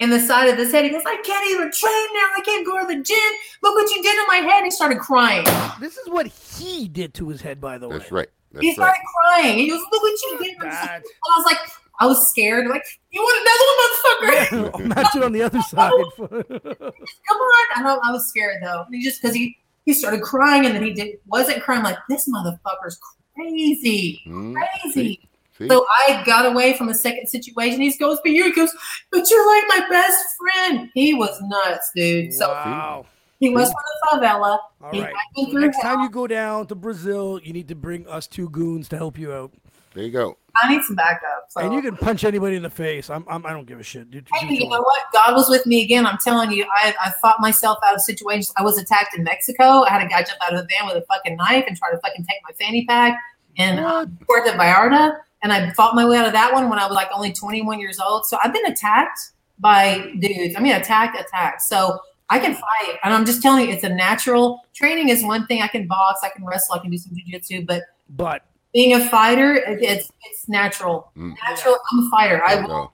in 0.00 0.10
the 0.10 0.20
side 0.20 0.48
of 0.48 0.56
his 0.56 0.70
head. 0.72 0.84
He 0.84 0.90
goes, 0.90 1.02
I 1.06 1.16
can't 1.24 1.50
even 1.50 1.70
train 1.72 2.06
now. 2.14 2.28
I 2.36 2.40
can't 2.44 2.66
go 2.66 2.78
to 2.80 2.86
the 2.86 3.02
gym. 3.02 3.18
Look 3.62 3.74
what 3.74 3.90
you 3.94 4.02
did 4.02 4.14
to 4.14 4.24
my 4.28 4.36
head. 4.36 4.64
He 4.64 4.70
started 4.70 4.98
crying. 4.98 5.44
This 5.80 5.96
is 5.96 6.08
what 6.08 6.26
he 6.26 6.88
did 6.88 7.14
to 7.14 7.28
his 7.28 7.40
head, 7.40 7.60
by 7.60 7.78
the 7.78 7.88
way. 7.88 7.98
That's 7.98 8.12
right. 8.12 8.28
He 8.60 8.68
That's 8.68 8.78
right. 8.78 8.94
started 8.94 9.00
crying. 9.24 9.58
He 9.58 9.68
goes, 9.68 9.80
look 9.92 10.02
what 10.02 10.12
you 10.22 10.38
did. 10.42 10.56
And 10.62 10.72
I 10.72 11.00
was 11.36 11.44
like, 11.46 11.58
I 12.00 12.06
was 12.06 12.30
scared. 12.30 12.64
I'm 12.64 12.70
Like, 12.70 12.84
you 13.10 13.20
want 13.20 14.20
another 14.22 14.62
one, 14.62 14.72
motherfucker? 14.72 14.80
Imagine 14.84 15.22
on 15.24 15.32
the 15.32 15.42
other 15.42 15.60
side. 15.62 15.92
come 16.16 17.36
on. 17.38 17.66
I, 17.76 17.82
don't, 17.82 18.04
I 18.06 18.12
was 18.12 18.28
scared 18.28 18.62
though. 18.62 18.84
He 18.90 19.02
just 19.02 19.20
because 19.20 19.34
he 19.34 19.56
he 19.84 19.92
started 19.94 20.22
crying 20.22 20.64
and 20.66 20.74
then 20.76 20.82
he 20.84 20.92
did 20.92 21.16
wasn't 21.26 21.62
crying 21.62 21.82
like 21.82 21.96
this 22.08 22.28
motherfucker's 22.28 22.98
crazy, 23.34 24.20
Mm, 24.26 24.54
crazy. 24.82 25.27
See? 25.58 25.68
So 25.68 25.86
I 26.06 26.22
got 26.24 26.46
away 26.46 26.76
from 26.76 26.88
a 26.88 26.94
second 26.94 27.28
situation. 27.28 27.80
He 27.80 27.96
goes, 27.96 28.18
but 28.22 28.32
you 28.32 28.44
he 28.44 28.52
goes, 28.52 28.72
but 29.10 29.28
you're 29.30 29.46
like 29.46 29.64
my 29.68 29.86
best 29.90 30.24
friend. 30.38 30.90
He 30.94 31.14
was 31.14 31.40
nuts, 31.42 31.90
dude. 31.94 32.32
So 32.32 32.48
wow. 32.48 33.06
he 33.40 33.50
was 33.50 33.68
from 33.68 34.20
the 34.20 34.26
favela. 34.26 34.58
All 34.80 34.90
he 34.92 35.02
right. 35.02 35.14
So 35.36 35.44
next 35.52 35.82
hell. 35.82 35.96
time 35.96 36.04
you 36.04 36.10
go 36.10 36.26
down 36.26 36.66
to 36.68 36.74
Brazil, 36.74 37.40
you 37.42 37.52
need 37.52 37.68
to 37.68 37.74
bring 37.74 38.06
us 38.08 38.26
two 38.26 38.48
goons 38.50 38.88
to 38.88 38.96
help 38.96 39.18
you 39.18 39.32
out, 39.32 39.52
there 39.94 40.04
you 40.04 40.12
go. 40.12 40.38
I 40.62 40.72
need 40.72 40.82
some 40.84 40.96
backup. 40.96 41.46
So. 41.48 41.60
and 41.60 41.72
you 41.72 41.82
can 41.82 41.96
punch 41.96 42.24
anybody 42.24 42.56
in 42.56 42.62
the 42.62 42.70
face. 42.70 43.10
I'm, 43.10 43.24
I'm 43.28 43.44
I 43.46 43.50
don't 43.50 43.66
give 43.66 43.80
a 43.80 43.82
shit. 43.82 44.10
Do, 44.10 44.20
do 44.20 44.30
Hey, 44.34 44.46
you 44.46 44.64
you 44.64 44.68
know 44.68 44.80
what? 44.80 45.02
God 45.12 45.34
was 45.34 45.48
with 45.48 45.66
me 45.66 45.82
again. 45.82 46.06
I'm 46.06 46.18
telling 46.18 46.52
you, 46.52 46.66
I, 46.72 46.94
I 47.04 47.10
fought 47.22 47.40
myself 47.40 47.78
out 47.84 47.94
of 47.94 48.00
situations. 48.00 48.52
I 48.56 48.62
was 48.62 48.78
attacked 48.78 49.16
in 49.16 49.24
Mexico. 49.24 49.82
I 49.82 49.90
had 49.90 50.02
a 50.02 50.08
guy 50.08 50.22
jump 50.22 50.38
out 50.42 50.54
of 50.54 50.60
a 50.60 50.66
van 50.68 50.86
with 50.86 51.02
a 51.02 51.06
fucking 51.06 51.36
knife 51.36 51.64
and 51.66 51.76
try 51.76 51.90
to 51.90 51.98
fucking 51.98 52.24
take 52.24 52.38
my 52.44 52.52
fanny 52.64 52.86
pack 52.86 53.20
in 53.56 53.78
uh, 53.78 54.06
Puerto 54.26 54.50
Vallarta. 54.52 55.16
And 55.42 55.52
I 55.52 55.70
fought 55.72 55.94
my 55.94 56.04
way 56.06 56.16
out 56.18 56.26
of 56.26 56.32
that 56.32 56.52
one 56.52 56.68
when 56.68 56.78
I 56.78 56.86
was 56.86 56.94
like 56.94 57.08
only 57.14 57.32
21 57.32 57.78
years 57.80 57.98
old. 58.00 58.26
So 58.26 58.38
I've 58.42 58.52
been 58.52 58.66
attacked 58.66 59.18
by 59.58 60.12
dudes. 60.18 60.54
I 60.56 60.60
mean, 60.60 60.74
attack, 60.74 61.14
attack. 61.18 61.60
So 61.60 62.00
I 62.30 62.38
can 62.38 62.54
fight. 62.54 62.98
And 63.04 63.14
I'm 63.14 63.24
just 63.24 63.40
telling 63.42 63.66
you, 63.68 63.72
it's 63.74 63.84
a 63.84 63.88
natural 63.88 64.60
training 64.74 65.08
is 65.10 65.22
one 65.24 65.46
thing. 65.46 65.62
I 65.62 65.68
can 65.68 65.86
box, 65.86 66.20
I 66.22 66.28
can 66.30 66.44
wrestle, 66.44 66.74
I 66.74 66.78
can 66.80 66.90
do 66.90 66.98
some 66.98 67.12
jujitsu, 67.14 67.66
but 67.66 67.82
But 68.10 68.42
being 68.74 68.92
a 68.94 69.08
fighter, 69.08 69.54
it's 69.54 70.10
it's 70.24 70.48
natural. 70.48 71.10
Mm. 71.16 71.34
Natural. 71.48 71.76
I'm 71.92 72.06
a 72.06 72.10
fighter. 72.10 72.44
I 72.44 72.54
There 72.56 72.62
you 72.62 72.68
will 72.68 72.74
go. 72.86 72.92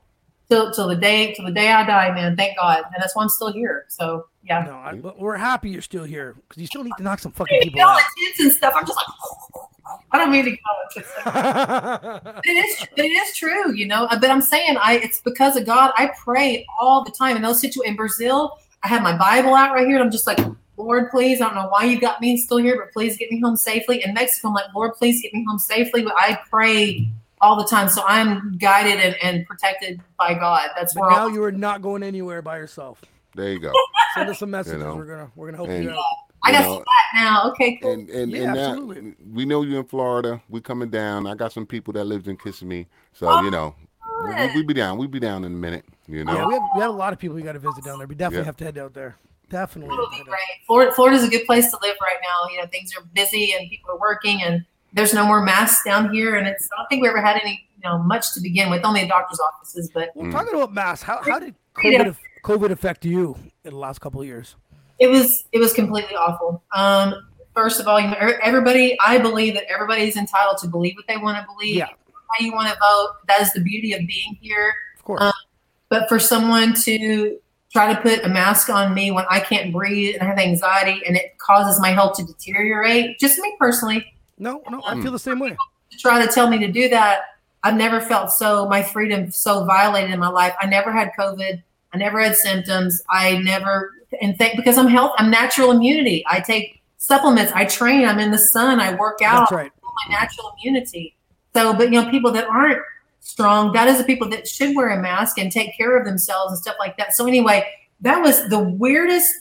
till 0.48 0.72
till 0.72 0.88
the 0.88 0.96
day 0.96 1.32
till 1.34 1.44
the 1.46 1.50
day 1.52 1.72
I 1.72 1.84
die, 1.84 2.12
man. 2.14 2.36
Thank 2.36 2.56
God, 2.58 2.78
and 2.84 2.94
that's 3.02 3.16
why 3.16 3.22
I'm 3.22 3.28
still 3.28 3.52
here. 3.52 3.86
So 3.88 4.26
yeah, 4.44 4.62
no, 4.64 4.76
I, 4.76 4.94
but 4.94 5.18
we're 5.18 5.36
happy 5.36 5.70
you're 5.70 5.82
still 5.82 6.04
here 6.04 6.36
because 6.48 6.60
you 6.60 6.66
still 6.66 6.84
need 6.84 6.92
to 6.98 7.02
knock 7.02 7.18
some 7.18 7.32
fucking 7.32 7.56
you 7.56 7.62
people 7.62 7.80
know, 7.80 7.88
out. 7.88 8.00
intense 8.18 8.40
and 8.40 8.52
stuff. 8.52 8.74
I'm 8.76 8.86
just 8.86 8.96
like, 8.96 9.64
I 10.14 10.18
don't 10.18 10.30
mean 10.30 10.44
to 10.44 10.50
go. 10.52 10.56
It 12.44 12.50
is, 12.50 12.86
but 12.94 13.04
it 13.04 13.08
is 13.08 13.36
true, 13.36 13.74
you 13.74 13.86
know. 13.86 14.06
But 14.08 14.30
I'm 14.30 14.40
saying, 14.40 14.76
I 14.80 14.98
it's 14.98 15.20
because 15.20 15.56
of 15.56 15.66
God. 15.66 15.92
I 15.96 16.12
pray 16.22 16.64
all 16.80 17.02
the 17.02 17.10
time 17.10 17.34
in 17.36 17.42
those 17.42 17.60
situations. 17.60 17.90
In 17.90 17.96
Brazil, 17.96 18.58
I 18.84 18.88
have 18.88 19.02
my 19.02 19.16
Bible 19.16 19.54
out 19.54 19.74
right 19.74 19.86
here, 19.86 19.96
and 19.96 20.04
I'm 20.04 20.12
just 20.12 20.26
like, 20.26 20.38
Lord, 20.76 21.10
please. 21.10 21.40
I 21.40 21.46
don't 21.46 21.56
know 21.56 21.68
why 21.68 21.84
you 21.84 22.00
got 22.00 22.20
me 22.20 22.36
still 22.36 22.58
here, 22.58 22.76
but 22.76 22.92
please 22.92 23.16
get 23.16 23.32
me 23.32 23.40
home 23.40 23.56
safely. 23.56 24.04
In 24.04 24.14
Mexico, 24.14 24.48
I'm 24.48 24.54
like, 24.54 24.72
Lord, 24.72 24.94
please 24.94 25.20
get 25.20 25.34
me 25.34 25.44
home 25.48 25.58
safely. 25.58 26.04
But 26.04 26.14
I 26.16 26.38
pray 26.48 27.08
all 27.40 27.56
the 27.56 27.68
time, 27.68 27.88
so 27.88 28.04
I'm 28.06 28.56
guided 28.58 29.00
and, 29.00 29.16
and 29.20 29.44
protected 29.46 30.00
by 30.16 30.34
God. 30.34 30.70
That's 30.76 30.94
but 30.94 31.00
where 31.00 31.10
now 31.10 31.22
all 31.22 31.30
you 31.30 31.42
are 31.42 31.52
not 31.52 31.82
going 31.82 32.04
anywhere 32.04 32.40
by 32.40 32.58
yourself. 32.58 33.02
There 33.34 33.52
you 33.52 33.58
go. 33.58 33.72
Send 34.14 34.30
us 34.30 34.38
some 34.38 34.50
messages. 34.50 34.80
know, 34.80 34.94
we're 34.94 35.06
gonna 35.06 35.30
we're 35.34 35.46
gonna 35.48 35.56
help 35.56 35.70
and- 35.70 35.82
you 35.82 35.90
out. 35.90 36.04
I 36.44 36.52
got 36.52 36.62
know, 36.62 36.74
some 36.74 36.84
fat 36.84 37.22
now. 37.22 37.50
Okay, 37.50 37.78
cool. 37.82 37.92
and 37.92 38.10
and, 38.10 38.30
Yeah, 38.32 38.44
and 38.44 38.54
now, 38.54 38.68
absolutely. 38.70 39.14
we 39.32 39.44
know 39.44 39.62
you're 39.62 39.80
in 39.80 39.86
Florida. 39.86 40.40
We 40.48 40.60
coming 40.60 40.90
down. 40.90 41.26
I 41.26 41.34
got 41.34 41.52
some 41.52 41.66
people 41.66 41.92
that 41.94 42.04
lives 42.04 42.28
in 42.28 42.36
Kissimmee, 42.36 42.86
so 43.12 43.28
Oh, 43.28 43.42
you 43.42 43.50
know, 43.50 43.74
we, 44.26 44.54
we 44.56 44.62
be 44.62 44.74
down. 44.74 44.98
We'd 44.98 45.10
be 45.10 45.20
down 45.20 45.44
in 45.44 45.52
a 45.52 45.56
minute. 45.56 45.84
You 46.06 46.24
know, 46.24 46.32
Yeah, 46.34 46.46
we 46.46 46.54
have, 46.54 46.62
we 46.74 46.80
have 46.82 46.90
a 46.90 46.96
lot 46.96 47.12
of 47.12 47.18
people 47.18 47.36
we 47.36 47.42
got 47.42 47.52
to 47.52 47.58
visit 47.58 47.84
down 47.84 47.98
there. 47.98 48.06
We 48.06 48.14
definitely 48.14 48.40
Yeah. 48.42 48.44
have 48.46 48.56
to 48.58 48.64
head 48.64 48.78
out 48.78 48.94
there. 48.94 49.16
Definitely. 49.50 49.94
It'll 49.94 50.10
be 50.10 50.22
great. 50.24 50.40
Florida, 50.66 50.92
Florida's 50.92 51.22
a 51.24 51.28
good 51.28 51.44
place 51.46 51.70
to 51.70 51.78
live 51.82 51.96
right 52.00 52.16
now. 52.22 52.50
You 52.52 52.60
know, 52.60 52.66
things 52.68 52.92
are 52.96 53.04
busy 53.14 53.52
and 53.58 53.68
people 53.70 53.90
are 53.90 53.98
working, 53.98 54.42
and 54.42 54.64
there's 54.92 55.12
no 55.14 55.24
more 55.26 55.42
masks 55.42 55.84
down 55.84 56.12
here. 56.12 56.36
And 56.36 56.46
it's 56.46 56.68
I 56.76 56.80
don't 56.80 56.88
think 56.88 57.02
we 57.02 57.08
ever 57.08 57.20
had 57.20 57.40
any, 57.42 57.66
you 57.82 57.88
know, 57.88 57.98
much 57.98 58.32
to 58.34 58.40
begin 58.40 58.70
with. 58.70 58.84
Only 58.84 59.06
doctors' 59.06 59.40
offices, 59.40 59.90
but 59.92 60.10
Well, 60.14 60.26
Mm. 60.26 60.32
talking 60.32 60.54
about 60.54 60.72
masks, 60.72 61.04
how, 61.04 61.20
how 61.22 61.38
did 61.38 61.54
COVID, 61.74 62.16
COVID 62.42 62.70
affect 62.70 63.04
you 63.04 63.36
in 63.64 63.70
the 63.72 63.76
last 63.78 64.00
couple 64.00 64.20
of 64.20 64.26
years? 64.26 64.56
It 64.98 65.08
was 65.08 65.44
it 65.52 65.58
was 65.58 65.72
completely 65.72 66.14
awful. 66.16 66.62
Um, 66.74 67.14
first 67.54 67.80
of 67.80 67.88
all, 67.88 68.00
you 68.00 68.08
know, 68.08 68.16
er- 68.20 68.40
everybody. 68.42 68.96
I 69.04 69.18
believe 69.18 69.54
that 69.54 69.64
everybody's 69.72 70.16
entitled 70.16 70.58
to 70.58 70.68
believe 70.68 70.94
what 70.96 71.06
they 71.08 71.16
want 71.16 71.38
to 71.38 71.46
believe. 71.52 71.76
Yeah. 71.76 71.86
How 71.86 72.44
you 72.44 72.52
want 72.52 72.68
to 72.72 72.78
vote. 72.80 73.08
That 73.28 73.40
is 73.42 73.52
the 73.52 73.60
beauty 73.60 73.92
of 73.92 74.00
being 74.06 74.36
here. 74.40 74.72
Of 74.98 75.04
course. 75.04 75.22
Um, 75.22 75.32
But 75.88 76.08
for 76.08 76.18
someone 76.18 76.74
to 76.82 77.38
try 77.72 77.92
to 77.92 78.00
put 78.00 78.24
a 78.24 78.28
mask 78.28 78.70
on 78.70 78.94
me 78.94 79.10
when 79.10 79.24
I 79.28 79.40
can't 79.40 79.72
breathe 79.72 80.14
and 80.14 80.22
I 80.22 80.26
have 80.26 80.38
anxiety 80.38 81.02
and 81.06 81.16
it 81.16 81.36
causes 81.38 81.80
my 81.80 81.90
health 81.90 82.16
to 82.18 82.24
deteriorate, 82.24 83.18
just 83.18 83.38
me 83.38 83.54
personally, 83.58 84.14
No, 84.38 84.62
no, 84.70 84.80
I 84.86 85.00
feel 85.02 85.10
the 85.12 85.18
same 85.18 85.38
way. 85.40 85.50
to 85.90 85.98
try 85.98 86.24
to 86.24 86.32
tell 86.32 86.48
me 86.48 86.58
to 86.60 86.68
do 86.70 86.88
that, 86.90 87.22
I've 87.64 87.74
never 87.76 88.00
felt 88.00 88.30
so 88.30 88.68
my 88.68 88.82
freedom 88.82 89.30
so 89.32 89.64
violated 89.64 90.10
in 90.12 90.20
my 90.20 90.28
life. 90.28 90.54
I 90.60 90.66
never 90.66 90.92
had 90.92 91.10
COVID. 91.18 91.62
I 91.94 91.96
never 91.96 92.20
had 92.20 92.34
symptoms. 92.34 93.02
I 93.08 93.38
never 93.38 93.92
and 94.20 94.36
thank 94.36 94.56
because 94.56 94.78
I'm 94.78 94.88
health. 94.88 95.12
I'm 95.18 95.30
natural 95.30 95.70
immunity. 95.70 96.24
I 96.26 96.40
take 96.40 96.82
supplements. 96.98 97.52
I 97.54 97.64
train. 97.64 98.06
I'm 98.06 98.18
in 98.18 98.30
the 98.30 98.38
sun. 98.38 98.80
I 98.80 98.94
work 98.94 99.20
out. 99.22 99.50
That's 99.50 99.52
right. 99.52 99.72
My 100.08 100.18
natural 100.18 100.52
immunity. 100.58 101.16
So, 101.54 101.72
but 101.72 101.92
you 101.92 102.02
know, 102.02 102.10
people 102.10 102.32
that 102.32 102.48
aren't 102.48 102.80
strong, 103.20 103.72
that 103.72 103.88
is 103.88 103.98
the 103.98 104.04
people 104.04 104.28
that 104.30 104.48
should 104.48 104.74
wear 104.74 104.90
a 104.90 105.00
mask 105.00 105.38
and 105.38 105.52
take 105.52 105.76
care 105.76 105.96
of 105.96 106.04
themselves 106.04 106.52
and 106.52 106.60
stuff 106.60 106.76
like 106.78 106.96
that. 106.96 107.14
So 107.14 107.26
anyway, 107.26 107.64
that 108.00 108.20
was 108.20 108.48
the 108.48 108.58
weirdest, 108.58 109.32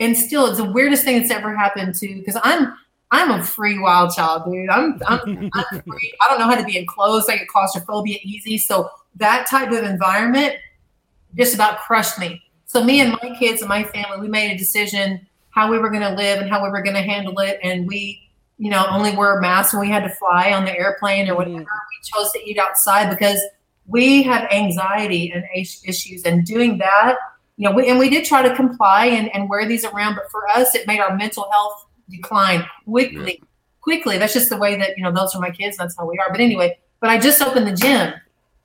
and 0.00 0.16
still 0.16 0.46
it's 0.46 0.58
the 0.58 0.70
weirdest 0.70 1.04
thing 1.04 1.18
that's 1.18 1.30
ever 1.30 1.54
happened 1.54 1.94
to 1.96 2.14
because 2.14 2.38
I'm 2.42 2.74
I'm 3.12 3.30
a 3.30 3.44
free 3.44 3.78
wild 3.78 4.14
child, 4.14 4.44
dude. 4.50 4.68
I'm 4.68 5.00
I'm, 5.06 5.50
I'm 5.54 5.82
free. 5.82 6.12
I 6.22 6.28
don't 6.28 6.40
know 6.40 6.46
how 6.46 6.56
to 6.56 6.64
be 6.64 6.76
enclosed. 6.76 7.30
I 7.30 7.36
get 7.36 7.48
claustrophobia 7.48 8.18
easy. 8.22 8.58
So 8.58 8.90
that 9.16 9.46
type 9.46 9.70
of 9.70 9.84
environment 9.84 10.56
just 11.36 11.54
about 11.54 11.78
crushed 11.80 12.18
me. 12.18 12.42
So 12.66 12.84
me 12.84 13.00
and 13.00 13.12
my 13.22 13.36
kids 13.38 13.62
and 13.62 13.68
my 13.68 13.84
family, 13.84 14.20
we 14.20 14.28
made 14.28 14.52
a 14.52 14.58
decision 14.58 15.26
how 15.50 15.70
we 15.70 15.78
were 15.78 15.90
going 15.90 16.02
to 16.02 16.14
live 16.14 16.40
and 16.40 16.48
how 16.48 16.62
we 16.62 16.70
were 16.70 16.82
going 16.82 16.94
to 16.94 17.02
handle 17.02 17.38
it, 17.40 17.58
and 17.62 17.86
we, 17.86 18.30
you 18.58 18.70
know, 18.70 18.86
only 18.88 19.16
wear 19.16 19.40
masks 19.40 19.72
when 19.72 19.80
we 19.80 19.90
had 19.90 20.04
to 20.04 20.10
fly 20.10 20.52
on 20.52 20.64
the 20.64 20.76
airplane 20.76 21.28
or 21.28 21.34
whatever. 21.34 21.58
We 21.58 21.64
chose 22.14 22.30
to 22.32 22.38
eat 22.48 22.58
outside 22.58 23.10
because 23.10 23.40
we 23.86 24.22
have 24.22 24.48
anxiety 24.52 25.32
and 25.32 25.44
is- 25.56 25.82
issues, 25.84 26.24
and 26.24 26.44
doing 26.44 26.78
that, 26.78 27.16
you 27.56 27.68
know, 27.68 27.74
we, 27.74 27.88
and 27.88 27.98
we 27.98 28.08
did 28.08 28.24
try 28.24 28.40
to 28.40 28.54
comply 28.54 29.06
and, 29.06 29.28
and 29.34 29.48
wear 29.48 29.66
these 29.66 29.84
around, 29.84 30.14
but 30.14 30.30
for 30.30 30.48
us, 30.48 30.74
it 30.74 30.86
made 30.86 31.00
our 31.00 31.16
mental 31.16 31.46
health 31.52 31.86
decline 32.08 32.64
quickly. 32.84 33.42
Quickly, 33.82 34.18
that's 34.18 34.32
just 34.32 34.48
the 34.50 34.56
way 34.56 34.76
that 34.76 34.96
you 34.96 35.02
know. 35.02 35.10
Those 35.10 35.34
are 35.34 35.40
my 35.40 35.50
kids. 35.50 35.76
That's 35.76 35.96
how 35.96 36.06
we 36.06 36.18
are. 36.18 36.30
But 36.30 36.40
anyway, 36.40 36.78
but 37.00 37.10
I 37.10 37.18
just 37.18 37.42
opened 37.42 37.66
the 37.66 37.74
gym, 37.74 38.14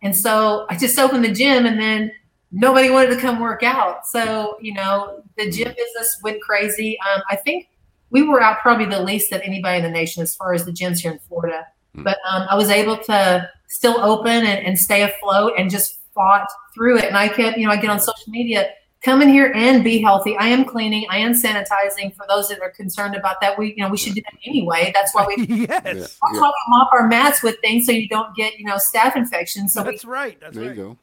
and 0.03 0.15
so 0.15 0.65
I 0.69 0.77
just 0.77 0.99
opened 0.99 1.23
the 1.23 1.31
gym, 1.31 1.65
and 1.65 1.79
then 1.79 2.11
nobody 2.51 2.89
wanted 2.89 3.09
to 3.15 3.17
come 3.19 3.39
work 3.39 3.63
out. 3.63 4.07
So, 4.07 4.57
you 4.61 4.73
know, 4.73 5.23
the 5.37 5.49
gym 5.49 5.73
business 5.75 6.19
went 6.23 6.41
crazy. 6.41 6.97
Um, 7.13 7.21
I 7.29 7.35
think 7.35 7.69
we 8.09 8.21
were 8.21 8.41
out 8.41 8.59
probably 8.59 8.85
the 8.85 9.01
least 9.01 9.31
of 9.31 9.41
anybody 9.41 9.77
in 9.77 9.83
the 9.83 9.89
nation 9.89 10.23
as 10.23 10.35
far 10.35 10.53
as 10.53 10.65
the 10.65 10.71
gyms 10.71 10.99
here 10.99 11.11
in 11.11 11.19
Florida. 11.19 11.67
But 11.95 12.17
um, 12.29 12.45
I 12.49 12.55
was 12.55 12.69
able 12.69 12.97
to 12.97 13.49
still 13.67 13.99
open 14.01 14.31
and, 14.45 14.65
and 14.65 14.77
stay 14.77 15.03
afloat 15.03 15.53
and 15.57 15.69
just 15.69 15.99
fought 16.13 16.47
through 16.73 16.97
it. 16.97 17.05
And 17.05 17.17
I 17.17 17.27
kept, 17.29 17.57
you 17.57 17.65
know, 17.65 17.71
I 17.71 17.77
get 17.77 17.89
on 17.89 17.99
social 17.99 18.29
media, 18.29 18.69
come 19.01 19.21
in 19.21 19.29
here 19.29 19.51
and 19.55 19.83
be 19.83 20.01
healthy. 20.01 20.35
I 20.37 20.47
am 20.47 20.65
cleaning, 20.65 21.05
I 21.09 21.19
am 21.19 21.33
sanitizing 21.33 22.15
for 22.15 22.25
those 22.27 22.49
that 22.49 22.59
are 22.61 22.71
concerned 22.71 23.15
about 23.15 23.39
that. 23.41 23.57
We, 23.57 23.73
you 23.77 23.83
know, 23.83 23.89
we 23.89 23.97
should 23.97 24.13
do 24.15 24.21
that 24.21 24.33
anyway. 24.45 24.91
That's 24.93 25.13
why 25.13 25.25
we 25.27 25.45
yes, 25.47 25.69
Yeah. 25.69 25.93
that's 25.93 26.19
why 26.21 26.47
we 26.47 26.53
mop 26.69 26.89
our 26.91 27.07
mats 27.07 27.43
with 27.43 27.57
things 27.61 27.85
so 27.85 27.91
you 27.91 28.07
don't 28.09 28.35
get, 28.35 28.57
you 28.57 28.65
know, 28.65 28.75
staph 28.75 29.15
infections. 29.15 29.73
So 29.73 29.83
we 29.83 29.91
that's 29.91 30.05
right. 30.05 30.39
That's 30.39 30.55
There 30.55 30.65
you 30.65 30.73
go. 30.73 30.97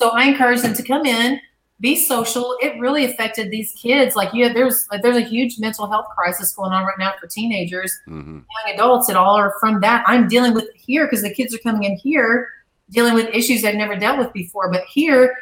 So 0.00 0.10
I 0.10 0.24
encourage 0.24 0.62
them 0.62 0.74
to 0.74 0.82
come 0.82 1.06
in, 1.06 1.40
be 1.80 1.94
social. 1.96 2.56
It 2.60 2.78
really 2.80 3.04
affected 3.04 3.50
these 3.50 3.72
kids. 3.72 4.16
Like 4.16 4.34
you, 4.34 4.52
there's 4.52 4.86
like, 4.90 5.02
there's 5.02 5.16
a 5.16 5.20
huge 5.22 5.58
mental 5.58 5.86
health 5.88 6.06
crisis 6.14 6.54
going 6.54 6.72
on 6.72 6.84
right 6.84 6.98
now 6.98 7.12
for 7.20 7.26
teenagers, 7.26 7.92
hmm 8.06 8.40
young 8.66 8.74
adults. 8.74 9.08
It 9.08 9.16
all 9.16 9.36
are 9.36 9.54
from 9.60 9.80
that. 9.82 10.04
I'm 10.06 10.26
dealing 10.28 10.52
with 10.54 10.68
here 10.74 11.06
because 11.06 11.22
the 11.22 11.32
kids 11.32 11.54
are 11.54 11.58
coming 11.58 11.84
in 11.84 11.96
here 11.96 12.48
dealing 12.90 13.14
with 13.14 13.28
issues 13.32 13.64
I've 13.64 13.76
never 13.76 13.94
dealt 13.94 14.18
with 14.18 14.32
before. 14.32 14.68
But 14.70 14.82
here, 14.92 15.32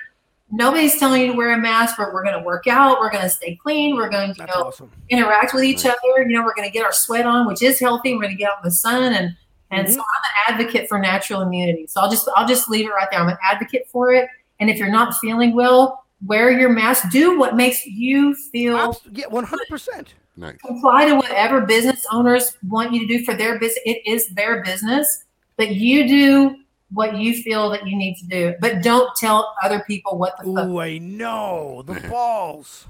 nobody's 0.50 0.98
telling 0.98 1.22
you 1.22 1.28
to 1.28 1.32
wear 1.32 1.52
a 1.54 1.58
mask. 1.58 1.96
But 1.96 2.12
we're 2.12 2.22
going 2.22 2.38
to 2.38 2.44
work 2.44 2.66
out. 2.66 3.00
We're 3.00 3.10
going 3.10 3.22
to 3.24 3.30
stay 3.30 3.56
clean. 3.62 3.96
We're 3.96 4.10
going 4.10 4.34
to 4.34 4.40
you 4.40 4.46
know 4.46 4.64
awesome. 4.66 4.90
interact 5.08 5.54
with 5.54 5.64
each 5.64 5.84
Right. 5.84 5.94
other. 6.14 6.22
You 6.28 6.36
know, 6.36 6.44
we're 6.44 6.54
going 6.54 6.68
to 6.68 6.72
get 6.72 6.84
our 6.84 6.92
sweat 6.92 7.26
on, 7.26 7.46
which 7.46 7.62
is 7.62 7.80
healthy. 7.80 8.14
We're 8.14 8.22
going 8.22 8.34
to 8.36 8.38
get 8.38 8.50
out 8.50 8.58
in 8.62 8.68
the 8.68 8.70
sun, 8.70 9.12
and 9.14 9.34
and 9.70 9.88
so 9.92 10.00
I'm 10.00 10.54
an 10.54 10.60
advocate 10.60 10.88
for 10.88 10.98
natural 10.98 11.40
immunity. 11.42 11.86
So 11.86 12.00
I'll 12.00 12.10
just 12.10 12.28
I'll 12.36 12.46
just 12.46 12.68
leave 12.70 12.86
it 12.86 12.90
right 12.92 13.08
there. 13.10 13.20
I'm 13.20 13.28
an 13.28 13.38
advocate 13.50 13.86
for 13.90 14.12
it. 14.12 14.28
And 14.60 14.68
if 14.70 14.78
you're 14.78 14.90
not 14.90 15.14
feeling 15.16 15.54
well, 15.54 16.04
wear 16.26 16.50
your 16.50 16.68
mask. 16.70 17.10
Do 17.10 17.38
what 17.38 17.56
makes 17.56 17.84
you 17.86 18.34
feel. 18.34 18.76
Abs- 18.76 19.00
yeah, 19.12 19.26
one 19.28 19.44
hundred 19.44 19.68
percent. 19.68 20.14
Nice. 20.36 20.56
Comply 20.64 21.06
to 21.06 21.14
whatever 21.16 21.62
business 21.62 22.04
owners 22.12 22.56
want 22.68 22.92
you 22.92 23.00
to 23.00 23.18
do 23.18 23.24
for 23.24 23.34
their 23.34 23.58
business. 23.58 23.80
It 23.84 24.02
is 24.06 24.28
their 24.30 24.62
business, 24.62 25.24
but 25.56 25.70
you 25.76 26.06
do 26.06 26.56
what 26.92 27.16
you 27.16 27.42
feel 27.42 27.68
that 27.70 27.86
you 27.86 27.96
need 27.96 28.16
to 28.16 28.26
do. 28.26 28.54
But 28.60 28.82
don't 28.82 29.14
tell 29.16 29.54
other 29.62 29.80
people 29.86 30.16
what 30.16 30.36
the 30.38 30.44
fuck 30.44 30.64
Oh, 30.68 30.78
I 30.80 30.98
know 30.98 31.82
the 31.84 32.00
balls. 32.08 32.86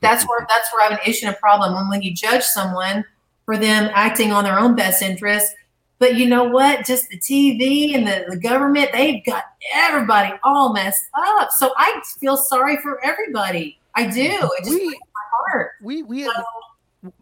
that's 0.00 0.24
where 0.28 0.46
that's 0.48 0.72
where 0.72 0.82
I 0.86 0.90
have 0.90 1.00
an 1.00 1.10
issue 1.10 1.26
and 1.26 1.34
a 1.34 1.38
problem. 1.38 1.74
When 1.74 1.88
when 1.88 2.02
you 2.02 2.14
judge 2.14 2.44
someone 2.44 3.04
for 3.46 3.56
them 3.56 3.90
acting 3.94 4.30
on 4.32 4.44
their 4.44 4.58
own 4.58 4.76
best 4.76 5.02
interest, 5.02 5.54
but 6.00 6.16
you 6.16 6.26
know 6.26 6.44
what? 6.44 6.84
Just 6.84 7.08
the 7.10 7.18
TV 7.18 7.94
and 7.94 8.06
the, 8.06 8.24
the 8.30 8.36
government, 8.36 8.90
they've 8.92 9.24
got 9.24 9.44
everybody 9.72 10.32
all 10.42 10.72
messed 10.72 11.04
up. 11.16 11.50
So 11.52 11.72
I 11.76 12.00
feel 12.18 12.36
sorry 12.36 12.78
for 12.78 13.04
everybody. 13.04 13.78
I 13.94 14.06
do. 14.06 14.22
It 14.22 14.64
just 14.64 14.70
We- 14.70 14.86
breaks 14.86 15.00
my 15.14 15.38
heart. 15.52 15.72
We 15.82 16.02
we 16.02 16.24
So, 16.24 16.32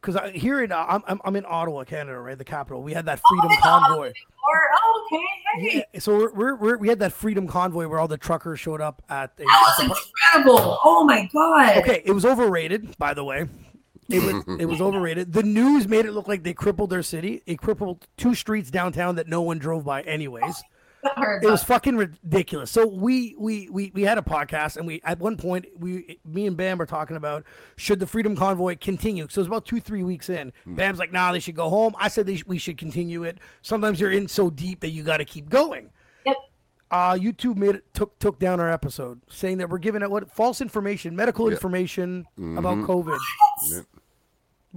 because 0.00 0.16
I 0.16 0.30
here 0.30 0.62
in 0.62 0.72
I'm, 0.72 1.02
I'm 1.06 1.20
I'm 1.24 1.36
in 1.36 1.44
Ottawa, 1.46 1.84
Canada, 1.84 2.18
right, 2.20 2.38
the 2.38 2.44
capital. 2.44 2.82
We 2.82 2.92
had 2.94 3.04
that 3.06 3.20
oh, 3.24 3.40
freedom 3.40 3.58
convoy. 3.60 4.12
oh, 4.44 5.08
okay, 5.12 5.24
hey, 5.70 5.84
Yeah, 5.92 6.00
so 6.00 6.16
we're, 6.16 6.32
we're, 6.32 6.54
we're 6.56 6.76
we 6.78 6.88
had 6.88 6.98
that 7.00 7.12
freedom 7.12 7.46
convoy 7.48 7.86
where 7.88 7.98
all 7.98 8.08
the 8.08 8.18
truckers 8.18 8.60
showed 8.60 8.80
up 8.80 9.02
at 9.08 9.36
the. 9.36 9.44
that 9.44 9.74
was 9.78 9.98
incredible. 10.34 10.78
Oh 10.84 11.04
my 11.04 11.28
god. 11.32 11.78
Okay, 11.78 12.02
it 12.04 12.12
was 12.12 12.24
overrated, 12.24 12.96
by 12.98 13.12
the 13.14 13.24
way. 13.24 13.48
It 14.08 14.22
was 14.22 14.44
it 14.58 14.64
was 14.66 14.80
overrated. 14.88 15.32
The 15.32 15.42
news 15.42 15.86
made 15.88 16.06
it 16.06 16.12
look 16.12 16.28
like 16.28 16.42
they 16.42 16.54
crippled 16.54 16.90
their 16.90 17.02
city. 17.02 17.42
It 17.46 17.58
crippled 17.58 18.06
two 18.16 18.34
streets 18.34 18.70
downtown 18.70 19.16
that 19.16 19.28
no 19.28 19.42
one 19.42 19.58
drove 19.58 19.84
by, 19.84 20.02
anyways. 20.02 20.62
It 21.40 21.48
was 21.48 21.62
fucking 21.62 21.96
ridiculous. 21.96 22.72
So 22.72 22.84
we 22.84 23.36
we 23.38 23.68
we 23.70 23.92
we 23.94 24.02
had 24.02 24.18
a 24.18 24.22
podcast, 24.22 24.76
and 24.76 24.84
we 24.84 25.00
at 25.04 25.20
one 25.20 25.36
point 25.36 25.66
we 25.78 26.18
me 26.24 26.44
and 26.48 26.56
Bam 26.56 26.76
were 26.76 26.86
talking 26.86 27.16
about 27.16 27.44
should 27.76 28.00
the 28.00 28.06
Freedom 28.06 28.34
Convoy 28.34 28.76
continue. 28.80 29.28
So 29.30 29.38
it 29.38 29.42
was 29.42 29.46
about 29.46 29.64
two 29.64 29.78
three 29.78 30.02
weeks 30.02 30.28
in. 30.28 30.52
Bam's 30.66 30.98
like, 30.98 31.12
nah, 31.12 31.30
they 31.30 31.38
should 31.38 31.54
go 31.54 31.70
home. 31.70 31.94
I 32.00 32.08
said 32.08 32.26
they 32.26 32.34
sh- 32.36 32.44
we 32.48 32.58
should 32.58 32.78
continue 32.78 33.22
it. 33.22 33.38
Sometimes 33.62 34.00
you're 34.00 34.10
in 34.10 34.26
so 34.26 34.50
deep 34.50 34.80
that 34.80 34.90
you 34.90 35.04
got 35.04 35.18
to 35.18 35.24
keep 35.24 35.48
going. 35.48 35.90
Yep. 36.26 36.36
Uh, 36.90 37.12
YouTube 37.14 37.56
made 37.56 37.76
it 37.76 37.84
took 37.94 38.18
took 38.18 38.40
down 38.40 38.58
our 38.58 38.68
episode, 38.70 39.20
saying 39.30 39.58
that 39.58 39.70
we're 39.70 39.78
giving 39.78 40.02
out 40.02 40.10
what 40.10 40.28
false 40.34 40.60
information, 40.60 41.14
medical 41.14 41.46
Yeah. 41.48 41.54
information 41.54 42.26
about 42.36 42.76
COVID. 42.78 43.16
Yeah. 43.70 43.80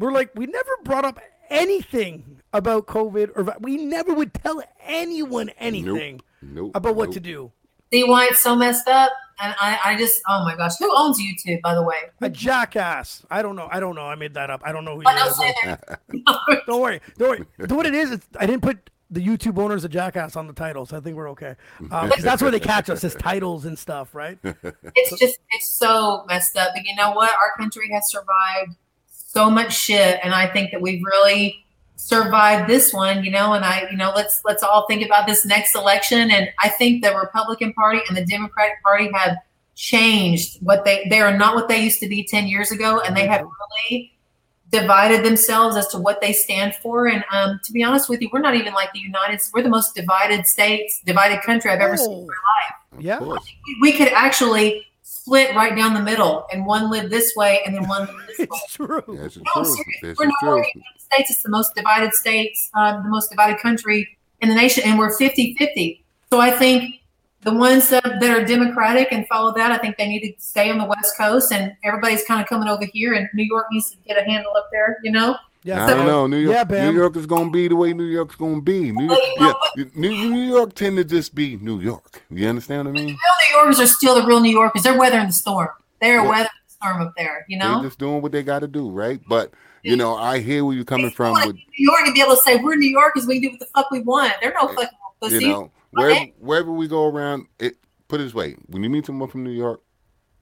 We're 0.01 0.11
like, 0.11 0.31
we 0.35 0.47
never 0.47 0.69
brought 0.83 1.05
up 1.05 1.19
anything 1.49 2.41
about 2.53 2.87
COVID, 2.87 3.31
or 3.35 3.55
we 3.59 3.77
never 3.77 4.13
would 4.13 4.33
tell 4.33 4.61
anyone 4.85 5.49
anything 5.59 6.21
Nope. 6.41 6.71
about 6.75 6.95
what 6.95 7.05
Nope. 7.09 7.13
to 7.15 7.19
do. 7.19 7.51
See 7.93 8.03
why 8.03 8.25
it's 8.27 8.41
so 8.41 8.55
messed 8.55 8.87
up? 8.87 9.11
And 9.43 9.53
I, 9.59 9.79
I 9.85 9.97
just, 9.97 10.21
oh 10.29 10.43
my 10.45 10.55
gosh, 10.55 10.77
who 10.77 10.89
owns 10.95 11.19
YouTube, 11.19 11.61
by 11.61 11.73
the 11.73 11.81
way? 11.83 11.97
A 12.21 12.29
jackass. 12.29 13.23
I 13.29 13.41
don't 13.41 13.55
know. 13.55 13.67
I 13.71 13.79
don't 13.79 13.95
know. 13.95 14.05
I 14.05 14.15
made 14.15 14.33
that 14.35 14.49
up. 14.49 14.61
I 14.63 14.71
don't 14.71 14.85
know 14.85 14.95
who 14.97 15.03
But 15.03 15.13
he 15.13 15.19
don't 15.19 15.29
is. 15.29 15.37
say 15.37 15.53
that. 15.65 15.99
Don't 16.67 16.81
worry. 16.81 17.01
Don't 17.17 17.29
worry. 17.29 17.67
Do 17.67 17.75
what 17.75 17.85
it 17.85 17.95
is. 17.95 18.11
It's, 18.11 18.27
I 18.39 18.45
didn't 18.45 18.61
put 18.61 18.89
the 19.09 19.19
YouTube 19.25 19.57
owners 19.57 19.83
of 19.83 19.91
Jackass 19.91 20.35
on 20.37 20.47
the 20.47 20.53
titles. 20.53 20.93
I 20.93 20.99
think 21.01 21.17
we're 21.17 21.29
okay. 21.31 21.55
Um, 21.91 22.09
'cause 22.09 22.21
that's 22.23 22.41
where 22.41 22.51
they 22.51 22.59
catch 22.61 22.89
us, 22.89 23.03
is 23.03 23.13
titles 23.15 23.65
and 23.65 23.77
stuff, 23.77 24.15
right? 24.15 24.37
it's 24.43 25.19
just 25.19 25.39
it's 25.49 25.69
so 25.69 26.23
messed 26.29 26.55
up. 26.55 26.69
But 26.73 26.85
you 26.85 26.95
know 26.95 27.11
what? 27.11 27.29
Our 27.31 27.57
country 27.61 27.89
has 27.91 28.03
survived 28.09 28.77
so 29.34 29.49
much 29.49 29.73
shit, 29.73 30.19
and 30.23 30.34
I 30.34 30.47
think 30.47 30.71
that 30.71 30.82
we've 30.82 31.03
really 31.03 31.63
survived 31.95 32.69
this 32.69 32.93
one. 32.93 33.23
You 33.23 33.32
know, 33.32 33.53
and 33.53 33.63
I, 33.63 33.88
you 33.89 33.97
know, 33.97 34.11
let's 34.15 34.41
let's 34.45 34.63
all 34.63 34.86
think 34.88 35.05
about 35.05 35.27
this 35.27 35.45
next 35.45 35.75
election. 35.75 36.32
And 36.32 36.49
I 36.59 36.69
think 36.69 37.03
the 37.03 37.15
Republican 37.15 37.73
Party 37.73 38.01
and 38.07 38.17
the 38.17 38.25
Democratic 38.25 38.82
Party 38.84 39.09
have 39.13 39.38
changed 39.75 40.57
what 40.61 40.86
they 40.86 41.07
they 41.09 41.21
are 41.21 41.36
not 41.36 41.55
what 41.55 41.67
they 41.67 41.84
used 41.84 41.99
to 42.01 42.09
be 42.09 42.23
ten 42.23 42.47
years 42.47 42.71
ago, 42.71 42.99
and 43.01 43.15
they 43.15 43.27
have 43.27 43.41
really 43.41 44.13
divided 44.71 45.25
themselves 45.25 45.75
as 45.75 45.88
to 45.89 45.97
what 45.97 46.21
they 46.21 46.32
stand 46.32 46.73
for. 46.75 47.07
And 47.07 47.25
um, 47.32 47.59
to 47.65 47.73
be 47.73 47.84
honest 47.84 48.07
with 48.07 48.21
you, 48.21 48.29
we're 48.32 48.39
not 48.39 48.55
even 48.55 48.73
like 48.73 48.93
the 48.93 48.99
United. 48.99 49.41
We're 49.53 49.63
the 49.63 49.69
most 49.69 49.95
divided 49.95 50.47
states, 50.47 51.01
divided 51.05 51.41
country 51.41 51.71
I've 51.71 51.82
ever 51.82 51.97
seen. 51.97 52.11
in 52.11 52.19
my 52.19 52.34
life 52.34 52.82
yeah 52.99 53.19
we 53.82 53.93
could 53.93 54.09
actually 54.09 54.86
split 55.22 55.55
right 55.55 55.76
down 55.76 55.93
the 55.93 55.99
middle 56.01 56.45
and 56.51 56.65
one 56.65 56.89
live 56.89 57.09
this 57.09 57.34
way 57.36 57.61
and 57.65 57.76
then 57.76 57.88
one 57.88 58.01
live 58.07 58.28
this 58.28 58.39
way. 58.39 58.47
It's 58.51 58.74
true. 58.74 59.03
That's 59.07 59.38
No, 59.38 59.43
true. 59.53 59.65
seriously, 59.65 60.13
we're 60.17 60.26
not 60.26 60.34
true. 60.39 60.49
only 60.49 60.61
the 60.74 60.80
United 60.80 61.01
States, 61.01 61.30
it's 61.32 61.43
the 61.43 61.49
most 61.49 61.76
divided 61.76 62.13
states, 62.13 62.69
uh, 62.74 63.01
the 63.01 63.09
most 63.09 63.30
divided 63.30 63.59
country 63.59 64.17
in 64.41 64.49
the 64.49 64.55
nation, 64.55 64.84
and 64.86 64.97
we're 64.97 65.15
50 65.15 65.55
50. 65.57 66.03
So 66.32 66.39
I 66.39 66.49
think 66.51 66.95
the 67.41 67.53
ones 67.53 67.89
that, 67.89 68.03
that 68.03 68.30
are 68.30 68.45
Democratic 68.45 69.09
and 69.11 69.28
follow 69.28 69.53
that, 69.55 69.72
I 69.72 69.78
think 69.78 69.97
they 69.97 70.07
need 70.07 70.22
to 70.22 70.34
stay 70.41 70.69
on 70.72 70.78
the 70.78 70.86
West 70.86 71.17
Coast, 71.17 71.51
and 71.51 71.76
everybody's 71.84 72.24
kind 72.26 72.41
of 72.41 72.47
coming 72.47 72.67
over 72.67 72.86
here, 72.86 73.13
and 73.13 73.28
New 73.34 73.43
York 73.43 73.65
needs 73.72 73.91
to 73.91 73.97
get 74.07 74.17
a 74.17 74.24
handle 74.24 74.53
up 74.55 74.69
there, 74.72 74.97
you 75.03 75.11
know? 75.11 75.36
Yeah. 75.64 75.86
I 75.86 75.93
don't 75.93 76.07
know. 76.07 76.28
New 76.28 76.38
York, 76.38 76.68
Yeah, 76.70 76.89
New 76.89 76.97
York 76.97 77.16
is 77.16 77.26
gonna 77.26 77.51
be 77.51 77.68
the 77.68 77.76
way 77.76 77.93
New 77.93 78.05
York's 78.05 78.36
gonna 78.36 78.62
be. 78.62 78.91
New 78.91 79.05
York, 79.05 79.20
Well, 79.39 79.57
you 79.76 79.84
know 79.86 79.91
yeah, 79.93 79.99
New, 79.99 80.30
New 80.32 80.41
York 80.41 80.74
tend 80.74 80.97
to 80.97 81.03
just 81.03 81.36
be 81.36 81.57
New 81.57 81.80
York. 81.80 82.24
You 82.30 82.47
understand 82.47 82.88
what 82.88 82.91
I 82.91 82.93
mean? 82.93 83.07
Real 83.07 83.16
New 83.16 83.51
New 83.51 83.57
Yorkers 83.57 83.80
are 83.80 83.88
still 83.88 84.16
the 84.20 84.26
real 84.26 84.39
New 84.39 84.49
Yorkers. 84.51 84.84
They're 84.84 84.97
weathering 84.97 85.28
the 85.28 85.34
storm. 85.34 85.70
They're 85.99 86.22
Well- 86.22 86.32
weathering 86.32 86.49
the 86.68 86.74
storm 86.74 87.01
up 87.01 87.14
there. 87.16 87.45
You 87.47 87.59
know. 87.59 87.76
They're 87.76 87.89
just 87.89 87.99
doing 87.99 88.22
what 88.22 88.32
they 88.32 88.43
got 88.43 88.59
to 88.59 88.68
do, 88.68 88.89
right? 88.89 89.20
But 89.28 89.53
you 89.84 89.95
know, 89.95 90.16
I 90.16 90.39
hear 90.39 90.64
where 90.66 90.76
you're 90.76 90.86
coming 90.86 91.07
They 91.07 91.14
from 91.14 91.32
want 91.32 91.47
with 91.47 91.55
New 91.55 91.64
York 91.78 92.01
and 92.05 92.14
be 92.14 92.22
able 92.22 92.36
to 92.36 92.41
say 92.41 92.57
we're 92.57 92.76
New 92.76 92.89
Yorkers. 92.89 93.26
We 93.26 93.36
can 93.36 93.41
do 93.41 93.49
what 93.51 93.59
the 93.59 93.66
fuck 93.76 93.91
we 93.91 94.01
want. 94.01 94.34
They're 94.41 94.53
no 94.53 94.68
eh, 94.68 94.74
fucking 94.76 94.89
pussy. 95.22 95.45
you 95.45 95.47
know 95.49 95.72
wherever 95.91 96.26
wherever 96.39 96.72
we 96.72 96.88
go 96.88 97.05
around. 97.07 97.47
It 97.59 97.78
put 98.07 98.20
it 98.20 98.26
this 98.26 98.34
way: 98.34 98.55
when 98.68 98.84
you 98.84 98.89
meet 98.89 99.05
someone 99.05 99.30
from 99.30 99.43
New 99.43 99.51
York, 99.51 99.82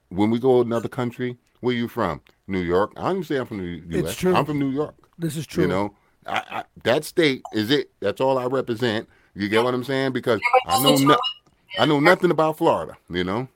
when 0.10 0.30
we 0.30 0.40
go 0.40 0.62
to 0.62 0.68
another 0.68 0.90
country, 0.90 1.38
where 1.62 1.76
you 1.76 1.88
from? 1.88 2.22
New 2.48 2.60
York. 2.62 2.94
I 2.98 3.04
don't 3.04 3.12
even 3.12 3.24
say 3.24 3.38
I'm 3.38 3.46
from 3.46 3.60
the 3.60 3.98
U.S. 3.98 4.12
It's 4.12 4.16
true. 4.16 4.36
I'm 4.36 4.46
from 4.46 4.60
New 4.60 4.70
York. 4.70 4.96
This 5.20 5.36
is 5.36 5.46
true. 5.46 5.64
You 5.64 5.70
know, 5.70 5.96
I, 6.26 6.44
I, 6.50 6.64
that 6.84 7.04
state 7.04 7.44
is 7.54 7.70
it. 7.70 7.92
That's 8.00 8.22
all 8.22 8.38
I 8.38 8.46
represent. 8.46 9.08
You 9.36 9.50
get 9.50 9.64
what 9.64 9.74
I'm 9.74 9.84
saying? 9.84 10.14
Because 10.14 10.40
I 10.66 10.82
know 10.82 10.92
knows 10.92 11.02
no, 11.02 11.18
I 11.78 11.86
know 11.86 12.00
nothing 12.00 12.32
about 12.32 12.58
Florida. 12.58 12.98
You 13.10 13.24
know. 13.26 13.48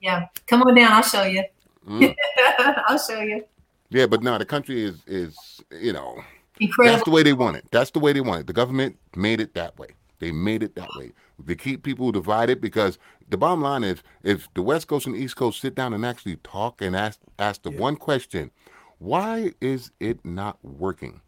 Yeah, 0.00 0.26
come 0.46 0.62
on 0.62 0.74
down. 0.74 0.92
I'll 0.92 1.02
show 1.02 1.24
you. 1.24 1.42
Mm. 1.88 2.14
I'll 2.86 2.98
show 2.98 3.20
you. 3.20 3.44
Yeah, 3.90 4.06
but 4.06 4.22
no, 4.22 4.38
the 4.38 4.44
country 4.44 4.84
is 4.84 5.02
is 5.06 5.36
you 5.72 5.92
know 5.92 6.22
Incredible. 6.60 6.92
that's 6.92 7.04
the 7.04 7.10
way 7.10 7.22
they 7.22 7.32
want 7.32 7.56
it. 7.56 7.64
That's 7.70 7.90
the 7.90 8.00
way 8.00 8.12
they 8.12 8.20
want 8.20 8.42
it. 8.42 8.46
The 8.46 8.52
government 8.52 8.98
made 9.16 9.40
it 9.40 9.54
that 9.54 9.78
way. 9.78 9.88
They 10.18 10.30
made 10.30 10.62
it 10.62 10.74
that 10.74 10.88
way. 10.96 11.12
They 11.44 11.54
keep 11.54 11.84
people 11.84 12.10
divided 12.12 12.60
because 12.60 12.98
the 13.28 13.36
bottom 13.36 13.62
line 13.62 13.84
is 13.84 14.02
if 14.22 14.48
the 14.54 14.62
West 14.62 14.88
Coast 14.88 15.06
and 15.06 15.16
East 15.16 15.36
Coast 15.36 15.60
sit 15.60 15.74
down 15.74 15.94
and 15.94 16.04
actually 16.04 16.36
talk 16.36 16.82
and 16.82 16.94
ask 16.96 17.18
ask 17.38 17.62
the 17.62 17.70
one 17.70 17.96
question, 17.96 18.50
why 18.98 19.52
is 19.60 19.90
it 20.00 20.24
not 20.24 20.58
working? 20.64 21.20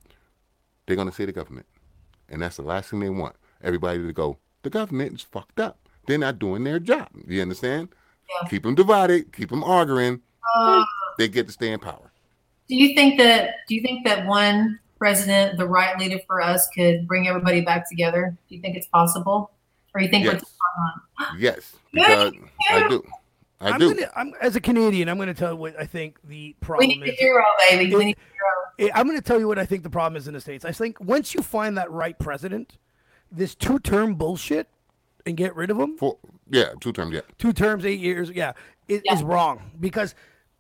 They're 0.86 0.96
gonna 0.96 1.12
say 1.12 1.24
the 1.24 1.32
government. 1.32 1.66
And 2.28 2.42
that's 2.42 2.56
the 2.56 2.62
last 2.62 2.90
thing 2.90 3.00
they 3.00 3.10
want. 3.10 3.36
Everybody 3.62 3.98
to 4.06 4.12
go, 4.12 4.38
the 4.62 4.70
government 4.70 5.14
is 5.14 5.22
fucked 5.22 5.60
up. 5.60 5.78
They're 6.06 6.18
not 6.18 6.38
doing 6.38 6.64
their 6.64 6.78
job. 6.80 7.08
You 7.26 7.42
understand? 7.42 7.88
Yeah. 8.42 8.48
Keep 8.48 8.62
them 8.64 8.74
divided, 8.74 9.32
keep 9.32 9.50
them 9.50 9.64
arguing, 9.64 10.20
Uh, 10.56 10.84
they 11.18 11.28
get 11.28 11.46
to 11.46 11.52
stay 11.52 11.72
in 11.72 11.78
power. 11.80 12.10
do 12.68 12.76
you 12.76 12.94
think 12.94 13.18
that? 13.18 13.56
Do 13.68 13.74
you 13.74 13.82
think 13.82 14.06
that 14.06 14.26
one 14.26 14.78
president, 14.98 15.58
the 15.58 15.66
right 15.66 15.98
leader 15.98 16.18
for 16.26 16.40
us, 16.40 16.68
could 16.74 17.06
bring 17.06 17.26
everybody 17.28 17.60
back 17.62 17.88
together? 17.88 18.36
Do 18.48 18.54
you 18.54 18.60
think 18.60 18.76
it's 18.76 18.86
possible, 18.88 19.50
or 19.94 20.00
you 20.00 20.08
think 20.08 20.24
we're 20.26 20.32
Yes. 20.34 20.44
far 20.58 21.26
gone? 21.26 21.36
Yes, 21.38 21.76
because 21.92 22.32
I 22.70 22.88
do. 22.88 23.02
I 23.60 23.70
I'm 23.72 23.78
do. 23.78 23.94
Gonna, 23.94 24.10
I'm, 24.16 24.32
as 24.40 24.56
a 24.56 24.60
Canadian, 24.60 25.08
I'm 25.08 25.16
going 25.16 25.28
to 25.28 25.34
tell 25.34 25.50
you 25.52 25.56
what 25.56 25.78
I 25.78 25.84
think 25.84 26.18
the 26.24 26.54
problem 26.60 26.88
We 26.88 26.94
problem 26.96 27.06
need 27.06 27.10
a 27.10 27.12
is. 27.14 27.18
hero, 27.18 27.44
baby. 27.68 27.94
We 27.94 28.04
need 28.06 28.16
a 28.16 28.80
hero. 28.80 28.92
I- 28.94 28.98
I'm 28.98 29.06
going 29.06 29.18
to 29.18 29.24
tell 29.24 29.38
you 29.38 29.46
what 29.48 29.58
I 29.58 29.66
think 29.66 29.82
the 29.82 29.90
problem 29.90 30.16
is 30.16 30.26
in 30.28 30.34
the 30.34 30.40
states. 30.40 30.64
I 30.64 30.72
think 30.72 30.98
once 31.00 31.34
you 31.34 31.42
find 31.42 31.76
that 31.76 31.90
right 31.90 32.18
president, 32.18 32.78
this 33.30 33.54
two-term 33.54 34.14
bullshit, 34.14 34.68
and 35.26 35.36
get 35.36 35.54
rid 35.54 35.70
of 35.70 35.78
him, 35.78 35.98
Four, 35.98 36.16
yeah, 36.48 36.70
two 36.80 36.92
terms. 36.92 37.12
Yeah, 37.14 37.20
two 37.36 37.52
terms, 37.52 37.84
eight 37.84 38.00
years, 38.00 38.30
yeah, 38.30 38.52
it 38.88 39.02
Yeah. 39.04 39.14
is 39.14 39.22
wrong 39.22 39.70
because 39.78 40.14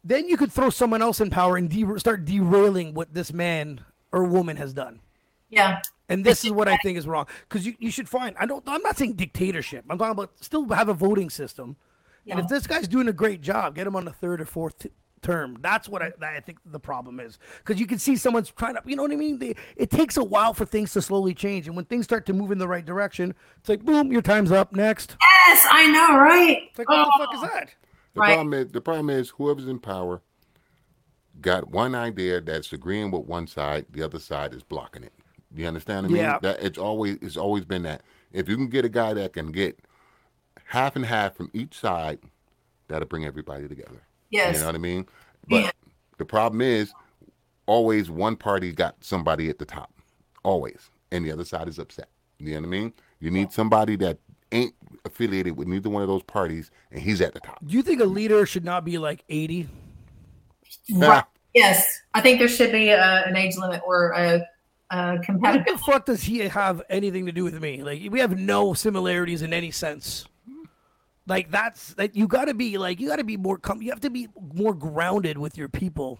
then 0.04 0.28
you 0.28 0.36
could 0.36 0.52
throw 0.52 0.68
someone 0.68 1.00
else 1.00 1.18
in 1.20 1.30
power 1.30 1.56
and 1.56 1.70
de- 1.70 1.98
start 1.98 2.26
derailing 2.26 2.92
what 2.92 3.14
this 3.14 3.32
man 3.32 3.80
or 4.12 4.24
woman 4.24 4.58
has 4.58 4.74
done. 4.74 5.00
Yeah, 5.48 5.80
And 6.10 6.24
this 6.24 6.44
is 6.44 6.52
what 6.52 6.68
I 6.68 6.76
think 6.76 6.96
is 6.98 7.06
wrong 7.08 7.26
because 7.48 7.66
you, 7.66 7.74
you 7.78 7.90
should 7.90 8.08
find. 8.08 8.36
I 8.38 8.44
don't. 8.46 8.62
I'm 8.68 8.82
not 8.82 8.98
saying 8.98 9.14
dictatorship. 9.14 9.84
I'm 9.88 9.96
talking 9.98 10.12
about 10.12 10.32
still 10.40 10.68
have 10.68 10.88
a 10.90 10.94
voting 10.94 11.30
system. 11.30 11.76
And 12.30 12.40
if 12.40 12.48
this 12.48 12.66
guy's 12.66 12.88
doing 12.88 13.08
a 13.08 13.12
great 13.12 13.40
job, 13.40 13.74
get 13.74 13.86
him 13.86 13.96
on 13.96 14.04
the 14.04 14.12
third 14.12 14.40
or 14.40 14.44
fourth 14.44 14.78
t- 14.78 14.90
term. 15.22 15.58
That's 15.60 15.88
what 15.88 16.00
I, 16.02 16.12
that 16.20 16.34
I 16.36 16.40
think 16.40 16.58
the 16.64 16.80
problem 16.80 17.20
is 17.20 17.38
because 17.58 17.78
you 17.80 17.86
can 17.86 17.98
see 17.98 18.16
someone's 18.16 18.50
trying 18.50 18.74
to. 18.74 18.82
You 18.86 18.96
know 18.96 19.02
what 19.02 19.12
I 19.12 19.16
mean? 19.16 19.38
They, 19.38 19.54
it 19.76 19.90
takes 19.90 20.16
a 20.16 20.24
while 20.24 20.54
for 20.54 20.64
things 20.64 20.92
to 20.94 21.02
slowly 21.02 21.34
change, 21.34 21.66
and 21.66 21.76
when 21.76 21.84
things 21.84 22.04
start 22.04 22.24
to 22.26 22.32
move 22.32 22.50
in 22.52 22.58
the 22.58 22.68
right 22.68 22.84
direction, 22.84 23.34
it's 23.58 23.68
like 23.68 23.84
boom, 23.84 24.10
your 24.12 24.22
time's 24.22 24.50
up. 24.52 24.72
Next. 24.72 25.16
yes, 25.46 25.66
I 25.70 25.86
know, 25.90 26.18
right? 26.18 26.58
It's 26.70 26.78
like 26.78 26.88
what 26.88 26.96
the 27.04 27.10
Oh, 27.14 27.24
fuck 27.26 27.34
is 27.34 27.40
oh. 27.42 27.46
that? 27.54 27.74
the 28.14 28.20
Right. 28.20 28.34
problem 28.34 28.54
is 28.54 28.72
the 28.72 28.80
problem 28.80 29.10
is 29.10 29.30
whoever's 29.30 29.68
in 29.68 29.78
power 29.78 30.20
got 31.40 31.70
one 31.70 31.94
idea 31.94 32.40
that's 32.40 32.72
agreeing 32.72 33.10
with 33.10 33.26
one 33.26 33.46
side, 33.46 33.86
the 33.90 34.02
other 34.02 34.18
side 34.18 34.52
is 34.54 34.62
blocking 34.62 35.02
it. 35.04 35.12
You 35.54 35.66
understand 35.66 36.06
what 36.06 36.10
I 36.10 36.14
mean? 36.14 36.22
Yeah. 36.22 36.38
That 36.42 36.62
it's 36.62 36.78
always 36.78 37.18
it's 37.22 37.36
always 37.36 37.64
been 37.64 37.82
that. 37.82 38.02
If 38.32 38.48
you 38.48 38.56
can 38.56 38.68
get 38.68 38.84
a 38.84 38.88
guy 38.88 39.14
that 39.14 39.32
can 39.32 39.50
get 39.52 39.78
half 40.70 40.94
and 40.94 41.04
half 41.04 41.34
from 41.34 41.50
each 41.52 41.76
side, 41.76 42.20
that'll 42.86 43.08
bring 43.08 43.24
everybody 43.24 43.66
together. 43.66 44.00
Yes. 44.30 44.54
You 44.54 44.60
know 44.60 44.66
what 44.66 44.74
I 44.76 44.78
mean? 44.78 45.04
But 45.48 45.62
Yeah. 45.64 45.70
the 46.18 46.24
problem 46.24 46.60
is 46.60 46.92
always 47.66 48.08
one 48.08 48.36
party 48.36 48.72
got 48.72 48.94
somebody 49.00 49.48
at 49.48 49.58
the 49.58 49.64
top. 49.64 49.92
Always. 50.44 50.90
And 51.10 51.24
the 51.24 51.32
other 51.32 51.44
side 51.44 51.66
is 51.66 51.80
upset. 51.80 52.08
You 52.38 52.52
know 52.52 52.60
what 52.60 52.66
I 52.66 52.70
mean? 52.70 52.92
You 53.18 53.32
need 53.32 53.52
somebody 53.52 53.96
that 53.96 54.18
ain't 54.52 54.72
affiliated 55.04 55.56
with 55.56 55.66
neither 55.66 55.90
one 55.90 56.02
of 56.02 56.08
those 56.08 56.22
parties 56.22 56.70
and 56.92 57.00
he's 57.02 57.20
at 57.20 57.34
the 57.34 57.40
top. 57.40 57.58
Do 57.66 57.74
you 57.74 57.82
think 57.82 58.00
a 58.00 58.04
leader 58.04 58.46
should 58.46 58.64
not 58.64 58.84
be 58.84 58.96
like 58.96 59.24
80? 59.28 59.68
Right. 60.94 61.24
Yes, 61.52 62.00
I 62.14 62.20
think 62.20 62.38
there 62.38 62.46
should 62.48 62.70
be 62.70 62.90
a, 62.90 63.26
an 63.26 63.36
age 63.36 63.56
limit 63.56 63.82
or 63.84 64.12
a, 64.12 64.46
a 64.92 65.18
What 65.32 65.66
the 65.66 65.78
fuck 65.78 66.06
does 66.06 66.22
he 66.22 66.38
have 66.38 66.80
anything 66.88 67.26
to 67.26 67.32
do 67.32 67.42
with 67.42 67.60
me? 67.60 67.82
Like 67.82 68.02
we 68.08 68.20
have 68.20 68.38
no 68.38 68.72
similarities 68.72 69.42
in 69.42 69.52
any 69.52 69.72
sense. 69.72 70.26
Like 71.30 71.52
that's 71.52 71.94
that 71.94 72.16
you 72.16 72.26
got 72.26 72.46
to 72.46 72.54
be 72.54 72.76
like 72.76 72.98
you 72.98 73.06
got 73.06 73.16
to 73.16 73.24
be 73.24 73.36
more 73.36 73.56
com- 73.56 73.80
you 73.80 73.90
have 73.90 74.00
to 74.00 74.10
be 74.10 74.26
more 74.52 74.74
grounded 74.74 75.38
with 75.38 75.56
your 75.56 75.68
people 75.68 76.18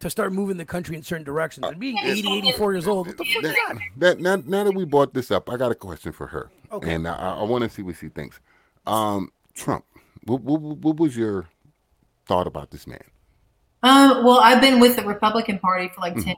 to 0.00 0.10
start 0.10 0.32
moving 0.32 0.56
the 0.56 0.64
country 0.64 0.96
in 0.96 1.02
certain 1.04 1.24
directions. 1.24 1.64
And 1.64 1.78
being 1.78 1.96
80, 1.96 2.38
84 2.38 2.72
years 2.72 2.88
old, 2.88 3.06
what 3.06 3.16
the 3.18 3.24
fuck 3.24 3.44
is 3.44 3.52
that? 3.52 3.78
That, 3.98 4.20
now, 4.20 4.36
now 4.44 4.64
that 4.64 4.74
we 4.74 4.84
brought 4.84 5.14
this 5.14 5.30
up, 5.30 5.48
I 5.48 5.56
got 5.56 5.70
a 5.70 5.74
question 5.76 6.10
for 6.12 6.26
her. 6.26 6.50
Okay. 6.72 6.94
And 6.94 7.06
I, 7.06 7.36
I 7.38 7.42
want 7.44 7.62
to 7.64 7.70
see 7.70 7.82
what 7.82 7.96
she 7.96 8.08
thinks. 8.08 8.40
Um, 8.86 9.30
Trump, 9.54 9.84
what, 10.24 10.40
what, 10.42 10.60
what 10.60 10.96
was 10.96 11.16
your 11.16 11.48
thought 12.26 12.46
about 12.46 12.70
this 12.70 12.86
man? 12.86 13.02
Um, 13.82 14.24
well, 14.24 14.38
I've 14.40 14.60
been 14.60 14.80
with 14.80 14.96
the 14.96 15.02
Republican 15.04 15.58
Party 15.60 15.88
for 15.94 16.00
like 16.00 16.14
10 16.14 16.24
years. 16.26 16.36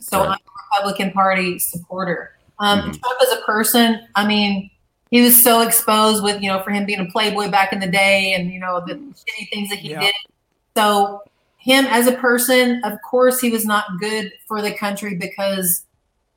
So 0.00 0.18
Right. 0.18 0.26
I'm 0.28 0.32
a 0.32 0.78
Republican 0.80 1.12
Party 1.12 1.58
supporter. 1.58 2.36
Um, 2.58 2.80
Mhm. 2.80 3.00
Trump 3.00 3.20
as 3.22 3.32
a 3.32 3.42
person, 3.42 4.06
I 4.14 4.26
mean, 4.26 4.70
he 5.10 5.20
was 5.22 5.42
so 5.42 5.60
exposed 5.60 6.22
with, 6.22 6.42
you 6.42 6.48
know, 6.48 6.62
for 6.62 6.70
him 6.70 6.84
being 6.86 7.00
a 7.00 7.06
playboy 7.06 7.50
back 7.50 7.72
in 7.72 7.80
the 7.80 7.86
day 7.86 8.32
and, 8.34 8.50
you 8.50 8.58
know, 8.58 8.82
the 8.86 8.94
shitty 8.94 9.48
things 9.52 9.68
that 9.70 9.78
he 9.78 9.90
Yeah. 9.90 10.00
did. 10.00 10.14
So, 10.76 11.22
him 11.58 11.86
as 11.86 12.06
a 12.06 12.12
person, 12.12 12.82
of 12.84 12.98
course, 13.08 13.40
he 13.40 13.50
was 13.50 13.64
not 13.64 13.84
good 14.00 14.32
for 14.46 14.60
the 14.60 14.72
country 14.72 15.14
because 15.14 15.84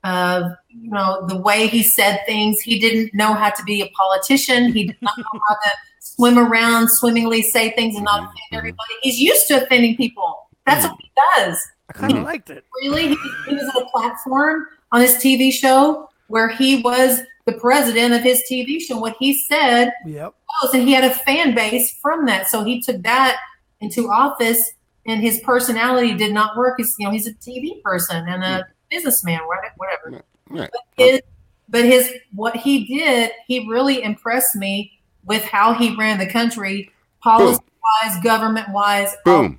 of, 0.04 0.52
you 0.68 0.90
know, 0.90 1.26
the 1.26 1.36
way 1.36 1.66
he 1.66 1.82
said 1.82 2.20
things. 2.24 2.60
He 2.60 2.78
didn't 2.78 3.12
know 3.14 3.34
how 3.34 3.50
to 3.50 3.62
be 3.64 3.82
a 3.82 3.88
politician. 3.88 4.72
He 4.72 4.84
did 4.86 4.96
not 5.02 5.18
know 5.18 5.40
how 5.48 5.54
to 5.54 5.70
swim 6.00 6.38
around, 6.38 6.88
swimmingly 6.88 7.42
say 7.42 7.70
things 7.72 7.96
and 7.96 8.04
not 8.04 8.20
Mhm, 8.20 8.24
offend 8.24 8.36
mhm. 8.52 8.58
everybody. 8.58 8.94
He's 9.02 9.18
used 9.18 9.48
to 9.48 9.62
offending 9.64 9.96
people. 9.96 10.48
That's 10.66 10.86
what 10.86 10.96
he 11.00 11.10
does 11.36 11.58
I 11.88 11.92
kind 11.94 12.16
of 12.16 12.22
liked 12.24 12.50
it. 12.50 12.64
really 12.82 13.08
he, 13.08 13.16
he 13.48 13.54
was 13.54 13.70
on 13.74 13.82
a 13.82 13.86
platform 13.86 14.66
on 14.92 15.00
his 15.00 15.16
TV 15.16 15.50
show 15.52 16.08
where 16.28 16.48
he 16.48 16.80
was 16.82 17.20
the 17.46 17.52
president 17.54 18.14
of 18.14 18.22
his 18.22 18.42
TV 18.50 18.80
show. 18.80 18.98
What 18.98 19.16
he 19.18 19.42
said 19.48 19.92
Yep. 20.06 20.34
he 20.72 20.92
had 20.92 21.04
a 21.04 21.14
fan 21.14 21.54
base 21.54 21.98
from 22.00 22.26
that. 22.26 22.48
So 22.48 22.64
he 22.64 22.80
took 22.80 23.02
that 23.02 23.38
into 23.80 24.10
office, 24.10 24.72
and 25.06 25.20
his 25.20 25.40
personality 25.40 26.14
did 26.14 26.32
not 26.32 26.56
work. 26.56 26.74
He's 26.78 26.94
you 26.98 27.06
know 27.06 27.12
he's 27.12 27.26
a 27.26 27.34
TV 27.34 27.82
person 27.82 28.28
and 28.28 28.44
a 28.44 28.66
businessman, 28.90 29.40
whatever. 29.46 29.74
whatever. 29.76 30.24
Right. 30.50 30.70
His, 30.96 31.20
but 31.68 31.84
his 31.84 32.12
what 32.34 32.56
he 32.56 32.86
did, 32.86 33.32
he 33.46 33.68
really 33.68 34.02
impressed 34.02 34.56
me 34.56 34.92
with 35.24 35.42
how 35.44 35.74
he 35.74 35.94
ran 35.96 36.18
the 36.18 36.26
country, 36.26 36.90
policy 37.22 37.60
wise, 38.02 38.22
government 38.22 38.68
wise. 38.70 39.14
Boom. 39.24 39.58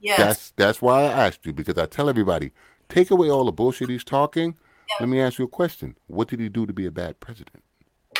Yes. 0.00 0.18
That's 0.18 0.50
that's 0.52 0.82
why 0.82 1.02
I 1.02 1.26
asked 1.26 1.44
you 1.46 1.52
because 1.52 1.78
I 1.78 1.86
tell 1.86 2.08
everybody, 2.08 2.52
take 2.88 3.10
away 3.10 3.28
all 3.28 3.44
the 3.44 3.52
bullshit 3.52 3.88
he's 3.88 4.04
talking. 4.04 4.56
Let 5.00 5.08
me 5.08 5.20
ask 5.20 5.38
you 5.38 5.44
a 5.44 5.48
question. 5.48 5.96
What 6.06 6.28
did 6.28 6.40
he 6.40 6.48
do 6.48 6.66
to 6.66 6.72
be 6.72 6.86
a 6.86 6.90
bad 6.90 7.20
president? 7.20 7.62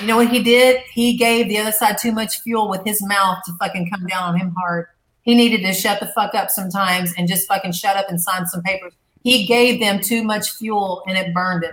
You 0.00 0.06
know 0.06 0.16
what 0.16 0.28
he 0.28 0.42
did? 0.42 0.82
He 0.92 1.16
gave 1.16 1.48
the 1.48 1.58
other 1.58 1.72
side 1.72 1.96
too 1.98 2.12
much 2.12 2.40
fuel 2.40 2.68
with 2.68 2.84
his 2.84 3.02
mouth 3.06 3.38
to 3.46 3.52
fucking 3.58 3.90
come 3.90 4.06
down 4.06 4.24
on 4.24 4.38
him 4.38 4.54
hard. 4.56 4.86
He 5.22 5.34
needed 5.34 5.62
to 5.62 5.72
shut 5.72 6.00
the 6.00 6.06
fuck 6.06 6.34
up 6.34 6.50
sometimes 6.50 7.12
and 7.16 7.26
just 7.26 7.48
fucking 7.48 7.72
shut 7.72 7.96
up 7.96 8.08
and 8.08 8.20
sign 8.20 8.46
some 8.46 8.62
papers. 8.62 8.92
He 9.22 9.46
gave 9.46 9.80
them 9.80 10.00
too 10.00 10.22
much 10.22 10.52
fuel 10.52 11.02
and 11.08 11.16
it 11.16 11.34
burned 11.34 11.64
him. 11.64 11.72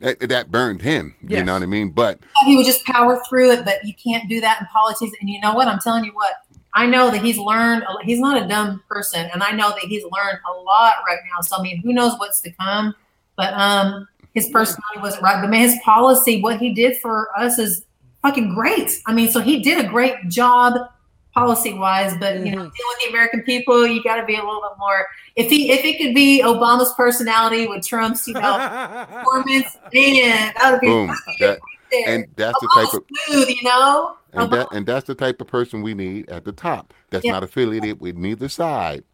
That, 0.00 0.20
that 0.28 0.50
burned 0.50 0.82
him. 0.82 1.14
You 1.22 1.44
know 1.44 1.54
what 1.54 1.62
I 1.62 1.66
mean? 1.66 1.90
But 1.90 2.20
He 2.44 2.56
would 2.56 2.66
just 2.66 2.84
power 2.84 3.20
through 3.28 3.52
it, 3.52 3.64
but 3.64 3.84
you 3.84 3.94
can't 3.94 4.28
do 4.28 4.40
that 4.40 4.60
in 4.60 4.66
politics. 4.68 5.12
And 5.20 5.28
you 5.28 5.40
know 5.40 5.54
what? 5.54 5.68
I'm 5.68 5.78
telling 5.80 6.04
you 6.04 6.12
what. 6.12 6.32
I 6.74 6.86
know 6.86 7.10
that 7.10 7.22
he's 7.22 7.38
learned. 7.38 7.84
He's 8.02 8.20
not 8.20 8.40
a 8.40 8.46
dumb 8.46 8.82
person, 8.88 9.28
and 9.32 9.42
I 9.42 9.52
know 9.52 9.70
that 9.70 9.80
he's 9.80 10.04
learned 10.04 10.38
a 10.48 10.60
lot 10.60 10.94
right 11.06 11.18
now. 11.34 11.40
So 11.40 11.56
I 11.56 11.62
mean, 11.62 11.80
who 11.82 11.92
knows 11.92 12.16
what's 12.18 12.40
to 12.42 12.52
come? 12.52 12.94
But 13.36 13.54
um, 13.54 14.06
his 14.38 14.48
personality 14.50 15.00
wasn't 15.00 15.22
right. 15.22 15.40
But 15.40 15.50
man, 15.50 15.68
his 15.68 15.78
policy, 15.84 16.40
what 16.40 16.58
he 16.58 16.72
did 16.72 16.96
for 16.98 17.28
us 17.36 17.58
is 17.58 17.84
fucking 18.22 18.54
great. 18.54 18.90
I 19.06 19.12
mean, 19.12 19.30
so 19.30 19.40
he 19.40 19.62
did 19.62 19.84
a 19.84 19.88
great 19.88 20.14
job 20.28 20.88
policy 21.34 21.74
wise. 21.74 22.16
But 22.18 22.36
you 22.36 22.44
know, 22.44 22.50
mm-hmm. 22.50 22.54
dealing 22.56 22.70
with 22.70 22.98
the 23.04 23.10
American 23.10 23.42
people, 23.42 23.86
you 23.86 24.02
got 24.02 24.16
to 24.16 24.26
be 24.26 24.34
a 24.34 24.38
little 24.42 24.62
bit 24.62 24.78
more. 24.78 25.06
If 25.36 25.50
he, 25.50 25.70
if 25.72 25.84
it 25.84 25.98
could 25.98 26.14
be 26.14 26.42
Obama's 26.44 26.92
personality 26.96 27.66
with 27.66 27.86
Trump's, 27.86 28.26
you 28.26 28.34
know, 28.34 29.06
performance, 29.10 29.76
man, 29.92 30.52
that 30.60 30.70
would 30.72 30.80
be. 30.80 30.86
boom. 30.86 31.14
That 31.40 31.58
and 32.06 32.26
that's 32.36 32.56
A 32.56 32.60
the 32.60 32.70
type 32.74 32.92
little 32.92 33.00
of 33.00 33.04
smooth, 33.26 33.48
you 33.48 33.62
know. 33.62 34.16
A 34.34 34.40
and 34.40 34.52
that 34.52 34.68
and 34.72 34.86
that's 34.86 35.06
the 35.06 35.14
type 35.14 35.40
of 35.40 35.46
person 35.46 35.82
we 35.82 35.94
need 35.94 36.28
at 36.28 36.44
the 36.44 36.52
top. 36.52 36.92
That's 37.10 37.24
Yeah. 37.24 37.32
not 37.32 37.42
affiliated 37.42 38.00
with 38.00 38.16
neither 38.16 38.48
side. 38.48 39.04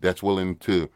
That's 0.00 0.22
willing 0.22 0.56
to 0.56 0.88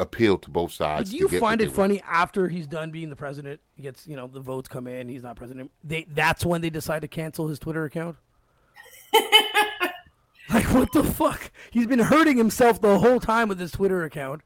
appeal 0.00 0.38
to 0.38 0.50
both 0.50 0.70
But 0.78 0.84
sides. 0.84 1.10
do 1.10 1.16
you 1.16 1.28
find 1.28 1.60
it 1.60 1.66
want. 1.66 1.76
funny 1.76 2.02
after 2.08 2.48
he's 2.48 2.66
done 2.66 2.90
being 2.90 3.10
the 3.10 3.16
president? 3.16 3.60
He 3.74 3.82
gets, 3.82 4.06
you 4.06 4.16
know, 4.16 4.26
the 4.26 4.40
votes 4.40 4.68
come 4.68 4.86
in, 4.86 5.08
he's 5.08 5.22
not 5.22 5.36
president. 5.36 5.70
They 5.84 6.06
that's 6.08 6.44
when 6.44 6.60
they 6.60 6.70
decide 6.70 7.02
to 7.02 7.08
cancel 7.08 7.48
his 7.48 7.58
Twitter 7.58 7.84
account. 7.84 8.16
like 10.50 10.64
what 10.72 10.92
the 10.92 11.04
fuck? 11.04 11.50
He's 11.70 11.86
been 11.86 11.98
hurting 12.00 12.36
himself 12.36 12.80
the 12.80 12.98
whole 12.98 13.20
time 13.20 13.48
with 13.48 13.58
his 13.60 13.72
Twitter 13.72 14.04
account. 14.04 14.42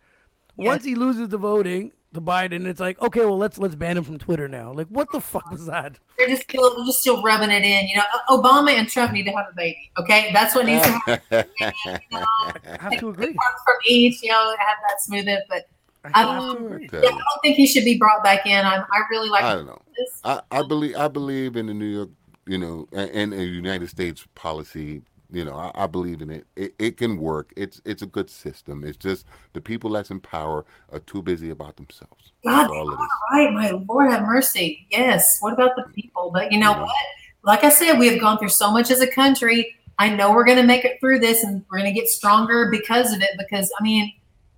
Once 0.57 0.85
he 0.85 0.95
loses 0.95 1.29
the 1.31 1.39
voting 1.39 1.93
to 2.15 2.21
Biden, 2.21 2.67
it's 2.67 2.81
like, 2.81 3.01
okay, 3.01 3.21
well 3.21 3.39
let's 3.39 3.59
let's 3.59 3.75
ban 3.75 3.97
him 3.97 4.05
from 4.05 4.19
Twitter 4.19 4.49
now. 4.49 4.73
Like 4.73 4.89
what 4.89 5.11
the 5.13 5.21
fuck 5.21 5.51
was 5.51 5.67
that? 5.67 5.99
They're 6.19 6.29
just 6.29 6.43
still, 6.43 6.75
they're 6.77 6.87
just 6.87 7.01
still 7.01 7.23
rubbing 7.23 7.51
it 7.51 7.63
in. 7.65 7.89
You 7.89 7.97
know, 7.97 8.03
Obama 8.29 8.71
and 8.73 8.89
Trump 8.89 9.13
need 9.13 9.25
to 9.25 9.33
have 9.33 9.47
a 9.51 9.55
baby. 9.55 9.91
Okay, 9.99 10.31
that's 10.33 10.55
what 10.55 10.67
needs 10.67 10.83
to 10.83 10.93
happen. 10.93 11.45
I 12.13 12.77
have 12.81 12.99
to 12.99 13.11
agree. 13.11 13.33
From 13.33 13.77
each, 13.87 14.23
you 14.23 14.31
know, 14.31 14.51
have 14.51 14.79
that 14.89 15.01
smooth 15.01 15.29
it. 15.29 15.45
But 15.49 15.69
I 16.05 16.23
I 16.23 16.25
don't, 16.25 16.37
um, 16.37 16.67
agree. 16.67 16.89
Yeah, 16.93 16.99
I 16.99 17.03
you. 17.03 17.09
don't 17.11 17.43
think 17.43 17.57
he 17.57 17.67
should 17.67 17.85
be 17.85 17.99
brought 17.99 18.23
back 18.23 18.47
in. 18.47 18.65
I, 18.65 18.77
I 18.77 19.01
really 19.11 19.29
like 19.29 19.45
I 19.45 19.55
don't 19.55 19.67
know. 19.67 19.83
I, 20.25 20.41
I 20.51 20.63
believe 20.63 20.97
I 20.97 21.09
believe 21.09 21.57
in 21.57 21.67
the 21.67 21.75
New 21.75 21.87
York, 21.87 22.11
you 22.47 22.59
know, 22.59 22.89
and, 22.93 23.11
and 23.11 23.33
the 23.33 23.45
United 23.45 23.89
States 23.89 24.27
policy. 24.35 25.03
You 25.35 25.45
know, 25.45 25.55
I, 25.57 25.73
I 25.75 25.87
believe 25.89 26.23
in 26.23 26.31
it. 26.31 26.47
it. 26.55 26.75
It 26.79 26.97
can 26.97 27.19
work. 27.19 27.53
It's 27.57 27.81
it's 27.85 28.03
a 28.03 28.07
good 28.07 28.31
system. 28.31 28.85
It's 28.85 28.97
just 28.97 29.27
the 29.53 29.61
people 29.61 29.91
that's 29.91 30.11
in 30.11 30.21
power 30.21 30.65
are 30.93 31.01
too 31.01 31.23
busy 31.23 31.51
about 31.51 31.77
themselves. 31.77 32.33
God, 32.45 32.71
all 32.71 32.89
it 32.91 32.95
is. 32.95 33.09
right, 33.33 33.53
my 33.53 33.71
Lord 33.89 34.11
have 34.11 34.23
mercy. 34.23 34.87
Yes. 34.91 35.39
What 35.41 35.53
about 35.53 35.73
the 35.77 35.83
people? 35.93 36.31
But 36.33 36.53
you 36.53 36.59
know 36.61 36.71
Yeah. 36.71 36.83
what? 36.83 36.95
Like 37.43 37.65
I 37.65 37.69
said, 37.69 37.99
we 37.99 38.07
have 38.09 38.21
gone 38.21 38.39
through 38.39 38.49
so 38.51 38.71
much 38.71 38.91
as 38.93 39.01
a 39.01 39.11
country. 39.11 39.75
I 39.99 40.09
know 40.09 40.33
we're 40.33 40.45
going 40.45 40.59
to 40.59 40.65
make 40.65 40.85
it 40.85 40.99
through 41.01 41.19
this 41.19 41.43
and 41.43 41.65
we're 41.71 41.79
going 41.79 41.93
to 41.93 41.99
get 42.01 42.09
stronger 42.09 42.69
because 42.71 43.13
of 43.13 43.21
it. 43.21 43.31
Because, 43.37 43.71
I 43.79 43.83
mean, 43.83 44.13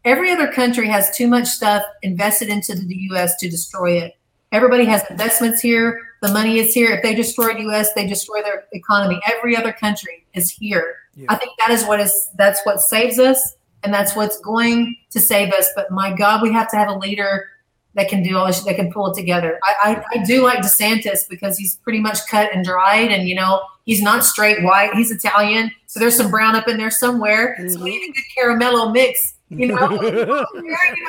every 0.04 0.30
other 0.30 0.52
country 0.52 0.88
has 0.88 1.14
too 1.16 1.26
much 1.26 1.46
stuff 1.46 1.82
invested 2.02 2.48
into 2.48 2.74
the 2.74 2.94
U.S. 3.10 3.36
to 3.38 3.48
destroy 3.48 3.92
it. 4.02 4.12
Everybody 4.52 4.84
has 4.84 5.02
investments 5.10 5.60
here. 5.60 6.00
The 6.22 6.32
money 6.32 6.58
is 6.58 6.72
here. 6.72 6.92
If 6.92 7.02
they 7.02 7.14
destroy 7.14 7.54
the 7.54 7.62
U.S., 7.62 7.92
they 7.94 8.06
destroy 8.06 8.42
their 8.42 8.64
economy. 8.72 9.20
Every 9.26 9.56
other 9.56 9.72
country 9.72 10.24
is 10.36 10.50
here. 10.50 10.96
Yeah. 11.14 11.26
I 11.30 11.36
think 11.36 11.52
that 11.58 11.70
is 11.70 11.84
what 11.84 12.00
is 12.00 12.30
that's 12.36 12.60
what 12.64 12.80
saves 12.80 13.18
us, 13.18 13.56
and 13.82 13.92
that's 13.92 14.14
what's 14.14 14.38
going 14.40 14.96
to 15.10 15.20
save 15.20 15.52
us. 15.52 15.68
But 15.74 15.90
my 15.90 16.14
God, 16.14 16.42
we 16.42 16.52
have 16.52 16.70
to 16.70 16.76
have 16.76 16.88
a 16.88 16.98
leader 16.98 17.48
that 17.96 18.08
can 18.08 18.22
do 18.22 18.36
all 18.36 18.46
this, 18.46 18.62
that 18.64 18.76
can 18.76 18.92
pull 18.92 19.10
it 19.10 19.14
together. 19.14 19.58
I, 19.64 20.04
I, 20.12 20.18
I 20.18 20.24
do 20.24 20.42
like 20.42 20.58
DeSantis 20.58 21.26
because 21.28 21.56
he's 21.56 21.76
pretty 21.76 21.98
much 21.98 22.18
cut 22.28 22.54
and 22.54 22.64
dried, 22.64 23.10
and 23.10 23.28
you 23.28 23.34
know 23.34 23.62
he's 23.84 24.02
not 24.02 24.24
straight 24.24 24.62
white. 24.62 24.94
He's 24.94 25.10
Italian, 25.10 25.72
so 25.86 25.98
there's 25.98 26.16
some 26.16 26.30
brown 26.30 26.54
up 26.54 26.68
in 26.68 26.76
there 26.76 26.90
somewhere. 26.90 27.56
So 27.68 27.82
we 27.82 27.90
need 27.90 28.10
a 28.10 28.12
good 28.12 28.24
caramello 28.38 28.92
mix. 28.92 29.34
You 29.48 29.68
know, 29.68 29.90
you 30.02 30.10
know 30.26 30.46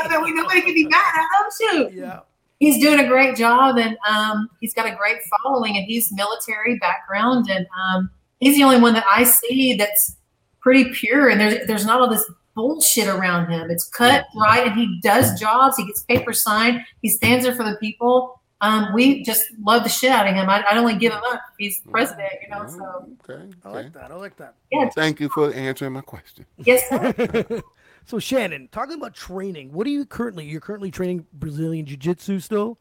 that 0.07 0.21
we 0.23 0.33
nobody 0.33 0.61
can 0.61 0.73
be 0.73 0.87
mad 0.87 1.13
at 1.15 1.21
him. 1.21 1.89
Shoot, 1.89 1.93
yeah. 1.93 2.19
he's 2.59 2.81
doing 2.81 2.99
a 2.99 3.07
great 3.07 3.35
job, 3.35 3.77
and 3.77 3.97
um, 4.07 4.49
he's 4.61 4.73
got 4.73 4.85
a 4.85 4.95
great 4.95 5.17
following, 5.43 5.75
and 5.75 5.85
he's 5.85 6.11
military 6.13 6.77
background, 6.77 7.49
and 7.49 7.67
um, 7.77 8.09
he's 8.39 8.55
the 8.55 8.63
only 8.63 8.79
one 8.79 8.93
that 8.93 9.05
I 9.09 9.23
see 9.23 9.75
that's 9.75 10.15
pretty 10.59 10.91
pure, 10.91 11.29
and 11.29 11.39
there's 11.39 11.67
there's 11.67 11.85
not 11.85 12.01
all 12.01 12.09
this 12.09 12.29
bullshit 12.55 13.07
around 13.07 13.49
him. 13.51 13.69
It's 13.69 13.87
cut 13.87 14.25
right, 14.35 14.67
and 14.67 14.75
he 14.79 14.99
does 15.01 15.39
jobs. 15.39 15.77
He 15.77 15.85
gets 15.85 16.03
paper 16.03 16.33
signed. 16.33 16.81
He 17.01 17.09
stands 17.09 17.45
there 17.45 17.55
for 17.55 17.63
the 17.63 17.75
people. 17.77 18.41
Um, 18.61 18.87
we 18.95 19.21
just 19.23 19.45
love 19.61 19.83
the 19.83 19.89
shit 19.89 20.09
out 20.09 20.27
of 20.27 20.33
him. 20.33 20.49
I, 20.49 20.63
I'd 20.67 20.77
only 20.77 20.95
give 20.97 21.13
him 21.13 21.21
up 21.27 21.35
if 21.51 21.55
he's 21.59 21.79
president, 21.91 22.31
you 22.41 22.49
know. 22.49 22.67
So 22.67 23.07
Okay. 23.29 23.47
I 23.63 23.69
like 23.69 23.93
that. 23.93 24.09
I 24.11 24.15
like 24.15 24.35
that. 24.37 24.55
yeah, 24.71 24.89
Thank 24.89 25.19
you 25.19 25.29
for 25.29 25.53
answering 25.53 25.93
my 25.93 26.01
question. 26.01 26.45
yes, 26.57 26.89
sir. 26.89 27.61
So 28.05 28.19
Shannon, 28.19 28.69
talking 28.71 28.95
about 28.95 29.13
training, 29.13 29.73
what 29.73 29.85
are 29.85 29.89
you 29.89 30.05
currently? 30.05 30.45
You're 30.45 30.61
currently 30.61 30.89
training 30.89 31.25
Brazilian 31.33 31.85
Jiu-Jitsu 31.85 32.39
still, 32.39 32.79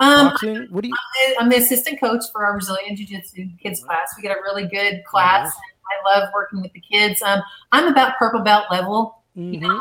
Um, 0.00 0.28
boxing. 0.28 0.66
What 0.70 0.82
do 0.82 0.88
you? 0.88 0.96
I'm 1.38 1.48
the 1.48 1.56
assistant 1.56 2.00
coach 2.00 2.24
for 2.32 2.44
our 2.44 2.52
Brazilian 2.54 2.96
Jiu 2.96 3.06
Jitsu 3.06 3.46
kids 3.62 3.82
class. 3.84 4.12
We 4.16 4.22
get 4.22 4.36
a 4.36 4.40
really 4.42 4.66
good 4.66 5.02
class. 5.04 5.52
And 5.54 6.10
I 6.14 6.18
love 6.20 6.30
working 6.34 6.60
with 6.62 6.72
the 6.72 6.80
kids. 6.80 7.22
Um, 7.22 7.40
I'm 7.72 7.86
about 7.88 8.16
purple 8.18 8.40
belt 8.40 8.66
level. 8.70 9.22
You 9.34 9.60
know, 9.60 9.68
Mhm. 9.68 9.74
um, 9.74 9.80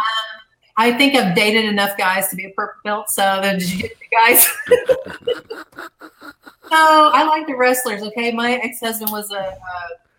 I 0.78 0.92
think 0.98 1.16
I've 1.16 1.36
dated 1.36 1.66
enough 1.66 1.96
guys 1.98 2.28
to 2.30 2.36
be 2.36 2.46
a 2.46 2.50
purple 2.52 2.80
belt, 2.84 3.10
so 3.10 3.40
the 3.42 3.58
jiu-jitsu 3.58 4.06
guys. 4.12 4.48
so 6.70 7.10
I 7.14 7.24
like 7.24 7.46
the 7.48 7.56
wrestlers. 7.56 8.02
Okay, 8.04 8.32
my 8.32 8.54
ex-husband 8.56 9.12
was 9.12 9.32
a, 9.32 9.36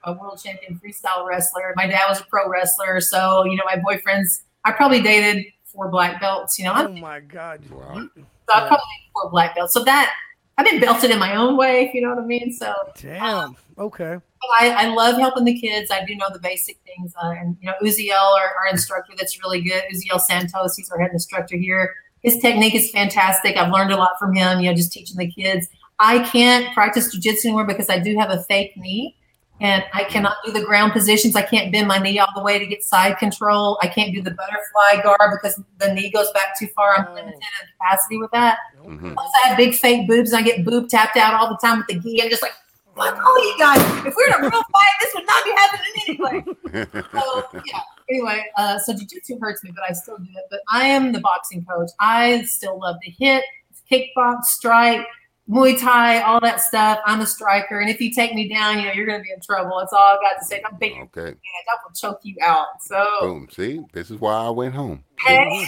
a, 0.06 0.10
a 0.10 0.12
world 0.12 0.40
champion 0.44 0.80
freestyle 0.84 1.26
wrestler. 1.26 1.72
My 1.76 1.86
dad 1.86 2.08
was 2.08 2.20
a 2.20 2.24
pro 2.24 2.48
wrestler, 2.48 3.00
so 3.00 3.44
you 3.44 3.56
know 3.56 3.64
my 3.64 3.76
boyfriends. 3.76 4.42
I 4.64 4.72
probably 4.72 5.00
dated 5.02 5.44
four 5.64 5.88
black 5.88 6.20
belts. 6.20 6.58
You 6.58 6.66
know, 6.66 6.72
Oh 6.72 6.84
I'm, 6.84 7.00
my 7.00 7.20
God! 7.20 7.60
Wow. 7.70 8.08
So 8.48 8.54
I 8.54 8.60
probably 8.60 8.76
dated 8.76 9.12
four 9.12 9.30
black 9.30 9.54
belts. 9.54 9.72
So 9.72 9.84
that 9.84 10.14
I've 10.56 10.66
been 10.66 10.80
belted 10.80 11.10
in 11.10 11.18
my 11.18 11.34
own 11.34 11.56
way, 11.56 11.86
if 11.86 11.94
you 11.94 12.00
know 12.00 12.10
what 12.10 12.22
I 12.22 12.26
mean. 12.26 12.52
So 12.52 12.74
Damn. 13.00 13.56
Okay. 13.76 14.18
I, 14.60 14.70
I 14.70 14.86
love 14.88 15.16
helping 15.16 15.44
the 15.44 15.58
kids. 15.58 15.90
I 15.90 16.04
do 16.04 16.14
know 16.16 16.26
the 16.32 16.38
basic 16.38 16.78
things. 16.84 17.12
Uh, 17.20 17.30
and, 17.30 17.56
you 17.60 17.66
know, 17.66 17.74
Uziel, 17.82 18.34
our, 18.34 18.54
our 18.60 18.68
instructor, 18.70 19.14
that's 19.16 19.40
really 19.42 19.62
good. 19.62 19.82
Uziel 19.92 20.20
Santos, 20.20 20.76
he's 20.76 20.90
our 20.90 20.98
head 21.00 21.10
instructor 21.12 21.56
here. 21.56 21.94
His 22.22 22.38
technique 22.38 22.74
is 22.74 22.90
fantastic. 22.90 23.56
I've 23.56 23.72
learned 23.72 23.92
a 23.92 23.96
lot 23.96 24.12
from 24.18 24.34
him, 24.34 24.60
you 24.60 24.70
know, 24.70 24.76
just 24.76 24.92
teaching 24.92 25.16
the 25.16 25.30
kids. 25.30 25.68
I 25.98 26.20
can't 26.20 26.72
practice 26.74 27.14
jujitsu 27.14 27.46
anymore 27.46 27.66
because 27.66 27.88
I 27.88 27.98
do 27.98 28.16
have 28.18 28.30
a 28.30 28.42
fake 28.44 28.76
knee 28.76 29.16
and 29.60 29.84
I 29.92 30.04
cannot 30.04 30.36
do 30.44 30.52
the 30.52 30.62
ground 30.64 30.92
positions. 30.92 31.36
I 31.36 31.42
can't 31.42 31.72
bend 31.72 31.86
my 31.88 31.98
knee 31.98 32.18
all 32.18 32.28
the 32.34 32.42
way 32.42 32.58
to 32.58 32.66
get 32.66 32.82
side 32.82 33.18
control. 33.18 33.78
I 33.82 33.86
can't 33.88 34.12
do 34.12 34.20
the 34.20 34.32
butterfly 34.32 35.02
guard 35.02 35.30
because 35.40 35.60
the 35.78 35.92
knee 35.94 36.10
goes 36.10 36.30
back 36.32 36.58
too 36.58 36.66
far. 36.68 36.94
I'm 36.98 37.06
Oh. 37.08 37.14
limited 37.14 37.34
in 37.34 37.68
capacity 37.78 38.18
with 38.18 38.30
that. 38.32 38.58
Mhm. 38.84 39.14
Plus, 39.14 39.30
I 39.44 39.48
have 39.48 39.56
big 39.56 39.74
fake 39.74 40.08
boobs 40.08 40.32
and 40.32 40.40
I 40.40 40.42
get 40.42 40.64
boob 40.64 40.88
tapped 40.88 41.16
out 41.16 41.34
all 41.34 41.48
the 41.48 41.58
time 41.66 41.78
with 41.78 41.86
the 41.86 41.98
gi. 42.00 42.22
I'm 42.22 42.30
just 42.30 42.42
like, 42.42 42.52
fuck 42.96 43.24
all 43.24 43.38
you 43.44 43.58
guys. 43.58 43.80
If 44.06 44.14
we're 44.16 44.26
in 44.26 44.34
a 44.34 44.40
real 44.40 44.50
fight, 44.50 44.94
this 45.00 45.14
would 45.14 45.26
not 45.26 45.44
be 45.44 45.52
happening 45.56 45.92
anyway. 46.08 47.04
So, 47.12 47.44
yeah. 47.64 47.80
Anyway, 48.10 48.44
uh, 48.58 48.78
so 48.80 48.92
jujitsu 48.92 49.40
hurts 49.40 49.64
me, 49.64 49.70
but 49.74 49.82
I 49.88 49.92
still 49.94 50.18
do 50.18 50.24
it. 50.36 50.44
But 50.50 50.60
I 50.70 50.84
am 50.86 51.12
the 51.12 51.20
boxing 51.20 51.64
coach. 51.64 51.90
I 52.00 52.42
still 52.42 52.78
love 52.78 52.96
to 53.02 53.10
hit, 53.10 53.44
kickbox, 53.90 54.42
strike, 54.44 55.06
Muay 55.48 55.78
Thai, 55.78 56.22
all 56.22 56.40
that 56.40 56.60
stuff. 56.62 57.00
I'm 57.04 57.20
a 57.20 57.26
striker. 57.26 57.80
And 57.80 57.90
if 57.90 58.00
you 58.00 58.10
take 58.10 58.32
me 58.34 58.48
down, 58.48 58.78
you 58.78 58.86
know, 58.86 58.92
you're 58.92 59.06
going 59.06 59.18
to 59.18 59.22
be 59.22 59.30
in 59.30 59.40
trouble. 59.40 59.78
That's 59.78 59.92
all 59.92 59.98
I 60.00 60.16
got 60.22 60.38
to 60.38 60.44
say. 60.46 60.62
I'm 60.66 60.78
big. 60.78 60.92
Okay. 61.14 61.28
I 61.36 61.76
will 61.84 61.92
choke 61.94 62.20
you 62.22 62.36
out. 62.42 62.66
So, 62.80 63.04
Boom. 63.20 63.48
See, 63.50 63.82
this 63.92 64.10
is 64.10 64.18
why 64.20 64.32
I 64.34 64.48
went 64.50 64.74
home. 64.74 65.04
hey. 65.18 65.66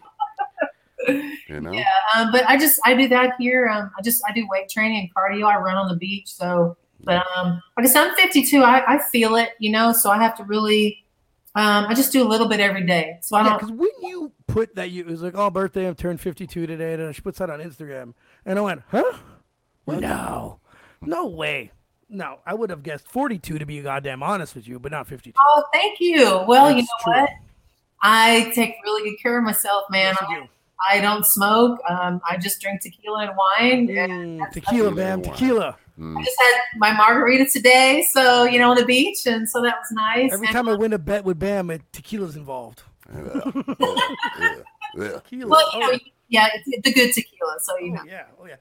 You 1.49 1.61
know. 1.61 1.73
Yeah, 1.73 1.85
um, 2.15 2.31
but 2.31 2.49
I 2.49 2.57
just 2.57 2.79
I 2.85 2.95
do 2.95 3.09
that 3.09 3.33
here. 3.39 3.67
Um, 3.69 3.91
I 3.99 4.03
just 4.03 4.23
I 4.29 4.33
do 4.33 4.47
weight 4.49 4.69
training 4.69 4.99
and 5.01 5.13
cardio. 5.15 5.47
I 5.53 5.59
run 5.59 5.77
on 5.77 5.89
the 5.89 5.97
beach. 5.97 6.29
So, 6.29 6.77
but 7.03 7.25
um, 7.37 7.61
like 7.77 7.87
I 7.87 7.89
said, 7.89 8.07
I'm 8.09 8.15
52. 8.15 8.63
I, 8.63 8.95
I 8.95 8.99
feel 9.11 9.35
it, 9.35 9.51
you 9.59 9.73
know. 9.73 9.93
So 9.93 10.11
I 10.11 10.23
have 10.23 10.37
to 10.37 10.45
really, 10.45 11.05
um, 11.57 11.87
I 11.89 11.95
just 11.95 12.13
do 12.13 12.23
a 12.23 12.29
little 12.29 12.49
bit 12.49 12.61
every 12.61 12.87
day. 12.87 13.19
So 13.23 13.37
I 13.37 13.43
Yeah, 13.43 13.49
don't. 13.49 13.59
because 13.59 13.73
when 13.73 13.91
you 14.09 14.31
put 14.47 14.77
that, 14.77 14.91
you 14.93 15.01
it 15.03 15.09
was 15.09 15.23
like, 15.23 15.35
"Oh, 15.37 15.51
birthday! 15.51 15.89
I've 15.89 15.97
turned 15.97 16.21
52 16.21 16.69
today," 16.69 16.95
and 16.95 17.15
she 17.17 17.21
puts 17.21 17.41
that 17.41 17.51
on 17.51 17.59
Instagram, 17.59 18.15
and 18.47 18.59
I 18.59 18.63
went, 18.63 18.83
"Huh? 18.91 19.13
No, 19.87 20.59
no 21.01 21.27
way." 21.27 21.71
No, 22.09 22.41
I 22.45 22.53
would 22.53 22.69
have 22.69 22.83
guessed 22.83 23.07
42 23.09 23.59
to 23.59 23.65
be 23.65 23.81
goddamn 23.81 24.23
honest 24.23 24.55
with 24.55 24.69
you, 24.69 24.79
but 24.79 24.93
not 24.93 25.07
52. 25.07 25.35
oh, 25.41 25.65
thank 25.73 25.99
you. 25.99 26.43
Well, 26.47 26.71
you 26.71 26.83
know 26.83 26.89
true. 27.03 27.13
what? 27.15 27.31
I 28.03 28.51
take 28.55 28.75
really 28.85 29.11
good 29.11 29.17
care 29.23 29.39
of 29.39 29.45
myself, 29.45 29.85
man. 29.89 30.15
Yes, 30.21 30.29
you 30.31 30.41
do. 30.43 30.49
I 30.91 31.01
don't 31.01 31.25
smoke. 31.25 31.79
Um, 31.89 32.21
I 32.29 32.37
just 32.37 32.61
drink 32.61 32.83
tequila 32.83 33.29
and 33.29 33.31
wine. 33.37 33.97
And 33.97 34.41
Mm, 34.41 34.51
tequila, 34.53 34.91
Tequila 34.91 34.95
bam, 34.95 35.23
wine. 35.23 35.33
tequila. 35.33 35.77
Mm. 35.99 36.19
I 36.19 36.25
just 36.25 36.37
had 36.41 36.61
my 36.79 36.93
margarita 36.93 37.47
today, 37.51 38.05
so 38.11 38.45
you 38.45 38.59
know, 38.59 38.71
on 38.73 38.77
the 38.77 38.85
beach, 38.85 39.25
and 39.27 39.49
so 39.49 39.63
that 39.63 39.77
was 39.79 39.89
nice. 39.93 40.33
Every 40.33 40.49
And- 40.49 40.55
time 40.57 40.69
I 40.69 40.75
win 40.75 40.93
a 40.93 40.99
bet 40.99 41.25
with 41.25 41.39
Bam, 41.39 41.71
it, 41.71 41.81
tequila's 41.93 42.37
involved. 42.37 42.83
Yeah, 43.15 43.51
yeah, 43.55 43.63
yeah. 44.41 44.55
Tequila. 44.95 45.51
well, 45.51 45.69
you 45.75 45.81
oh, 45.83 45.99
yeah, 46.29 46.49
it's, 46.55 46.65
it's 46.67 46.83
the 46.83 46.93
good 46.93 47.13
tequila, 47.13 47.57
so 47.61 47.79
you 47.79 47.93
oh, 47.93 47.95
know. 47.95 48.03
Oh, 48.03 48.07
yeah, 48.07 48.25
oh 48.41 48.47
yeah. 48.47 48.57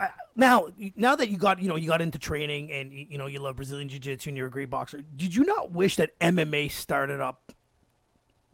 I, 0.00 0.08
now, 0.36 0.68
now 0.94 1.16
that 1.16 1.28
you 1.28 1.36
got, 1.36 1.60
you 1.60 1.68
know, 1.68 1.76
you 1.76 1.88
got 1.88 2.00
into 2.00 2.18
training 2.18 2.70
and 2.70 2.92
you, 2.92 3.06
you 3.10 3.18
know 3.18 3.26
you 3.26 3.40
love 3.40 3.56
Brazilian 3.56 3.88
jiu-jitsu 3.88 4.30
and 4.30 4.36
you're 4.36 4.46
a 4.46 4.50
great 4.50 4.70
boxer, 4.70 5.02
did 5.16 5.34
you 5.34 5.44
not 5.44 5.72
wish 5.72 5.96
that 5.96 6.18
MMA 6.20 6.70
started 6.70 7.20
up? 7.20 7.52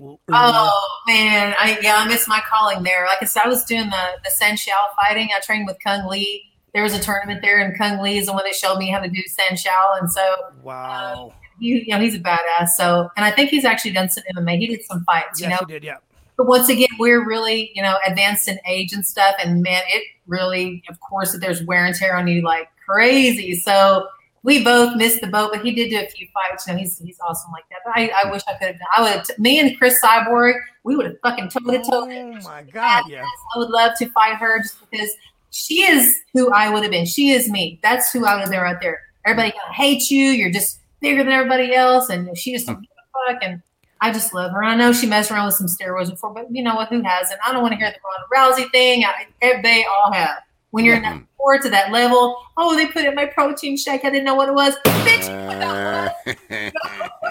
earlier? 0.00 0.18
Oh 0.28 1.00
man, 1.06 1.54
I 1.58 1.78
yeah, 1.80 1.96
I 1.96 2.08
missed 2.08 2.28
my 2.28 2.40
calling 2.48 2.82
there. 2.82 3.06
Like 3.06 3.18
I 3.22 3.26
said, 3.26 3.42
I 3.44 3.48
was 3.48 3.64
doing 3.64 3.90
the 3.90 4.08
the 4.24 4.30
San 4.30 4.56
Shou 4.56 4.72
fighting. 5.00 5.28
I 5.34 5.40
trained 5.40 5.66
with 5.66 5.76
Cung 5.84 6.06
Le. 6.06 6.24
There 6.72 6.82
was 6.82 6.94
a 6.94 7.00
tournament 7.00 7.40
there, 7.42 7.60
and 7.60 7.76
Cung 7.78 7.98
Le 7.98 8.08
is 8.08 8.26
the 8.26 8.32
one 8.32 8.42
that 8.44 8.54
showed 8.54 8.78
me 8.78 8.90
how 8.90 8.98
to 8.98 9.08
do 9.08 9.22
San 9.26 9.56
Shou. 9.56 9.70
And 10.00 10.10
so 10.10 10.34
wow. 10.62 11.26
Um, 11.26 11.32
he, 11.60 11.84
you 11.86 11.94
know, 11.94 12.00
he's 12.00 12.16
a 12.16 12.18
badass. 12.18 12.70
So, 12.76 13.08
and 13.16 13.24
I 13.24 13.30
think 13.30 13.50
he's 13.50 13.64
actually 13.64 13.92
done 13.92 14.10
some 14.10 14.24
MMA. 14.36 14.58
He 14.58 14.66
did 14.66 14.84
some 14.84 15.04
fights, 15.04 15.40
you 15.40 15.48
yes, 15.48 15.60
know. 15.60 15.66
you 15.68 15.74
did. 15.74 15.84
Yeah. 15.84 15.98
But 16.36 16.46
once 16.46 16.68
again, 16.68 16.88
we're 16.98 17.24
really, 17.24 17.70
you 17.74 17.82
know, 17.82 17.96
advanced 18.06 18.48
in 18.48 18.58
age 18.66 18.92
and 18.92 19.06
stuff. 19.06 19.34
And 19.42 19.62
man, 19.62 19.82
it 19.88 20.02
really, 20.26 20.82
of 20.88 20.98
course, 21.00 21.34
if 21.34 21.40
there's 21.40 21.62
wear 21.62 21.84
and 21.84 21.94
tear 21.94 22.16
on 22.16 22.26
you 22.26 22.42
like 22.42 22.68
crazy. 22.86 23.54
So 23.54 24.08
we 24.42 24.62
both 24.62 24.96
missed 24.96 25.20
the 25.22 25.26
boat, 25.26 25.50
but 25.52 25.64
he 25.64 25.72
did 25.72 25.90
do 25.90 25.98
a 25.98 26.06
few 26.06 26.28
fights. 26.34 26.66
You 26.66 26.74
know, 26.74 26.78
he's 26.78 26.98
he's 26.98 27.18
awesome 27.26 27.50
like 27.52 27.64
that. 27.70 27.78
But 27.84 27.96
I, 27.96 28.24
I 28.24 28.30
wish 28.30 28.42
I 28.46 28.52
could 28.54 28.68
have. 28.68 28.76
I 28.96 29.16
would. 29.16 29.38
Me 29.38 29.58
and 29.58 29.76
Cris 29.78 29.98
Cyborg, 30.04 30.54
we 30.84 30.96
would 30.96 31.06
have 31.06 31.16
fucking 31.22 31.48
toe 31.48 31.60
to 31.70 31.78
toe. 31.78 32.08
Oh 32.10 32.40
my 32.44 32.62
god, 32.62 33.04
yeah. 33.08 33.24
I 33.54 33.58
would 33.58 33.70
love 33.70 33.92
to 33.98 34.06
fight 34.10 34.36
her 34.36 34.58
just 34.60 34.78
because 34.90 35.10
she 35.50 35.82
is 35.82 36.14
who 36.34 36.50
I 36.52 36.68
would 36.68 36.82
have 36.82 36.92
been. 36.92 37.06
She 37.06 37.30
is 37.30 37.50
me. 37.50 37.80
That's 37.82 38.12
who 38.12 38.26
I 38.26 38.34
would 38.34 38.42
have 38.42 38.50
been 38.50 38.60
right 38.60 38.76
there. 38.80 39.00
Everybody 39.24 39.52
gonna 39.52 39.72
hate 39.72 40.10
you. 40.10 40.30
You're 40.30 40.52
just 40.52 40.80
bigger 41.00 41.24
than 41.24 41.32
everybody 41.32 41.74
else, 41.74 42.10
and 42.10 42.36
she 42.36 42.52
just 42.52 42.66
don't 42.66 42.80
give 42.80 42.90
a 42.90 43.32
fuck. 43.32 43.42
And 43.42 43.62
I 44.04 44.12
just 44.12 44.34
love 44.34 44.52
her. 44.52 44.62
I 44.62 44.76
know 44.76 44.92
she 44.92 45.06
messed 45.06 45.30
around 45.30 45.46
with 45.46 45.54
some 45.54 45.66
steroids 45.66 46.10
before, 46.10 46.34
but 46.34 46.54
you 46.54 46.62
know 46.62 46.74
what? 46.74 46.90
Who 46.90 47.00
hasn't? 47.00 47.40
I 47.42 47.54
don't 47.54 47.62
want 47.62 47.72
to 47.72 47.78
hear 47.78 47.90
the 47.90 47.96
Ronda 48.36 48.60
Rousey 48.60 48.70
thing. 48.70 49.02
I, 49.02 49.62
they 49.62 49.86
all 49.86 50.12
have. 50.12 50.42
When 50.72 50.84
you're 50.84 50.96
in 50.96 51.02
that 51.04 51.14
mm-hmm. 51.14 51.24
sport 51.36 51.62
to 51.62 51.70
that 51.70 51.90
level, 51.90 52.36
oh, 52.58 52.76
they 52.76 52.86
put 52.86 53.04
it 53.04 53.08
in 53.08 53.14
my 53.14 53.24
protein 53.24 53.78
shake. 53.78 54.04
I 54.04 54.10
didn't 54.10 54.26
know 54.26 54.34
what 54.34 54.50
it 54.50 54.54
was. 54.54 54.74
Bitch, 54.84 56.12
uh, 56.52 56.70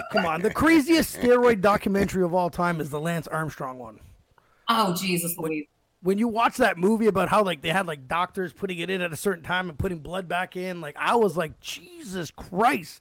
Come 0.11 0.25
on, 0.25 0.41
the 0.41 0.51
craziest 0.51 1.15
steroid 1.15 1.61
documentary 1.61 2.23
of 2.23 2.33
all 2.33 2.49
time 2.49 2.81
is 2.81 2.89
the 2.89 2.99
Lance 2.99 3.27
Armstrong 3.27 3.77
one. 3.77 3.99
oh 4.67 4.95
Jesus 4.95 5.37
Louise. 5.37 5.67
When 6.01 6.17
you 6.17 6.27
watch 6.27 6.57
that 6.57 6.79
movie 6.79 7.05
about 7.05 7.29
how 7.29 7.43
like 7.43 7.61
they 7.61 7.69
had 7.69 7.85
like 7.85 8.07
doctors 8.07 8.51
putting 8.51 8.79
it 8.79 8.89
in 8.89 9.01
at 9.01 9.13
a 9.13 9.17
certain 9.17 9.43
time 9.43 9.69
and 9.69 9.77
putting 9.77 9.99
blood 9.99 10.27
back 10.27 10.55
in, 10.55 10.81
like 10.81 10.95
I 10.97 11.17
was 11.17 11.37
like, 11.37 11.59
Jesus 11.59 12.31
Christ. 12.31 12.99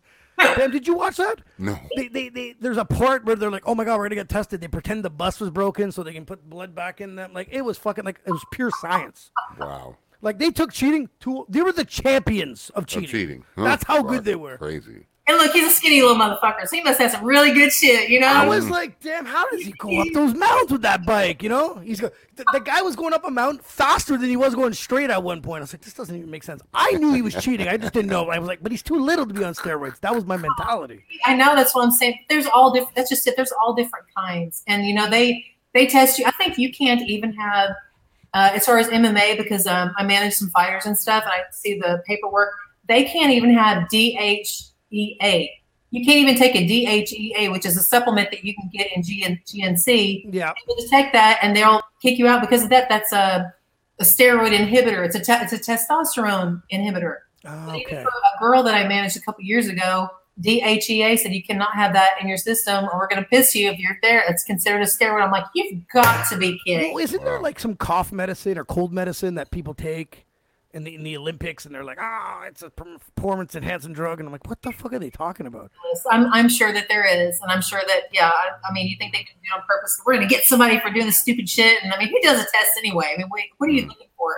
Damn, 0.57 0.71
did 0.71 0.87
you 0.87 0.95
watch 0.95 1.17
that? 1.17 1.41
No. 1.59 1.79
They, 1.97 2.09
they, 2.09 2.29
they, 2.29 2.55
there's 2.61 2.77
a 2.77 2.85
part 2.85 3.25
where 3.25 3.37
they're 3.37 3.51
like, 3.51 3.65
oh 3.67 3.75
my 3.75 3.85
god, 3.85 3.99
we're 3.99 4.05
gonna 4.07 4.17
get 4.17 4.29
tested. 4.29 4.61
They 4.61 4.69
pretend 4.69 5.05
the 5.05 5.11
bus 5.11 5.41
was 5.41 5.51
broken 5.51 5.93
so 5.93 6.03
they 6.03 6.13
can 6.13 6.25
put 6.27 6.49
blood 6.49 6.75
back 6.75 7.01
in 7.01 7.17
them. 7.17 7.33
Like 7.33 7.49
it 7.51 7.63
was 7.63 7.79
fucking 7.79 8.05
like 8.05 8.21
it 8.27 8.31
was 8.31 8.45
pure 8.53 8.71
science. 8.81 9.31
Wow. 9.59 9.97
Like 10.21 10.39
they 10.39 10.51
took 10.51 10.73
cheating 10.73 11.09
to 11.21 11.47
they 11.49 11.63
were 11.63 11.73
the 11.73 11.85
champions 11.85 12.71
of 12.75 12.87
cheating. 12.87 13.05
Of 13.05 13.11
cheating. 13.11 13.45
Huh? 13.57 13.65
That's 13.65 13.85
how 13.85 14.03
Wow. 14.03 14.11
good 14.11 14.25
they 14.25 14.35
were. 14.37 14.57
Crazy. 14.59 15.07
And 15.29 15.37
look, 15.37 15.53
he's 15.53 15.69
a 15.69 15.71
skinny 15.71 16.03
little 16.03 16.17
motherfucker, 16.17 16.67
so 16.67 16.75
he 16.75 16.83
must 16.83 17.01
have 17.01 17.13
some 17.13 17.25
really 17.25 17.53
good 17.53 17.71
shit, 17.71 18.11
you 18.11 18.19
know? 18.19 18.27
I 18.27 18.45
was 18.45 18.69
like, 18.69 18.99
damn, 18.99 19.25
how 19.25 19.49
does 19.51 19.63
he 19.63 19.71
go 19.73 20.01
up 20.01 20.09
those 20.13 20.35
mountains 20.35 20.73
with 20.73 20.83
that 20.83 21.07
bike? 21.07 21.45
You 21.45 21.49
know, 21.49 21.77
he's 21.77 22.01
go- 22.01 22.11
the, 22.35 22.45
the 22.53 22.59
guy 22.59 22.83
was 22.83 22.97
going 22.97 23.13
up 23.13 23.25
a 23.25 23.31
mountain 23.31 23.61
faster 23.63 24.19
than 24.19 24.29
he 24.29 24.37
was 24.37 24.57
going 24.57 24.73
straight 24.73 25.11
at 25.11 25.23
one 25.23 25.41
point. 25.41 25.61
I 25.61 25.63
was 25.63 25.75
like, 25.75 25.83
this 25.83 25.95
doesn't 25.95 26.17
even 26.17 26.29
make 26.29 26.43
sense. 26.43 26.61
I 26.75 26.93
knew 26.93 27.15
he 27.15 27.23
was 27.23 27.37
cheating. 27.37 27.69
I 27.69 27.77
just 27.77 27.93
didn't 27.93 28.11
know. 28.11 28.31
I 28.31 28.39
was 28.41 28.49
like, 28.49 28.65
but 28.65 28.73
he's 28.73 28.83
too 28.83 28.99
little 28.99 29.25
to 29.25 29.33
be 29.33 29.45
on 29.45 29.55
steroids. 29.55 30.01
That 30.01 30.13
was 30.13 30.25
my 30.25 30.37
mentality. 30.37 31.05
I 31.25 31.37
know 31.37 31.55
that's 31.55 31.73
what 31.73 31.85
I'm 31.85 31.93
saying. 31.93 32.19
There's 32.29 32.47
all 32.47 32.73
different. 32.73 32.97
That's 32.97 33.09
just 33.11 33.25
it. 33.29 33.37
There's 33.37 33.53
all 33.53 33.75
different 33.75 34.07
kinds, 34.17 34.65
and 34.67 34.85
you 34.85 34.95
know 34.95 35.09
they 35.09 35.45
they 35.73 35.87
test 35.87 36.19
you. 36.19 36.25
I 36.27 36.33
think 36.33 36.59
you 36.59 36.73
can't 36.73 37.03
even 37.03 37.33
have 37.35 37.71
uh, 38.35 38.51
as 38.55 38.67
far 38.67 38.79
as 38.79 38.89
MMA 38.89 39.37
because 39.37 39.69
um, 39.69 39.93
I 39.97 40.05
manage 40.05 40.35
some 40.35 40.51
fighters 40.51 40.87
and 40.87 40.99
stuff, 40.99 41.23
and 41.23 41.33
I 41.33 41.45
see 41.53 41.79
the 41.79 42.03
paperwork. 42.07 42.51
They 42.89 43.05
can't 43.05 43.31
even 43.31 43.55
have 43.55 43.89
DHEA. 44.93 45.49
You 45.91 46.05
can't 46.07 46.19
even 46.19 46.37
take 46.37 46.55
a 46.55 46.67
DHEA, 46.67 47.53
which 47.53 47.67
is 47.67 47.77
a 47.77 47.83
supplement 47.83 48.31
that 48.31 48.45
you 48.45 48.55
can 48.55 48.71
get 48.73 48.89
in 48.97 49.03
GN- 49.03 49.45
GNC. 49.45 50.29
Yeah. 50.33 50.53
They'll 50.67 50.77
detect 50.77 51.13
that, 51.13 51.39
and 51.43 51.55
they'll 51.55 51.83
kick 52.01 52.19
you 52.19 52.27
out 52.27 52.41
because 52.41 52.63
of 52.63 52.71
that. 52.71 52.89
That's 52.89 53.13
a, 53.13 53.53
a 53.99 54.03
steroid 54.03 54.57
inhibitor. 54.57 55.05
It's 55.05 55.17
a 55.17 55.21
te- 55.21 55.45
it's 55.45 55.53
a 55.53 55.59
testosterone 55.59 56.63
inhibitor. 56.73 57.17
Ah, 57.45 57.65
oh, 57.65 57.67
But 57.67 57.77
even 57.77 57.95
okay. 57.99 58.03
for 58.03 58.09
a 58.09 58.41
girl 58.41 58.63
that 58.63 58.75
I 58.75 58.89
managed 58.89 59.19
a 59.19 59.21
couple 59.21 59.45
years 59.45 59.69
ago, 59.69 60.09
DHEA 60.41 61.19
said 61.19 61.35
you 61.35 61.43
cannot 61.43 61.75
have 61.75 61.93
that 61.93 62.13
in 62.21 62.27
your 62.27 62.39
system, 62.39 62.85
or 62.85 62.99
we're 62.99 63.09
going 63.09 63.23
to 63.23 63.29
piss 63.29 63.55
you 63.55 63.71
if 63.71 63.79
you're 63.79 63.99
there. 64.01 64.25
It's 64.29 64.45
considered 64.45 64.81
a 64.81 64.87
steroid. 64.87 65.23
I'm 65.23 65.31
like, 65.31 65.45
you've 65.55 65.87
got 65.89 66.27
to 66.31 66.39
be 66.39 66.59
kidding. 66.67 66.95
Well, 66.95 67.05
isn't 67.05 67.23
there 67.23 67.41
like 67.41 67.61
some 67.61 67.77
cough 67.77 68.13
medicine 68.13 68.57
or 68.57 68.65
cold 68.65 68.93
medicine 68.93 69.35
that 69.35 69.51
people 69.51 69.75
take 69.75 70.25
in 70.75 70.85
the 70.85 70.95
in 70.95 71.03
the 71.03 71.17
Olympics, 71.17 71.67
and 71.67 71.75
they're 71.75 71.85
like, 71.85 71.99
ah, 72.01 72.43
it's 72.45 72.63
a 72.63 72.71
performance 72.71 73.55
enhancing 73.55 73.93
drug, 73.93 74.21
and 74.21 74.29
I'm 74.29 74.33
like, 74.33 74.47
what 74.49 74.63
the 74.63 74.73
fuck 74.73 74.93
are 74.93 74.99
they 74.99 75.11
talking 75.11 75.47
about? 75.47 75.71
I'm, 76.11 76.33
I'm 76.33 76.49
sure 76.49 76.73
that 76.73 76.89
there 76.89 77.05
is, 77.05 77.41
and 77.41 77.51
I'm 77.51 77.63
sure 77.63 77.83
that 77.87 78.05
yeah. 78.13 78.29
I, 78.31 78.51
I 78.69 78.73
mean, 78.73 78.87
you 78.89 78.97
think 78.97 79.13
they 79.13 79.25
can 79.25 79.37
do 79.43 79.49
it 79.55 79.59
on 79.59 79.65
purpose? 79.67 80.01
We're 80.05 80.15
going 80.15 80.27
to 80.27 80.35
get 80.35 80.45
somebody 80.45 80.81
for 80.81 80.91
doing 80.91 81.07
this 81.07 81.19
stupid 81.19 81.49
shit, 81.49 81.83
and 81.83 81.93
I 81.93 81.99
mean, 81.99 82.09
who 82.09 82.21
does 82.23 82.41
a 82.41 82.45
test 82.45 82.73
anyway? 82.79 83.13
I 83.15 83.19
mean, 83.19 83.29
wait, 83.31 83.47
what 83.59 83.69
are 83.69 83.73
you 83.73 83.87
looking 83.87 84.09
for? 84.17 84.35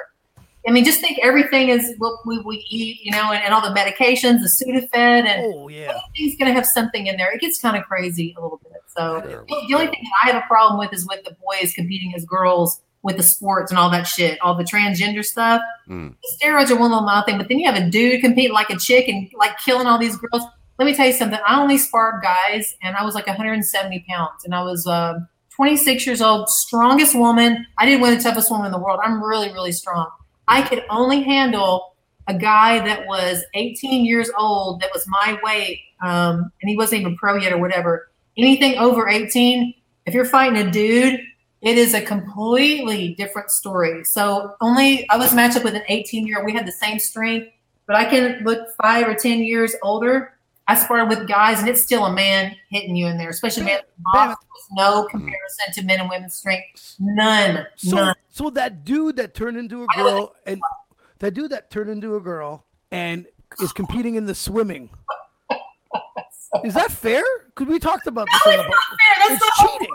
I 0.66 0.70
mean, 0.70 0.85
just 0.85 1.01
think 1.01 1.19
everything 1.23 1.69
is 1.69 1.94
what 1.98 2.27
we, 2.27 2.39
we 2.39 2.66
eat, 2.70 3.01
you 3.02 3.12
know, 3.12 3.32
and, 3.32 3.44
and 3.44 3.52
all 3.52 3.61
the 3.61 3.78
medications, 3.78 4.40
the 4.40 4.48
Sudafed, 4.48 4.89
and 4.94 5.55
Oh 5.55 5.69
yeah. 5.69 6.01
everything's 6.06 6.39
going 6.39 6.48
to 6.48 6.55
have 6.55 6.65
something 6.65 7.06
in 7.06 7.19
there. 7.19 7.31
It 7.32 7.40
gets 7.43 7.61
kind 7.61 7.77
of 7.77 7.85
crazy 7.85 8.35
a 8.39 8.40
little 8.40 8.61
bit. 8.62 8.81
So 8.97 9.20
Terrible. 9.20 9.47
the 9.61 9.66
the 9.69 9.74
only 9.74 9.86
thing 9.89 10.05
that 10.05 10.12
I 10.23 10.32
have 10.32 10.43
a 10.43 10.47
problem 10.47 10.78
with 10.78 10.93
is 10.94 11.06
with 11.06 11.23
the 11.24 11.36
boys 11.44 11.74
competing 11.74 12.15
as 12.15 12.24
girls 12.24 12.81
with 13.05 13.18
the 13.18 13.22
sports 13.22 13.70
and 13.70 13.78
all 13.78 13.90
that 13.90 14.06
shit, 14.06 14.40
all 14.40 14.55
the 14.56 14.64
transgender 14.64 15.24
stuff. 15.24 15.60
Mm. 15.89 16.14
The 16.22 16.47
steroids 16.47 16.70
are 16.70 16.76
one 16.76 16.90
little 16.90 17.05
mild 17.05 17.26
thing, 17.26 17.36
but 17.36 17.48
then 17.48 17.59
you 17.59 17.70
have 17.70 17.81
a 17.81 17.89
dude 17.89 18.22
competing 18.22 18.52
like 18.52 18.70
a 18.70 18.78
chick 18.78 19.06
and 19.09 19.31
like 19.36 19.59
killing 19.59 19.86
all 19.86 19.98
these 19.98 20.16
girls. 20.16 20.43
Let 20.78 20.86
me 20.86 20.94
tell 20.94 21.06
you 21.06 21.12
something. 21.12 21.39
I 21.47 21.60
only 21.60 21.78
sparred 21.78 22.22
guys, 22.22 22.74
and 22.82 22.97
I 22.97 23.05
was 23.05 23.14
like 23.14 23.26
170 23.26 24.05
pounds, 24.09 24.44
and 24.44 24.55
I 24.55 24.64
was 24.64 24.86
um 24.86 25.28
26 25.55 26.06
years 26.06 26.20
old, 26.20 26.48
strongest 26.48 27.14
woman. 27.14 27.64
I 27.78 27.85
didn't 27.85 28.01
win 28.01 28.16
the 28.16 28.22
toughest 28.22 28.51
woman 28.51 28.66
in 28.66 28.72
the 28.72 28.78
world. 28.78 28.98
I'm 29.05 29.22
really, 29.22 29.52
really 29.52 29.70
strong. 29.70 30.10
I 30.48 30.62
could 30.62 30.82
only 30.90 31.22
handle 31.22 31.94
a 32.26 32.35
guy 32.35 32.85
that 32.86 33.06
was 33.06 33.44
18 33.52 34.05
years 34.05 34.31
old 34.39 34.81
that 34.81 34.90
was 34.94 35.06
my 35.06 35.39
weight, 35.44 35.81
um, 36.02 36.51
and 36.62 36.70
he 36.70 36.76
wasn't 36.76 37.02
even 37.02 37.16
pro 37.16 37.36
yet 37.36 37.52
or 37.52 37.59
whatever. 37.59 38.10
Anything 38.39 38.78
over 38.78 39.09
18, 39.09 39.74
if 40.06 40.14
you're 40.14 40.24
fighting 40.24 40.66
a 40.66 40.70
dude, 40.70 41.20
it 41.65 41.78
is 41.78 41.95
a 41.95 42.03
completely 42.03 43.15
different 43.15 43.51
story. 43.51 44.05
So 44.05 44.55
only 44.61 45.09
I 45.09 45.16
was 45.16 45.35
matched 45.35 45.57
up 45.57 45.65
with 45.65 45.74
an 45.74 45.82
18 45.89 46.27
year 46.27 46.39
old. 46.39 46.45
We 46.47 46.53
had 46.53 46.66
the 46.66 46.73
same 46.73 46.99
strength, 46.99 47.49
but 47.86 47.97
I 47.97 48.05
can 48.05 48.45
look 48.45 48.69
five 48.82 49.09
or 49.09 49.15
10 49.15 49.43
years 49.43 49.74
older. 49.82 50.35
I 50.69 50.74
sparred 50.77 51.09
with 51.09 51.27
guys, 51.27 51.61
and 51.61 51.69
it's 51.69 51.82
still 51.82 52.07
a 52.07 52.12
man 52.12 52.55
hitting 52.70 52.97
you 52.97 53.07
in 53.07 53.19
there, 53.19 53.31
especially 53.31 53.65
man. 53.65 53.81
There's 54.15 54.36
no 54.73 55.05
comparison 55.11 55.73
to 55.74 55.82
men 55.82 56.01
and 56.01 56.09
women's 56.09 56.35
strength. 56.35 56.97
None. 56.99 57.66
So 57.77 57.97
None. 57.97 58.15
so 58.31 58.51
that 58.51 58.85
dude 58.85 59.16
that 59.16 59.35
turned 59.35 59.57
into 59.57 59.85
a 59.85 59.86
girl 59.97 60.35
and 60.47 60.61
that 61.19 61.32
dude 61.32 61.51
that 61.51 61.70
turned 61.70 61.91
into 61.91 62.16
a 62.16 62.20
girl 62.20 62.65
and 62.91 63.27
is 63.61 63.73
competing 63.73 64.15
in 64.16 64.27
the 64.27 64.35
swimming. 64.35 64.91
Is 66.65 66.74
that 66.74 66.93
fair? 66.93 67.24
Because 67.47 67.66
we 67.66 67.78
talked 67.78 68.07
about 68.07 68.28
this. 68.31 68.41
No, 68.47 68.53
it's 68.53 68.62
not 68.62 68.69
fair. 68.70 69.28
That's 69.28 69.45
It's 69.45 69.59
cheating. 69.59 69.95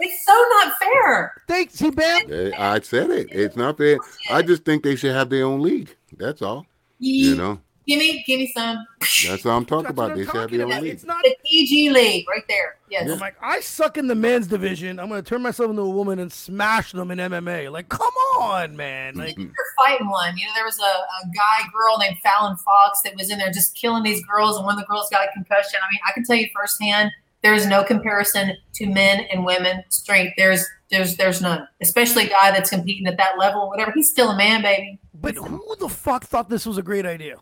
It's 0.00 0.24
so 0.24 0.32
not 0.32 0.72
fair. 0.78 1.42
Thanks, 1.48 1.74
see, 1.74 1.90
Bam. 1.90 2.32
Eh, 2.32 2.50
I 2.58 2.80
said 2.80 3.10
it. 3.10 3.28
It's 3.30 3.56
not 3.56 3.78
fair. 3.78 3.98
I 4.30 4.42
just 4.42 4.64
think 4.64 4.82
they 4.84 4.96
should 4.96 5.14
have 5.14 5.28
their 5.30 5.44
own 5.44 5.60
league. 5.60 5.94
That's 6.16 6.42
all. 6.42 6.66
You 7.00 7.36
know, 7.36 7.60
Give 7.86 7.98
me, 8.00 8.22
give 8.26 8.38
me 8.38 8.52
some. 8.54 8.84
that's 9.26 9.46
all 9.46 9.56
I'm 9.56 9.64
talking 9.64 9.84
That's 9.84 9.92
about. 9.92 10.08
what 10.10 10.16
They 10.16 10.20
I'm 10.22 10.26
should 10.26 10.34
have 10.34 10.42
talking 10.42 10.58
their 10.58 10.66
own 10.66 10.72
about. 10.72 10.82
league. 10.82 10.92
It's 10.92 11.04
not. 11.04 11.22
The 11.24 11.34
PG 11.46 11.88
league 11.90 12.28
right 12.28 12.42
there. 12.46 12.76
Yes. 12.90 13.10
I'm 13.10 13.18
like, 13.18 13.36
I 13.40 13.60
suck 13.60 13.96
in 13.96 14.08
the 14.08 14.14
men's 14.14 14.46
division. 14.46 15.00
I'm 15.00 15.08
gonna 15.08 15.22
turn 15.22 15.40
myself 15.40 15.70
into 15.70 15.80
a 15.82 15.88
woman 15.88 16.18
and 16.18 16.30
smash 16.30 16.92
them 16.92 17.10
in 17.10 17.18
MMA. 17.18 17.70
Like, 17.72 17.88
come 17.88 18.00
on, 18.40 18.76
man. 18.76 19.14
Like, 19.14 19.38
You're 19.38 19.50
fighting 19.78 20.08
one. 20.10 20.36
You 20.36 20.44
know, 20.46 20.52
there 20.54 20.64
was 20.66 20.78
a, 20.78 20.82
a 20.82 21.28
guy, 21.34 21.66
girl 21.72 21.96
named 21.98 22.18
Fallon 22.22 22.56
Fox 22.58 23.00
that 23.04 23.14
was 23.16 23.30
in 23.30 23.38
there 23.38 23.50
just 23.52 23.74
killing 23.74 24.02
these 24.02 24.22
girls, 24.26 24.56
and 24.58 24.66
one 24.66 24.74
of 24.74 24.80
the 24.80 24.86
girls 24.86 25.08
got 25.10 25.26
a 25.26 25.32
concussion. 25.32 25.80
I 25.82 25.90
mean, 25.90 26.00
I 26.06 26.12
can 26.12 26.24
tell 26.24 26.36
you 26.36 26.48
firsthand, 26.54 27.10
there 27.48 27.54
is 27.54 27.66
no 27.66 27.82
comparison 27.82 28.52
to 28.74 28.86
men 28.86 29.20
and 29.32 29.42
women 29.42 29.82
strength. 29.88 30.34
There's, 30.36 30.66
there's, 30.90 31.16
there's 31.16 31.40
none. 31.40 31.66
Especially 31.80 32.26
a 32.26 32.28
guy 32.28 32.50
that's 32.50 32.68
competing 32.68 33.06
at 33.06 33.16
that 33.16 33.38
level, 33.38 33.62
or 33.62 33.68
whatever. 33.68 33.90
He's 33.94 34.10
still 34.10 34.28
a 34.28 34.36
man, 34.36 34.60
baby. 34.60 35.00
but 35.14 35.34
who 35.34 35.74
the 35.80 35.88
fuck 35.88 36.24
thought 36.24 36.50
this 36.50 36.66
was 36.66 36.76
a 36.76 36.82
great 36.82 37.06
idea? 37.06 37.36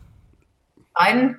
Biden. 0.96 1.34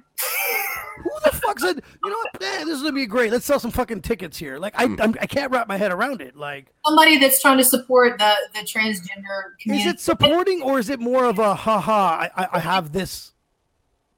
Who 0.98 1.12
the 1.24 1.32
fuck 1.32 1.60
said, 1.60 1.82
you 2.04 2.10
know 2.10 2.18
what, 2.18 2.42
man, 2.42 2.66
this 2.66 2.76
is 2.76 2.82
gonna 2.82 2.92
be 2.92 3.06
great. 3.06 3.32
Let's 3.32 3.46
sell 3.46 3.60
some 3.60 3.72
fucking 3.72 4.02
tickets 4.02 4.38
here. 4.38 4.58
Like, 4.58 4.74
I, 4.78 4.84
I'm, 5.00 5.16
I 5.22 5.28
can't 5.28 5.50
wrap 5.50 5.70
my 5.70 5.78
head 5.78 5.94
around 5.94 6.22
it. 6.22 6.36
Like, 6.36 6.74
Somebody 6.86 7.18
that's 7.20 7.42
trying 7.42 7.58
to 7.60 7.64
support 7.64 8.20
the 8.20 8.34
the 8.54 8.62
transgender 8.62 9.54
is 9.66 9.86
it 9.86 10.02
supporting 10.02 10.62
or 10.62 10.78
is 10.80 10.90
it 10.90 11.00
more 11.00 11.24
of 11.24 11.40
a 11.40 11.56
haha? 11.56 12.18
I, 12.26 12.32
I, 12.36 12.48
I 12.54 12.60
have 12.60 12.92
this 12.92 13.32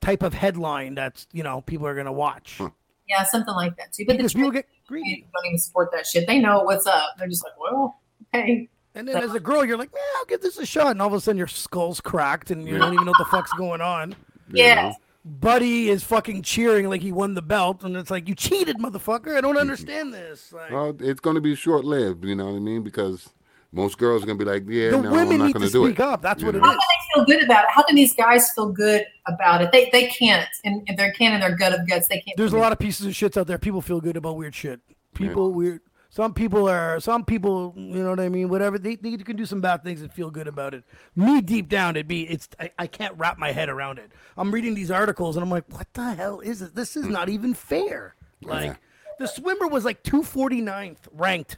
type 0.02 0.24
of 0.24 0.34
headline 0.34 0.96
that's 0.96 1.28
you 1.34 1.44
know 1.44 1.62
people 1.62 1.86
are 1.86 1.96
gonna 1.96 2.14
watch 2.14 2.56
hmm. 2.58 2.68
Yeah, 3.10 3.24
something 3.24 3.54
like 3.56 3.76
that 3.78 3.92
too. 3.92 4.06
But 4.06 4.14
the 4.14 4.18
because 4.20 4.34
people 4.34 4.52
get 4.52 4.68
greedy. 4.88 5.04
community 5.04 5.28
don't 5.34 5.46
even 5.48 5.58
support 5.58 5.92
that 5.92 6.06
shit. 6.08 6.28
They 6.28 6.40
know 6.40 6.62
what's 6.64 6.86
up. 6.88 7.16
They're 7.18 7.28
just 7.28 7.44
like, 7.44 7.60
well, 7.60 8.00
okay. 8.34 8.70
And 8.96 9.08
then 9.08 9.18
as 9.24 9.34
a 9.34 9.40
girl, 9.40 9.64
you're 9.66 9.78
like, 9.78 9.94
man, 9.94 10.02
I'll 10.18 10.26
give 10.26 10.42
this 10.42 10.58
a 10.58 10.66
shot. 10.66 10.92
And 10.92 11.02
all 11.02 11.08
of 11.08 11.14
a 11.14 11.22
sudden, 11.22 11.38
your 11.38 11.48
skull's 11.48 12.02
cracked 12.02 12.52
and 12.52 12.68
you 12.68 12.78
don't 12.78 12.94
even 12.94 13.06
know 13.06 13.12
what 13.12 13.18
the 13.20 13.26
fuck's 13.26 13.54
going 13.54 13.82
on. 13.82 14.16
you 14.52 14.64
Yeah. 14.64 14.90
know? 14.90 14.96
Buddy 15.26 15.90
is 15.90 16.04
fucking 16.04 16.42
cheering 16.44 16.90
like 16.90 17.02
he 17.02 17.12
won 17.12 17.34
the 17.34 17.42
belt, 17.42 17.84
and 17.84 17.96
it's 17.98 18.10
like 18.10 18.28
you 18.30 18.34
cheated, 18.36 18.78
motherfucker. 18.78 19.38
I 19.38 19.42
don't 19.42 19.58
understand 19.58 20.14
this. 20.14 20.52
Like, 20.54 20.72
Well, 20.72 20.96
it's 21.00 21.20
going 21.20 21.36
to 21.36 21.42
be 21.42 21.56
short 21.56 21.84
lived. 21.86 22.24
You 22.26 22.36
know 22.36 22.46
what 22.46 22.56
I 22.56 22.60
mean? 22.60 22.84
Because 22.84 23.30
most 23.72 23.98
girls 23.98 24.24
are 24.24 24.26
going 24.26 24.40
to 24.40 24.46
be 24.46 24.50
like, 24.50 24.64
yeah, 24.68 24.92
the 24.92 25.02
no, 25.02 25.10
I'm 25.16 25.38
not 25.38 25.46
need 25.48 25.54
going 25.54 25.66
to 25.68 25.72
do 25.72 25.86
speak 25.86 26.00
it. 26.00 26.04
up. 26.06 26.22
That's 26.22 26.40
You 26.42 26.48
what 26.48 26.56
it 26.56 26.62
know? 26.62 26.70
How 26.70 26.74
is. 26.74 26.80
Can 27.26 27.38
they 27.38 27.40
feel 27.40 27.40
good 27.40 27.44
about 27.46 27.64
it? 27.66 27.70
How 27.72 27.84
can 27.84 27.96
these 27.96 28.16
guys 28.16 28.52
feel 28.52 28.72
good 28.72 29.06
about 29.28 29.62
it? 29.62 29.72
They 29.72 29.90
they 29.92 30.08
can't. 30.08 30.48
And 30.64 30.84
if 30.88 30.98
they 30.98 31.12
can 31.12 31.34
in 31.34 31.40
their 31.42 31.56
gut 31.56 31.74
of 31.74 31.88
guts, 31.88 32.08
they 32.08 32.20
can't. 32.20 32.38
There's 32.38 32.54
a 32.54 32.58
lot 32.58 32.72
of 32.72 32.80
pieces 32.80 33.06
of 33.06 33.14
shits 33.14 33.38
out 33.38 33.48
there. 33.48 33.58
People 33.58 33.82
feel 33.82 34.02
good 34.02 34.18
about 34.18 34.38
weird 34.38 34.56
shit. 34.56 34.82
People 35.14 35.52
weird. 35.52 35.82
Some 36.12 36.34
people 36.34 36.68
are, 36.68 37.00
some 37.00 37.24
people, 37.24 37.74
you 37.78 38.04
know 38.04 38.10
what 38.10 38.20
I 38.20 38.30
mean. 38.30 38.50
Whatever 38.50 38.80
they, 38.80 38.96
they 38.96 39.16
can 39.18 39.36
do 39.36 39.46
some 39.46 39.62
bad 39.62 39.84
things 39.84 40.02
and 40.02 40.12
feel 40.12 40.32
good 40.32 40.48
about 40.48 40.74
it. 40.74 40.84
Me, 41.16 41.40
deep 41.40 41.70
down, 41.70 41.96
it'd 41.96 42.08
be, 42.08 42.24
it's, 42.24 42.50
I, 42.60 42.72
I 42.80 42.88
can't 42.88 43.16
wrap 43.16 43.38
my 43.38 43.52
head 43.52 43.70
around 43.70 44.00
it. 44.00 44.12
I'm 44.36 44.52
reading 44.52 44.74
these 44.74 44.90
articles 44.90 45.36
and 45.36 45.44
I'm 45.44 45.52
like, 45.52 45.66
what 45.72 45.88
the 45.94 46.16
hell 46.16 46.40
is 46.40 46.64
it? 46.64 46.74
This 46.74 46.98
is 46.98 47.06
mm. 47.06 47.12
not 47.12 47.30
even 47.30 47.54
fair. 47.54 48.16
Like, 48.42 48.72
Yeah. 48.72 48.76
the 49.20 49.28
swimmer 49.28 49.68
was 49.68 49.86
like 49.86 50.02
249th 50.02 50.98
ranked, 51.12 51.58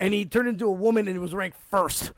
and 0.00 0.12
he 0.12 0.24
turned 0.24 0.48
into 0.48 0.66
a 0.66 0.72
woman 0.72 1.06
and 1.06 1.14
he 1.14 1.20
was 1.20 1.32
ranked 1.32 1.58
first. 1.70 2.12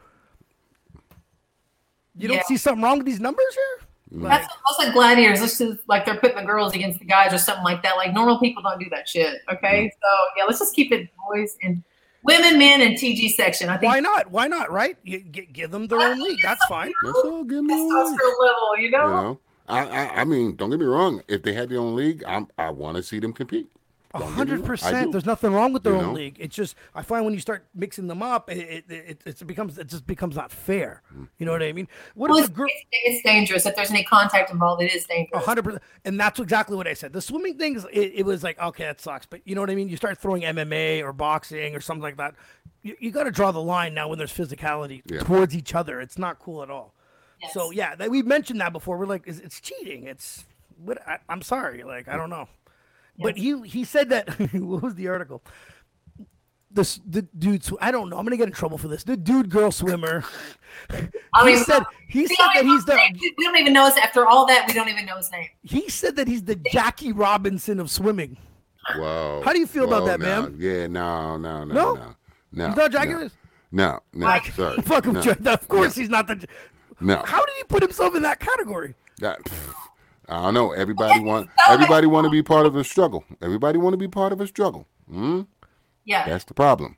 You 2.18 2.28
don't 2.28 2.38
Yeah. 2.38 2.42
see 2.44 2.56
something 2.56 2.82
wrong 2.82 2.98
with 2.98 3.06
these 3.06 3.20
numbers 3.20 3.54
here? 3.54 3.88
Like, 4.12 4.40
That's 4.42 4.54
almost 4.54 4.78
like 4.78 4.92
gladiators. 4.94 5.40
This 5.40 5.60
is 5.60 5.78
like 5.88 6.04
they're 6.06 6.18
putting 6.18 6.36
the 6.36 6.44
girls 6.44 6.74
against 6.74 7.00
the 7.00 7.04
guys 7.04 7.34
or 7.34 7.38
something 7.38 7.64
like 7.64 7.82
that. 7.82 7.96
Like 7.96 8.14
normal 8.14 8.38
people 8.38 8.62
don't 8.62 8.78
do 8.78 8.88
that 8.90 9.08
shit. 9.08 9.42
Okay, 9.52 9.86
mm. 9.86 9.90
so 9.90 10.24
yeah, 10.36 10.44
let's 10.44 10.60
just 10.60 10.74
keep 10.74 10.92
it 10.92 11.08
boys 11.28 11.56
and 11.62 11.82
women, 12.22 12.58
men, 12.58 12.82
and 12.82 12.96
TG 12.96 13.30
section. 13.30 13.68
I 13.68 13.76
think 13.78 13.92
why 13.92 14.00
not? 14.00 14.30
Why 14.30 14.46
not? 14.46 14.70
Right? 14.70 14.96
You, 15.02 15.20
gi- 15.20 15.48
give 15.52 15.70
them 15.70 15.86
their 15.88 16.00
own 16.00 16.20
league. 16.20 16.38
That's 16.42 16.64
fine. 16.66 16.92
That's 17.04 17.18
all. 17.18 17.44
Give 17.44 17.64
me 17.64 17.74
a 17.74 17.76
league. 17.76 17.92
testosterone 17.92 18.40
level, 18.40 18.76
you 18.78 18.90
know. 18.90 19.04
You 19.04 19.10
know, 19.10 19.40
I, 19.68 19.86
I, 19.86 20.20
I 20.20 20.24
mean, 20.24 20.54
don't 20.54 20.70
get 20.70 20.78
me 20.78 20.86
wrong. 20.86 21.22
If 21.26 21.42
they 21.42 21.52
had 21.52 21.68
their 21.68 21.80
own 21.80 21.96
league, 21.96 22.22
I'm, 22.26 22.46
I 22.58 22.70
want 22.70 22.96
to 22.96 23.02
see 23.02 23.18
them 23.18 23.32
compete. 23.32 23.68
A 24.16 24.20
Don't 24.20 24.28
get 24.28 24.30
me 24.30 24.36
hundred 24.36 24.54
wrong, 24.60 24.64
I 24.64 24.66
percent. 24.68 25.12
There's 25.12 25.26
nothing 25.26 25.52
wrong 25.52 25.72
with 25.72 25.82
their 25.84 25.92
You 25.94 25.98
own 26.00 26.06
know? 26.06 26.12
league. 26.12 26.36
It's 26.38 26.54
just 26.56 26.74
I 26.94 27.02
find 27.02 27.24
when 27.24 27.34
you 27.34 27.40
start 27.40 27.66
mixing 27.74 28.06
them 28.06 28.22
up, 28.22 28.50
it 28.50 28.84
it, 28.88 28.90
it, 28.90 29.22
it 29.40 29.46
becomes 29.46 29.78
it 29.78 29.88
just 29.88 30.06
becomes 30.06 30.36
not 30.36 30.50
fair. 30.50 31.02
Hmm. 31.12 31.24
You 31.38 31.46
know 31.46 31.52
what 31.52 31.62
I 31.62 31.72
mean? 31.72 31.88
What 32.14 32.30
Well, 32.30 32.38
if 32.38 32.44
it's, 32.46 32.52
a 32.52 32.56
girl? 32.56 32.66
it's, 32.68 32.84
it's 33.04 33.22
dangerous. 33.24 33.66
If 33.66 33.76
there's 33.76 33.90
any 33.90 34.04
contact 34.04 34.50
involved, 34.50 34.82
it 34.82 34.94
is 34.94 35.04
dangerous. 35.06 35.44
hundred 35.44 35.62
percent, 35.64 35.82
and 36.04 36.18
that's 36.18 36.40
exactly 36.40 36.76
what 36.76 36.86
I 36.86 36.94
said. 36.94 37.12
The 37.12 37.20
swimming 37.20 37.58
things, 37.58 37.84
it, 37.92 38.12
it 38.16 38.26
was 38.26 38.42
like, 38.42 38.60
okay, 38.60 38.84
that 38.84 39.00
sucks, 39.00 39.26
but 39.26 39.40
you 39.44 39.54
know 39.54 39.60
what 39.60 39.70
I 39.70 39.74
mean. 39.74 39.88
You 39.88 39.96
start 39.96 40.18
throwing 40.18 40.42
MMA 40.42 41.02
or 41.02 41.12
boxing 41.12 41.74
or 41.74 41.80
something 41.80 42.02
like 42.02 42.16
that. 42.16 42.34
You, 42.82 42.96
you 43.00 43.10
got 43.10 43.24
to 43.24 43.30
draw 43.30 43.50
the 43.52 43.60
line 43.62 43.94
now 43.94 44.08
when 44.08 44.18
there's 44.18 44.32
physicality 44.32 45.02
Yeah. 45.06 45.20
towards 45.20 45.56
each 45.56 45.74
other. 45.74 46.00
It's 46.00 46.18
not 46.18 46.38
cool 46.38 46.62
at 46.62 46.70
all. 46.70 46.94
Yes. 47.42 47.52
So 47.52 47.70
yeah, 47.70 47.94
that, 47.96 48.10
we've 48.10 48.24
mentioned 48.26 48.60
that 48.60 48.72
before. 48.72 48.96
We're 48.96 49.06
like, 49.06 49.24
it's, 49.26 49.40
it's 49.40 49.60
cheating. 49.60 50.04
It's 50.04 50.44
what 50.82 50.98
I, 51.06 51.18
I'm 51.28 51.42
sorry, 51.42 51.82
like 51.82 52.08
I 52.08 52.16
don't 52.16 52.30
know. 52.30 52.48
But 53.18 53.36
he 53.36 53.60
he 53.66 53.84
said 53.84 54.08
that. 54.10 54.28
what 54.54 54.82
was 54.82 54.94
the 54.94 55.08
article? 55.08 55.42
This 56.70 57.00
the 57.06 57.22
dude. 57.22 57.64
sw- 57.64 57.72
I 57.80 57.90
don't 57.90 58.10
know. 58.10 58.18
I'm 58.18 58.24
gonna 58.26 58.36
get 58.36 58.48
in 58.48 58.52
trouble 58.52 58.76
for 58.76 58.88
this. 58.88 59.02
The 59.04 59.16
dude 59.16 59.48
girl 59.48 59.70
swimmer. 59.70 60.24
I 60.90 61.48
he 61.48 61.54
mean, 61.54 61.64
said 61.64 61.82
he 62.08 62.26
said 62.26 62.36
that 62.54 62.64
he's 62.64 62.86
know 62.86 62.94
the 62.94 62.96
name. 62.96 63.18
We 63.38 63.44
don't 63.44 63.56
even 63.56 63.72
know 63.72 63.86
his 63.86 63.96
after 63.96 64.26
all 64.26 64.46
that. 64.46 64.66
We 64.66 64.74
don't 64.74 64.88
even 64.88 65.06
know 65.06 65.16
his 65.16 65.30
name. 65.30 65.48
he 65.62 65.88
said 65.88 66.16
that 66.16 66.28
he's 66.28 66.42
the 66.42 66.56
Jackie 66.56 67.12
Robinson 67.12 67.80
of 67.80 67.90
swimming. 67.90 68.36
Wow. 68.98 69.42
How 69.44 69.52
do 69.52 69.58
you 69.58 69.66
feel 69.66 69.84
about 69.84 70.06
that, 70.06 70.20
no. 70.20 70.42
man? 70.42 70.56
Yeah, 70.58 70.86
no, 70.86 71.36
no, 71.38 71.64
no, 71.64 71.74
No? 71.74 71.94
no, 71.94 72.14
no. 72.52 72.66
You 72.68 72.72
thought 72.74 72.92
Jackie 72.92 73.12
no. 73.12 73.18
was? 73.18 73.32
No, 73.72 73.98
no, 74.12 74.26
Like- 74.26 74.46
sorry. 74.52 74.76
Fuck 74.82 75.06
him, 75.06 75.14
no, 75.14 75.22
Jack. 75.22 75.44
Of 75.44 75.66
course, 75.68 75.96
no, 75.96 76.00
he's 76.02 76.10
not 76.10 76.28
the. 76.28 76.46
No, 77.00 77.22
How 77.26 77.44
did 77.44 77.54
he 77.56 77.64
put 77.64 77.82
himself 77.82 78.14
in 78.14 78.22
that 78.22 78.38
category? 78.38 78.94
that, 79.18 79.42
pff, 79.44 79.74
I 80.28 80.42
don't 80.42 80.54
know. 80.54 80.72
Everybody 80.72 81.20
want. 81.20 81.48
Everybody 81.68 82.06
want 82.06 82.24
to 82.24 82.30
be 82.30 82.42
part 82.42 82.66
of 82.66 82.74
a 82.76 82.84
struggle. 82.84 83.24
Everybody 83.40 83.78
want 83.78 83.92
to 83.94 83.98
be 83.98 84.08
part 84.08 84.32
of 84.32 84.40
a 84.40 84.46
struggle. 84.46 84.86
Hmm? 85.10 85.42
Yeah. 86.04 86.26
That's 86.28 86.44
the 86.44 86.54
problem. 86.54 86.96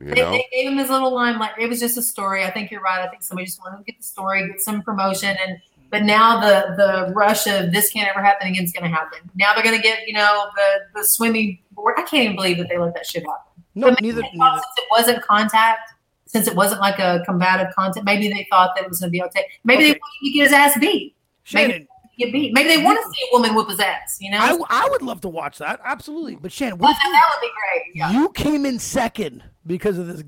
You 0.00 0.14
They, 0.14 0.20
know. 0.22 0.30
they 0.32 0.46
gave 0.52 0.70
him 0.70 0.78
his 0.78 0.90
little 0.90 1.12
limelight. 1.12 1.52
It 1.58 1.68
was 1.68 1.80
just 1.80 1.96
a 1.98 2.02
story. 2.02 2.44
I 2.44 2.50
think 2.50 2.70
you're 2.70 2.80
right. 2.80 3.00
I 3.00 3.08
think 3.08 3.22
somebody 3.22 3.46
just 3.46 3.60
wanted 3.60 3.78
to 3.78 3.84
get 3.84 3.98
the 3.98 4.04
story, 4.04 4.46
get 4.46 4.60
some 4.60 4.82
promotion, 4.82 5.36
and 5.44 5.58
but 5.90 6.02
now 6.04 6.38
the 6.40 6.74
the 6.76 7.12
rush 7.14 7.46
of 7.48 7.72
this 7.72 7.90
can't 7.90 8.08
ever 8.08 8.22
happen 8.24 8.46
again 8.48 8.62
is 8.62 8.72
going 8.72 8.88
to 8.88 8.94
happen. 8.96 9.18
Now 9.34 9.54
they're 9.54 9.64
going 9.64 9.76
to 9.76 9.82
get 9.82 10.06
you 10.06 10.14
know 10.14 10.48
the 10.54 11.00
the 11.00 11.04
swimming 11.06 11.58
board. 11.72 11.94
I 11.98 12.02
can't 12.02 12.22
even 12.24 12.36
believe 12.36 12.58
that 12.58 12.68
they 12.68 12.78
let 12.78 12.94
that 12.94 13.06
shit 13.06 13.24
happen. 13.24 13.64
No, 13.74 13.90
But 13.90 14.00
neither. 14.02 14.22
thought 14.22 14.34
neither. 14.34 14.56
Since 14.62 14.78
it 14.78 14.84
wasn't 14.90 15.22
contact, 15.24 15.92
since 16.26 16.46
it 16.46 16.54
wasn't 16.54 16.80
like 16.80 16.98
a 17.00 17.22
combative 17.24 17.74
contact, 17.74 18.04
maybe 18.04 18.28
they 18.28 18.46
thought 18.50 18.76
that 18.76 18.84
it 18.84 18.88
was 18.88 19.00
going 19.00 19.08
to 19.08 19.12
be 19.12 19.22
okay. 19.24 19.44
Maybe 19.64 19.84
they 19.84 19.90
Okay. 19.92 20.00
wanted 20.00 20.30
to 20.32 20.32
get 20.38 20.42
his 20.44 20.52
ass 20.52 20.78
beat. 20.78 21.16
Shannon, 21.44 21.88
Maybe 22.18 22.30
get 22.30 22.32
beat. 22.32 22.52
Maybe 22.52 22.68
they 22.68 22.82
want 22.82 22.98
to 23.02 23.10
see 23.10 23.26
a 23.30 23.32
woman 23.32 23.54
whoop 23.54 23.68
his 23.68 23.80
ass. 23.80 24.18
You 24.20 24.30
know, 24.30 24.38
I, 24.38 24.84
I 24.84 24.88
would 24.90 25.02
love 25.02 25.20
to 25.22 25.28
watch 25.28 25.58
that. 25.58 25.80
Absolutely. 25.84 26.36
But 26.36 26.52
Shannon, 26.52 26.78
what 26.78 26.90
if 26.90 26.98
that, 26.98 27.06
you, 27.06 27.12
would 27.12 27.40
be 27.40 27.52
great. 27.54 27.96
Yeah. 27.96 28.20
you 28.20 28.28
came 28.30 28.66
in 28.66 28.78
second 28.78 29.44
because 29.66 29.98
of 29.98 30.06
this 30.06 30.24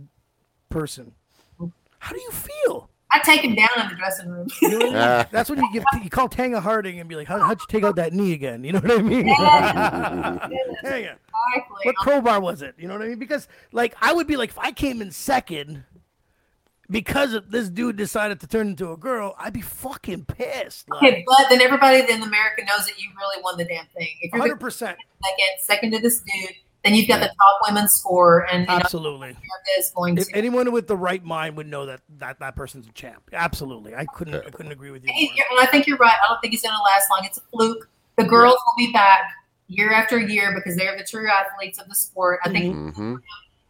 person? 0.69 1.12
How 1.99 2.15
do 2.15 2.21
you 2.21 2.31
feel? 2.31 2.91
I'd 3.12 3.25
take 3.25 3.43
him 3.43 3.57
down 3.57 3.69
in 3.81 3.89
the 3.89 3.95
dressing 3.97 4.29
room. 4.29 4.49
You 4.62 4.71
know 4.71 4.77
what 4.77 4.85
I 4.87 4.89
mean? 4.89 4.97
Ah. 4.97 5.29
That's 5.33 5.51
when 5.51 5.59
you 5.59 5.69
give 5.73 5.85
you 6.03 6.11
call 6.11 6.29
Tonya 6.29 6.62
Harding 6.62 7.01
and 7.01 7.09
be 7.09 7.17
like, 7.17 7.27
How, 7.27 7.41
how'd 7.41 7.61
you 7.61 7.67
take 7.69 7.83
out 7.83 7.97
that 7.97 8.12
knee 8.12 8.33
again? 8.33 8.62
You 8.62 8.73
know 8.73 8.79
what 8.81 8.93
I 8.93 9.03
mean? 9.03 9.27
Tanga. 9.27 10.49
Exactly. 10.83 11.19
What 11.83 11.97
crowbar 11.97 12.41
was 12.41 12.62
it? 12.62 12.75
You 12.79 12.87
know 12.87 12.95
what 12.95 13.03
I 13.03 13.09
mean? 13.09 13.19
Because 13.19 13.49
like 13.73 13.97
I 14.01 14.12
would 14.12 14.27
be 14.27 14.37
like, 14.37 14.51
if 14.51 14.59
I 14.59 14.71
came 14.71 15.03
in 15.03 15.11
second 15.11 15.85
because 16.91 17.33
of 17.35 17.51
this 17.51 17.69
dude 17.69 17.97
decided 17.97 18.41
to 18.41 18.47
turn 18.47 18.69
into 18.69 18.93
a 18.93 18.97
girl, 18.97 19.35
I'd 19.39 19.53
be 19.53 19.61
fucking 19.61 20.25
pissed. 20.27 20.89
Like, 20.91 21.03
Okay, 21.03 21.25
but 21.27 21.49
then 21.49 21.61
everybody 21.61 21.99
in 22.01 22.23
America 22.23 22.62
knows 22.67 22.87
that 22.87 22.99
you 23.01 23.09
really 23.19 23.43
won 23.43 23.57
the 23.57 23.65
damn 23.65 23.87
thing. 23.97 24.09
If 24.21 24.33
you're 24.33 24.41
hundred 24.41 24.57
the 24.57 24.61
percent, 24.65 24.99
second, 25.25 25.47
second 25.65 25.91
to 25.93 25.99
this 26.01 26.21
dude, 26.21 26.51
then 26.85 26.95
you've 26.95 27.09
got 27.09 27.21
the 27.21 27.27
top 27.29 27.61
women's 27.69 27.93
score, 27.93 28.47
and 28.51 28.62
you 28.62 28.67
know, 28.67 28.75
absolutely. 28.75 29.29
America 29.29 29.71
is 29.79 29.93
going 29.95 30.19
If 30.19 30.29
to. 30.29 30.37
anyone 30.37 30.73
with 30.73 30.87
the 30.89 30.97
right 30.97 31.23
mind 31.23 31.57
would 31.57 31.67
know 31.67 31.87
that 31.87 32.01
that, 32.19 32.41
that 32.41 32.57
person's 32.57 32.87
a 32.89 32.93
champ. 32.93 33.23
Absolutely, 33.33 33.95
I 33.95 34.07
couldn't 34.07 34.35
I 34.35 34.51
couldn't 34.51 34.73
agree 34.73 34.91
with 34.91 35.05
you. 35.05 35.12
He- 35.15 35.27
more. 35.51 35.61
I 35.61 35.67
think 35.67 35.87
you're 35.87 35.99
right. 35.99 36.17
I 36.25 36.29
don't 36.29 36.41
think 36.41 36.53
he's 36.53 36.62
going 36.62 36.75
to 36.75 36.83
last 36.83 37.07
long. 37.11 37.25
It's 37.25 37.39
a 37.39 37.43
fluke. 37.53 37.89
The 38.17 38.25
girls 38.25 38.55
will 38.55 38.87
be 38.87 38.93
back 38.93 39.31
year 39.69 39.93
after 39.93 40.19
year 40.19 40.53
because 40.55 40.77
they're 40.77 40.97
the 40.97 41.05
true 41.05 41.29
athletes 41.29 41.79
of 41.79 41.89
the 41.89 41.95
sport. 41.95 42.41
I 42.45 42.51
think 42.51 42.95
hmm 42.95 43.17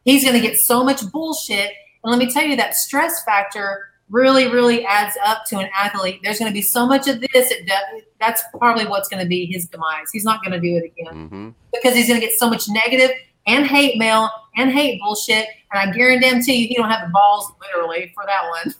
he's 0.04 0.24
going 0.24 0.34
to 0.34 0.40
get 0.40 0.56
so 0.56 0.82
much 0.82 1.02
bullshit. 1.12 1.72
And 2.02 2.10
let 2.10 2.18
me 2.18 2.30
tell 2.32 2.44
you, 2.44 2.56
that 2.56 2.74
stress 2.74 3.22
factor 3.24 3.86
really, 4.08 4.48
really 4.48 4.84
adds 4.84 5.16
up 5.24 5.44
to 5.46 5.58
an 5.58 5.68
athlete. 5.76 6.20
There's 6.22 6.38
going 6.38 6.50
to 6.50 6.54
be 6.54 6.62
so 6.62 6.86
much 6.86 7.08
of 7.08 7.20
this. 7.20 7.50
It 7.50 7.66
does, 7.66 8.02
that's 8.18 8.42
probably 8.58 8.86
what's 8.86 9.08
going 9.08 9.22
to 9.22 9.28
be 9.28 9.46
his 9.46 9.66
demise. 9.66 10.10
He's 10.12 10.24
not 10.24 10.42
going 10.44 10.52
to 10.52 10.60
do 10.60 10.76
it 10.76 10.84
again 10.84 11.28
hmm 11.28 11.50
because 11.72 11.94
he's 11.94 12.08
going 12.08 12.20
to 12.20 12.26
get 12.26 12.36
so 12.36 12.50
much 12.50 12.68
negative 12.68 13.12
and 13.46 13.64
hate 13.64 13.96
mail 13.96 14.28
and 14.56 14.72
hate 14.72 15.00
bullshit. 15.00 15.46
And 15.72 15.88
I 15.88 15.92
guarantee 15.92 16.40
to 16.40 16.52
you, 16.52 16.68
he 16.68 16.74
don't 16.74 16.90
have 16.90 17.06
the 17.06 17.12
balls 17.12 17.52
literally 17.60 18.12
for 18.14 18.24
that 18.26 18.48
one. 18.50 18.74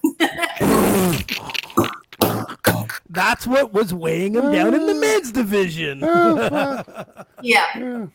That's 3.09 3.47
what 3.47 3.73
was 3.73 3.95
weighing 3.95 4.35
him 4.35 4.53
down 4.53 4.75
in 4.75 4.87
the 4.87 4.95
men's 5.01 5.33
division. 5.33 6.01
yeah, 7.43 8.07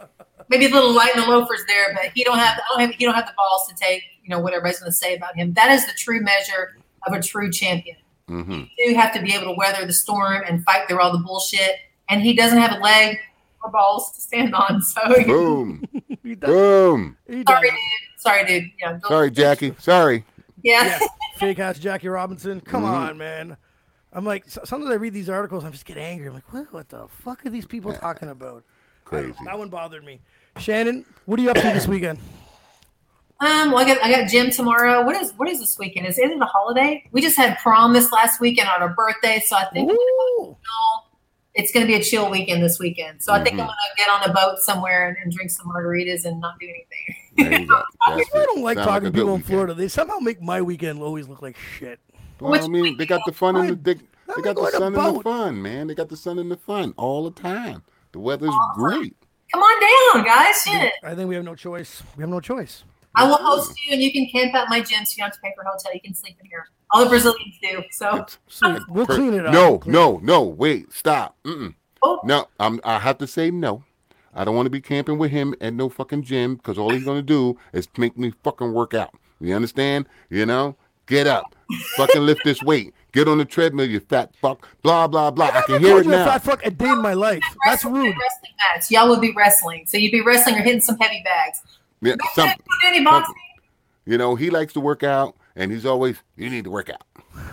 maybe 0.50 0.66
a 0.66 0.70
little 0.70 0.94
light 0.94 1.16
in 1.16 1.22
the 1.22 1.28
loafers 1.28 1.62
there, 1.68 1.94
but 1.94 2.12
he 2.14 2.24
don't 2.24 2.38
have, 2.38 2.58
I 2.58 2.62
don't 2.70 2.80
have 2.88 2.96
he 2.96 3.06
don't 3.06 3.16
have 3.16 3.26
the 3.28 3.34
balls 3.38 3.68
to 3.68 3.76
take 3.76 4.04
you 4.24 4.30
know 4.30 4.40
what 4.40 4.54
everybody's 4.54 4.80
going 4.80 4.92
to 4.92 4.96
say 4.96 5.16
about 5.16 5.36
him. 5.36 5.54
That 5.54 5.70
is 5.72 5.86
the 5.86 5.94
true 5.98 6.20
measure 6.22 6.78
of 7.08 7.14
a 7.14 7.22
true 7.22 7.52
champion. 7.52 7.98
hmm 8.28 8.64
You 8.78 8.90
do 8.90 8.96
have 8.96 9.14
to 9.14 9.22
be 9.22 9.34
able 9.34 9.46
to 9.54 9.58
weather 9.58 9.86
the 9.86 9.94
storm 9.94 10.42
and 10.48 10.64
fight 10.64 10.88
through 10.88 11.00
all 11.00 11.12
the 11.12 11.20
bullshit. 11.24 11.72
And 12.10 12.22
he 12.22 12.34
doesn't 12.36 12.58
have 12.58 12.72
a 12.80 12.82
leg 12.84 13.18
or 13.64 13.72
balls 13.72 14.12
to 14.14 14.22
stand 14.22 14.54
on. 14.56 14.82
So 14.82 15.02
Boom. 15.26 15.84
he 16.24 16.36
does. 16.36 16.50
Boom. 16.50 17.18
He 17.28 17.44
does. 17.44 17.54
sorry, 17.56 17.70
dude. 17.70 17.80
Sorry, 18.18 18.46
dude. 18.46 18.72
Yeah, 18.82 19.00
Sorry, 19.08 19.30
Jackie. 19.32 19.76
Sorry. 19.80 20.26
Yeah. 20.64 20.86
Yeah, 20.88 21.00
fake 21.38 21.60
ass 21.60 21.78
Jackie 21.78 22.08
Robinson. 22.08 22.62
Come 22.62 22.84
Mhm. 22.84 22.88
on, 23.10 23.18
man. 23.20 23.58
I'm 24.12 24.26
like, 24.26 24.46
sometimes 24.48 24.90
I 24.90 24.96
read 24.96 25.14
these 25.14 25.30
articles, 25.30 25.64
I'm 25.66 25.72
just 25.74 25.86
get 25.86 25.98
angry. 25.98 26.28
I'm 26.28 26.34
like, 26.34 26.52
what, 26.54 26.72
what 26.74 26.90
the 26.90 27.08
fuck 27.10 27.46
are 27.46 27.50
these 27.50 27.66
people 27.66 27.92
talking 28.02 28.30
about? 28.30 28.64
I 29.11 29.15
don't 29.15 29.27
know. 29.30 29.34
Crazy. 29.34 29.45
That 29.45 29.57
one 29.60 29.69
bothered 29.69 30.03
me. 30.03 30.19
Shannon, 30.57 31.06
what 31.26 31.40
are 31.40 31.44
you 31.44 31.49
up 31.49 31.57
to 31.57 31.61
this 31.64 31.88
weekend? 31.88 32.19
Um, 33.41 33.72
well, 33.72 33.80
I 33.80 33.86
got 33.86 34.02
I 34.02 34.10
got 34.10 34.30
gym 34.30 34.49
tomorrow. 34.49 35.03
What 35.06 35.15
is 35.22 35.34
what 35.34 35.49
is 35.49 35.60
this 35.60 35.77
weekend? 35.77 36.07
Is 36.07 36.18
it 36.18 36.32
a 36.32 36.45
holiday? 36.45 37.03
We 37.11 37.22
just 37.22 37.36
had 37.36 37.57
prom 37.60 37.91
this 37.91 38.11
last 38.14 38.40
weekend 38.40 38.69
on 38.69 38.82
our 38.82 38.94
birthday, 38.94 39.44
so 39.45 39.57
I 39.57 39.65
think 39.73 39.91
Ooh. 39.91 40.56
it's 41.53 41.73
going 41.73 41.86
to 41.86 41.88
be 41.88 41.95
a 41.99 42.02
chill 42.03 42.30
weekend 42.32 42.64
this 42.64 42.80
weekend. 42.80 43.22
So 43.22 43.34
I 43.34 43.44
think 43.44 43.56
I'm 43.60 43.65
Mhm. 43.65 43.68
going 43.68 43.68
to 43.69 43.98
get 43.98 44.10
on 44.10 44.30
a 44.30 44.34
boat 44.34 44.60
somewhere 44.60 45.10
and, 45.10 45.18
and 45.22 45.32
drink 45.34 45.52
some 45.52 45.68
margaritas 45.68 46.23
and 46.23 46.40
not 46.40 46.57
do 46.60 46.65
anything. 46.68 47.15
There 47.52 47.60
you 47.61 47.68
go. 47.68 47.76
That's 48.07 48.30
I 48.34 48.45
don't 48.45 48.61
like 48.61 48.77
Sound 48.77 48.88
talking 48.88 49.07
a 49.07 49.11
to 49.11 49.11
good 49.11 49.22
people 49.22 49.36
in. 49.36 49.41
Florida. 49.44 49.73
They 49.73 49.90
somehow 49.90 50.19
make 50.19 50.41
my 50.41 50.61
weekend 50.61 51.02
always 51.02 51.27
look 51.27 51.41
like 51.41 51.57
shit. 51.57 51.99
Well, 52.40 52.64
I 52.64 52.68
mean, 52.69 52.95
they 52.98 53.06
got 53.06 53.22
the 53.26 53.34
fun 53.34 53.57
and 53.57 53.69
the 53.69 53.76
they, 53.76 53.94
they 54.36 54.41
got 54.41 54.56
the 54.56 54.72
sun 54.72 54.95
and 54.95 55.15
the 55.18 55.22
fun, 55.23 55.61
man. 55.61 55.88
They 55.88 55.95
got 55.95 56.07
the 56.10 56.18
sun 56.18 56.40
and 56.40 56.49
the 56.49 56.57
fun 56.57 56.94
all 56.98 57.30
the 57.30 57.32
time. 57.41 57.84
The 58.16 58.22
weather's 58.22 58.56
great. 58.76 59.14
Come 59.52 59.62
on 59.62 60.24
down, 60.24 60.26
guys. 60.26 60.62
Shit. 60.64 60.94
I 61.04 61.14
think 61.16 61.28
we 61.28 61.36
have 61.36 61.44
no 61.44 61.54
choice. 61.54 62.02
We 62.16 62.22
have 62.22 62.30
no 62.30 62.40
choice. 62.40 62.86
I 63.14 63.28
will 63.28 63.36
host 63.36 63.78
you, 63.86 63.92
and 63.92 64.02
you 64.02 64.10
can 64.14 64.26
camp 64.28 64.56
at 64.56 64.70
my 64.70 64.80
gym, 64.80 65.04
so 65.04 65.16
you 65.18 65.18
don't 65.18 65.26
have 65.26 65.34
to 65.34 65.42
pay 65.42 65.52
for 65.54 65.64
a 65.64 65.68
hotel. 65.70 65.92
You 65.94 66.00
can 66.00 66.14
sleep 66.14 66.38
in 66.40 66.46
here. 66.46 66.66
All 66.92 67.04
the 67.04 67.10
Brazilians 67.10 67.56
do. 67.62 67.84
So, 67.92 68.26
Sweet. 68.48 68.80
We'll 68.88 69.06
clean 69.06 69.34
it 69.34 69.46
up. 69.46 69.52
No, 69.54 69.80
clean 69.80 69.92
no, 69.92 70.22
no. 70.24 70.44
Wait, 70.44 70.94
stop. 70.94 71.36
Mm-mm. 71.44 71.76
oh, 72.04 72.22
No, 72.24 72.48
I'm. 72.58 72.80
I 72.86 73.00
have 73.00 73.18
to 73.18 73.28
say 73.28 73.52
no. 73.52 73.84
I 74.34 74.46
don't 74.46 74.56
want 74.56 74.68
to 74.68 74.70
be 74.70 74.80
camping 74.80 75.18
with 75.18 75.32
him 75.32 75.54
at 75.60 75.74
no 75.74 75.90
fucking 75.90 76.24
gym 76.24 76.56
because 76.56 76.78
all 76.78 76.92
he's 76.92 77.04
gonna 77.04 77.22
do 77.22 77.60
is 77.74 77.90
make 77.98 78.18
me 78.18 78.32
fucking 78.46 78.72
work 78.72 78.94
out. 78.94 79.14
You 79.42 79.56
understand? 79.56 80.08
You 80.30 80.46
know? 80.46 80.78
Get 81.06 81.28
up, 81.28 81.54
fucking 81.98 82.26
lift 82.26 82.46
this 82.46 82.64
weight. 82.64 82.94
Get 83.16 83.30
on 83.30 83.38
the 83.38 83.46
treadmill, 83.46 83.88
you 83.88 84.02
fat 84.02 84.36
fuck. 84.36 84.68
Blah 84.82 85.08
blah 85.08 85.32
blah. 85.32 85.46
I 85.46 85.60
I 85.60 85.62
can 85.62 85.80
hear 85.80 85.92
called 85.92 86.02
it 86.02 86.06
you 86.08 86.12
now. 86.12 86.26
fat 86.26 86.44
fuck 86.44 86.66
a 86.66 86.70
day 86.70 86.90
in 86.90 87.02
my 87.02 87.14
life. 87.14 87.42
That's 87.66 87.86
rude. 87.86 87.94
Wrestling 87.94 88.52
match. 88.74 88.92
Y'all 88.92 89.08
would 89.08 89.22
be 89.22 89.32
wrestling. 89.32 89.86
So 89.88 89.96
you'd 89.96 90.12
be 90.12 90.20
wrestling 90.20 90.58
or 90.58 90.62
hitting 90.62 90.82
some 90.82 90.98
heavy 90.98 91.24
bags. 91.24 91.62
Yeah, 92.02 92.16
You 92.16 92.30
some, 92.34 92.50
any 92.86 93.06
boxing? 93.06 93.34
you 94.06 94.18
know, 94.18 94.36
he 94.36 94.50
likes 94.50 94.74
to 94.74 94.82
work 94.82 95.02
out, 95.02 95.38
and 95.56 95.72
he's 95.72 95.86
always, 95.86 96.18
you 96.36 96.50
need 96.50 96.66
to 96.66 96.70
work 96.70 96.90
out. 96.90 97.04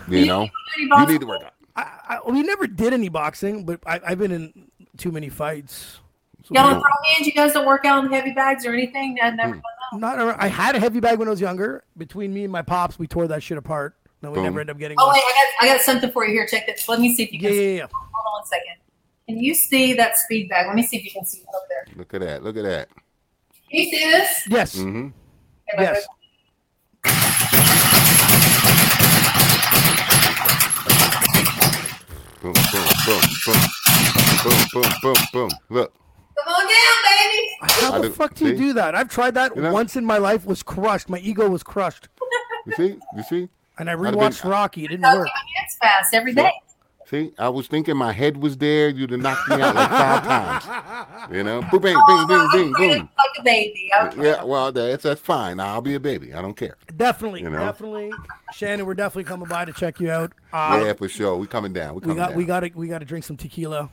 You 0.09 0.19
You 0.19 0.25
know, 0.25 0.49
don't 0.49 0.49
do 0.75 0.95
any 0.95 1.01
you 1.05 1.11
need 1.13 1.21
to 1.21 1.27
work 1.27 1.43
out. 1.43 1.53
I, 1.77 2.19
I, 2.25 2.29
we 2.29 2.43
never 2.43 2.67
did 2.67 2.91
any 2.91 3.07
boxing, 3.07 3.63
but 3.63 3.79
I, 3.85 4.01
I've 4.05 4.19
been 4.19 4.33
in 4.33 4.67
too 4.97 5.13
many 5.13 5.29
fights. 5.29 6.01
So 6.43 6.55
Y'all 6.55 6.67
we 6.67 6.73
don't 6.73 6.81
throw 6.81 7.13
hands? 7.13 7.25
You 7.25 7.31
guys 7.31 7.53
don't 7.53 7.65
work 7.65 7.85
out 7.85 8.03
in 8.03 8.11
heavy 8.11 8.33
bags 8.33 8.65
or 8.65 8.73
anything? 8.73 9.17
I've 9.23 9.35
never 9.35 9.53
hmm. 9.53 9.61
done 9.93 10.01
that. 10.01 10.17
Not 10.17 10.41
I 10.41 10.47
had 10.47 10.75
a 10.75 10.79
heavy 10.81 10.99
bag 10.99 11.19
when 11.19 11.29
I 11.29 11.31
was 11.31 11.39
younger. 11.39 11.85
Between 11.97 12.33
me 12.33 12.43
and 12.43 12.51
my 12.51 12.63
pops, 12.63 12.99
we 12.99 13.07
tore 13.07 13.29
that 13.29 13.41
shit 13.41 13.57
apart. 13.57 13.95
No, 14.23 14.31
we 14.31 14.37
Boom. 14.37 14.43
never 14.45 14.61
ended 14.61 14.73
up 14.73 14.79
getting 14.79 14.97
Oh 14.99 15.05
one. 15.07 15.13
wait, 15.15 15.21
I 15.21 15.31
got 15.33 15.73
I 15.73 15.75
got 15.77 15.81
something 15.83 16.09
for 16.09 16.25
you 16.25 16.31
here. 16.31 16.47
Check 16.47 16.65
this. 16.65 16.87
Let 16.87 17.01
me 17.01 17.13
see 17.13 17.23
if 17.23 17.33
you 17.33 17.39
can. 17.39 17.49
yeah, 17.49 17.53
see. 17.53 17.75
yeah. 17.77 17.87
Hold 17.91 18.25
on 18.25 18.39
one 18.39 18.45
second. 18.47 18.77
Can 19.27 19.37
you 19.43 19.53
see 19.53 19.93
that 19.95 20.17
speed 20.17 20.47
bag? 20.47 20.65
Let 20.67 20.75
me 20.77 20.83
see 20.83 20.95
if 20.97 21.03
you 21.03 21.11
can 21.11 21.25
see 21.25 21.39
it 21.39 21.47
up 21.53 21.63
there. 21.67 21.85
Look 21.97 22.13
at 22.13 22.21
that. 22.21 22.41
Look 22.43 22.55
at 22.55 22.63
that. 22.63 22.87
Can 23.69 23.79
you 23.81 23.83
see 23.85 23.99
this? 24.11 24.47
Yes. 24.49 24.75
hmm 24.77 25.07
Okay, 25.73 25.83
Yes. 25.83 26.07
Boom, 32.41 32.51
boom, 32.53 32.61
boom, 33.05 33.21
boom, 33.45 33.55
boom, 34.43 34.65
boom, 34.73 34.91
boom, 35.01 35.13
boom. 35.31 35.49
Look, 35.69 35.93
Come 36.43 36.53
on 36.53 36.67
down, 36.67 36.71
baby. 37.07 37.49
How 37.61 37.91
I 37.93 37.97
the 37.99 38.07
do- 38.07 38.13
fuck 38.13 38.33
do 38.35 38.47
you 38.49 38.57
do 38.57 38.73
that? 38.73 38.95
I've 38.95 39.07
tried 39.09 39.35
that 39.35 39.55
You 39.55 39.61
know? 39.61 39.71
once 39.71 39.95
in 39.95 40.03
my 40.05 40.17
life. 40.17 40.45
Was 40.45 40.61
crushed. 40.61 41.07
My 41.09 41.19
ego 41.19 41.47
was 41.49 41.63
crushed, 41.63 42.09
you 42.65 42.73
see, 42.73 42.97
you 43.15 43.23
see, 43.23 43.49
and 43.77 43.89
I 43.89 43.93
I'd 43.93 43.99
rewatched 43.99 44.41
been- 44.43 44.51
Rocky. 44.51 44.85
It 44.85 44.89
didn't 44.89 45.01
Don't 45.03 45.17
work. 45.19 45.27
keep 45.27 45.33
my 45.33 45.59
hands 45.61 45.77
fast 45.81 46.13
every 46.13 46.33
day. 46.33 46.51
see. 47.07 47.31
I 47.37 47.49
was 47.49 47.67
thinking 47.67 47.95
my 47.97 48.11
head 48.11 48.37
was 48.37 48.57
there. 48.57 48.89
You'd 48.89 49.11
have 49.11 49.19
knocked 49.19 49.47
me 49.49 49.55
out 49.55 49.75
like 49.75 49.89
five 49.89 50.23
times. 50.67 51.31
You 51.33 51.43
know, 51.43 51.61
boom, 51.71 51.81
bing, 51.81 51.97
bing, 52.07 52.27
bing, 52.27 52.49
bing, 52.51 52.73
boom. 52.73 53.09
Like 53.17 53.39
a 53.39 53.43
baby. 53.43 53.89
Okay. 54.03 54.23
Yeah, 54.25 54.43
well, 54.43 54.71
that's 54.71 55.03
that's 55.03 55.21
fine. 55.21 55.59
I'll 55.59 55.81
be 55.81 55.95
a 55.95 55.99
baby. 55.99 56.33
I 56.33 56.41
don't 56.41 56.55
care. 56.55 56.77
Definitely, 56.95 57.41
You 57.41 57.49
know? 57.49 57.59
definitely. 57.59 58.11
Shannon, 58.53 58.85
we're 58.85 58.93
definitely 58.93 59.23
coming 59.25 59.47
by 59.47 59.65
to 59.65 59.73
check 59.73 59.99
you 59.99 60.11
out. 60.11 60.31
Uh, 60.51 60.81
yeah, 60.85 60.93
for 60.93 61.07
sure. 61.09 61.35
We 61.35 61.47
coming 61.47 61.73
down. 61.73 61.89
We 61.95 61.95
we 61.95 62.01
coming 62.01 62.17
got 62.17 62.29
down. 62.29 62.37
we 62.37 62.45
got 62.45 62.59
to 62.61 62.71
we 62.75 62.87
got 62.87 62.99
to 62.99 63.05
drink 63.05 63.25
some 63.25 63.37
tequila, 63.37 63.89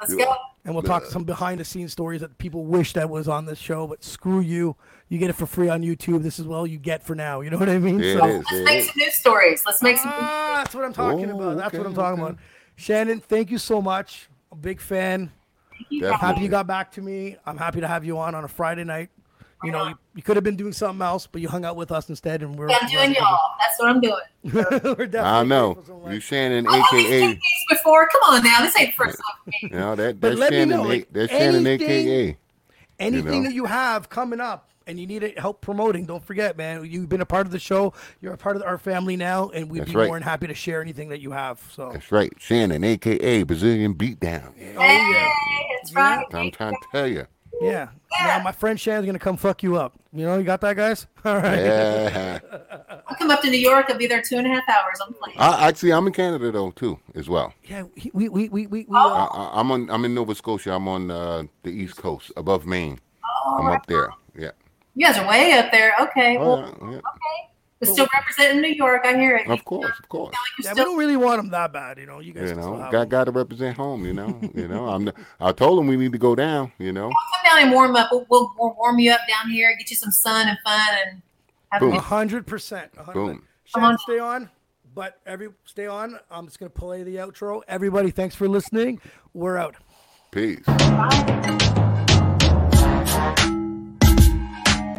Let's 0.00 0.14
go. 0.14 0.34
and 0.64 0.74
we'll 0.74 0.82
talk 0.84 1.04
some 1.04 1.24
behind 1.24 1.60
the 1.60 1.64
scenes 1.64 1.92
stories 1.92 2.20
that 2.20 2.38
people 2.38 2.64
wish 2.64 2.92
that 2.94 3.10
was 3.10 3.28
on 3.28 3.44
this 3.46 3.58
show. 3.58 3.86
But 3.86 4.02
screw 4.04 4.40
you, 4.40 4.76
you 5.08 5.18
get 5.18 5.30
it 5.30 5.34
for 5.34 5.46
free 5.46 5.68
on 5.68 5.82
YouTube. 5.82 6.22
This 6.22 6.38
is 6.38 6.46
all 6.46 6.66
you 6.66 6.78
get 6.78 7.02
for 7.02 7.14
now. 7.14 7.40
You 7.40 7.50
know 7.50 7.58
what 7.58 7.68
I 7.68 7.78
mean? 7.78 7.98
Yeah, 8.00 8.18
So- 8.18 8.26
it 8.26 8.30
is. 8.30 8.36
Let's 8.38 8.52
It 8.52 8.64
make 8.64 8.78
is. 8.80 8.86
some 8.86 8.94
news 8.96 9.14
stories. 9.14 9.62
Let's 9.66 9.82
make 9.82 9.98
some. 9.98 10.10
Ah, 10.12 10.62
that's 10.64 10.74
what 10.74 10.84
I'm 10.84 10.92
talking 10.92 11.30
Oh, 11.30 11.38
about. 11.40 11.56
That's 11.58 11.74
what 11.76 11.86
I'm 11.86 11.94
talking 11.94 12.22
okay. 12.22 12.30
about. 12.32 12.42
Shannon, 12.76 13.20
thank 13.20 13.50
you 13.50 13.58
so 13.58 13.80
much. 13.82 14.28
A 14.52 14.56
big 14.56 14.80
fan. 14.80 15.30
Definitely. 15.90 16.16
Happy 16.16 16.40
you 16.42 16.48
got 16.48 16.66
back 16.66 16.92
to 16.92 17.02
me. 17.02 17.36
I'm 17.46 17.56
happy 17.58 17.80
to 17.80 17.88
have 17.88 18.04
you 18.04 18.18
on 18.18 18.34
on 18.34 18.44
a 18.44 18.48
Friday 18.48 18.84
night. 18.84 19.10
You 19.62 19.70
know, 19.72 19.88
you, 19.88 19.94
you 20.16 20.22
could 20.22 20.36
have 20.36 20.44
been 20.44 20.56
doing 20.56 20.72
something 20.74 21.00
else, 21.02 21.26
but 21.26 21.40
you 21.40 21.48
hung 21.48 21.64
out 21.64 21.74
with 21.74 21.90
us 21.90 22.08
instead, 22.10 22.42
and 22.42 22.54
we're. 22.54 22.68
I'm 22.70 22.86
doing 22.88 23.14
y'all. 23.14 23.38
That's 23.58 23.78
what 23.78 23.88
I'm 23.88 24.00
doing. 24.00 24.14
we're 24.52 25.06
definitely 25.06 25.18
I 25.20 25.42
know. 25.44 25.82
You 25.88 25.94
much. 26.14 26.22
Shannon, 26.22 26.66
I've 26.66 26.84
always 26.92 27.06
aka. 27.06 27.20
done 27.20 27.30
these 27.30 27.40
before. 27.78 28.06
Come 28.08 28.34
on 28.34 28.44
now. 28.44 28.60
This 28.60 28.78
ain't 28.78 28.94
first 28.94 29.16
time 29.16 29.36
for 29.44 29.50
me. 29.50 29.58
You 29.62 29.96
that 29.96 30.20
But 30.20 30.28
that's 30.28 30.38
let 30.40 30.50
me 30.52 30.56
Shannon. 30.58 30.76
know, 30.76 30.82
like, 30.82 31.08
that's 31.12 31.32
Shannon, 31.32 31.66
aka. 31.66 32.36
Anything 32.98 33.42
know? 33.42 33.48
that 33.48 33.54
you 33.54 33.64
have 33.64 34.08
coming 34.10 34.40
up 34.40 34.68
and 34.86 34.98
you 35.00 35.06
need 35.06 35.22
it, 35.22 35.38
help 35.38 35.60
promoting, 35.60 36.04
don't 36.06 36.24
forget, 36.24 36.56
man. 36.56 36.84
You've 36.84 37.08
been 37.08 37.20
a 37.20 37.26
part 37.26 37.46
of 37.46 37.52
the 37.52 37.58
show. 37.58 37.92
You're 38.20 38.34
a 38.34 38.36
part 38.38 38.56
of 38.56 38.62
our 38.62 38.78
family 38.78 39.16
now, 39.16 39.48
and 39.50 39.70
we'd 39.70 39.80
That's 39.80 39.90
be 39.90 39.96
right. 39.96 40.06
more 40.06 40.16
than 40.16 40.22
happy 40.22 40.46
to 40.46 40.54
share 40.54 40.80
anything 40.82 41.08
that 41.10 41.20
you 41.20 41.30
have. 41.32 41.60
So, 41.74 41.90
That's 41.92 42.10
right, 42.12 42.32
Shannon, 42.38 42.84
aka 42.84 43.42
Brazilian 43.44 43.94
Beatdown. 43.94 44.52
oh 44.76 44.80
Hey, 44.80 45.10
yeah, 45.12 45.28
that's 45.80 45.92
right. 45.94 46.24
I'm 46.32 46.50
trying 46.50 46.72
to 46.74 46.86
tell 46.92 47.06
you. 47.06 47.26
yeah. 47.60 47.88
Now 48.20 48.40
my 48.42 48.52
friend 48.52 48.78
Shannon's 48.78 49.06
gonna 49.06 49.18
come 49.18 49.36
fuck 49.36 49.62
you 49.62 49.76
up. 49.76 49.94
You 50.12 50.24
know, 50.24 50.38
you 50.38 50.44
got 50.44 50.60
that, 50.60 50.76
guys. 50.76 51.06
All 51.24 51.36
right. 51.36 51.58
Yeah. 51.58 52.38
I'll 53.08 53.16
come 53.16 53.30
up 53.30 53.42
to 53.42 53.50
New 53.50 53.58
York. 53.58 53.86
I'll 53.88 53.98
be 53.98 54.06
there 54.06 54.22
two 54.22 54.36
and 54.36 54.46
a 54.46 54.50
half 54.50 54.68
hours 54.68 55.00
on 55.00 55.08
the 55.12 55.14
plane. 55.18 55.34
I, 55.38 55.68
actually, 55.68 55.92
I'm 55.92 56.06
in 56.06 56.12
Canada 56.12 56.50
though 56.52 56.70
too, 56.70 56.98
as 57.16 57.28
well. 57.28 57.52
Yeah, 57.64 57.82
we 58.12 58.28
we 58.28 58.48
we 58.48 58.66
we, 58.66 58.66
we 58.68 58.86
Oh. 58.90 58.94
uh, 58.96 59.26
I, 59.26 59.36
I- 59.56 59.60
I'm 59.60 59.70
on. 59.72 59.90
I'm 59.90 60.04
in 60.04 60.14
Nova 60.14 60.34
Scotia. 60.34 60.72
I'm 60.74 60.86
on 60.88 61.10
uh, 61.10 61.42
the 61.64 61.70
East 61.70 61.96
Coast, 61.96 62.30
above 62.36 62.66
Maine. 62.66 63.00
Oh, 63.46 63.56
I'm 63.58 63.66
up 63.66 63.86
there. 63.86 64.10
Yeah. 64.94 65.08
You 65.08 65.14
guys 65.14 65.22
are 65.22 65.28
way 65.28 65.52
up 65.52 65.72
there. 65.72 65.92
Okay. 66.00 66.36
Oh, 66.38 66.44
Well, 66.48 66.58
yeah, 66.60 66.90
yeah. 66.90 66.96
okay. 66.96 67.50
But 67.80 67.88
still 67.88 68.06
representing 68.14 68.62
New 68.62 68.68
York. 68.68 69.02
I 69.04 69.14
hear 69.16 69.36
it. 69.36 69.48
Of 69.48 69.64
course, 69.64 69.98
of 69.98 70.08
course. 70.08 70.34
You're 70.58 70.68
yeah, 70.70 70.74
we 70.74 70.84
don't 70.84 70.96
really 70.96 71.16
want 71.16 71.38
them 71.42 71.50
that 71.50 71.72
bad. 71.72 71.98
You 71.98 72.06
know, 72.06 72.20
you 72.20 72.32
guys 72.32 72.48
You 72.48 72.54
can 72.54 72.62
still 72.62 72.78
know, 72.78 72.90
got 72.90 73.08
got 73.08 73.24
to 73.24 73.30
represent 73.32 73.76
home. 73.76 74.06
You 74.06 74.12
know, 74.14 74.40
you 74.54 74.68
know. 74.68 74.88
I'm. 74.88 75.10
I 75.40 75.52
told 75.52 75.78
them 75.78 75.88
we 75.88 75.96
need 75.96 76.12
to 76.12 76.18
go 76.18 76.34
down. 76.34 76.72
You 76.78 76.92
know. 76.92 77.08
come 77.10 77.50
down 77.52 77.62
and 77.64 77.72
warm 77.72 77.96
up. 77.96 78.08
We'll, 78.12 78.24
we'll, 78.30 78.50
we'll 78.58 78.74
warm 78.78 78.98
you 79.00 79.10
up 79.12 79.20
down 79.28 79.50
here, 79.50 79.76
get 79.76 79.90
you 79.90 79.96
some 79.96 80.12
sun 80.12 80.48
and 80.48 80.58
fun, 80.64 80.80
and 81.06 81.22
have 81.72 81.80
Boom. 81.80 81.92
A 81.94 82.00
hundred 82.00 82.46
percent. 82.46 82.94
hundred 82.96 83.12
Boom. 83.12 83.26
percent. 83.26 83.44
Come 83.74 83.82
Shannon, 83.82 83.92
on. 83.92 83.98
stay 83.98 84.18
on. 84.20 84.50
But 84.94 85.20
every 85.26 85.48
stay 85.64 85.86
on. 85.88 86.18
I'm 86.30 86.46
just 86.46 86.60
gonna 86.60 86.70
play 86.70 87.02
the 87.02 87.16
outro. 87.16 87.62
Everybody, 87.66 88.12
thanks 88.12 88.36
for 88.36 88.48
listening. 88.48 89.00
We're 89.34 89.58
out. 89.58 89.74
Peace. 90.30 90.60
Bye. 93.04 93.50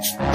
Thank 0.07 0.34